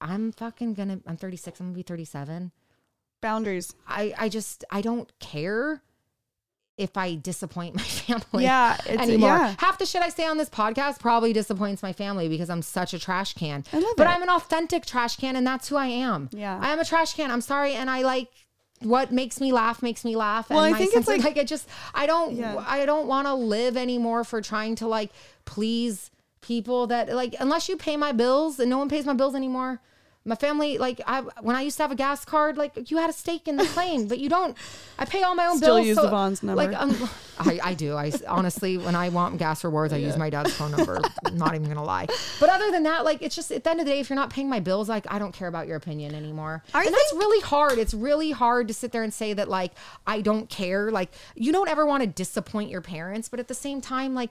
I'm 0.04 0.30
fucking 0.32 0.74
gonna 0.74 1.00
I'm 1.06 1.16
36, 1.16 1.58
I'm 1.60 1.66
gonna 1.66 1.74
be 1.76 1.82
37. 1.82 2.52
Boundaries. 3.22 3.74
I 3.88 4.14
I 4.18 4.28
just 4.28 4.64
I 4.70 4.82
don't 4.82 5.10
care 5.18 5.82
if 6.76 6.96
I 6.96 7.14
disappoint 7.14 7.76
my 7.76 7.82
family. 7.82 8.44
yeah. 8.44 8.76
It's, 8.86 9.00
Anymore. 9.02 9.28
Yeah. 9.30 9.54
Half 9.58 9.78
the 9.78 9.86
shit 9.86 10.02
I 10.02 10.08
say 10.10 10.26
on 10.26 10.36
this 10.38 10.50
podcast 10.50 11.00
probably 11.00 11.32
disappoints 11.32 11.82
my 11.82 11.92
family 11.92 12.28
because 12.28 12.50
I'm 12.50 12.62
such 12.62 12.92
a 12.92 12.98
trash 12.98 13.32
can. 13.34 13.64
I 13.72 13.78
love 13.78 13.94
but 13.96 14.06
it. 14.06 14.10
I'm 14.10 14.22
an 14.22 14.28
authentic 14.28 14.84
trash 14.84 15.16
can 15.16 15.36
and 15.36 15.46
that's 15.46 15.68
who 15.68 15.76
I 15.76 15.86
am. 15.86 16.28
Yeah. 16.32 16.58
I 16.60 16.72
am 16.72 16.80
a 16.80 16.84
trash 16.84 17.14
can. 17.14 17.30
I'm 17.30 17.40
sorry. 17.40 17.72
And 17.74 17.88
I 17.88 18.02
like 18.02 18.28
what 18.80 19.10
makes 19.12 19.40
me 19.40 19.52
laugh 19.52 19.82
makes 19.82 20.04
me 20.04 20.16
laugh. 20.16 20.50
Well, 20.50 20.64
and 20.64 20.74
I 20.74 20.78
think 20.78 20.94
it's 20.94 21.08
like- 21.08 21.22
like 21.24 21.36
it 21.38 21.46
just 21.46 21.66
I 21.94 22.06
don't 22.06 22.34
Yeah. 22.36 22.62
I 22.66 22.84
don't 22.84 23.06
want 23.06 23.26
to 23.28 23.34
live 23.34 23.76
anymore 23.78 24.24
for 24.24 24.42
trying 24.42 24.74
to 24.76 24.86
like 24.88 25.10
please 25.46 26.10
people 26.42 26.88
that 26.88 27.08
like 27.14 27.34
unless 27.40 27.70
you 27.70 27.76
pay 27.76 27.96
my 27.96 28.12
bills 28.12 28.58
and 28.60 28.68
no 28.68 28.76
one 28.76 28.88
pays 28.90 29.06
my 29.06 29.14
bills 29.14 29.34
anymore. 29.34 29.80
My 30.26 30.36
family, 30.36 30.78
like 30.78 31.02
I, 31.06 31.20
when 31.42 31.54
I 31.54 31.60
used 31.60 31.76
to 31.76 31.82
have 31.82 31.92
a 31.92 31.94
gas 31.96 32.24
card, 32.24 32.56
like 32.56 32.90
you 32.90 32.96
had 32.96 33.10
a 33.10 33.12
stake 33.12 33.46
in 33.46 33.56
the 33.56 33.66
claim, 33.66 34.08
but 34.08 34.18
you 34.18 34.30
don't. 34.30 34.56
I 34.98 35.04
pay 35.04 35.22
all 35.22 35.34
my 35.34 35.44
own 35.46 35.58
Still 35.58 35.76
bills. 35.76 35.86
use 35.86 35.96
the 35.98 36.08
Vaughn's 36.08 36.42
number. 36.42 36.64
Like, 36.64 36.80
um, 36.80 37.10
I, 37.38 37.60
I 37.62 37.74
do. 37.74 37.94
I 37.94 38.10
honestly, 38.26 38.78
when 38.78 38.94
I 38.94 39.10
want 39.10 39.36
gas 39.38 39.64
rewards, 39.64 39.92
I 39.92 39.98
use 39.98 40.16
my 40.16 40.30
dad's 40.30 40.54
phone 40.54 40.70
number. 40.76 40.98
I'm 41.26 41.36
not 41.36 41.54
even 41.54 41.68
gonna 41.68 41.84
lie. 41.84 42.06
But 42.40 42.48
other 42.48 42.70
than 42.70 42.84
that, 42.84 43.04
like, 43.04 43.20
it's 43.20 43.34
just 43.36 43.50
at 43.50 43.64
the 43.64 43.70
end 43.70 43.80
of 43.80 43.86
the 43.86 43.92
day, 43.92 44.00
if 44.00 44.08
you're 44.08 44.16
not 44.16 44.30
paying 44.30 44.48
my 44.48 44.60
bills, 44.60 44.88
like, 44.88 45.04
I 45.12 45.18
don't 45.18 45.32
care 45.32 45.48
about 45.48 45.66
your 45.66 45.76
opinion 45.76 46.14
anymore. 46.14 46.62
I 46.72 46.84
and 46.84 46.94
that's 46.94 47.12
really 47.12 47.42
hard. 47.42 47.76
It's 47.78 47.92
really 47.92 48.30
hard 48.30 48.68
to 48.68 48.74
sit 48.74 48.92
there 48.92 49.02
and 49.02 49.12
say 49.12 49.34
that, 49.34 49.48
like, 49.50 49.72
I 50.06 50.22
don't 50.22 50.48
care. 50.48 50.90
Like, 50.90 51.10
you 51.34 51.52
don't 51.52 51.68
ever 51.68 51.84
want 51.84 52.02
to 52.02 52.06
disappoint 52.06 52.70
your 52.70 52.80
parents, 52.80 53.28
but 53.28 53.40
at 53.40 53.48
the 53.48 53.54
same 53.54 53.82
time, 53.82 54.14
like. 54.14 54.30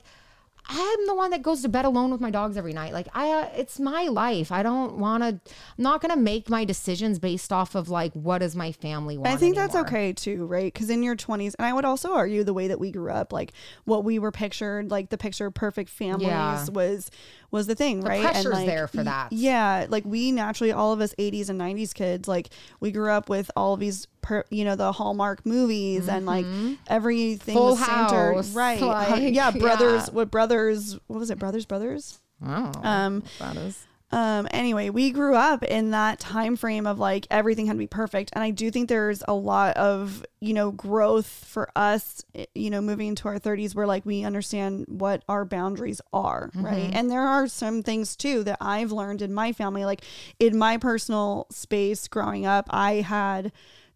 I'm 0.68 1.08
the 1.08 1.16
one 1.16 1.32
that 1.32 1.42
goes 1.42 1.62
to 1.64 1.70
bed 1.70 1.86
alone 1.86 2.10
with 2.12 2.22
my 2.22 2.32
dogs 2.32 2.56
every 2.56 2.74
night. 2.74 2.94
Like 2.94 3.08
I, 3.14 3.32
uh, 3.32 3.50
it's 3.56 3.80
my 3.80 4.04
life. 4.04 4.52
I 4.52 4.64
don't 4.64 4.98
want 4.98 5.22
to. 5.24 5.28
I'm 5.28 5.42
not 5.84 6.02
gonna 6.02 6.16
make 6.16 6.50
my 6.50 6.64
decisions 6.64 7.20
based 7.20 7.52
off 7.52 7.76
of 7.76 7.90
like 7.90 8.14
what 8.14 8.40
does 8.40 8.56
my 8.56 8.72
family 8.72 9.18
want. 9.18 9.28
I 9.30 9.36
think 9.38 9.56
that's 9.56 9.76
okay 9.76 10.14
too, 10.14 10.46
right? 10.46 10.74
Because 10.74 10.90
in 10.90 11.04
your 11.04 11.16
20s, 11.16 11.56
and 11.60 11.66
I 11.66 11.74
would 11.74 11.86
also 11.86 12.14
argue 12.14 12.44
the 12.44 12.54
way 12.54 12.68
that 12.70 12.80
we 12.80 12.92
grew 12.92 13.12
up, 13.12 13.34
like 13.34 13.52
what 13.86 14.04
we 14.04 14.20
were 14.20 14.32
pictured, 14.32 14.90
like 14.90 15.10
the 15.10 15.18
picture 15.18 15.48
of 15.48 15.54
perfect 15.54 15.90
families 15.90 16.28
Yeah. 16.28 16.66
was 16.72 17.12
was 17.52 17.68
the 17.68 17.76
thing, 17.76 18.02
right? 18.02 18.22
pressure's 18.22 18.54
like, 18.54 18.66
there 18.66 18.88
for 18.88 19.04
that. 19.04 19.32
Yeah, 19.32 19.86
like 19.90 20.06
we 20.06 20.32
naturally, 20.32 20.72
all 20.72 20.92
of 20.94 21.02
us 21.02 21.14
80s 21.20 21.50
and 21.50 21.60
90s 21.60 21.94
kids, 21.94 22.28
like 22.28 22.50
we 22.80 22.92
grew 22.92 23.12
up 23.12 23.30
with 23.30 23.52
all 23.56 23.74
of 23.76 23.80
these, 23.80 24.08
per, 24.24 24.44
you 24.50 24.66
know, 24.66 24.76
the 24.76 24.92
Hallmark 24.92 25.46
movies 25.46 26.10
and 26.10 26.26
like 26.26 26.46
everything 26.88 27.54
Full 27.56 27.72
was 27.72 27.80
centered, 27.86 28.36
House, 28.36 28.56
right? 28.56 28.82
like, 28.82 29.34
yeah, 29.34 29.52
brothers. 29.52 30.08
yeah. 30.08 30.14
What 30.14 30.32
brothers? 30.32 30.98
What 31.08 31.20
was 31.20 31.30
it? 31.30 31.38
Brothers, 31.40 31.66
brothers. 31.66 32.20
Oh, 32.46 32.72
Um, 32.82 33.24
that 33.40 33.56
is. 33.56 33.86
um 34.12 34.48
anyway 34.52 34.90
we 34.90 35.10
grew 35.12 35.34
up 35.34 35.64
in 35.64 35.92
that 35.92 36.20
time 36.20 36.56
frame 36.58 36.86
of 36.86 37.00
like 37.00 37.26
everything 37.32 37.66
had 37.68 37.74
to 37.74 37.80
be 37.80 37.88
perfect 37.88 38.30
and 38.34 38.44
i 38.44 38.52
do 38.52 38.70
think 38.70 38.88
there's 38.90 39.24
a 39.28 39.34
lot 39.34 39.76
of 39.78 40.24
you 40.42 40.54
know 40.54 40.70
growth 40.72 41.26
for 41.26 41.68
us 41.76 42.24
eh, 42.36 42.46
you 42.54 42.70
know 42.70 42.80
moving 42.82 43.08
into 43.08 43.28
our 43.30 43.40
30s 43.40 43.74
where 43.74 43.88
like 43.88 44.06
we 44.06 44.24
understand 44.26 44.86
what 44.88 45.24
our 45.30 45.46
boundaries 45.46 46.00
are 46.12 46.52
right 46.54 46.92
and 46.94 47.10
there 47.10 47.26
are 47.26 47.48
some 47.48 47.82
things 47.82 48.16
too 48.16 48.44
that 48.44 48.58
i've 48.62 48.92
learned 48.92 49.22
in 49.24 49.34
my 49.34 49.52
family 49.54 49.84
like 49.86 50.02
in 50.38 50.58
my 50.58 50.78
personal 50.78 51.48
space 51.50 52.08
growing 52.08 52.46
up 52.46 52.68
i 52.70 52.96
had 52.96 53.52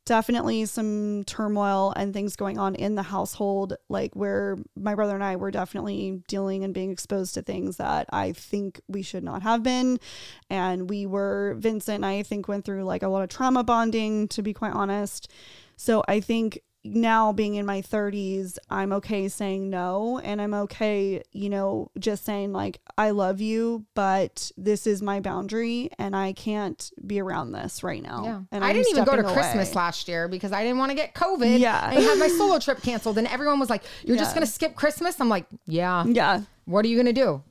definitely 0.08 0.66
some 0.66 1.26
turmoil 1.26 1.94
and 1.98 2.14
things 2.14 2.38
going 2.38 2.58
on 2.58 2.76
in 2.76 2.96
the 2.96 3.04
household 3.04 3.76
like 3.90 4.16
where 4.16 4.58
my 4.78 4.96
brother 4.96 5.14
and 5.14 5.24
I 5.24 5.36
were 5.36 5.52
definitely 5.52 6.24
dealing 6.30 6.64
and 6.64 6.74
being 6.74 6.92
exposed 6.92 7.34
to 7.34 7.42
things 7.42 7.76
that 7.76 8.08
I 8.14 8.32
think 8.32 8.80
we 8.88 9.02
should 9.02 9.24
not 9.26 9.44
have 9.44 9.64
been. 9.64 10.00
And 10.50 10.90
we 10.90 11.06
were 11.06 11.56
Vincent 11.58 11.96
and 11.96 12.06
I 12.06 12.24
think 12.24 12.48
went 12.48 12.64
through 12.64 12.86
like 12.86 13.04
a 13.04 13.10
lot 13.10 13.24
of 13.24 13.30
trauma 13.30 13.66
bonding 13.66 14.30
to 14.30 14.42
be 14.42 14.54
quite 14.54 14.72
honest. 14.72 15.30
So 15.76 16.06
I 16.08 16.22
think 16.22 16.62
now 16.84 17.34
being 17.34 17.56
in 17.56 17.66
my 17.66 17.82
30s 17.82 18.58
I'm 18.70 18.94
okay 18.94 19.28
saying 19.28 19.70
no 19.70 20.20
and 20.24 20.42
I'm 20.42 20.54
okay 20.54 21.22
you 21.34 21.50
know 21.50 21.92
just 22.00 22.24
saying 22.24 22.54
like 22.54 22.80
I 22.98 23.10
love 23.10 23.42
you 23.42 23.86
but 23.94 24.52
this 24.56 24.88
is 24.88 25.02
my 25.02 25.20
boundary 25.20 25.90
and 26.00 26.16
I 26.16 26.32
can't 26.34 26.90
be 27.06 27.20
around 27.20 27.52
this 27.52 27.84
right 27.84 28.02
now 28.02 28.24
Yeah. 28.24 28.42
and 28.52 28.64
I 28.64 28.70
I'm 28.70 28.76
didn't 28.76 28.92
even 28.92 29.04
go 29.04 29.16
to 29.18 29.22
stepping 29.24 29.34
Christmas 29.34 29.76
last 29.76 30.08
year 30.08 30.28
because 30.28 30.52
I 30.54 30.64
didn't 30.64 30.78
want 30.78 30.92
to 30.92 30.96
get 30.96 31.14
COVID. 31.14 31.60
Yeah. 31.60 31.80
I 31.92 31.96
had 31.96 32.18
my 32.20 32.28
solo 32.30 32.58
trip 32.60 32.82
canceled. 32.84 33.18
And 33.18 33.28
everyone 33.28 33.60
was 33.60 33.70
like, 33.70 33.84
You're 34.06 34.18
just 34.18 34.34
going 34.36 34.46
to 34.46 34.52
skip 34.52 34.76
Christmas? 34.76 35.20
I'm 35.20 35.30
like, 35.30 35.46
Yeah. 35.66 36.06
Yeah. 36.06 36.42
What 36.66 36.84
are 36.86 36.88
you 36.90 37.02
going 37.02 37.14
to 37.14 37.22
do? 37.22 37.44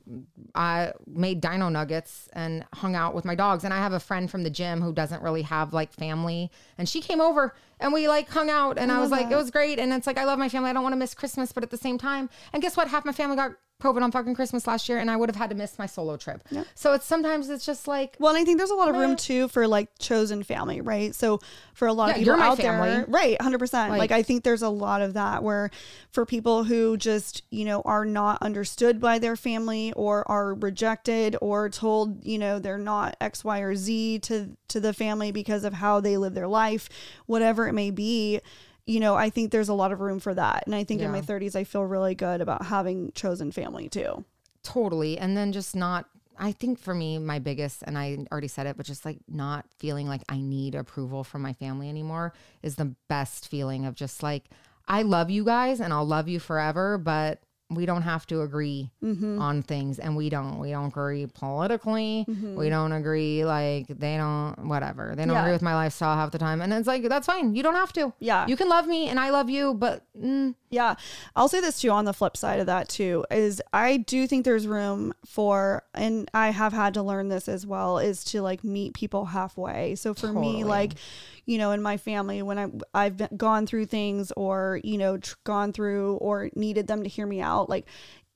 I 0.57 0.91
made 1.05 1.39
dino 1.39 1.69
nuggets 1.69 2.27
and 2.33 2.65
hung 2.73 2.95
out 2.95 3.13
with 3.13 3.25
my 3.25 3.35
dogs. 3.35 3.63
And 3.63 3.73
I 3.73 3.77
have 3.77 3.93
a 3.93 3.99
friend 3.99 4.29
from 4.29 4.41
the 4.43 4.49
gym 4.49 4.81
who 4.81 4.91
doesn't 4.91 5.21
really 5.21 5.43
have 5.43 5.71
like 5.71 5.93
family. 5.93 6.51
And 6.79 6.89
she 6.89 6.99
came 6.99 7.21
over 7.21 7.53
and 7.79 7.93
we 7.93 8.07
like 8.07 8.27
hung 8.27 8.49
out. 8.49 8.79
And 8.79 8.91
I, 8.91 8.99
was 8.99 9.11
like, 9.11 9.29
that. 9.29 9.33
It 9.33 9.37
was 9.37 9.51
great. 9.51 9.77
And 9.77 9.93
it's 9.93 10.07
like, 10.07 10.17
I 10.17 10.25
love 10.25 10.39
my 10.39 10.49
family. 10.49 10.71
I 10.71 10.73
don't 10.73 10.81
want 10.81 10.93
to 10.93 10.97
miss 10.97 11.13
Christmas. 11.13 11.51
But 11.51 11.63
at 11.63 11.69
the 11.69 11.77
same 11.77 11.99
time, 11.99 12.27
and 12.53 12.61
guess 12.61 12.75
what? 12.75 12.87
Half 12.87 13.05
my 13.05 13.11
family 13.11 13.35
got 13.35 13.51
COVID 13.81 14.01
on 14.01 14.11
fucking 14.11 14.33
Christmas 14.33 14.65
last 14.65 14.89
year. 14.89 14.97
And 14.97 15.11
I 15.11 15.15
would 15.15 15.29
have 15.29 15.35
had 15.35 15.49
to 15.51 15.55
miss 15.55 15.77
my 15.77 15.85
solo 15.85 16.17
trip. 16.17 16.43
So 16.73 16.93
it's 16.93 17.05
sometimes 17.05 17.49
it's 17.49 17.65
just 17.65 17.87
like, 17.87 18.15
Well, 18.19 18.33
and 18.33 18.41
I 18.41 18.43
think 18.45 18.57
there's 18.57 18.71
a 18.71 18.75
lot 18.75 18.89
of 18.89 18.95
room 18.95 19.15
too 19.15 19.47
for 19.49 19.67
like 19.67 19.89
chosen 19.99 20.41
family, 20.43 20.81
right? 20.81 21.13
So 21.13 21.39
for 21.73 21.87
a 21.87 21.93
lot 21.93 22.07
Yeah, 22.07 22.11
of 22.13 22.17
people 22.19 22.25
you're 22.33 22.37
my 22.37 22.47
out 22.47 22.57
family. 22.57 22.89
there, 22.89 23.05
right? 23.07 23.39
Hundred 23.41 23.59
percent. 23.59 23.91
Like- 23.91 23.99
Like 23.99 24.11
I 24.11 24.23
think 24.23 24.43
there's 24.43 24.61
a 24.63 24.69
lot 24.69 25.01
of 25.01 25.13
that 25.13 25.43
where 25.43 25.69
for 26.11 26.25
people 26.25 26.63
who 26.63 26.97
just 26.97 27.43
you 27.51 27.65
know 27.65 27.81
are 27.83 28.05
not 28.05 28.41
understood 28.41 28.99
by 28.99 29.19
their 29.19 29.35
family 29.35 29.93
or 29.93 30.29
are 30.29 30.53
rejected 30.55 31.35
or 31.41 31.69
told 31.69 32.25
you 32.25 32.39
know 32.39 32.57
they're 32.57 32.77
not 32.79 33.15
X, 33.21 33.43
Y, 33.43 33.59
or 33.59 33.75
Z 33.75 34.19
to 34.19 34.57
to 34.69 34.79
the 34.79 34.93
family 34.93 35.31
because 35.31 35.63
of 35.63 35.73
how 35.73 35.99
they 35.99 36.17
live 36.17 36.33
their 36.33 36.47
life, 36.47 36.89
whatever 37.27 37.67
it 37.67 37.73
may 37.73 37.91
be. 37.91 38.39
You 38.87 38.99
know, 39.01 39.15
I 39.15 39.29
think 39.29 39.51
there's 39.51 39.69
a 39.69 39.73
lot 39.73 39.91
of 39.91 39.99
room 39.99 40.19
for 40.19 40.33
that, 40.33 40.63
and 40.65 40.73
I 40.73 40.83
think 40.85 41.01
in 41.01 41.11
my 41.11 41.21
30s, 41.21 41.55
I 41.55 41.65
feel 41.65 41.83
really 41.83 42.15
good 42.15 42.41
about 42.41 42.65
having 42.65 43.11
chosen 43.11 43.51
family 43.51 43.89
too. 43.89 44.23
Totally. 44.63 45.17
And 45.17 45.37
then 45.37 45.51
just 45.51 45.75
not, 45.75 46.05
I 46.37 46.51
think 46.51 46.79
for 46.79 46.93
me, 46.93 47.19
my 47.19 47.39
biggest, 47.39 47.83
and 47.83 47.97
I 47.97 48.25
already 48.31 48.47
said 48.47 48.65
it, 48.65 48.77
but 48.77 48.85
just 48.85 49.05
like 49.05 49.19
not 49.27 49.65
feeling 49.77 50.07
like 50.07 50.23
I 50.29 50.39
need 50.39 50.73
approval 50.73 51.23
from 51.23 51.41
my 51.41 51.53
family 51.53 51.89
anymore 51.89 52.33
is 52.63 52.75
the 52.75 52.95
best 53.07 53.49
feeling 53.49 53.85
of 53.85 53.93
just 53.93 54.23
like, 54.23 54.45
I 54.87 55.01
love 55.01 55.29
you 55.29 55.43
guys 55.43 55.81
and 55.81 55.93
I'll 55.93 56.07
love 56.07 56.29
you 56.29 56.39
forever, 56.39 56.97
but 56.97 57.41
we 57.69 57.85
don't 57.85 58.03
have 58.03 58.25
to 58.27 58.41
agree 58.41 58.89
Mm-hmm. 59.03 59.39
on 59.41 59.61
things 59.61 59.99
and 59.99 60.15
we 60.15 60.29
don't 60.29 60.57
we 60.59 60.71
don't 60.71 60.87
agree 60.87 61.27
politically 61.27 62.25
we 62.55 62.69
don't 62.69 62.91
agree 62.93 63.43
like 63.45 63.87
they 63.87 64.17
don't 64.17 64.55
whatever 64.67 65.13
they 65.15 65.23
don't 65.23 65.27
Mm-hmm. 65.27 65.31
Yeah. 65.35 65.41
agree 65.43 65.51
with 65.53 65.61
my 65.61 65.75
lifestyle 65.75 66.15
half 66.15 66.31
the 66.31 66.37
time 66.37 66.61
and 66.61 66.71
it's 66.73 66.87
like 66.87 67.03
that's 67.09 67.27
fine 67.27 67.55
you 67.55 67.63
don't 67.63 67.75
have 67.75 67.91
to 67.93 68.13
Yeah. 68.19 68.47
you 68.47 68.55
can 68.57 68.69
love 68.69 68.87
me 68.87 69.09
and 69.09 69.19
i 69.19 69.29
love 69.29 69.49
you 69.49 69.73
but 69.73 70.03
mm, 70.17 70.55
Yeah. 70.69 70.95
I'll 71.35 71.47
say 71.47 71.61
this 71.61 71.79
too 71.81 71.89
on 71.91 72.05
the 72.05 72.13
flip 72.13 72.35
side 72.35 72.59
of 72.59 72.65
that 72.65 72.89
too 72.89 73.25
is 73.31 73.61
I 73.71 73.97
do 73.97 74.27
think 74.27 74.43
there's 74.45 74.67
room 74.67 75.13
for 75.25 75.83
and 75.93 76.29
I 76.33 76.49
have 76.49 76.73
had 76.73 76.93
to 76.95 77.01
learn 77.03 77.29
this 77.29 77.47
as 77.47 77.65
well 77.65 77.99
is 77.99 78.23
to 78.25 78.41
like 78.41 78.63
meet 78.63 78.93
people 78.93 79.25
halfway. 79.25 79.95
So 79.95 80.13
for 80.13 80.33
me 80.33 80.63
like 80.65 80.93
you 81.47 81.57
know 81.57 81.71
in 81.71 81.81
my 81.81 81.97
family 81.97 82.43
when 82.43 82.59
I 82.59 82.67
I've 82.93 83.17
been, 83.17 83.29
gone 83.35 83.65
through 83.65 83.87
things 83.87 84.31
or 84.37 84.79
you 84.83 84.99
know 84.99 85.17
tr- 85.17 85.35
gone 85.43 85.73
through 85.73 86.17
or 86.17 86.51
needed 86.55 86.85
them 86.85 87.01
to 87.01 87.09
hear 87.09 87.25
me 87.25 87.41
out 87.41 87.69
like 87.69 87.87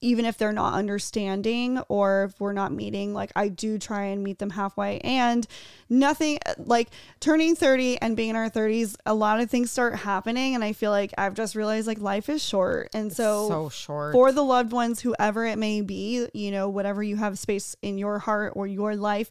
even 0.02 0.26
if 0.26 0.38
they're 0.38 0.52
not 0.52 0.74
understanding 0.74 1.78
or 1.88 2.26
if 2.26 2.40
we're 2.40 2.54
not 2.54 2.72
meeting, 2.72 3.14
like 3.14 3.32
I 3.36 3.50
do 3.50 3.78
try 3.78 4.06
and 4.06 4.24
meet 4.24 4.40
them 4.40 4.50
halfway. 4.50 5.00
And 5.00 5.46
nothing 5.90 6.40
like 6.58 6.90
turning 7.20 7.56
30 7.56 8.02
and 8.02 8.18
being 8.18 8.32
in 8.32 8.36
our 8.36 8.50
30s, 8.50 8.96
a 9.06 9.14
lot 9.14 9.40
of 9.40 9.52
things 9.52 9.72
start 9.72 9.96
happening. 9.96 10.56
And 10.56 10.64
I 10.64 10.74
feel 10.74 10.90
like 10.90 11.14
I've 11.20 11.36
just 11.36 11.56
realized 11.56 11.86
like 11.86 12.00
life 12.00 12.30
is 12.30 12.44
short. 12.44 12.90
And 12.96 13.14
so, 13.14 13.48
so 13.48 13.70
short 13.70 14.14
for 14.14 14.32
the 14.32 14.44
loved 14.44 14.72
ones, 14.72 15.02
whoever 15.02 15.46
it 15.46 15.60
may 15.60 15.82
be, 15.82 16.28
you 16.34 16.50
know, 16.50 16.68
whatever 16.68 17.04
you 17.04 17.18
have 17.18 17.38
space 17.38 17.76
in 17.84 18.00
your 18.00 18.18
heart 18.18 18.54
or 18.56 18.66
your 18.66 18.96
life, 18.96 19.30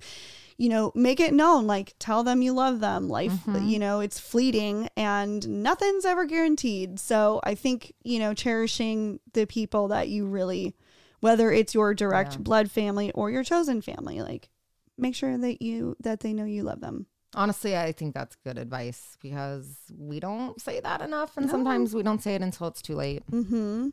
you 0.61 0.69
know, 0.69 0.93
make 0.95 1.21
it 1.21 1.33
known. 1.33 1.67
Like 1.67 1.95
tell 1.99 2.23
them 2.23 2.43
you 2.43 2.53
love 2.53 2.81
them. 2.81 3.09
Life, 3.09 3.33
you 3.63 3.79
know, 3.79 4.01
it's 4.01 4.21
fleeting 4.21 4.91
and 4.95 5.63
nothing's 5.63 6.05
ever 6.05 6.27
guaranteed. 6.27 7.01
So 7.01 7.41
I 7.43 7.55
think, 7.55 7.95
you 8.03 8.19
know, 8.19 8.35
cherishing 8.35 9.21
the 9.33 9.47
people 9.47 9.89
that 9.89 10.11
you 10.11 10.27
really, 10.27 10.77
whether 11.21 11.51
it's 11.51 11.75
your 11.75 11.95
direct 11.95 12.45
blood 12.45 12.71
family 12.71 13.11
or 13.13 13.31
your 13.31 13.43
chosen 13.43 13.81
family, 13.81 14.21
like 14.21 14.51
make 14.99 15.15
sure 15.15 15.39
that 15.39 15.63
you, 15.63 15.97
that 16.01 16.21
they 16.21 16.35
know 16.35 16.45
you 16.45 16.63
love 16.63 16.83
them. 16.83 17.07
Honestly, 17.35 17.75
I 17.75 17.93
think 17.93 18.13
that's 18.13 18.37
good 18.37 18.59
advice 18.59 19.17
because 19.23 19.79
we 19.97 20.21
don't 20.21 20.61
say 20.61 20.81
that 20.81 21.01
enough, 21.01 21.39
and 21.39 21.49
sometimes 21.49 21.95
we 21.95 22.03
don't 22.03 22.21
say 22.21 22.35
it 22.35 22.43
until 22.43 22.67
it's 22.67 22.83
too 22.83 22.97
late. 22.97 23.23
Mm-hmm. 23.31 23.91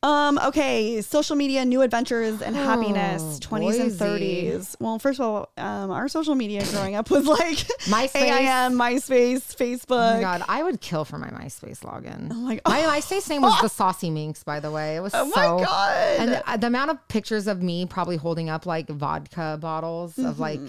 Um, 0.00 0.38
okay, 0.38 1.00
social 1.02 1.34
media, 1.34 1.64
new 1.64 1.82
adventures 1.82 2.40
and 2.40 2.54
happiness, 2.54 3.20
Oh, 3.20 3.38
20s 3.48 3.80
and 3.80 3.90
30s. 3.90 4.76
Well, 4.78 5.00
first 5.00 5.18
of 5.18 5.26
all, 5.26 5.50
um, 5.56 5.90
our 5.90 6.06
social 6.06 6.36
media 6.36 6.64
growing 6.70 6.94
up 6.94 7.10
was 7.10 7.26
like 7.26 7.56
MySpace. 7.88 8.14
AIM, 8.14 8.74
MySpace, 8.74 9.56
Facebook. 9.56 10.12
Oh 10.12 10.14
my 10.14 10.20
god, 10.20 10.44
I 10.48 10.62
would 10.62 10.80
kill 10.80 11.04
for 11.04 11.18
my 11.18 11.30
MySpace 11.30 11.80
login. 11.80 12.28
Oh 12.30 12.34
my 12.34 12.60
My 12.64 12.82
MySpace 13.00 13.28
name 13.28 13.42
was 13.42 13.58
the 13.60 13.68
Saucy 13.68 14.08
Minx, 14.10 14.44
by 14.44 14.60
the 14.60 14.70
way. 14.70 14.94
It 14.96 15.00
was 15.00 15.12
Oh 15.14 15.24
my 15.24 15.34
so. 15.34 15.58
God. 15.64 16.16
And 16.20 16.30
the, 16.30 16.58
the 16.58 16.66
amount 16.68 16.92
of 16.92 17.08
pictures 17.08 17.48
of 17.48 17.60
me 17.60 17.84
probably 17.84 18.16
holding 18.18 18.48
up 18.48 18.66
like 18.66 18.88
vodka 18.88 19.58
bottles 19.60 20.16
of 20.16 20.38
like, 20.38 20.60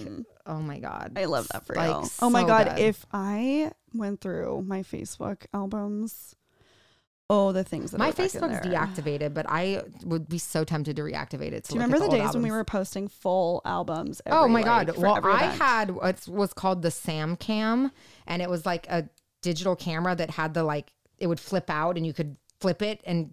oh 0.46 0.58
my 0.58 0.80
god, 0.80 1.12
Mm-hmm. 1.14 1.18
I 1.18 1.24
love 1.26 1.46
that 1.52 1.64
for 1.66 1.76
Like, 1.76 2.02
you. 2.04 2.10
Oh 2.20 2.30
my 2.30 2.42
god, 2.42 2.66
good. 2.70 2.78
if 2.80 3.06
I 3.12 3.70
went 3.94 4.20
through 4.22 4.64
my 4.66 4.80
Facebook 4.82 5.46
albums, 5.54 6.34
oh 7.30 7.52
the 7.52 7.64
things 7.64 7.92
that 7.92 7.98
my 7.98 8.10
Facebook's 8.12 8.66
deactivated, 8.66 9.32
but 9.32 9.46
I 9.48 9.82
would 10.04 10.28
be 10.28 10.36
so 10.36 10.64
tempted 10.64 10.96
to 10.96 11.02
reactivate 11.02 11.52
it. 11.52 11.64
To 11.64 11.68
Do 11.72 11.74
you 11.76 11.80
remember 11.80 11.98
the 11.98 12.04
old 12.04 12.12
days 12.12 12.34
when 12.34 12.42
we 12.42 12.50
were 12.50 12.64
posting 12.64 13.08
full 13.08 13.62
albums? 13.64 14.20
Oh 14.26 14.48
my 14.48 14.62
god! 14.62 14.94
for 14.94 15.00
Well, 15.00 15.20
I 15.24 15.44
had 15.44 15.92
what 15.92 16.28
was 16.28 16.52
called 16.52 16.82
the 16.82 16.90
Sam 16.90 17.36
Cam, 17.36 17.92
and 18.26 18.42
it 18.42 18.50
was 18.50 18.66
like 18.66 18.86
a 18.88 19.08
digital 19.40 19.76
camera 19.76 20.14
that 20.16 20.30
had 20.32 20.52
the 20.52 20.64
like 20.64 20.92
it 21.16 21.28
would 21.28 21.40
flip 21.40 21.70
out, 21.70 21.96
and 21.96 22.04
you 22.04 22.12
could 22.12 22.36
flip 22.60 22.82
it 22.82 23.00
and 23.04 23.32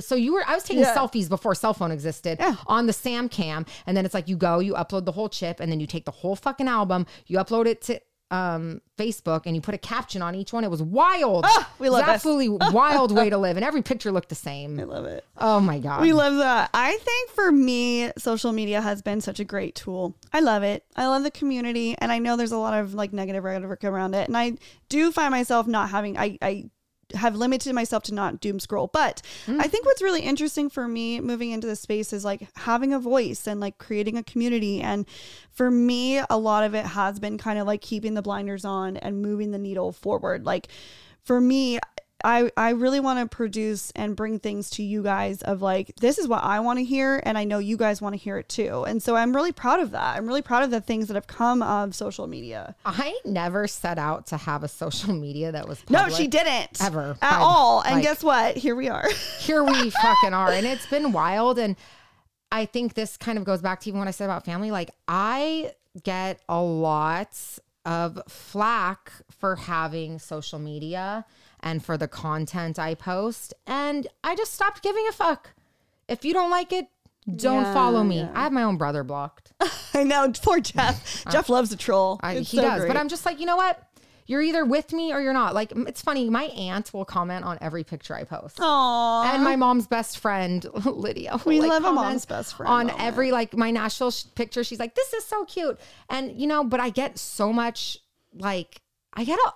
so 0.00 0.14
you 0.14 0.32
were 0.32 0.42
I 0.46 0.54
was 0.54 0.64
taking 0.64 0.82
Yeah. 0.82 0.94
selfies 0.94 1.28
before 1.28 1.54
cell 1.54 1.74
phone 1.74 1.90
existed 1.92 2.38
Yeah. 2.40 2.56
on 2.66 2.86
the 2.86 2.92
Sam 2.92 3.28
Cam, 3.28 3.66
and 3.86 3.96
then 3.96 4.04
it's 4.04 4.14
like 4.14 4.28
you 4.28 4.36
go, 4.36 4.58
you 4.60 4.74
upload 4.74 5.04
the 5.04 5.12
whole 5.12 5.28
chip, 5.28 5.60
and 5.60 5.70
then 5.70 5.78
you 5.78 5.86
take 5.86 6.04
the 6.06 6.10
whole 6.10 6.36
fucking 6.36 6.68
album, 6.68 7.06
you 7.26 7.38
upload 7.38 7.66
it 7.66 7.82
to 7.82 8.00
um 8.30 8.80
Facebook, 8.98 9.42
and 9.46 9.54
you 9.54 9.62
put 9.62 9.74
a 9.74 9.78
caption 9.78 10.20
on 10.22 10.34
each 10.34 10.52
one. 10.52 10.64
It 10.64 10.70
was 10.70 10.82
wild. 10.82 11.44
Ah, 11.46 11.70
we 11.78 11.88
love 11.88 12.04
this. 12.04 12.14
absolutely 12.14 12.48
wild 12.72 13.14
way 13.14 13.30
to 13.30 13.38
live, 13.38 13.56
and 13.56 13.64
every 13.64 13.82
picture 13.82 14.12
looked 14.12 14.28
the 14.28 14.34
same. 14.34 14.78
I 14.78 14.84
love 14.84 15.04
it. 15.06 15.24
Oh 15.38 15.60
my 15.60 15.78
god. 15.78 16.02
We 16.02 16.12
love 16.12 16.36
that. 16.36 16.70
I 16.74 16.96
think 16.96 17.30
for 17.30 17.50
me, 17.50 18.10
social 18.18 18.52
media 18.52 18.80
has 18.80 19.02
been 19.02 19.20
such 19.20 19.40
a 19.40 19.44
great 19.44 19.74
tool. 19.74 20.14
I 20.32 20.40
love 20.40 20.62
it. 20.62 20.84
I 20.96 21.06
love 21.06 21.22
the 21.22 21.30
community, 21.30 21.94
and 21.98 22.12
I 22.12 22.18
know 22.18 22.36
there's 22.36 22.52
a 22.52 22.58
lot 22.58 22.78
of 22.78 22.94
like 22.94 23.12
negative 23.12 23.44
rhetoric 23.44 23.84
around 23.84 24.14
it, 24.14 24.28
and 24.28 24.36
I 24.36 24.54
do 24.88 25.10
find 25.12 25.30
myself 25.30 25.66
not 25.66 25.90
having. 25.90 26.18
I 26.18 26.38
I 26.42 26.70
have 27.14 27.36
limited 27.36 27.72
myself 27.74 28.02
to 28.04 28.14
not 28.14 28.40
doom 28.40 28.60
scroll, 28.60 28.88
but 28.88 29.22
mm. 29.46 29.60
I 29.60 29.68
think 29.68 29.86
what's 29.86 30.02
really 30.02 30.22
interesting 30.22 30.68
for 30.68 30.86
me 30.86 31.20
moving 31.20 31.50
into 31.50 31.66
this 31.66 31.80
space 31.80 32.12
is 32.12 32.24
like 32.24 32.48
having 32.56 32.92
a 32.92 32.98
voice 32.98 33.46
and 33.46 33.60
like 33.60 33.78
creating 33.78 34.16
a 34.16 34.22
community. 34.22 34.80
And 34.80 35.06
for 35.50 35.70
me, 35.70 36.18
a 36.18 36.38
lot 36.38 36.64
of 36.64 36.74
it 36.74 36.84
has 36.84 37.18
been 37.18 37.38
kind 37.38 37.58
of 37.58 37.66
like 37.66 37.80
keeping 37.80 38.14
the 38.14 38.22
blinders 38.22 38.64
on 38.64 38.96
and 38.96 39.22
moving 39.22 39.50
the 39.50 39.58
needle 39.58 39.92
forward. 39.92 40.44
Like 40.44 40.68
for 41.24 41.40
me, 41.40 41.78
I, 42.24 42.50
I 42.56 42.70
really 42.70 42.98
want 42.98 43.20
to 43.20 43.34
produce 43.34 43.92
and 43.92 44.16
bring 44.16 44.40
things 44.40 44.70
to 44.70 44.82
you 44.82 45.02
guys 45.04 45.40
of 45.42 45.62
like 45.62 45.94
this 45.96 46.18
is 46.18 46.26
what 46.26 46.42
I 46.42 46.58
want 46.60 46.80
to 46.80 46.84
hear 46.84 47.22
and 47.24 47.38
I 47.38 47.44
know 47.44 47.58
you 47.58 47.76
guys 47.76 48.02
want 48.02 48.14
to 48.14 48.18
hear 48.18 48.38
it 48.38 48.48
too. 48.48 48.84
And 48.84 49.00
so 49.00 49.14
I'm 49.14 49.34
really 49.34 49.52
proud 49.52 49.78
of 49.78 49.92
that. 49.92 50.16
I'm 50.16 50.26
really 50.26 50.42
proud 50.42 50.64
of 50.64 50.70
the 50.72 50.80
things 50.80 51.06
that 51.08 51.14
have 51.14 51.28
come 51.28 51.62
of 51.62 51.94
social 51.94 52.26
media. 52.26 52.74
I 52.84 53.16
never 53.24 53.68
set 53.68 53.98
out 53.98 54.26
to 54.28 54.36
have 54.36 54.64
a 54.64 54.68
social 54.68 55.14
media 55.14 55.52
that 55.52 55.68
was 55.68 55.82
No, 55.88 56.08
she 56.08 56.26
didn't. 56.26 56.82
Ever. 56.82 57.16
At 57.22 57.34
I- 57.34 57.40
all. 57.40 57.82
And 57.82 57.96
like- 57.96 58.02
guess 58.02 58.24
what? 58.24 58.56
Here 58.56 58.74
we 58.74 58.88
are. 58.88 59.08
here 59.38 59.62
we 59.62 59.90
fucking 59.90 60.34
are. 60.34 60.50
And 60.50 60.66
it's 60.66 60.86
been 60.86 61.12
wild. 61.12 61.58
And 61.60 61.76
I 62.50 62.64
think 62.64 62.94
this 62.94 63.16
kind 63.16 63.38
of 63.38 63.44
goes 63.44 63.62
back 63.62 63.80
to 63.80 63.88
even 63.90 64.00
what 64.00 64.08
I 64.08 64.12
said 64.12 64.24
about 64.24 64.44
family. 64.44 64.70
Like, 64.72 64.90
I 65.06 65.72
get 66.02 66.40
a 66.48 66.60
lot 66.60 67.38
of 67.84 68.20
flack 68.28 69.12
for 69.30 69.56
having 69.56 70.18
social 70.18 70.58
media 70.58 71.24
and 71.60 71.84
for 71.84 71.96
the 71.96 72.08
content 72.08 72.78
I 72.78 72.94
post. 72.94 73.54
And 73.66 74.06
I 74.24 74.34
just 74.36 74.54
stopped 74.54 74.82
giving 74.82 75.06
a 75.08 75.12
fuck. 75.12 75.50
If 76.08 76.24
you 76.24 76.32
don't 76.32 76.50
like 76.50 76.72
it, 76.72 76.86
don't 77.36 77.62
Yeah, 77.64 77.74
follow 77.74 78.02
me. 78.04 78.18
yeah. 78.20 78.32
I 78.34 78.42
have 78.44 78.52
my 78.52 78.62
own 78.62 78.76
brother 78.78 79.04
blocked. 79.04 79.52
I 79.94 80.02
know. 80.04 80.32
Poor 80.42 80.60
Jeff. 80.60 81.26
Uh, 81.26 81.30
Jeff 81.30 81.48
loves 81.48 81.70
a 81.72 81.76
troll. 81.76 82.18
I, 82.22 82.36
he 82.36 82.56
so 82.56 82.62
does. 82.62 82.80
great. 82.80 82.88
But 82.88 82.96
I'm 82.96 83.08
just 83.08 83.26
like, 83.26 83.38
you 83.40 83.46
know 83.46 83.56
what? 83.56 83.82
You're 84.26 84.42
either 84.42 84.64
with 84.64 84.92
me 84.92 85.12
or 85.14 85.20
you're 85.22 85.32
not. 85.32 85.54
Like, 85.54 85.72
it's 85.74 86.02
funny. 86.02 86.28
My 86.28 86.44
aunt 86.44 86.92
will 86.92 87.06
comment 87.06 87.44
on 87.46 87.56
every 87.62 87.82
picture 87.82 88.14
I 88.14 88.24
post. 88.24 88.58
Aw. 88.60 89.34
and 89.34 89.42
my 89.42 89.56
mom's 89.56 89.86
best 89.86 90.18
friend 90.18 90.64
Lydia. 90.84 91.38
We 91.46 91.60
like, 91.60 91.70
love 91.70 91.84
a 91.84 91.92
mom's 91.92 92.26
best 92.26 92.54
friend 92.56 92.70
on 92.70 92.86
moment. 92.88 93.02
every 93.04 93.32
like 93.32 93.56
my 93.56 93.70
Nashville 93.70 94.10
sh- 94.10 94.24
picture. 94.34 94.62
She's 94.64 94.78
like, 94.78 94.94
"This 94.94 95.14
is 95.14 95.24
so 95.24 95.46
cute," 95.46 95.80
and 96.10 96.38
you 96.38 96.46
know, 96.46 96.62
but 96.62 96.78
I 96.78 96.90
get 96.90 97.18
so 97.18 97.54
much 97.54 97.96
like 98.34 98.82
I 99.14 99.24
get 99.24 99.38
a 99.38 99.52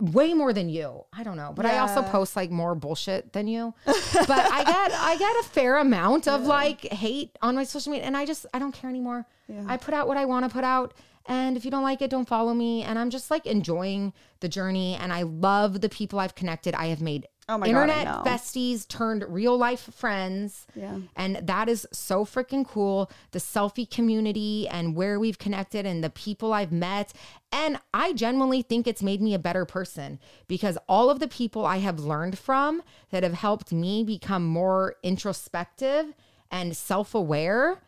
way 0.00 0.34
more 0.34 0.52
than 0.52 0.68
you. 0.68 1.04
I 1.12 1.22
don't 1.22 1.36
know, 1.36 1.52
but 1.54 1.66
I 1.66 1.78
also 1.78 2.02
post 2.02 2.36
like 2.36 2.50
more 2.50 2.74
bullshit 2.74 3.32
than 3.32 3.46
you. 3.46 3.74
but 3.84 3.96
I 4.30 4.64
get 4.64 4.92
I 4.92 5.16
get 5.18 5.36
a 5.36 5.42
fair 5.44 5.78
amount 5.78 6.26
of 6.28 6.42
like 6.42 6.82
hate 6.92 7.36
on 7.42 7.54
my 7.54 7.64
social 7.64 7.92
media, 7.92 8.06
and 8.06 8.16
I 8.16 8.24
just 8.26 8.46
I 8.52 8.58
don't 8.58 8.72
care 8.72 8.90
anymore. 8.90 9.26
Yeah. 9.48 9.64
I 9.66 9.76
put 9.76 9.94
out 9.94 10.08
what 10.08 10.16
I 10.16 10.24
want 10.24 10.44
to 10.46 10.50
put 10.52 10.64
out. 10.64 10.94
And 11.26 11.56
if 11.56 11.64
you 11.64 11.70
don't 11.70 11.82
like 11.82 12.02
it, 12.02 12.10
don't 12.10 12.26
follow 12.26 12.54
me. 12.54 12.82
And 12.82 12.98
I'm 12.98 13.10
just 13.10 13.30
like 13.30 13.46
enjoying 13.46 14.12
the 14.40 14.48
journey. 14.48 14.96
And 14.96 15.12
I 15.12 15.22
love 15.22 15.80
the 15.80 15.88
people 15.88 16.18
I've 16.18 16.34
connected. 16.34 16.74
I 16.74 16.86
have 16.86 17.00
made 17.00 17.28
Oh 17.50 17.58
my 17.58 17.66
internet 17.66 18.04
know. 18.04 18.22
besties 18.24 18.86
turned 18.86 19.24
real 19.28 19.58
life 19.58 19.92
friends. 19.92 20.66
Yeah. 20.76 20.98
And 21.16 21.36
that 21.42 21.68
is 21.68 21.86
so 21.92 22.24
freaking 22.24 22.64
cool. 22.66 23.10
The 23.32 23.40
Cellfie 23.40 23.90
community 23.90 24.68
and 24.68 24.94
where 24.94 25.18
we've 25.18 25.38
connected 25.38 25.84
and 25.84 26.02
the 26.02 26.10
people 26.10 26.52
I've 26.52 26.70
met. 26.70 27.12
And 27.50 27.80
I 27.92 28.12
genuinely 28.12 28.62
think 28.62 28.86
it's 28.86 29.02
made 29.02 29.20
me 29.20 29.34
a 29.34 29.38
better 29.38 29.64
person 29.64 30.20
because 30.46 30.78
all 30.88 31.10
of 31.10 31.18
the 31.18 31.26
people 31.26 31.66
I 31.66 31.78
have 31.78 31.98
learned 31.98 32.38
from 32.38 32.82
that 33.10 33.24
have 33.24 33.34
helped 33.34 33.72
me 33.72 34.04
become 34.04 34.46
more 34.46 34.94
introspective 35.02 36.14
and 36.50 36.76
self 36.76 37.14
aware. 37.14 37.82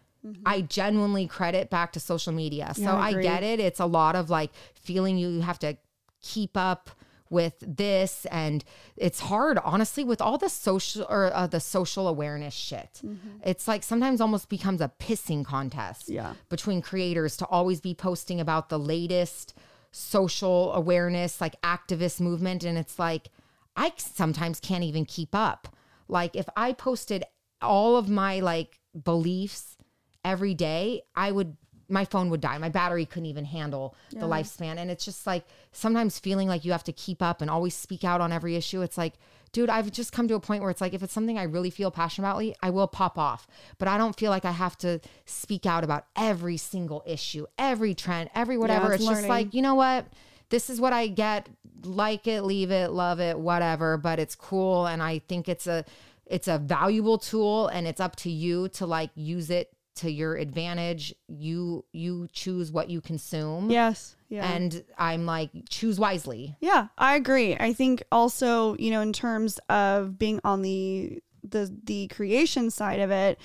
I 0.46 0.60
genuinely 0.60 1.26
credit 1.26 1.68
back 1.68 1.92
to 1.94 2.00
social 2.00 2.32
media. 2.32 2.72
So 2.76 2.82
Mm-hmm. 2.82 3.00
I 3.00 3.08
I, 3.08 3.22
get 3.22 3.42
it. 3.42 3.58
It's 3.58 3.80
a 3.80 3.86
lot 3.86 4.14
of 4.14 4.30
like 4.30 4.52
feeling 4.74 5.18
you 5.18 5.40
have 5.40 5.58
to 5.60 5.76
keep 6.22 6.56
up 6.56 6.90
with 7.32 7.54
this 7.66 8.26
and 8.26 8.62
it's 8.96 9.20
hard 9.20 9.58
honestly 9.64 10.04
with 10.04 10.20
all 10.20 10.38
the 10.38 10.48
social 10.50 11.04
or 11.08 11.34
uh, 11.34 11.46
the 11.46 11.58
social 11.60 12.06
awareness 12.06 12.54
shit. 12.54 13.00
It's 13.44 13.66
like 13.66 13.82
sometimes 13.82 14.20
almost 14.20 14.48
becomes 14.48 14.80
a 14.80 14.92
pissing 15.00 15.44
contest 15.44 16.08
Yeah. 16.08 16.34
between 16.48 16.82
creators 16.82 17.36
to 17.38 17.46
always 17.46 17.80
be 17.80 17.94
posting 17.94 18.38
about 18.40 18.68
the 18.68 18.78
latest 18.78 19.54
social 19.90 20.72
awareness 20.74 21.40
like 21.40 21.60
activist 21.62 22.20
movement 22.20 22.64
and 22.64 22.78
it's 22.78 22.98
like 22.98 23.28
i 23.76 23.92
sometimes 23.96 24.60
can't 24.60 24.84
even 24.84 25.04
keep 25.04 25.34
up. 25.34 25.68
Like 26.08 26.36
if 26.36 26.48
i 26.56 26.72
posted 26.72 27.24
all 27.60 27.96
of 27.96 28.08
my 28.08 28.40
like 28.40 28.78
beliefs 29.04 29.76
every 30.24 30.54
day 30.54 31.02
i 31.14 31.30
would 31.30 31.56
my 31.88 32.04
phone 32.04 32.30
would 32.30 32.40
die. 32.40 32.58
My 32.58 32.68
battery 32.68 33.06
couldn't 33.06 33.26
even 33.26 33.44
handle 33.44 33.94
the 34.10 34.26
lifespan. 34.26 34.78
And 34.78 34.90
it's 34.90 35.04
just 35.04 35.26
like 35.26 35.44
sometimes 35.72 36.18
feeling 36.18 36.48
like 36.48 36.64
you 36.64 36.72
have 36.72 36.84
to 36.84 36.92
keep 36.92 37.22
up 37.22 37.40
and 37.40 37.50
always 37.50 37.74
speak 37.74 38.04
out 38.04 38.20
on 38.20 38.32
every 38.32 38.56
issue 38.56 38.82
it's 38.82 38.98
like 38.98 39.14
dude 39.52 39.70
i've 39.70 39.90
just 39.90 40.12
come 40.12 40.28
to 40.28 40.34
a 40.34 40.40
point 40.40 40.62
where 40.62 40.70
it's 40.70 40.80
like 40.80 40.94
if 40.94 41.02
it's 41.02 41.12
something 41.12 41.38
i 41.38 41.42
really 41.42 41.70
feel 41.70 41.90
passionate 41.90 42.28
about 42.28 42.56
i 42.62 42.70
will 42.70 42.88
pop 42.88 43.18
off. 43.18 43.46
But 43.78 43.88
i 43.88 43.98
don't 43.98 44.16
feel 44.16 44.30
like 44.30 44.44
i 44.44 44.50
have 44.50 44.76
to 44.78 45.00
speak 45.24 45.66
out 45.66 45.84
about 45.84 46.06
every 46.16 46.56
single 46.56 47.02
issue 47.06 47.46
every 47.58 47.94
trend 47.94 48.30
every 48.34 48.58
whatever. 48.58 48.92
it's 48.92 49.02
it's 49.02 49.10
just 49.10 49.28
like 49.28 49.54
you 49.54 49.62
know 49.62 49.74
what? 49.74 50.06
This 50.50 50.68
is 50.68 50.80
what 50.80 50.92
i 50.92 51.06
get. 51.06 51.48
Like 51.84 52.26
it 52.26 52.42
leave 52.42 52.70
it 52.70 52.90
love 52.90 53.20
it 53.20 53.38
whatever. 53.38 53.96
But 53.96 54.18
it's 54.18 54.34
cool. 54.34 54.86
And 54.86 55.02
i 55.02 55.18
think 55.18 55.48
it's 55.48 55.66
a 55.66 55.84
it's 56.26 56.48
a 56.48 56.58
valuable 56.58 57.18
tool 57.18 57.68
and 57.68 57.86
it's 57.86 58.00
up 58.00 58.16
to 58.16 58.30
you 58.30 58.68
to 58.68 58.86
like 58.86 59.10
use 59.14 59.50
it 59.50 59.72
to 59.96 60.10
your 60.10 60.36
advantage 60.36 61.14
you 61.28 61.84
you 61.92 62.28
choose 62.32 62.72
what 62.72 62.88
you 62.90 63.00
consume 63.00 63.70
Yes. 63.70 64.16
Yeah. 64.28 64.50
and 64.50 64.82
i'm 64.98 65.26
like 65.26 65.50
choose 65.68 65.98
wisely 66.00 66.56
Yeah, 66.60 66.88
I 66.96 67.16
agree. 67.16 67.54
I 67.56 67.72
think 67.74 68.02
also, 68.10 68.76
you 68.78 68.90
know, 68.90 69.00
in 69.02 69.12
terms 69.12 69.58
of 69.68 70.18
being 70.18 70.40
on 70.44 70.62
the 70.62 71.22
the 71.48 71.74
the 71.84 72.08
creation 72.08 72.70
side 72.70 73.00
of 73.00 73.10
it, 73.10 73.38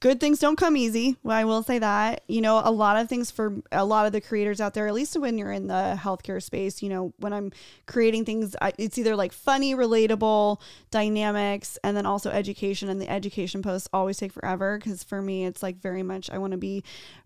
good 0.00 0.20
things 0.20 0.38
don't 0.38 0.56
come 0.56 0.76
easy. 0.76 1.16
Well, 1.22 1.36
I 1.36 1.44
will 1.44 1.62
say 1.62 1.78
that. 1.78 2.22
You 2.28 2.40
know, 2.40 2.60
a 2.64 2.70
lot 2.70 2.96
of 2.96 3.08
things 3.08 3.30
for 3.30 3.62
a 3.70 3.84
lot 3.84 4.06
of 4.06 4.12
the 4.12 4.20
creators 4.20 4.60
out 4.60 4.74
there, 4.74 4.86
at 4.86 4.94
least 4.94 5.18
when 5.18 5.38
you're 5.38 5.52
in 5.52 5.66
the 5.68 5.98
healthcare 6.00 6.42
space, 6.42 6.82
you 6.82 6.88
know, 6.88 7.12
when 7.18 7.32
I'm 7.32 7.52
creating 7.86 8.24
things, 8.24 8.56
it's 8.78 8.98
either 8.98 9.16
like 9.16 9.32
funny, 9.32 9.74
relatable 9.74 10.60
dynamics, 10.90 11.78
and 11.84 11.96
then 11.96 12.06
also 12.06 12.30
education. 12.30 12.88
And 12.88 13.00
the 13.00 13.10
education 13.10 13.62
posts 13.62 13.88
always 13.92 14.18
take 14.18 14.32
forever 14.32 14.78
because 14.78 15.02
for 15.02 15.22
me, 15.22 15.44
it's 15.44 15.62
like 15.62 15.80
very 15.80 16.02
much 16.02 16.30
I 16.30 16.38
want 16.38 16.52
to 16.52 16.58
be 16.58 16.82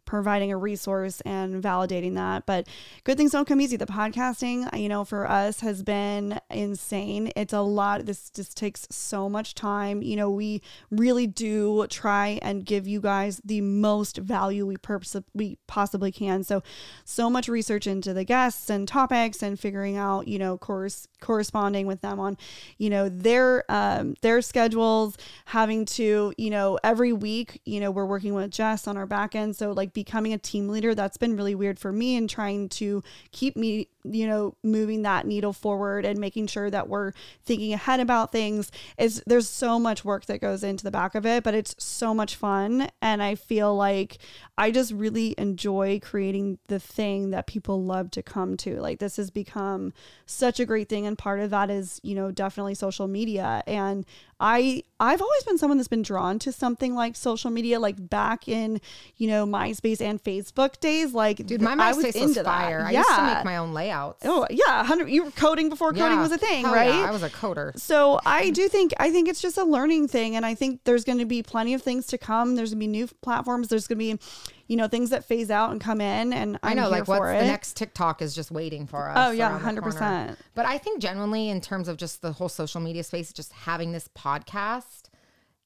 providing 0.09 0.51
a 0.51 0.56
resource 0.56 1.20
and 1.20 1.62
validating 1.62 2.14
that. 2.14 2.47
But 2.47 2.66
good 3.05 3.18
things 3.18 3.32
don't 3.32 3.47
come 3.47 3.60
easy. 3.60 3.76
The 3.76 3.85
podcasting, 3.85 4.74
you 4.80 4.89
know, 4.89 5.05
for 5.05 5.28
us 5.30 5.60
has 5.60 5.82
been 5.82 6.40
insane. 6.51 7.30
It's 7.36 7.52
a 7.52 7.60
lot. 7.60 8.06
This 8.06 8.30
just 8.30 8.56
takes 8.56 8.89
so 8.90 9.28
much 9.28 9.55
time. 9.55 10.01
You 10.01 10.16
know, 10.16 10.30
we 10.30 10.62
really 10.90 11.26
do 11.26 11.86
try 11.89 12.39
and 12.40 12.64
give 12.64 12.89
you 12.89 13.02
guys 13.02 13.43
the 13.44 13.60
most 13.60 14.16
value 14.16 14.66
we 14.66 14.78
purpose 14.78 15.14
we 15.35 15.59
possibly 15.66 16.10
can. 16.10 16.43
So, 16.43 16.62
so 17.05 17.28
much 17.28 17.47
research 17.47 17.86
into 17.86 18.14
the 18.14 18.24
guests 18.24 18.70
and 18.70 18.89
topics 18.89 19.43
and 19.43 19.60
figuring 19.60 19.98
out, 19.98 20.26
you 20.26 20.39
know, 20.39 20.56
course 20.56 21.06
corresponding 21.20 21.86
with 21.86 22.01
them 22.01 22.20
on, 22.20 22.36
you 22.78 22.90
know, 22.90 23.09
their 23.09 23.65
um 23.70 24.15
their 24.23 24.40
schedules, 24.43 25.16
having 25.47 25.85
to, 25.85 26.32
you 26.36 26.51
know, 26.51 26.78
every 26.85 27.12
week, 27.12 27.61
you 27.65 27.81
know, 27.81 27.90
we're 27.90 28.07
working 28.07 28.35
with 28.35 28.51
Jess 28.51 28.86
on 28.86 28.97
our 28.97 29.07
back 29.07 29.35
end. 29.35 29.57
So 29.57 29.73
like 29.73 29.93
becoming 29.93 30.32
a 30.32 30.39
team 30.39 30.69
leader, 30.69 30.95
that's 30.95 31.16
been 31.16 31.36
really 31.36 31.55
weird 31.55 31.78
for 31.78 31.93
me 31.93 32.16
and 32.16 32.28
trying 32.28 32.69
to 32.70 33.03
keep 33.32 33.57
me, 33.57 33.89
you 34.14 34.26
know, 34.26 34.55
moving 34.62 35.02
that 35.02 35.26
needle 35.26 35.52
forward 35.52 36.05
and 36.05 36.18
making 36.18 36.47
sure 36.47 36.70
that 36.70 36.89
we're 36.89 37.12
thinking 37.44 37.72
ahead 37.72 38.01
about 38.01 38.32
things. 38.32 38.70
Is 38.98 39.22
there's 39.26 39.48
so 39.48 39.78
much 39.78 40.05
work 40.05 40.26
that 40.26 40.40
goes 40.40 40.62
into 40.62 40.85
the 40.85 40.90
back 40.90 41.14
of 41.14 41.26
it, 41.26 41.44
but 41.44 41.55
it's 41.55 41.74
so 41.78 42.14
much 42.14 42.36
fun. 42.36 42.89
And 43.01 43.22
I 43.22 43.35
feel 43.35 43.74
like 43.74 44.18
I 44.56 44.70
just 44.70 44.93
really 44.93 45.35
enjoy 45.39 46.01
creating 46.01 46.59
the 46.68 46.80
thing 46.80 47.30
that 47.30 47.47
people 47.47 47.82
love 47.82 48.10
to 48.12 48.22
come 48.22 48.56
to. 48.59 48.80
Like 48.80 48.98
this 48.98 49.16
has 49.16 49.30
become 49.30 49.93
such 50.26 50.60
a 50.60 50.66
great 50.66 50.89
thing. 50.89 51.06
And 51.06 51.16
part 51.16 51.40
of 51.40 51.51
that 51.51 51.70
is, 51.70 52.01
you 52.02 52.14
know, 52.14 52.30
definitely 52.30 52.74
social 52.74 53.09
media. 53.09 53.62
And 53.66 54.05
I 54.40 54.85
I've 55.01 55.20
always 55.20 55.43
been 55.44 55.59
someone 55.59 55.78
that's 55.78 55.89
been 55.89 56.02
drawn 56.02 56.39
to 56.40 56.52
something 56.52 56.94
like 56.94 57.16
social 57.16 57.51
media, 57.51 57.81
like 57.81 58.09
back 58.09 58.47
in, 58.48 58.81
you 59.16 59.28
know, 59.28 59.47
MySpace 59.47 60.01
and 60.01 60.23
Facebook 60.23 60.78
days. 60.81 61.12
Like 61.12 61.44
dude 61.47 61.60
my 61.60 61.73
I 61.73 61.93
myspace 61.93 62.05
was, 62.15 62.16
into 62.16 62.35
that. 62.43 62.44
fire 62.44 62.85
i 62.86 62.93
Yeah. 62.93 62.98
used 63.01 63.15
to 63.16 63.23
make 63.35 63.44
my 63.44 63.56
own 63.56 63.74
layouts. 63.74 64.23
Oh 64.24 64.47
yeah, 64.51 64.85
hundred. 64.85 65.10
You 65.10 65.24
were 65.24 65.31
coding 65.32 65.69
before 65.69 65.93
coding 65.93 66.19
Yeah. 66.19 66.23
was 66.23 66.32
a 66.32 66.39
thing, 66.39 66.65
oh, 66.65 66.69
Hell 66.69 66.77
right? 66.77 66.94
yeah, 66.94 67.09
I 67.09 67.10
was 67.10 67.23
a 67.23 67.31
coder. 67.31 67.78
So 67.78 68.20
I 68.24 68.51
do 68.51 68.69
think 68.69 68.94
I 68.98 69.10
think 69.10 69.28
it's 69.28 69.40
just 69.43 69.59
a 69.59 69.65
learning 69.65 70.09
thing, 70.09 70.36
and 70.36 70.47
I 70.47 70.55
think 70.55 70.85
there's 70.85 71.05
going 71.05 71.19
to 71.19 71.27
be 71.27 71.43
plenty 71.43 71.74
of 71.74 71.82
things 71.82 72.06
to 72.09 72.19
come. 72.19 72.55
There's 72.56 72.70
going 72.70 72.81
to 72.81 72.86
be 72.86 72.90
new 72.93 73.09
platforms. 73.23 73.69
There's 73.69 73.86
going 73.89 73.98
to 73.98 74.16
be, 74.16 74.20
you 74.69 74.77
know, 74.77 74.86
things 74.86 75.11
that 75.11 75.24
phase 75.24 75.51
out 75.51 75.70
and 75.73 75.81
come 75.81 76.01
in, 76.01 76.32
and 76.32 76.59
I'm 76.62 76.70
I 76.73 76.74
know, 76.74 76.89
like 76.90 77.09
what's 77.09 77.24
the 77.24 77.32
next 77.47 77.77
TikTok 77.77 78.23
is 78.23 78.35
just 78.35 78.51
waiting 78.51 78.86
for 78.86 79.09
us. 79.09 79.16
Oh, 79.19 79.31
yeah, 79.32 79.59
corner. 79.59 79.81
100%. 79.82 80.36
But 80.55 80.66
I 80.66 80.78
think 80.78 81.01
genuinely, 81.01 81.49
in 81.49 81.61
terms 81.61 81.89
of 81.89 81.97
just 81.97 82.23
the 82.23 82.32
whole 82.32 82.51
social 82.51 82.81
media 82.81 83.03
space, 83.03 83.32
just 83.32 83.53
having 83.53 83.93
this 83.93 84.09
podcast 84.16 85.09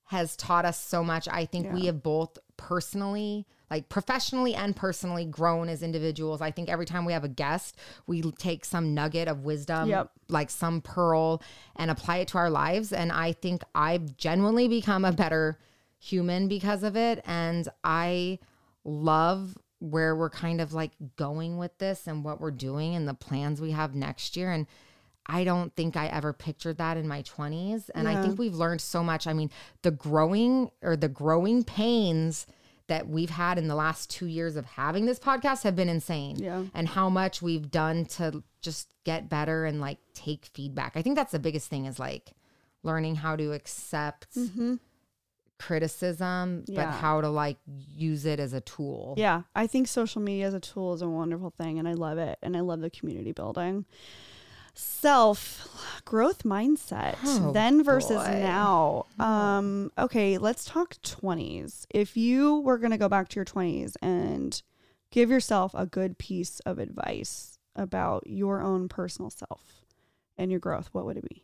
has 0.04 0.36
taught 0.36 0.64
us 0.64 0.78
so 0.78 1.02
much. 1.02 1.26
I 1.28 1.46
think 1.46 1.72
we 1.72 1.86
have 1.86 2.02
both 2.02 2.38
personally, 2.56 3.46
like 3.70 3.88
professionally 3.88 4.54
and 4.54 4.76
personally, 4.76 5.24
grown 5.24 5.68
as 5.68 5.82
individuals. 5.82 6.40
I 6.40 6.50
think 6.50 6.68
every 6.68 6.86
time 6.86 7.04
we 7.04 7.12
have 7.12 7.24
a 7.24 7.28
guest, 7.28 7.76
we 8.06 8.20
take 8.22 8.64
some 8.64 8.94
nugget 8.94 9.26
of 9.26 9.44
wisdom, 9.44 9.88
Yep. 9.88 10.10
like 10.28 10.50
some 10.50 10.80
pearl, 10.80 11.42
and 11.76 11.90
apply 11.90 12.18
it 12.18 12.28
to 12.28 12.38
our 12.38 12.50
lives. 12.50 12.92
And 12.92 13.10
I 13.10 13.32
think 13.32 13.62
I've 13.74 14.16
genuinely 14.16 14.68
become 14.68 15.04
a 15.04 15.12
better 15.12 15.58
human 15.98 16.46
because 16.46 16.82
of 16.82 16.94
it. 16.96 17.22
And 17.24 17.68
I 17.82 18.38
love 18.84 19.56
where 19.78 20.14
we're 20.14 20.30
kind 20.30 20.60
of 20.60 20.72
like 20.72 20.92
going 21.16 21.58
with 21.58 21.76
this 21.78 22.06
and 22.06 22.24
what 22.24 22.40
we're 22.40 22.50
doing 22.50 22.94
and 22.94 23.08
the 23.08 23.14
plans 23.14 23.60
we 23.60 23.72
have 23.72 23.94
next 23.94 24.36
year. 24.36 24.52
And 24.52 24.66
I 25.26 25.44
don't 25.44 25.74
think 25.74 25.96
I 25.96 26.06
ever 26.06 26.32
pictured 26.32 26.78
that 26.78 26.96
in 26.96 27.06
my 27.06 27.22
20s. 27.22 27.90
And 27.94 28.08
I 28.08 28.20
think 28.22 28.38
we've 28.38 28.54
learned 28.54 28.80
so 28.80 29.02
much. 29.02 29.26
I 29.26 29.32
mean, 29.32 29.50
the 29.82 29.90
growing 29.90 30.70
or 30.82 30.96
the 30.96 31.08
growing 31.08 31.64
pains 31.64 32.46
that 32.88 33.08
we've 33.08 33.30
had 33.30 33.58
in 33.58 33.68
the 33.68 33.74
last 33.74 34.10
two 34.10 34.26
years 34.26 34.56
of 34.56 34.66
having 34.66 35.06
this 35.06 35.18
podcast 35.18 35.62
have 35.62 35.76
been 35.76 35.88
insane. 35.88 36.36
Yeah. 36.36 36.64
And 36.74 36.88
how 36.88 37.08
much 37.08 37.40
we've 37.40 37.70
done 37.70 38.04
to 38.06 38.42
just 38.60 38.88
get 39.04 39.28
better 39.28 39.64
and 39.64 39.80
like 39.80 39.98
take 40.14 40.46
feedback. 40.46 40.92
I 40.96 41.02
think 41.02 41.16
that's 41.16 41.32
the 41.32 41.38
biggest 41.38 41.68
thing 41.68 41.86
is 41.86 41.98
like 41.98 42.32
learning 42.82 43.16
how 43.16 43.36
to 43.36 43.52
accept 43.52 44.34
mm-hmm. 44.36 44.74
Criticism, 45.66 46.64
but 46.68 46.86
how 46.90 47.20
to 47.20 47.28
like 47.28 47.58
use 47.66 48.24
it 48.26 48.40
as 48.40 48.52
a 48.52 48.60
tool. 48.60 49.14
Yeah, 49.16 49.42
I 49.54 49.66
think 49.66 49.88
social 49.88 50.20
media 50.22 50.46
as 50.46 50.54
a 50.54 50.60
tool 50.60 50.92
is 50.94 51.02
a 51.02 51.08
wonderful 51.08 51.50
thing, 51.50 51.78
and 51.78 51.86
I 51.88 51.92
love 51.92 52.18
it, 52.18 52.38
and 52.42 52.56
I 52.56 52.60
love 52.60 52.80
the 52.80 52.90
community 52.90 53.32
building. 53.32 53.84
Self 54.74 55.68
growth 56.06 56.44
mindset, 56.44 57.16
Oh, 57.24 57.52
then 57.52 57.84
versus 57.84 58.22
boy. 58.22 58.40
now. 58.40 59.06
Um, 59.18 59.92
okay, 59.98 60.38
let's 60.38 60.64
talk 60.64 60.96
twenties. 61.02 61.86
If 61.90 62.16
you 62.16 62.60
were 62.60 62.78
gonna 62.78 62.98
go 62.98 63.08
back 63.08 63.28
to 63.28 63.36
your 63.36 63.44
twenties 63.44 63.96
and 64.02 64.60
give 65.10 65.30
yourself 65.30 65.72
a 65.74 65.84
good 65.86 66.16
piece 66.18 66.60
of 66.60 66.78
advice 66.78 67.58
about 67.76 68.26
your 68.26 68.62
own 68.62 68.88
personal 68.88 69.30
self 69.30 69.84
and 70.38 70.50
your 70.50 70.60
growth, 70.60 70.88
what 70.92 71.04
would 71.04 71.18
it 71.18 71.28
be? 71.28 71.42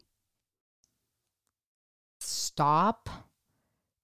Stop, 2.21 3.09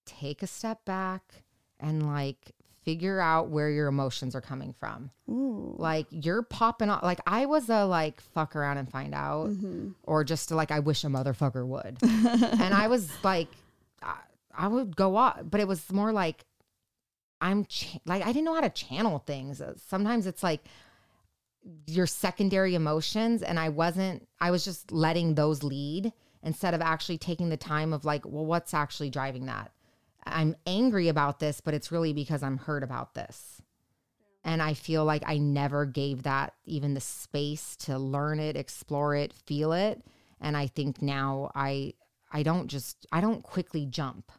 take 0.06 0.42
a 0.42 0.46
step 0.46 0.84
back, 0.84 1.42
and 1.80 2.06
like 2.06 2.52
figure 2.84 3.18
out 3.18 3.48
where 3.48 3.70
your 3.70 3.86
emotions 3.88 4.34
are 4.34 4.40
coming 4.42 4.74
from. 4.78 5.10
Ooh, 5.30 5.74
Like 5.78 6.06
you're 6.10 6.42
popping 6.42 6.90
off. 6.90 7.02
Like 7.02 7.20
I 7.26 7.46
was 7.46 7.68
a 7.70 7.84
like 7.86 8.20
fuck 8.20 8.54
around 8.54 8.76
and 8.78 8.90
find 8.90 9.14
out, 9.14 9.48
Mm-hmm. 9.48 9.90
or 10.02 10.22
just 10.24 10.50
like 10.50 10.70
I 10.70 10.80
wish 10.80 11.02
a 11.04 11.06
motherfucker 11.08 11.66
would. 11.66 11.96
and 12.02 12.74
I 12.74 12.88
was 12.88 13.08
like, 13.24 13.48
I, 14.02 14.16
I 14.54 14.68
would 14.68 14.94
go 14.96 15.16
off, 15.16 15.40
but 15.44 15.60
it 15.60 15.68
was 15.68 15.90
more 15.92 16.12
like 16.12 16.44
I'm 17.40 17.64
ch- 17.64 17.98
like 18.06 18.22
I 18.22 18.26
didn't 18.26 18.44
know 18.44 18.54
how 18.54 18.60
to 18.60 18.70
channel 18.70 19.18
things. 19.26 19.60
Uh, 19.60 19.74
Sometimes 19.88 20.26
it's 20.26 20.42
like 20.42 20.60
your 21.86 22.06
secondary 22.06 22.74
emotions, 22.74 23.42
and 23.42 23.58
I 23.58 23.70
wasn't. 23.70 24.28
I 24.40 24.50
was 24.50 24.64
just 24.64 24.92
letting 24.92 25.34
those 25.34 25.62
lead 25.62 26.12
instead 26.42 26.74
of 26.74 26.82
actually 26.82 27.16
taking 27.16 27.48
the 27.48 27.56
time 27.56 27.94
of 27.94 28.04
like, 28.04 28.26
well, 28.26 28.44
what's 28.44 28.74
actually 28.74 29.08
driving 29.08 29.46
that? 29.46 29.72
I'm 30.26 30.56
angry 30.66 31.08
about 31.08 31.38
this, 31.40 31.60
but 31.60 31.74
it's 31.74 31.92
really 31.92 32.12
because 32.12 32.42
I'm 32.42 32.58
hurt 32.58 32.82
about 32.82 33.14
this. 33.14 33.60
And 34.44 34.60
I 34.62 34.74
feel 34.74 35.04
like 35.04 35.22
I 35.26 35.38
never 35.38 35.86
gave 35.86 36.24
that 36.24 36.52
even 36.66 36.94
the 36.94 37.00
space 37.00 37.76
to 37.80 37.98
learn 37.98 38.40
it, 38.40 38.56
explore 38.56 39.14
it, 39.14 39.32
feel 39.32 39.72
it. 39.72 40.02
And 40.40 40.56
I 40.56 40.66
think 40.66 41.00
now 41.00 41.50
I 41.54 41.94
I 42.30 42.42
don't 42.42 42.68
just 42.68 43.06
I 43.12 43.20
don't 43.20 43.42
quickly 43.42 43.86
jump 43.86 44.30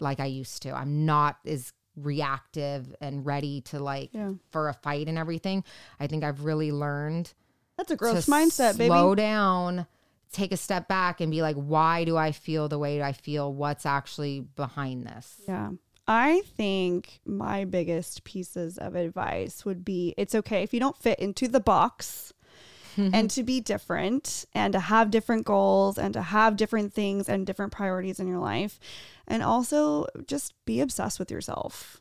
like 0.00 0.18
I 0.20 0.26
used 0.26 0.62
to. 0.62 0.70
I'm 0.74 1.04
not 1.04 1.36
as 1.44 1.72
reactive 1.96 2.94
and 3.00 3.24
ready 3.26 3.60
to 3.62 3.78
like 3.80 4.10
Yeah. 4.12 4.32
for 4.50 4.68
a 4.68 4.74
fight 4.74 5.08
and 5.08 5.18
everything. 5.18 5.62
I 6.00 6.06
think 6.06 6.24
I've 6.24 6.44
really 6.44 6.72
learned 6.72 7.32
that's 7.76 7.90
a 7.90 7.96
growth 7.96 8.24
to 8.24 8.30
mindset, 8.30 8.78
baby. 8.78 8.88
slow 8.88 9.14
down, 9.14 9.86
take 10.34 10.52
a 10.52 10.56
step 10.56 10.88
back 10.88 11.20
and 11.20 11.30
be 11.30 11.42
like, 11.42 11.56
why 11.56 12.04
do 12.04 12.16
I 12.16 12.32
feel 12.32 12.68
the 12.68 12.78
way 12.78 13.02
I 13.02 13.12
feel? 13.12 13.52
What's 13.52 13.86
actually 13.86 14.40
behind 14.40 15.06
this? 15.06 15.36
Yeah. 15.46 15.70
I 16.06 16.42
think 16.56 17.20
my 17.24 17.64
biggest 17.64 18.24
pieces 18.24 18.76
of 18.76 18.94
advice 18.94 19.64
would 19.64 19.84
be 19.84 20.14
it's 20.18 20.34
okay 20.34 20.62
if 20.62 20.74
you 20.74 20.80
don't 20.80 20.96
fit 20.96 21.18
into 21.18 21.48
the 21.48 21.60
box 21.60 22.34
and 22.96 23.30
to 23.30 23.42
be 23.42 23.60
different 23.60 24.44
and 24.52 24.72
to 24.72 24.80
have 24.80 25.10
different 25.10 25.46
goals 25.46 25.96
and 25.98 26.12
to 26.14 26.22
have 26.22 26.56
different 26.56 26.92
things 26.92 27.28
and 27.28 27.46
different 27.46 27.72
priorities 27.72 28.20
in 28.20 28.26
your 28.26 28.38
life. 28.38 28.78
And 29.26 29.42
also 29.42 30.06
just 30.26 30.52
be 30.66 30.80
obsessed 30.80 31.18
with 31.18 31.30
yourself. 31.30 32.00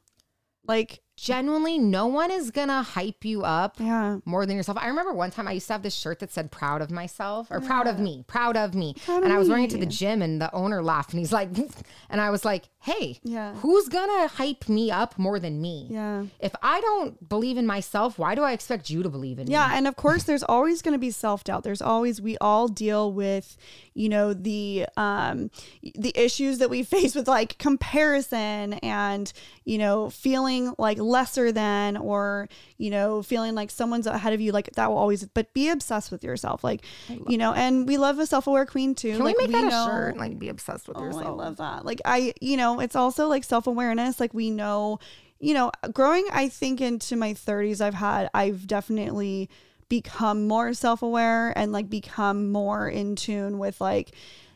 Like, 0.67 1.01
Genuinely, 1.15 1.77
no 1.77 2.07
one 2.07 2.31
is 2.31 2.49
gonna 2.49 2.81
hype 2.81 3.23
you 3.23 3.43
up 3.43 3.75
yeah. 3.79 4.17
more 4.25 4.45
than 4.45 4.57
yourself. 4.57 4.77
I 4.79 4.87
remember 4.87 5.13
one 5.13 5.29
time 5.29 5.47
I 5.47 5.51
used 5.53 5.67
to 5.67 5.73
have 5.73 5.83
this 5.83 5.93
shirt 5.93 6.19
that 6.19 6.31
said 6.31 6.51
proud 6.51 6.81
of 6.81 6.89
myself 6.89 7.47
or 7.51 7.61
proud 7.61 7.87
of 7.87 7.99
me, 7.99 8.23
proud 8.27 8.57
of 8.57 8.73
me. 8.73 8.95
Proud 9.05 9.17
of 9.19 9.23
and 9.25 9.33
I 9.33 9.37
was 9.37 9.47
wearing 9.47 9.65
it 9.65 9.69
to 9.71 9.77
the 9.77 9.85
gym 9.85 10.21
and 10.21 10.41
the 10.41 10.53
owner 10.53 10.81
laughed 10.81 11.11
and 11.11 11.19
he's 11.19 11.31
like, 11.31 11.49
and 12.09 12.19
I 12.19 12.31
was 12.31 12.43
like, 12.43 12.63
hey, 12.79 13.19
Yeah. 13.23 13.53
who's 13.55 13.87
gonna 13.89 14.27
hype 14.27 14.67
me 14.67 14.89
up 14.89 15.17
more 15.19 15.39
than 15.39 15.61
me? 15.61 15.87
Yeah. 15.89 16.25
If 16.39 16.53
I 16.63 16.81
don't 16.81 17.29
believe 17.29 17.57
in 17.57 17.67
myself, 17.67 18.17
why 18.17 18.33
do 18.33 18.41
I 18.41 18.51
expect 18.51 18.89
you 18.89 19.03
to 19.03 19.09
believe 19.09 19.37
in 19.37 19.45
me? 19.45 19.51
Yeah, 19.53 19.69
and 19.73 19.87
of 19.87 19.95
course 19.95 20.23
there's 20.23 20.43
always 20.43 20.81
going 20.81 20.93
to 20.93 20.99
be 20.99 21.11
self-doubt. 21.11 21.63
There's 21.63 21.81
always 21.81 22.21
we 22.21 22.37
all 22.39 22.67
deal 22.67 23.13
with, 23.13 23.55
you 23.93 24.09
know, 24.09 24.33
the 24.33 24.87
um 24.97 25.51
the 25.95 26.11
issues 26.15 26.57
that 26.57 26.69
we 26.69 26.83
face 26.95 27.13
with 27.15 27.27
like 27.27 27.57
comparison 27.59 28.73
and, 28.73 29.31
you 29.63 29.77
know, 29.77 30.09
feeling 30.09 30.73
like 30.77 30.97
lesser 31.03 31.51
than 31.51 31.97
or, 31.97 32.49
you 32.77 32.89
know, 32.89 33.21
feeling 33.21 33.53
like 33.53 33.69
someone's 33.69 34.07
ahead 34.07 34.33
of 34.33 34.41
you 34.41 34.51
like 34.51 34.71
that 34.73 34.89
will 34.89 34.97
always 34.97 35.25
but 35.25 35.53
be 35.53 35.69
obsessed 35.69 36.11
with 36.11 36.23
yourself. 36.23 36.63
Like, 36.63 36.83
you 37.27 37.37
know, 37.37 37.53
and 37.53 37.87
we 37.87 37.97
love 37.97 38.19
a 38.19 38.25
self-aware 38.25 38.65
queen 38.65 38.95
too. 38.95 39.17
Can 39.17 39.25
like 39.25 39.37
we 39.37 39.47
make 39.47 39.51
that 39.51 39.67
a 39.67 39.85
shirt? 39.85 40.17
Like 40.17 40.39
be 40.39 40.49
obsessed 40.49 40.87
with 40.87 40.97
Oh, 40.97 41.03
yourself. 41.03 41.25
I 41.25 41.29
love 41.29 41.57
that. 41.57 41.85
Like 41.85 42.01
I, 42.05 42.33
you 42.41 42.57
know, 42.57 42.79
it's 42.79 42.95
also 42.95 43.27
like 43.27 43.43
self-awareness. 43.43 44.19
Like 44.19 44.33
we 44.33 44.49
know, 44.49 44.99
you 45.39 45.53
know, 45.53 45.71
growing 45.91 46.25
I 46.31 46.49
think 46.49 46.81
into 46.81 47.15
my 47.15 47.33
30s 47.33 47.81
I've 47.81 47.93
had 47.93 48.29
I've 48.33 48.65
definitely 48.65 49.49
become 49.89 50.47
more 50.47 50.73
self-aware 50.73 51.55
and 51.57 51.71
like 51.71 51.89
become 51.89 52.51
more 52.51 52.89
in 52.89 53.15
tune 53.15 53.59
with 53.59 53.79
like 53.79 54.11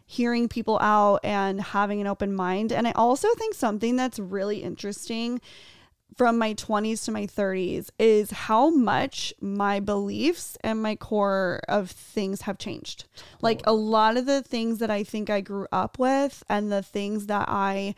hearing 0.09 0.47
people 0.47 0.79
out 0.79 1.19
and 1.23 1.59
having 1.59 1.99
an 1.99 2.07
open 2.07 2.33
mind. 2.33 2.71
And 2.71 2.87
I 2.87 2.93
also 2.93 3.27
think 3.35 3.53
something 3.53 3.97
that's 3.97 4.17
really 4.17 4.63
interesting 4.63 5.41
from 6.15 6.37
my 6.37 6.53
20s 6.53 7.05
to 7.05 7.11
my 7.11 7.27
30s 7.27 7.89
is 7.99 8.31
how 8.31 8.69
much 8.69 9.33
my 9.39 9.79
beliefs 9.79 10.57
and 10.61 10.81
my 10.81 10.95
core 10.95 11.61
of 11.67 11.91
things 11.91 12.41
have 12.41 12.57
changed. 12.57 13.05
Like 13.41 13.61
a 13.65 13.73
lot 13.73 14.17
of 14.17 14.25
the 14.25 14.41
things 14.41 14.79
that 14.79 14.89
I 14.89 15.03
think 15.03 15.29
I 15.29 15.41
grew 15.41 15.67
up 15.71 15.99
with 15.99 16.43
and 16.49 16.71
the 16.71 16.81
things 16.81 17.27
that 17.27 17.47
I 17.49 17.93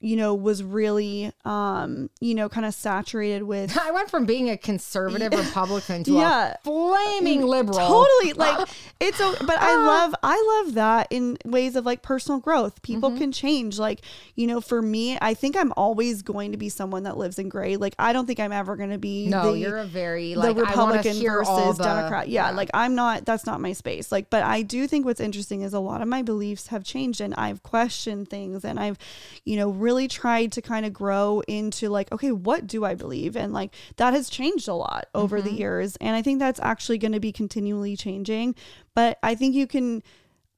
you 0.00 0.14
know 0.16 0.34
was 0.34 0.62
really 0.62 1.32
um 1.44 2.10
you 2.20 2.34
know 2.34 2.48
kind 2.48 2.66
of 2.66 2.74
saturated 2.74 3.42
with 3.42 3.76
I 3.80 3.90
went 3.92 4.10
from 4.10 4.26
being 4.26 4.50
a 4.50 4.56
conservative 4.56 5.32
Republican 5.46 6.04
to 6.04 6.12
Yeah. 6.12 6.52
a 6.52 6.58
flaming 6.64 7.42
liberal. 7.46 7.78
Totally. 7.78 8.32
Like 8.34 8.68
it's 9.00 9.18
a, 9.20 9.34
but 9.44 9.60
I 9.60 9.74
Ah. 9.74 9.86
love 9.86 10.14
I 10.22 10.62
love 10.64 10.74
that 10.74 11.06
in 11.10 11.38
ways 11.44 11.76
of 11.76 11.86
like 11.86 12.02
personal 12.02 12.40
growth. 12.40 12.82
People 12.82 13.10
Mm-hmm. 13.10 13.18
can 13.18 13.32
change. 13.32 13.78
Like, 13.78 14.00
you 14.34 14.46
know, 14.46 14.60
for 14.60 14.80
me, 14.82 15.16
I 15.20 15.34
think 15.34 15.56
I'm 15.56 15.72
always 15.76 16.22
going 16.22 16.52
to 16.52 16.58
be 16.58 16.68
someone 16.68 17.04
that 17.04 17.16
lives 17.16 17.38
in 17.38 17.48
gray. 17.48 17.76
Like 17.76 17.94
I 17.98 18.12
don't 18.12 18.26
think 18.26 18.40
I'm 18.40 18.52
ever 18.52 18.76
going 18.76 18.90
to 18.90 18.98
be 18.98 19.28
No, 19.28 19.52
the, 19.52 19.58
you're 19.58 19.78
a 19.78 19.86
very 19.86 20.34
the 20.34 20.40
like 20.40 20.56
I 20.56 20.60
wanna 20.76 20.98
Republican 20.98 21.22
versus 21.22 21.78
the- 21.78 21.84
Democrat. 21.84 22.28
Yeah, 22.28 22.50
like 22.50 22.70
I'm 22.74 22.94
not 22.94 23.24
that's 23.24 23.46
not 23.46 23.60
my 23.60 23.72
space. 23.72 24.10
Like 24.12 24.28
but 24.30 24.42
I 24.42 24.62
do 24.62 24.86
think 24.86 25.04
what's 25.06 25.20
interesting 25.20 25.62
is 25.62 25.72
a 25.74 25.80
lot 25.80 26.02
of 26.02 26.08
my 26.08 26.22
beliefs 26.22 26.68
have 26.68 26.84
changed 26.84 27.20
and 27.20 27.34
I've 27.34 27.62
questioned 27.62 28.28
things 28.28 28.64
and 28.64 28.78
I've 28.80 28.98
you 29.44 29.56
know 29.56 29.68
really 29.86 30.08
tried 30.08 30.50
to 30.52 30.60
kind 30.62 30.84
of 30.86 30.92
grow 30.92 31.42
into 31.48 31.88
like 31.88 32.10
okay, 32.12 32.32
what 32.32 32.66
do 32.66 32.84
I 32.84 32.94
believe? 32.94 33.36
And 33.36 33.52
like 33.52 33.70
that 33.96 34.12
has 34.12 34.28
changed 34.28 34.68
a 34.68 34.74
lot 34.74 35.04
over 35.14 35.38
Mm-hmm. 35.38 35.48
the 35.48 35.54
years 35.62 35.96
and 36.04 36.16
I 36.18 36.22
think 36.22 36.38
that's 36.40 36.60
actually 36.72 36.98
going 36.98 37.12
to 37.18 37.20
be 37.28 37.32
continually 37.32 37.96
changing. 37.96 38.54
But 38.94 39.18
I 39.22 39.34
think 39.34 39.54
you 39.54 39.66
can 39.66 40.02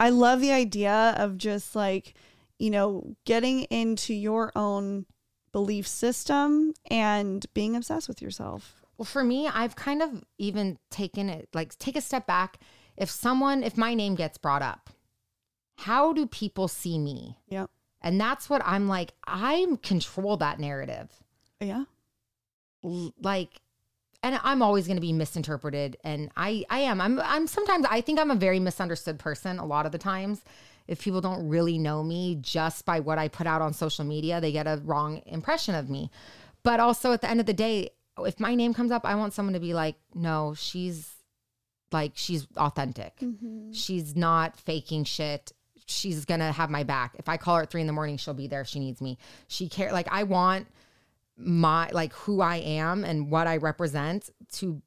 I 0.00 0.10
love 0.10 0.40
the 0.40 0.52
idea 0.52 1.14
of 1.18 1.36
just 1.36 1.76
like 1.76 2.14
you 2.58 2.70
know 2.70 3.14
getting 3.24 3.64
into 3.82 4.14
your 4.14 4.50
own 4.56 5.06
belief 5.52 5.86
system 5.86 6.74
and 6.90 7.46
being 7.54 7.74
obsessed 7.76 8.08
with 8.08 8.20
yourself. 8.22 8.60
Well, 8.96 9.06
for 9.06 9.24
me, 9.24 9.46
I've 9.48 9.76
kind 9.76 10.02
of 10.02 10.24
even 10.38 10.78
taken 10.90 11.28
it 11.30 11.48
like 11.54 11.76
take 11.78 11.96
a 11.96 12.00
step 12.00 12.26
back. 12.26 12.58
If 12.96 13.10
someone, 13.10 13.62
if 13.62 13.76
my 13.76 13.94
name 13.94 14.14
gets 14.16 14.38
brought 14.38 14.62
up, 14.62 14.90
how 15.86 16.12
do 16.12 16.26
people 16.26 16.66
see 16.68 16.98
me? 16.98 17.38
Yeah. 17.48 17.66
And 18.00 18.20
that's 18.20 18.48
what 18.48 18.62
I'm 18.64 18.88
like, 18.88 19.12
I 19.26 19.66
control 19.82 20.36
that 20.38 20.60
narrative. 20.60 21.10
Yeah. 21.60 21.84
L- 22.84 23.12
Like, 23.20 23.60
and 24.22 24.38
I'm 24.42 24.62
always 24.62 24.86
going 24.86 24.96
to 24.96 25.00
be 25.00 25.12
misinterpreted. 25.12 25.96
And 26.04 26.30
I, 26.36 26.64
I 26.70 26.80
am, 26.80 27.00
I'm, 27.00 27.20
I'm 27.20 27.46
sometimes, 27.46 27.86
I 27.88 28.00
think 28.00 28.18
I'm 28.18 28.30
a 28.30 28.36
very 28.36 28.60
misunderstood 28.60 29.18
person 29.18 29.58
a 29.58 29.66
lot 29.66 29.86
of 29.86 29.92
the 29.92 29.98
times. 29.98 30.42
If 30.86 31.02
people 31.02 31.20
don't 31.20 31.48
really 31.48 31.76
know 31.78 32.02
me 32.02 32.38
just 32.40 32.84
by 32.84 33.00
what 33.00 33.18
I 33.18 33.28
put 33.28 33.46
out 33.46 33.62
on 33.62 33.72
social 33.74 34.04
media, 34.04 34.40
they 34.40 34.52
get 34.52 34.66
a 34.66 34.80
wrong 34.84 35.22
impression 35.26 35.74
of 35.74 35.90
me. 35.90 36.10
But 36.62 36.80
also 36.80 37.12
at 37.12 37.20
the 37.20 37.30
end 37.30 37.40
of 37.40 37.46
the 37.46 37.52
day, 37.52 37.90
if 38.18 38.40
my 38.40 38.54
name 38.54 38.74
comes 38.74 38.90
up, 38.90 39.04
I 39.04 39.14
want 39.14 39.34
someone 39.34 39.54
to 39.54 39.60
be 39.60 39.74
like, 39.74 39.96
no, 40.14 40.54
she's 40.54 41.14
like, 41.92 42.12
she's 42.14 42.46
authentic. 42.56 43.16
Mm-hmm. 43.18 43.72
She's 43.72 44.16
not 44.16 44.56
faking 44.56 45.04
shit. 45.04 45.52
She's 45.90 46.24
gonna 46.24 46.52
have 46.52 46.70
my 46.70 46.84
back. 46.84 47.16
If 47.18 47.28
I 47.28 47.36
call 47.36 47.56
her 47.56 47.62
at 47.62 47.70
three 47.70 47.80
in 47.80 47.86
the 47.86 47.92
morning, 47.92 48.16
she'll 48.18 48.34
be 48.34 48.46
there. 48.46 48.60
if 48.62 48.66
She 48.68 48.78
needs 48.78 49.00
me. 49.00 49.18
She 49.48 49.68
care 49.68 49.92
like 49.92 50.08
I 50.10 50.22
want 50.24 50.66
my 51.36 51.88
like 51.92 52.12
who 52.14 52.40
I 52.40 52.56
am 52.56 53.04
and 53.04 53.30
what 53.30 53.46
I 53.46 53.56
represent 53.58 54.28
to 54.54 54.82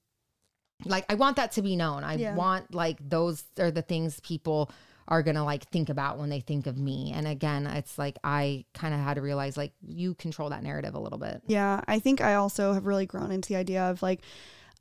like 0.86 1.06
I 1.10 1.16
want 1.16 1.38
that 1.38 1.54
to 1.54 1.62
be 1.62 1.76
known. 1.76 2.04
I 2.04 2.16
Yeah. 2.16 2.36
want 2.36 2.74
like 2.74 2.98
those 3.08 3.44
are 3.60 3.72
the 3.72 3.82
things 3.82 4.20
people 4.22 4.72
are 5.08 5.24
gonna 5.24 5.44
like 5.44 5.68
think 5.70 5.90
about 5.90 6.18
when 6.20 6.30
they 6.30 6.40
think 6.40 6.68
of 6.68 6.78
me. 6.78 7.12
And 7.14 7.28
again, 7.28 7.68
it's 7.68 7.98
like 7.98 8.18
I 8.24 8.66
kind 8.74 8.94
of 8.94 9.00
had 9.00 9.16
to 9.16 9.22
realize 9.22 9.58
like 9.58 9.74
you 9.86 10.14
control 10.16 10.50
that 10.50 10.64
narrative 10.64 10.94
a 10.96 11.00
little 11.00 11.20
bit. 11.20 11.42
Yeah, 11.48 11.82
I 11.88 12.00
think 12.00 12.22
I 12.22 12.36
also 12.36 12.74
have 12.74 12.86
really 12.86 13.06
grown 13.06 13.32
into 13.32 13.50
the 13.50 13.56
idea 13.58 13.84
of 13.90 14.02
like 14.02 14.22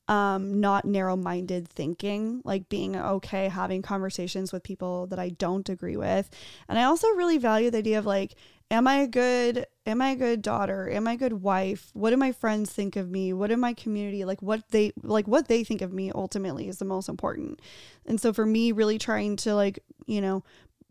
um 0.08 0.60
not 0.60 0.84
narrow-minded 0.84 1.68
thinking, 1.68 2.42
like 2.44 2.68
being 2.68 2.96
okay 2.96 3.48
having 3.48 3.82
conversations 3.82 4.52
with 4.52 4.62
people 4.62 5.06
that 5.08 5.18
I 5.18 5.30
don't 5.30 5.68
agree 5.68 5.96
with. 5.96 6.28
And 6.68 6.78
I 6.78 6.84
also 6.84 7.08
really 7.08 7.38
value 7.38 7.70
the 7.70 7.78
idea 7.78 7.98
of 7.98 8.06
like 8.06 8.34
am 8.70 8.86
I 8.86 8.96
a 8.96 9.06
good 9.06 9.66
am 9.86 10.00
I 10.00 10.10
a 10.10 10.16
good 10.16 10.42
daughter? 10.42 10.88
Am 10.90 11.08
I 11.08 11.12
a 11.12 11.16
good 11.16 11.34
wife? 11.34 11.90
What 11.92 12.10
do 12.10 12.16
my 12.16 12.32
friends 12.32 12.70
think 12.70 12.96
of 12.96 13.10
me? 13.10 13.32
What 13.32 13.48
do 13.48 13.56
my 13.56 13.74
community 13.74 14.24
like 14.24 14.42
what 14.42 14.62
they 14.70 14.92
like 15.02 15.26
what 15.26 15.48
they 15.48 15.64
think 15.64 15.82
of 15.82 15.92
me 15.92 16.10
ultimately 16.14 16.68
is 16.68 16.78
the 16.78 16.84
most 16.84 17.08
important. 17.08 17.60
And 18.06 18.20
so 18.20 18.32
for 18.32 18.46
me 18.46 18.72
really 18.72 18.98
trying 18.98 19.36
to 19.38 19.54
like, 19.54 19.80
you 20.06 20.20
know, 20.20 20.44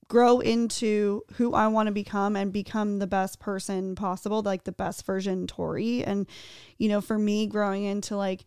grow 0.09 0.39
into 0.39 1.21
who 1.33 1.53
I 1.53 1.67
want 1.67 1.87
to 1.87 1.93
become 1.93 2.35
and 2.35 2.51
become 2.51 2.97
the 2.97 3.07
best 3.07 3.39
person 3.39 3.95
possible, 3.95 4.41
like 4.41 4.63
the 4.63 4.71
best 4.71 5.05
version 5.05 5.45
Tori. 5.45 6.03
And, 6.03 6.27
you 6.79 6.89
know, 6.89 6.99
for 6.99 7.17
me, 7.17 7.45
growing 7.45 7.83
into 7.83 8.17
like, 8.17 8.43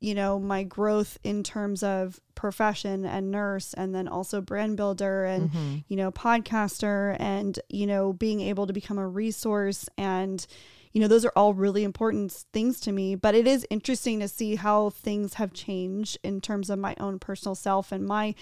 you 0.00 0.14
know, 0.14 0.38
my 0.38 0.62
growth 0.62 1.18
in 1.22 1.42
terms 1.42 1.82
of 1.82 2.20
profession 2.34 3.04
and 3.04 3.30
nurse, 3.30 3.74
and 3.74 3.94
then 3.94 4.08
also 4.08 4.40
brand 4.40 4.76
builder 4.76 5.24
and, 5.24 5.50
mm-hmm. 5.50 5.76
you 5.88 5.96
know, 5.96 6.10
podcaster, 6.10 7.16
and, 7.20 7.58
you 7.68 7.86
know, 7.86 8.14
being 8.14 8.40
able 8.40 8.66
to 8.66 8.72
become 8.72 8.98
a 8.98 9.06
resource. 9.06 9.88
And, 9.98 10.46
you 10.92 11.02
know, 11.02 11.06
those 11.08 11.26
are 11.26 11.32
all 11.36 11.52
really 11.52 11.84
important 11.84 12.32
things 12.32 12.80
to 12.80 12.92
me. 12.92 13.14
But 13.14 13.34
it 13.34 13.46
is 13.46 13.66
interesting 13.68 14.20
to 14.20 14.28
see 14.28 14.54
how 14.54 14.88
things 14.88 15.34
have 15.34 15.52
changed 15.52 16.16
in 16.22 16.40
terms 16.40 16.70
of 16.70 16.78
my 16.78 16.96
own 16.98 17.18
personal 17.18 17.54
self 17.54 17.92
and 17.92 18.06
my 18.06 18.34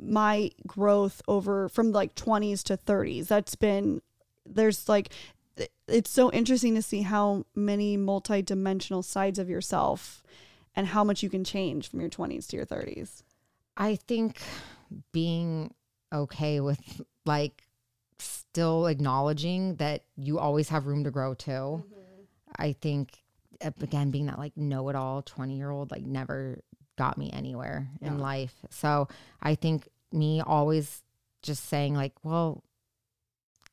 my 0.00 0.48
growth 0.64 1.20
over 1.26 1.68
from 1.68 1.90
like 1.90 2.14
20s 2.14 2.62
to 2.62 2.76
30s 2.76 3.26
that's 3.26 3.56
been 3.56 4.00
there's 4.46 4.88
like 4.88 5.10
it's 5.88 6.10
so 6.10 6.30
interesting 6.30 6.76
to 6.76 6.82
see 6.82 7.02
how 7.02 7.44
many 7.56 7.96
multi-dimensional 7.96 9.02
sides 9.02 9.40
of 9.40 9.48
yourself 9.48 10.22
and 10.78 10.86
how 10.86 11.02
much 11.02 11.22
you 11.22 11.28
can 11.28 11.44
change 11.44 11.90
from 11.90 12.00
your 12.00 12.08
20s 12.08 12.46
to 12.46 12.56
your 12.56 12.64
30s 12.64 13.22
I 13.76 13.96
think 13.96 14.40
being 15.12 15.72
okay 16.12 16.60
with 16.60 16.80
like 17.24 17.62
still 18.18 18.86
acknowledging 18.86 19.76
that 19.76 20.02
you 20.16 20.38
always 20.38 20.68
have 20.70 20.86
room 20.86 21.04
to 21.04 21.10
grow 21.10 21.34
too. 21.34 21.50
Mm-hmm. 21.50 22.22
I 22.56 22.72
think 22.72 23.22
again 23.60 24.10
being 24.10 24.26
that 24.26 24.38
like 24.38 24.56
know 24.56 24.88
it 24.88 24.96
all 24.96 25.22
20 25.22 25.56
year 25.56 25.70
old 25.70 25.90
like 25.90 26.04
never 26.04 26.58
got 26.96 27.16
me 27.16 27.30
anywhere 27.32 27.88
in 28.00 28.18
life. 28.18 28.54
So 28.70 29.08
I 29.40 29.54
think 29.54 29.88
me 30.12 30.40
always 30.40 31.02
just 31.42 31.66
saying 31.66 31.94
like, 31.94 32.12
well, 32.24 32.64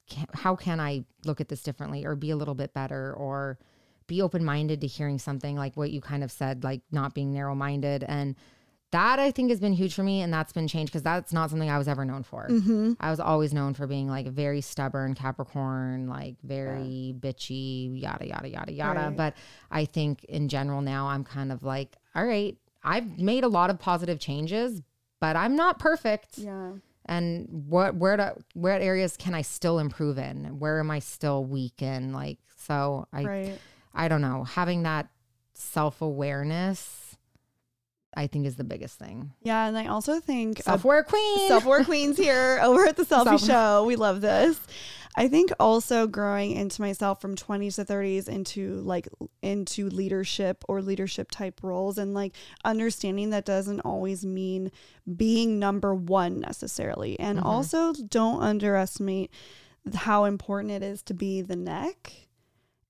can, 0.07 0.27
how 0.33 0.55
can 0.55 0.79
I 0.79 1.05
look 1.23 1.41
at 1.41 1.49
this 1.49 1.63
differently 1.63 2.05
or 2.05 2.15
be 2.15 2.29
a 2.29 2.35
little 2.35 2.53
bit 2.53 2.73
better 2.73 3.11
or 3.13 3.57
be 4.07 4.21
open 4.21 4.43
minded 4.43 4.81
to 4.81 4.87
hearing 4.87 5.19
something 5.19 5.55
like 5.55 5.75
what 5.75 5.91
you 5.91 6.01
kind 6.01 6.23
of 6.23 6.31
said, 6.31 6.63
like 6.63 6.81
not 6.91 7.13
being 7.13 7.33
narrow 7.33 7.55
minded. 7.55 8.03
And 8.03 8.35
that 8.91 9.19
I 9.19 9.31
think 9.31 9.49
has 9.49 9.59
been 9.59 9.73
huge 9.73 9.93
for 9.93 10.03
me. 10.03 10.21
And 10.21 10.33
that's 10.33 10.53
been 10.53 10.67
changed 10.67 10.91
because 10.91 11.03
that's 11.03 11.33
not 11.33 11.49
something 11.49 11.69
I 11.69 11.77
was 11.77 11.87
ever 11.87 12.05
known 12.05 12.23
for. 12.23 12.47
mm-hmm. 12.49 12.93
I 12.99 13.09
was 13.09 13.19
always 13.19 13.53
known 13.53 13.73
for 13.73 13.87
being 13.87 14.07
like 14.07 14.25
a 14.25 14.31
very 14.31 14.61
stubborn 14.61 15.15
Capricorn, 15.15 16.07
like 16.07 16.35
very 16.43 17.15
bitchy, 17.19 18.01
yada, 18.01 18.27
yada, 18.27 18.49
yada, 18.49 18.71
yada. 18.71 18.99
Right. 18.99 19.17
But 19.17 19.33
I 19.71 19.85
think 19.85 20.23
in 20.25 20.49
general 20.49 20.81
now 20.81 21.07
I'm 21.07 21.23
kind 21.23 21.51
of 21.51 21.63
like, 21.63 21.95
all 22.15 22.25
right, 22.25 22.57
I've 22.83 23.19
made 23.19 23.43
a 23.43 23.49
lot 23.49 23.69
of 23.69 23.79
positive 23.79 24.19
changes, 24.19 24.81
but 25.19 25.35
I'm 25.35 25.55
not 25.55 25.79
perfect 25.79 26.37
yeah 26.37 26.71
and 27.05 27.47
what 27.67 27.95
where 27.95 28.17
to 28.17 28.35
where 28.53 28.79
areas 28.79 29.15
can 29.17 29.33
I 29.33 29.43
still 29.43 29.79
improve 29.79 30.17
in? 30.17 30.59
Where 30.59 30.79
am 30.79 30.91
I 30.91 30.99
still 30.99 31.45
weak 31.45 31.81
in? 31.81 32.13
Like 32.13 32.39
so 32.57 33.07
I 33.13 33.23
right 33.23 33.59
I 33.95 34.07
don't 34.07 34.21
know. 34.21 34.43
Having 34.43 34.83
that 34.83 35.07
self 35.53 36.01
awareness 36.01 37.01
I 38.17 38.27
think 38.27 38.45
is 38.45 38.55
the 38.55 38.63
biggest 38.63 38.97
thing. 38.97 39.33
yeah 39.41 39.67
and 39.67 39.77
i 39.77 39.87
also 39.87 40.19
think 40.21 40.59
a 40.59 40.63
Self 40.63 40.85
aware 40.85 41.03
queen. 41.03 41.47
Self 41.49 41.65
Aware 41.65 41.83
Queens 41.83 42.17
here 42.17 42.59
over 42.63 42.85
at 42.85 42.95
the 42.97 43.03
Cellfie 43.03 43.23
Self- 43.39 43.43
Show. 43.45 43.85
We 43.85 43.95
love 43.97 44.21
this. 44.21 44.59
I 45.17 45.27
think 45.29 45.51
also 45.61 46.07
growing 46.07 46.51
into 46.51 46.81
myself 46.81 47.21
from 47.21 47.35
20s 47.35 47.75
to 47.75 47.85
30s 47.85 48.27
into 48.29 48.75
like 48.81 49.07
into 49.41 49.89
leadership 49.89 50.63
or 50.67 50.81
leadership 50.81 51.31
type 51.31 51.61
roles 51.63 51.97
and 51.97 52.13
like 52.13 52.33
understanding 52.65 53.29
that 53.31 53.45
doesn't 53.45 53.79
always 53.81 54.25
mean 54.25 54.71
being 55.15 55.57
number 55.59 55.93
one 55.95 56.39
necessarily. 56.41 57.17
And 57.19 57.39
Mhm. 57.39 57.45
also 57.45 57.93
don't 57.93 58.41
underestimate 58.41 59.31
how 59.93 60.23
important 60.25 60.71
it 60.71 60.83
is 60.83 61.01
to 61.03 61.13
be 61.13 61.41
the 61.41 61.55
neck 61.55 62.24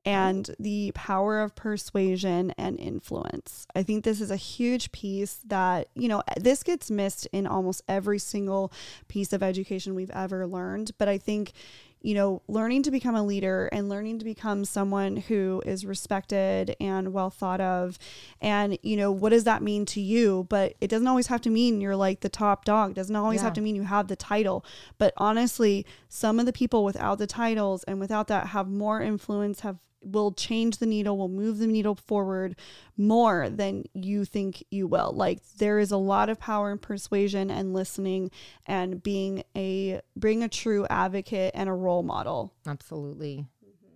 and 0.06 0.54
the 0.60 0.92
power 0.94 1.42
of 1.42 1.56
persuasion 1.56 2.54
and 2.58 2.80
influence. 2.80 3.66
I 3.76 3.84
think 3.84 4.04
this 4.04 4.22
is 4.22 4.30
a 4.30 4.36
huge 4.36 4.92
piece 4.92 5.40
that, 5.48 5.88
you 5.96 6.08
know, 6.08 6.22
this 6.38 6.62
gets 6.64 6.92
missed 6.92 7.28
in 7.32 7.48
almost 7.48 7.82
every 7.88 8.20
single 8.20 8.72
piece 9.08 9.34
of 9.34 9.42
education 9.42 9.96
we've 9.96 10.12
ever 10.12 10.46
learned. 10.46 10.92
But 11.00 11.08
I 11.08 11.18
think, 11.18 11.54
you 12.02 12.14
know, 12.14 12.44
learning 12.48 12.84
to 12.84 12.92
become 12.92 13.16
a 13.16 13.24
leader 13.24 13.68
and 13.72 13.90
learning 13.90 14.20
to 14.20 14.26
become 14.26 14.64
someone 14.64 15.18
who 15.18 15.64
is 15.66 15.88
respected 15.88 16.76
and 16.80 17.12
well 17.12 17.32
thought 17.32 17.60
of. 17.60 17.98
And, 18.40 18.78
you 18.84 18.96
know, 18.96 19.12
what 19.12 19.32
does 19.32 19.46
that 19.46 19.64
mean 19.64 19.88
to 19.88 20.02
you? 20.02 20.46
But 20.48 20.76
it 20.80 20.88
doesn't 20.88 21.08
always 21.08 21.28
have 21.28 21.42
to 21.42 21.50
mean 21.50 21.82
you're 21.82 21.96
like 21.96 22.20
the 22.20 22.30
top 22.30 22.64
dog, 22.64 22.92
it 22.92 22.94
doesn't 22.94 23.16
always 23.16 23.40
Yeah. 23.40 23.46
have 23.46 23.54
to 23.54 23.62
mean 23.62 23.76
you 23.76 23.84
have 23.84 24.08
the 24.08 24.16
title. 24.16 24.64
But 25.00 25.16
honestly, 25.18 25.84
some 26.08 26.40
of 26.40 26.46
the 26.46 26.54
people 26.54 26.84
without 26.86 27.18
the 27.18 27.26
titles 27.26 27.84
and 27.86 28.00
without 28.00 28.28
that 28.28 28.48
have 28.48 28.68
more 28.68 29.02
influence, 29.02 29.62
have 29.62 29.80
will 30.06 30.32
change 30.32 30.78
the 30.78 30.86
needle, 30.86 31.18
will 31.18 31.28
move 31.28 31.58
the 31.58 31.68
needle 31.68 31.96
forward 31.96 32.56
more 32.98 33.50
than 33.50 33.84
you 33.94 34.26
think 34.26 34.64
you 34.70 34.88
will. 34.88 35.12
Like 35.14 35.40
there 35.58 35.80
is 35.80 35.92
a 35.92 35.98
lot 35.98 36.30
of 36.30 36.40
power 36.40 36.72
in 36.72 36.78
persuasion 36.78 37.50
and 37.50 37.74
listening 37.74 38.32
and 38.66 39.02
being 39.02 39.44
a 39.56 40.02
being 40.18 40.44
a 40.44 40.50
true 40.50 40.86
advocate 40.90 41.52
and 41.56 41.70
a 41.70 41.74
role 41.74 42.04
model. 42.04 42.54
Absolutely. 42.66 43.46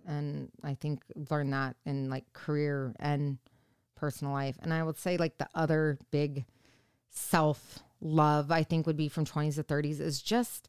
And 0.06 0.50
I 0.64 0.74
think 0.74 1.02
learn 1.30 1.50
that 1.50 1.76
in 1.86 2.10
like 2.10 2.32
career 2.32 2.94
and 2.98 3.38
personal 3.94 4.32
life. 4.32 4.56
And 4.62 4.74
I 4.74 4.82
would 4.82 4.98
say 4.98 5.16
like 5.16 5.38
the 5.38 5.48
other 5.54 5.98
big 6.10 6.44
self 7.10 7.78
love 8.00 8.50
I 8.50 8.62
think 8.62 8.86
would 8.86 8.96
be 8.96 9.08
from 9.08 9.26
20s 9.26 9.56
to 9.56 9.62
30s 9.62 10.00
is 10.00 10.22
just 10.22 10.68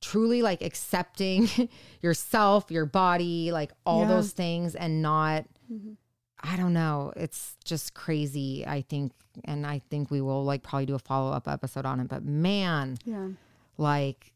truly 0.00 0.42
like 0.42 0.62
accepting 0.62 1.48
yourself, 2.02 2.70
your 2.70 2.86
body, 2.86 3.50
like 3.52 3.72
all 3.84 4.02
Yeah. 4.02 4.08
those 4.08 4.32
things 4.32 4.74
and 4.74 5.02
not 5.02 5.44
mm-hmm. 5.72 5.92
I 6.40 6.56
don't 6.56 6.72
know. 6.72 7.12
It's 7.16 7.56
just 7.64 7.94
crazy, 7.94 8.64
I 8.64 8.82
think. 8.82 9.10
And 9.44 9.66
I 9.66 9.80
think 9.90 10.08
we 10.08 10.20
will 10.20 10.44
like 10.44 10.62
probably 10.62 10.86
do 10.86 10.94
a 10.94 10.98
follow 11.00 11.32
up 11.32 11.48
episode 11.48 11.84
on 11.84 11.98
it. 11.98 12.08
But 12.08 12.24
man, 12.24 12.96
Yeah. 13.04 13.30
like 13.76 14.32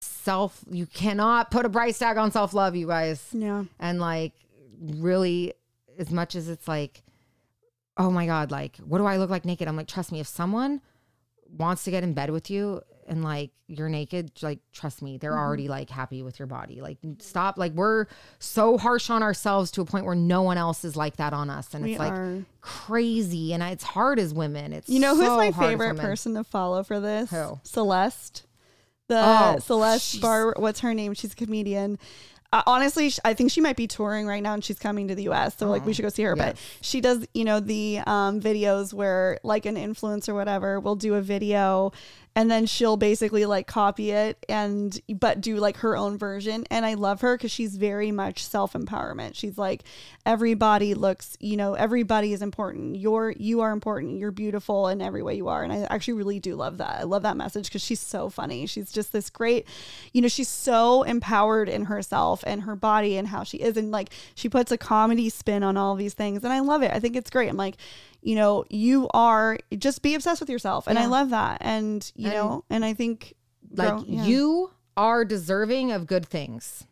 self 0.00 0.64
you 0.70 0.86
cannot 0.86 1.50
put 1.50 1.64
a 1.64 1.70
price 1.70 1.98
tag 1.98 2.16
on 2.16 2.30
self 2.30 2.52
love 2.54 2.76
you 2.76 2.86
guys 2.86 3.24
Yeah. 3.32 3.64
and 3.80 4.00
like 4.00 4.32
really 4.80 5.54
as 5.98 6.10
much 6.10 6.34
as 6.34 6.48
it's 6.48 6.68
like 6.68 7.02
oh 7.96 8.10
my 8.10 8.26
god 8.26 8.50
like 8.50 8.76
what 8.78 8.98
do 8.98 9.04
i 9.06 9.16
look 9.16 9.30
like 9.30 9.44
naked 9.44 9.66
i'm 9.66 9.76
like 9.76 9.86
trust 9.88 10.12
me 10.12 10.20
if 10.20 10.26
someone 10.26 10.80
wants 11.48 11.84
to 11.84 11.90
get 11.90 12.02
in 12.04 12.12
bed 12.12 12.30
with 12.30 12.50
you 12.50 12.82
and 13.08 13.22
like 13.24 13.50
you're 13.68 13.88
naked, 13.88 14.30
like 14.42 14.58
trust 14.72 15.02
me, 15.02 15.12
Mm-hmm. 15.14 15.18
they're 15.18 15.38
already 15.38 15.68
like 15.68 15.90
happy 15.90 16.22
with 16.22 16.38
your 16.38 16.46
body. 16.46 16.80
Like 16.80 16.98
stop. 17.20 17.58
Like 17.58 17.72
we're 17.72 18.06
so 18.38 18.78
harsh 18.78 19.10
on 19.10 19.22
ourselves 19.22 19.70
to 19.72 19.80
a 19.80 19.84
point 19.84 20.04
where 20.04 20.14
no 20.14 20.42
one 20.42 20.58
else 20.58 20.84
is 20.84 20.96
like 20.96 21.16
that 21.16 21.32
on 21.32 21.50
us, 21.50 21.72
and 21.74 21.84
We 21.84 21.92
it's 21.92 21.98
like 21.98 22.12
are. 22.12 22.44
crazy. 22.60 23.52
And 23.54 23.62
it's 23.62 23.84
hard 23.84 24.18
as 24.18 24.32
women. 24.34 24.72
It's 24.72 24.88
You 24.88 25.00
know 25.00 25.14
who's 25.16 25.26
so 25.26 25.36
my 25.36 25.52
favorite 25.52 25.96
person 25.96 26.34
to 26.34 26.44
follow 26.44 26.82
for 26.82 27.00
this? 27.00 27.30
Who? 27.30 27.58
Celeste. 27.62 28.44
The 29.08 29.20
Oh, 29.24 29.58
Celeste 29.60 30.04
she's- 30.12 30.22
Bar. 30.22 30.54
What's 30.56 30.80
her 30.80 30.92
name? 30.94 31.14
She's 31.14 31.32
a 31.32 31.36
comedian. 31.36 31.98
Uh, 32.52 32.62
honestly, 32.66 33.12
I 33.24 33.34
think 33.34 33.50
she 33.50 33.60
might 33.60 33.76
be 33.76 33.88
touring 33.88 34.26
right 34.26 34.42
now, 34.42 34.54
and 34.54 34.64
she's 34.64 34.78
coming 34.78 35.08
to 35.08 35.14
the 35.16 35.24
U.S. 35.24 35.56
So 35.56 35.68
like, 35.68 35.84
we 35.84 35.92
should 35.92 36.02
go 36.04 36.08
see 36.08 36.22
her. 36.22 36.36
But 36.36 36.56
she 36.80 37.00
does, 37.00 37.26
you 37.34 37.44
know, 37.44 37.58
the 37.58 38.00
um, 38.06 38.40
videos 38.40 38.94
where 38.94 39.38
like 39.42 39.66
an 39.66 39.74
influencer, 39.76 40.28
or 40.30 40.34
whatever, 40.34 40.78
will 40.78 40.94
do 40.94 41.14
a 41.14 41.20
video, 41.20 41.92
and 42.36 42.50
then 42.50 42.66
she'll 42.66 42.98
basically 42.98 43.46
like 43.46 43.66
copy 43.66 44.10
it 44.10 44.44
and 44.46 45.00
but 45.08 45.40
do 45.40 45.56
like 45.56 45.78
her 45.78 45.96
own 45.96 46.18
version. 46.18 46.64
And 46.70 46.84
I 46.84 46.92
love 46.92 47.22
her 47.22 47.34
because 47.34 47.50
she's 47.50 47.76
very 47.78 48.12
much 48.12 48.44
self 48.44 48.74
empowerment. 48.74 49.34
She's 49.34 49.56
like, 49.56 49.84
everybody 50.26 50.92
looks, 50.92 51.38
you 51.40 51.56
know, 51.56 51.72
everybody 51.72 52.34
is 52.34 52.42
important. 52.42 52.96
You're 52.96 53.30
you 53.30 53.62
are 53.62 53.72
important. 53.72 54.18
You're 54.18 54.32
beautiful 54.32 54.88
in 54.88 55.00
every 55.00 55.22
way 55.22 55.34
you 55.34 55.48
are. 55.48 55.64
And 55.64 55.72
I 55.72 55.86
actually 55.88 56.14
really 56.14 56.38
do 56.38 56.56
love 56.56 56.76
that. 56.76 57.00
I 57.00 57.04
love 57.04 57.22
that 57.22 57.38
message 57.38 57.68
because 57.68 57.82
she's 57.82 58.00
so 58.00 58.28
funny. 58.28 58.66
She's 58.66 58.92
just 58.92 59.12
this 59.12 59.30
great, 59.30 59.66
you 60.12 60.20
know, 60.20 60.28
she's 60.28 60.48
so 60.48 61.04
empowered 61.04 61.70
in 61.70 61.86
herself 61.86 62.44
and 62.46 62.64
her 62.64 62.76
body 62.76 63.16
and 63.16 63.28
how 63.28 63.44
she 63.44 63.56
is. 63.56 63.78
And 63.78 63.90
like 63.90 64.10
she 64.34 64.50
puts 64.50 64.70
a 64.70 64.76
comedy 64.76 65.30
spin 65.30 65.62
on 65.62 65.78
all 65.78 65.94
these 65.94 66.12
things. 66.12 66.44
And 66.44 66.52
I 66.52 66.60
love 66.60 66.82
it. 66.82 66.92
I 66.92 67.00
think 67.00 67.16
it's 67.16 67.30
great. 67.30 67.48
I'm 67.48 67.56
like, 67.56 67.78
you 68.26 68.34
know, 68.34 68.64
you 68.68 69.08
are 69.14 69.56
just 69.78 70.02
be 70.02 70.14
obsessed 70.16 70.40
with 70.40 70.50
yourself. 70.50 70.88
And 70.88 70.98
I 70.98 71.06
love 71.06 71.30
that. 71.30 71.58
And, 71.60 72.10
you 72.16 72.26
And- 72.26 72.34
know, 72.34 72.64
and 72.68 72.84
I 72.84 72.92
think 72.92 73.34
Like 73.70 73.88
grow- 73.90 74.04
yeah, 74.06 74.24
you 74.24 74.70
are 74.96 75.24
deserving 75.24 75.92
of 75.92 76.06
good 76.08 76.26
things 76.26 76.84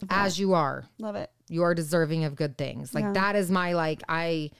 that. 0.00 0.08
as 0.26 0.38
you 0.40 0.54
are. 0.54 0.86
love 0.98 1.14
it. 1.14 1.30
You 1.48 1.62
are 1.62 1.74
deserving 1.74 2.24
of 2.24 2.34
good 2.34 2.58
things. 2.58 2.94
Like 2.94 3.04
Yeah. 3.04 3.12
that 3.12 3.36
is 3.36 3.48
my 3.50 3.74
like 3.74 4.02
I 4.08 4.50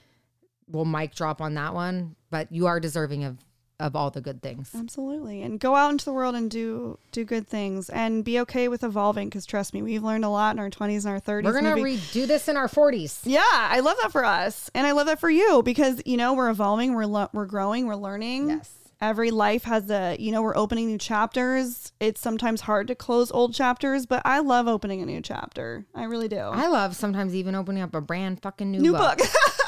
will 0.69 0.85
mic 0.85 1.15
drop 1.15 1.41
on 1.41 1.55
that 1.55 1.75
one, 1.75 2.15
but 2.31 2.53
you 2.53 2.67
are 2.67 2.79
deserving 2.79 3.25
of 3.25 3.39
of 3.81 3.97
all 3.97 4.11
the 4.11 4.21
good 4.21 4.41
things. 4.41 4.71
Absolutely. 4.75 5.43
And 5.43 5.59
go 5.59 5.75
out 5.75 5.91
into 5.91 6.05
the 6.05 6.13
world 6.13 6.35
and 6.35 6.51
do 6.51 6.99
do 7.13 7.25
good 7.25 7.49
things 7.49 7.91
and 7.91 8.25
be 8.25 8.39
okay 8.41 8.69
with 8.69 8.85
evolving 8.85 9.29
because 9.29 9.47
trust 9.47 9.75
me, 9.75 9.83
we've 9.83 10.03
learned 10.03 10.25
a 10.25 10.29
lot 10.29 10.55
in 10.55 10.61
our 10.61 10.71
20s 10.71 11.05
and 11.05 11.15
our 11.15 11.21
30s. 11.21 11.45
We're 11.45 11.53
gonna 11.53 11.77
redo 11.77 12.27
this 12.27 12.49
in 12.49 12.57
our 12.57 12.69
forties. 12.69 13.21
Yeah, 13.25 13.43
I 13.51 13.81
love 13.81 13.97
that 14.03 14.13
for 14.13 14.25
us. 14.25 14.71
And 14.75 14.87
I 14.87 14.93
love 14.93 15.07
that 15.07 15.21
for 15.21 15.31
you 15.31 15.63
because 15.65 16.01
you 16.07 16.17
know, 16.17 16.35
we're 16.35 16.51
evolving, 16.51 16.95
we're 16.95 17.07
lo- 17.07 17.31
we're 17.33 17.47
growing, 17.47 17.87
we're 17.87 17.97
learning. 17.97 18.49
Yes. 18.51 18.71
Every 19.01 19.33
life 19.33 19.65
has 19.65 19.91
a, 19.91 20.17
you 20.19 20.33
know, 20.33 20.41
we're 20.41 20.57
opening 20.57 20.87
new 20.87 20.97
chapters. 20.97 21.93
It's 22.01 22.21
sometimes 22.21 22.63
hard 22.63 22.87
to 22.89 22.95
close 22.95 23.31
old 23.33 23.53
chapters, 23.53 24.07
but 24.07 24.23
I 24.25 24.39
love 24.39 24.67
opening 24.67 25.03
a 25.03 25.05
new 25.05 25.21
chapter. 25.21 25.85
I 25.95 26.05
really 26.05 26.29
do. 26.29 26.39
I 26.39 26.69
love 26.69 26.97
sometimes 26.97 27.35
even 27.35 27.55
opening 27.55 27.83
up 27.83 27.95
a 27.95 28.01
brand 28.01 28.41
fucking 28.41 28.71
new, 28.71 28.79
new 28.79 28.93
book. 28.93 29.19
book. 29.19 29.29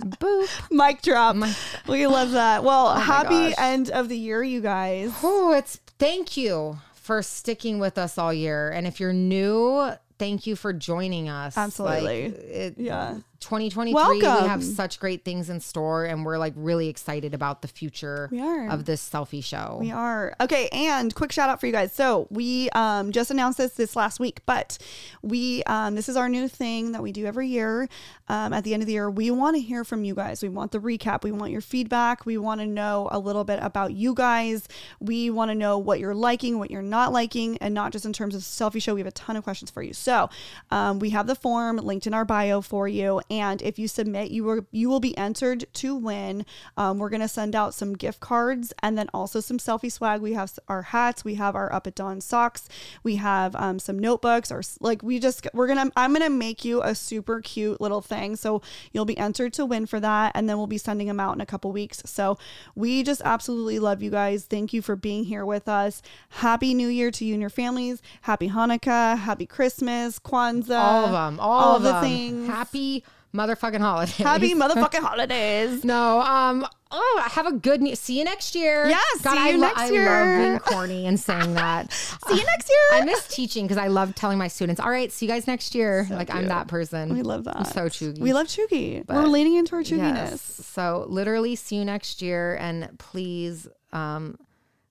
Boop. 0.00 0.48
Mic 0.70 1.02
drop. 1.02 1.36
My- 1.36 1.54
we 1.88 2.06
love 2.06 2.32
that. 2.32 2.64
Well, 2.64 2.88
oh 2.88 2.94
my 2.94 3.00
happy 3.00 3.50
gosh. 3.50 3.54
end 3.58 3.90
of 3.90 4.08
the 4.08 4.16
year, 4.18 4.42
you 4.42 4.60
guys. 4.60 5.12
Oh, 5.22 5.52
it's 5.52 5.76
thank 5.98 6.36
you 6.36 6.78
for 6.94 7.22
sticking 7.22 7.78
with 7.78 7.98
us 7.98 8.18
all 8.18 8.32
year. 8.32 8.70
And 8.70 8.86
if 8.86 9.00
you're 9.00 9.12
new, 9.12 9.92
thank 10.18 10.46
you 10.46 10.56
for 10.56 10.72
joining 10.72 11.28
us. 11.28 11.56
Absolutely. 11.56 12.28
Like, 12.30 12.38
it, 12.38 12.74
Yeah. 12.78 13.18
2023, 13.40 14.18
we 14.18 14.24
have 14.24 14.62
such 14.64 14.98
great 15.00 15.24
things 15.24 15.50
in 15.50 15.60
store, 15.60 16.04
and 16.04 16.24
we're 16.24 16.38
like 16.38 16.54
really 16.56 16.88
excited 16.88 17.34
about 17.34 17.62
the 17.62 17.68
future 17.68 18.28
We 18.30 18.40
are. 18.40 18.68
of 18.68 18.84
this 18.84 19.06
Cellfie 19.08 19.44
show. 19.44 19.78
We 19.80 19.90
are. 19.90 20.34
Okay, 20.40 20.68
and 20.72 21.14
quick 21.14 21.32
shout 21.32 21.48
out 21.48 21.60
for 21.60 21.66
you 21.66 21.72
guys. 21.72 21.92
So 21.92 22.26
we 22.30 22.70
um, 22.70 23.12
just 23.12 23.30
announced 23.30 23.58
this 23.58 23.72
this 23.72 23.96
last 23.96 24.20
week, 24.20 24.40
but 24.46 24.78
we 25.22 25.62
um, 25.64 25.94
this 25.94 26.08
is 26.08 26.16
our 26.16 26.28
new 26.28 26.48
thing 26.48 26.92
that 26.92 27.02
we 27.02 27.12
do 27.12 27.26
every 27.26 27.48
year. 27.48 27.88
Um, 28.28 28.52
at 28.52 28.64
the 28.64 28.74
end 28.74 28.82
of 28.82 28.86
the 28.86 28.92
year, 28.94 29.08
we 29.08 29.30
want 29.30 29.56
to 29.56 29.62
hear 29.62 29.84
from 29.84 30.04
you 30.04 30.14
guys. 30.14 30.42
We 30.42 30.48
want 30.48 30.72
the 30.72 30.80
recap. 30.80 31.22
We 31.22 31.30
want 31.30 31.52
your 31.52 31.60
feedback. 31.60 32.26
We 32.26 32.38
want 32.38 32.60
to 32.60 32.66
know 32.66 33.08
a 33.12 33.18
little 33.18 33.44
bit 33.44 33.60
about 33.62 33.92
you 33.92 34.14
guys. 34.14 34.66
We 35.00 35.30
want 35.30 35.50
to 35.50 35.54
know 35.54 35.78
what 35.78 36.00
you're 36.00 36.14
liking, 36.14 36.58
what 36.58 36.70
you're 36.70 36.82
not 36.82 37.12
liking, 37.12 37.56
and 37.58 37.72
not 37.72 37.92
just 37.92 38.04
in 38.04 38.12
terms 38.12 38.34
of 38.34 38.42
Cellfie 38.42 38.82
show. 38.82 38.94
We 38.94 39.00
have 39.00 39.06
a 39.06 39.12
ton 39.12 39.36
of 39.36 39.44
questions 39.44 39.70
for 39.70 39.82
you. 39.82 39.92
So 39.92 40.28
um, 40.70 40.98
we 40.98 41.10
have 41.10 41.26
the 41.26 41.34
form 41.36 41.76
linked 41.76 42.06
in 42.06 42.14
our 42.14 42.24
bio 42.24 42.60
for 42.60 42.88
you, 42.88 43.20
and 43.30 43.60
if 43.62 43.78
you 43.78 43.88
submit, 43.88 44.30
you 44.30 44.44
will 44.44 44.66
you 44.70 44.88
will 44.88 45.00
be 45.00 45.16
entered 45.16 45.66
to 45.74 45.94
win. 45.94 46.46
Um, 46.76 46.98
we're 46.98 47.08
gonna 47.08 47.28
send 47.28 47.54
out 47.56 47.74
some 47.74 47.94
gift 47.94 48.20
cards 48.20 48.72
and 48.82 48.96
then 48.96 49.08
also 49.12 49.40
some 49.40 49.58
Cellfie 49.58 49.90
swag. 49.90 50.20
We 50.20 50.34
have 50.34 50.58
our 50.68 50.82
hats, 50.82 51.24
we 51.24 51.34
have 51.34 51.54
our 51.54 51.72
Up 51.72 51.86
at 51.86 51.94
Dawn 51.94 52.20
socks, 52.20 52.68
we 53.02 53.16
have 53.16 53.56
um, 53.56 53.78
some 53.78 53.98
notebooks, 53.98 54.52
or 54.52 54.62
like 54.80 55.02
we 55.02 55.18
just 55.18 55.46
we're 55.54 55.66
gonna 55.66 55.90
I'm 55.96 56.12
gonna 56.12 56.30
make 56.30 56.64
you 56.64 56.82
a 56.82 56.94
super 56.94 57.40
cute 57.40 57.80
little 57.80 58.00
thing. 58.00 58.36
So 58.36 58.62
you'll 58.92 59.04
be 59.04 59.18
entered 59.18 59.52
to 59.54 59.66
win 59.66 59.86
for 59.86 60.00
that, 60.00 60.32
and 60.34 60.48
then 60.48 60.56
we'll 60.56 60.66
be 60.66 60.78
sending 60.78 61.06
them 61.08 61.20
out 61.20 61.34
in 61.34 61.40
a 61.40 61.46
couple 61.46 61.72
weeks. 61.72 62.02
So 62.06 62.38
we 62.74 63.02
just 63.02 63.22
absolutely 63.24 63.78
love 63.78 64.02
you 64.02 64.10
guys. 64.10 64.44
Thank 64.44 64.72
you 64.72 64.82
for 64.82 64.96
being 64.96 65.24
here 65.24 65.44
with 65.44 65.68
us. 65.68 66.02
Happy 66.28 66.74
New 66.74 66.88
Year 66.88 67.10
to 67.10 67.24
you 67.24 67.34
and 67.34 67.40
your 67.40 67.50
families. 67.50 68.02
Happy 68.22 68.48
Hanukkah. 68.48 69.18
Happy 69.18 69.46
Christmas. 69.46 70.18
Kwanzaa. 70.18 70.80
all 70.82 71.04
of 71.06 71.12
them, 71.12 71.40
all, 71.40 71.50
all 71.52 71.76
of 71.76 71.82
the 71.82 71.92
them. 71.92 72.02
things. 72.02 72.48
Happy 72.48 73.04
motherfucking 73.36 73.80
holidays. 73.80 74.16
Happy 74.16 74.54
motherfucking 74.62 75.00
holidays. 75.00 75.84
No, 75.84 76.20
um, 76.22 76.66
oh, 76.90 77.22
have 77.30 77.46
a 77.46 77.52
good. 77.52 77.82
Ne- 77.82 77.94
see 77.94 78.18
you 78.18 78.24
next 78.24 78.54
year. 78.54 78.86
Yeah, 78.88 78.98
see 79.18 79.28
I 79.28 79.50
you 79.50 79.58
lo- 79.58 79.66
next 79.68 79.80
I 79.80 79.88
love 79.90 80.38
being 80.44 80.58
corny 80.60 81.06
and 81.06 81.20
saying 81.20 81.54
that. 81.54 81.92
See 82.26 82.36
you 82.36 82.44
next 82.44 82.68
year. 82.68 83.00
I 83.00 83.04
miss 83.04 83.26
teaching 83.28 83.64
because 83.66 83.76
I 83.76 83.88
love 83.88 84.14
telling 84.14 84.38
my 84.38 84.48
students, 84.48 84.80
"All 84.80 84.90
right, 84.90 85.12
see 85.12 85.26
you 85.26 85.32
guys 85.32 85.46
next 85.46 85.74
year." 85.74 86.06
like 86.10 86.34
I'm 86.34 86.46
that 86.48 86.66
person. 86.68 87.12
we 87.12 87.22
love 87.22 87.44
that. 87.44 87.56
I'm 87.56 87.64
so 87.64 87.82
cheugy. 87.86 88.18
We 88.18 88.32
love 88.32 88.46
cheugy. 88.48 89.06
We're 89.08 89.26
leaning 89.26 89.54
into 89.56 89.76
our 89.76 89.82
cheuginess. 89.82 90.30
Yes. 90.30 90.40
So 90.42 91.06
literally, 91.08 91.54
see 91.56 91.76
you 91.76 91.84
next 91.84 92.22
year, 92.22 92.56
and 92.56 92.88
please, 92.98 93.68
um, 93.92 94.38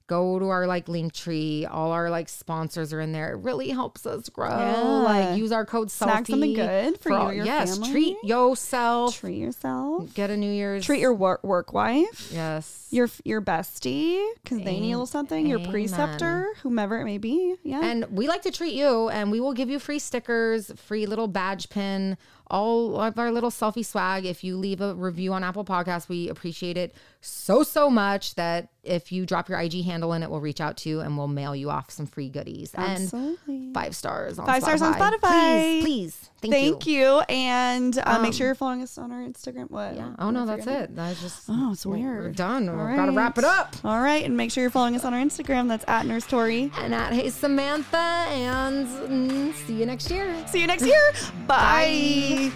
go 0.07 0.37
to 0.39 0.49
our 0.49 0.67
like 0.67 0.85
Linktree. 0.87 1.67
All 1.69 1.91
our 1.91 2.09
like 2.09 2.29
sponsors 2.29 2.93
are 2.93 3.01
in 3.01 3.11
there. 3.11 3.33
It 3.33 3.37
really 3.37 3.69
helps 3.69 4.05
us 4.05 4.29
grow. 4.29 4.49
Yeah. 4.49 4.81
Like 4.81 5.37
use 5.37 5.51
our 5.51 5.65
code 5.65 5.89
Snack 5.91 6.27
something 6.27 6.53
good 6.53 6.99
for 6.99 7.09
you 7.11 7.15
all- 7.15 7.33
your 7.33 7.45
yes, 7.45 7.75
family. 7.77 7.91
treat 7.91 8.17
yourself. 8.23 9.19
Treat 9.19 9.37
yourself. 9.37 10.13
Get 10.13 10.29
a 10.29 10.37
New 10.37 10.51
Year's. 10.51 10.85
Treat 10.85 10.99
your 10.99 11.13
work, 11.13 11.43
work 11.43 11.73
wife. 11.73 12.29
yes. 12.31 12.87
Your 12.91 13.09
your 13.25 13.41
bestie 13.41 14.23
because 14.43 14.59
they 14.59 14.79
need 14.79 14.91
a 14.93 14.95
little 14.95 15.05
something. 15.05 15.45
Your 15.47 15.59
Amen. 15.59 15.71
preceptor, 15.71 16.47
whomever 16.61 16.99
it 16.99 17.05
may 17.05 17.17
be. 17.17 17.55
Yeah. 17.63 17.81
And 17.83 18.05
we 18.11 18.27
like 18.27 18.43
to 18.43 18.51
treat 18.51 18.73
you, 18.73 19.09
and 19.09 19.31
we 19.31 19.39
will 19.41 19.53
give 19.53 19.69
you 19.69 19.79
free 19.79 19.99
stickers, 19.99 20.71
free 20.77 21.05
little 21.05 21.27
badge 21.27 21.69
pin, 21.69 22.17
all 22.51 22.99
of 22.99 23.17
our 23.17 23.31
little 23.31 23.49
Cellfie 23.49 23.85
swag. 23.85 24.25
If 24.25 24.43
you 24.43 24.57
leave 24.57 24.81
a 24.81 24.93
review 24.93 25.33
on 25.33 25.43
Apple 25.43 25.65
Podcasts, 25.65 26.07
we 26.07 26.29
appreciate 26.29 26.77
it 26.77 26.93
so, 27.21 27.63
so 27.63 27.89
much 27.89 28.35
that 28.35 28.69
if 28.83 29.11
you 29.11 29.25
drop 29.25 29.49
your 29.49 29.59
IG 29.59 29.83
handle 29.83 30.13
in 30.13 30.21
it, 30.23 30.29
we'll 30.29 30.41
reach 30.41 30.61
out 30.61 30.77
to 30.77 30.89
you 30.89 30.99
and 31.01 31.17
we'll 31.17 31.27
mail 31.27 31.55
you 31.55 31.69
off 31.69 31.89
some 31.89 32.05
free 32.05 32.29
goodies. 32.29 32.71
Absolutely. 32.75 33.55
And 33.55 33.73
five 33.73 33.95
stars 33.95 34.37
on 34.37 34.45
Five 34.45 34.61
Spotify. 34.61 34.65
stars 34.77 34.81
on 34.81 34.93
Spotify. 34.93 35.81
Please, 35.81 35.83
please. 35.83 36.29
Thank, 36.51 36.73
Thank 36.73 36.87
you. 36.87 37.01
you. 37.01 37.19
And 37.29 37.97
uh, 37.97 38.19
make 38.19 38.27
Um, 38.27 38.31
sure 38.33 38.47
you're 38.47 38.55
following 38.55 38.81
us 38.81 38.97
on 38.97 39.11
our 39.11 39.21
Instagram. 39.21 39.69
What? 39.71 39.95
Yeah. 39.95 40.13
Oh, 40.19 40.31
no, 40.31 40.45
that's 40.45 40.67
it. 40.67 40.95
That's 40.95 41.21
just. 41.21 41.43
Oh, 41.49 41.71
it's 41.73 41.85
weird. 41.85 42.23
We're 42.23 42.31
done. 42.31 42.69
All 42.69 42.85
We've 42.85 42.95
got 42.95 43.05
to 43.07 43.11
wrap 43.11 43.37
it 43.37 43.43
up. 43.43 43.75
All 43.83 44.01
right. 44.01 44.23
And 44.23 44.35
make 44.37 44.51
sure 44.51 44.61
you're 44.63 44.71
following 44.71 44.95
us 44.95 45.05
on 45.05 45.13
our 45.13 45.21
Instagram. 45.21 45.67
That's 45.67 45.85
at 45.87 46.05
Nurse 46.05 46.25
Tori. 46.27 46.71
And 46.79 46.93
at 46.93 47.13
Hey 47.13 47.29
Samantha, 47.29 47.97
and 47.97 48.87
mm, 48.87 49.53
see 49.65 49.73
you 49.79 49.85
next 49.85 50.09
year. 50.11 50.35
See 50.47 50.61
you 50.61 50.67
next 50.67 50.85
year. 50.85 51.11
Bye. 51.47 52.51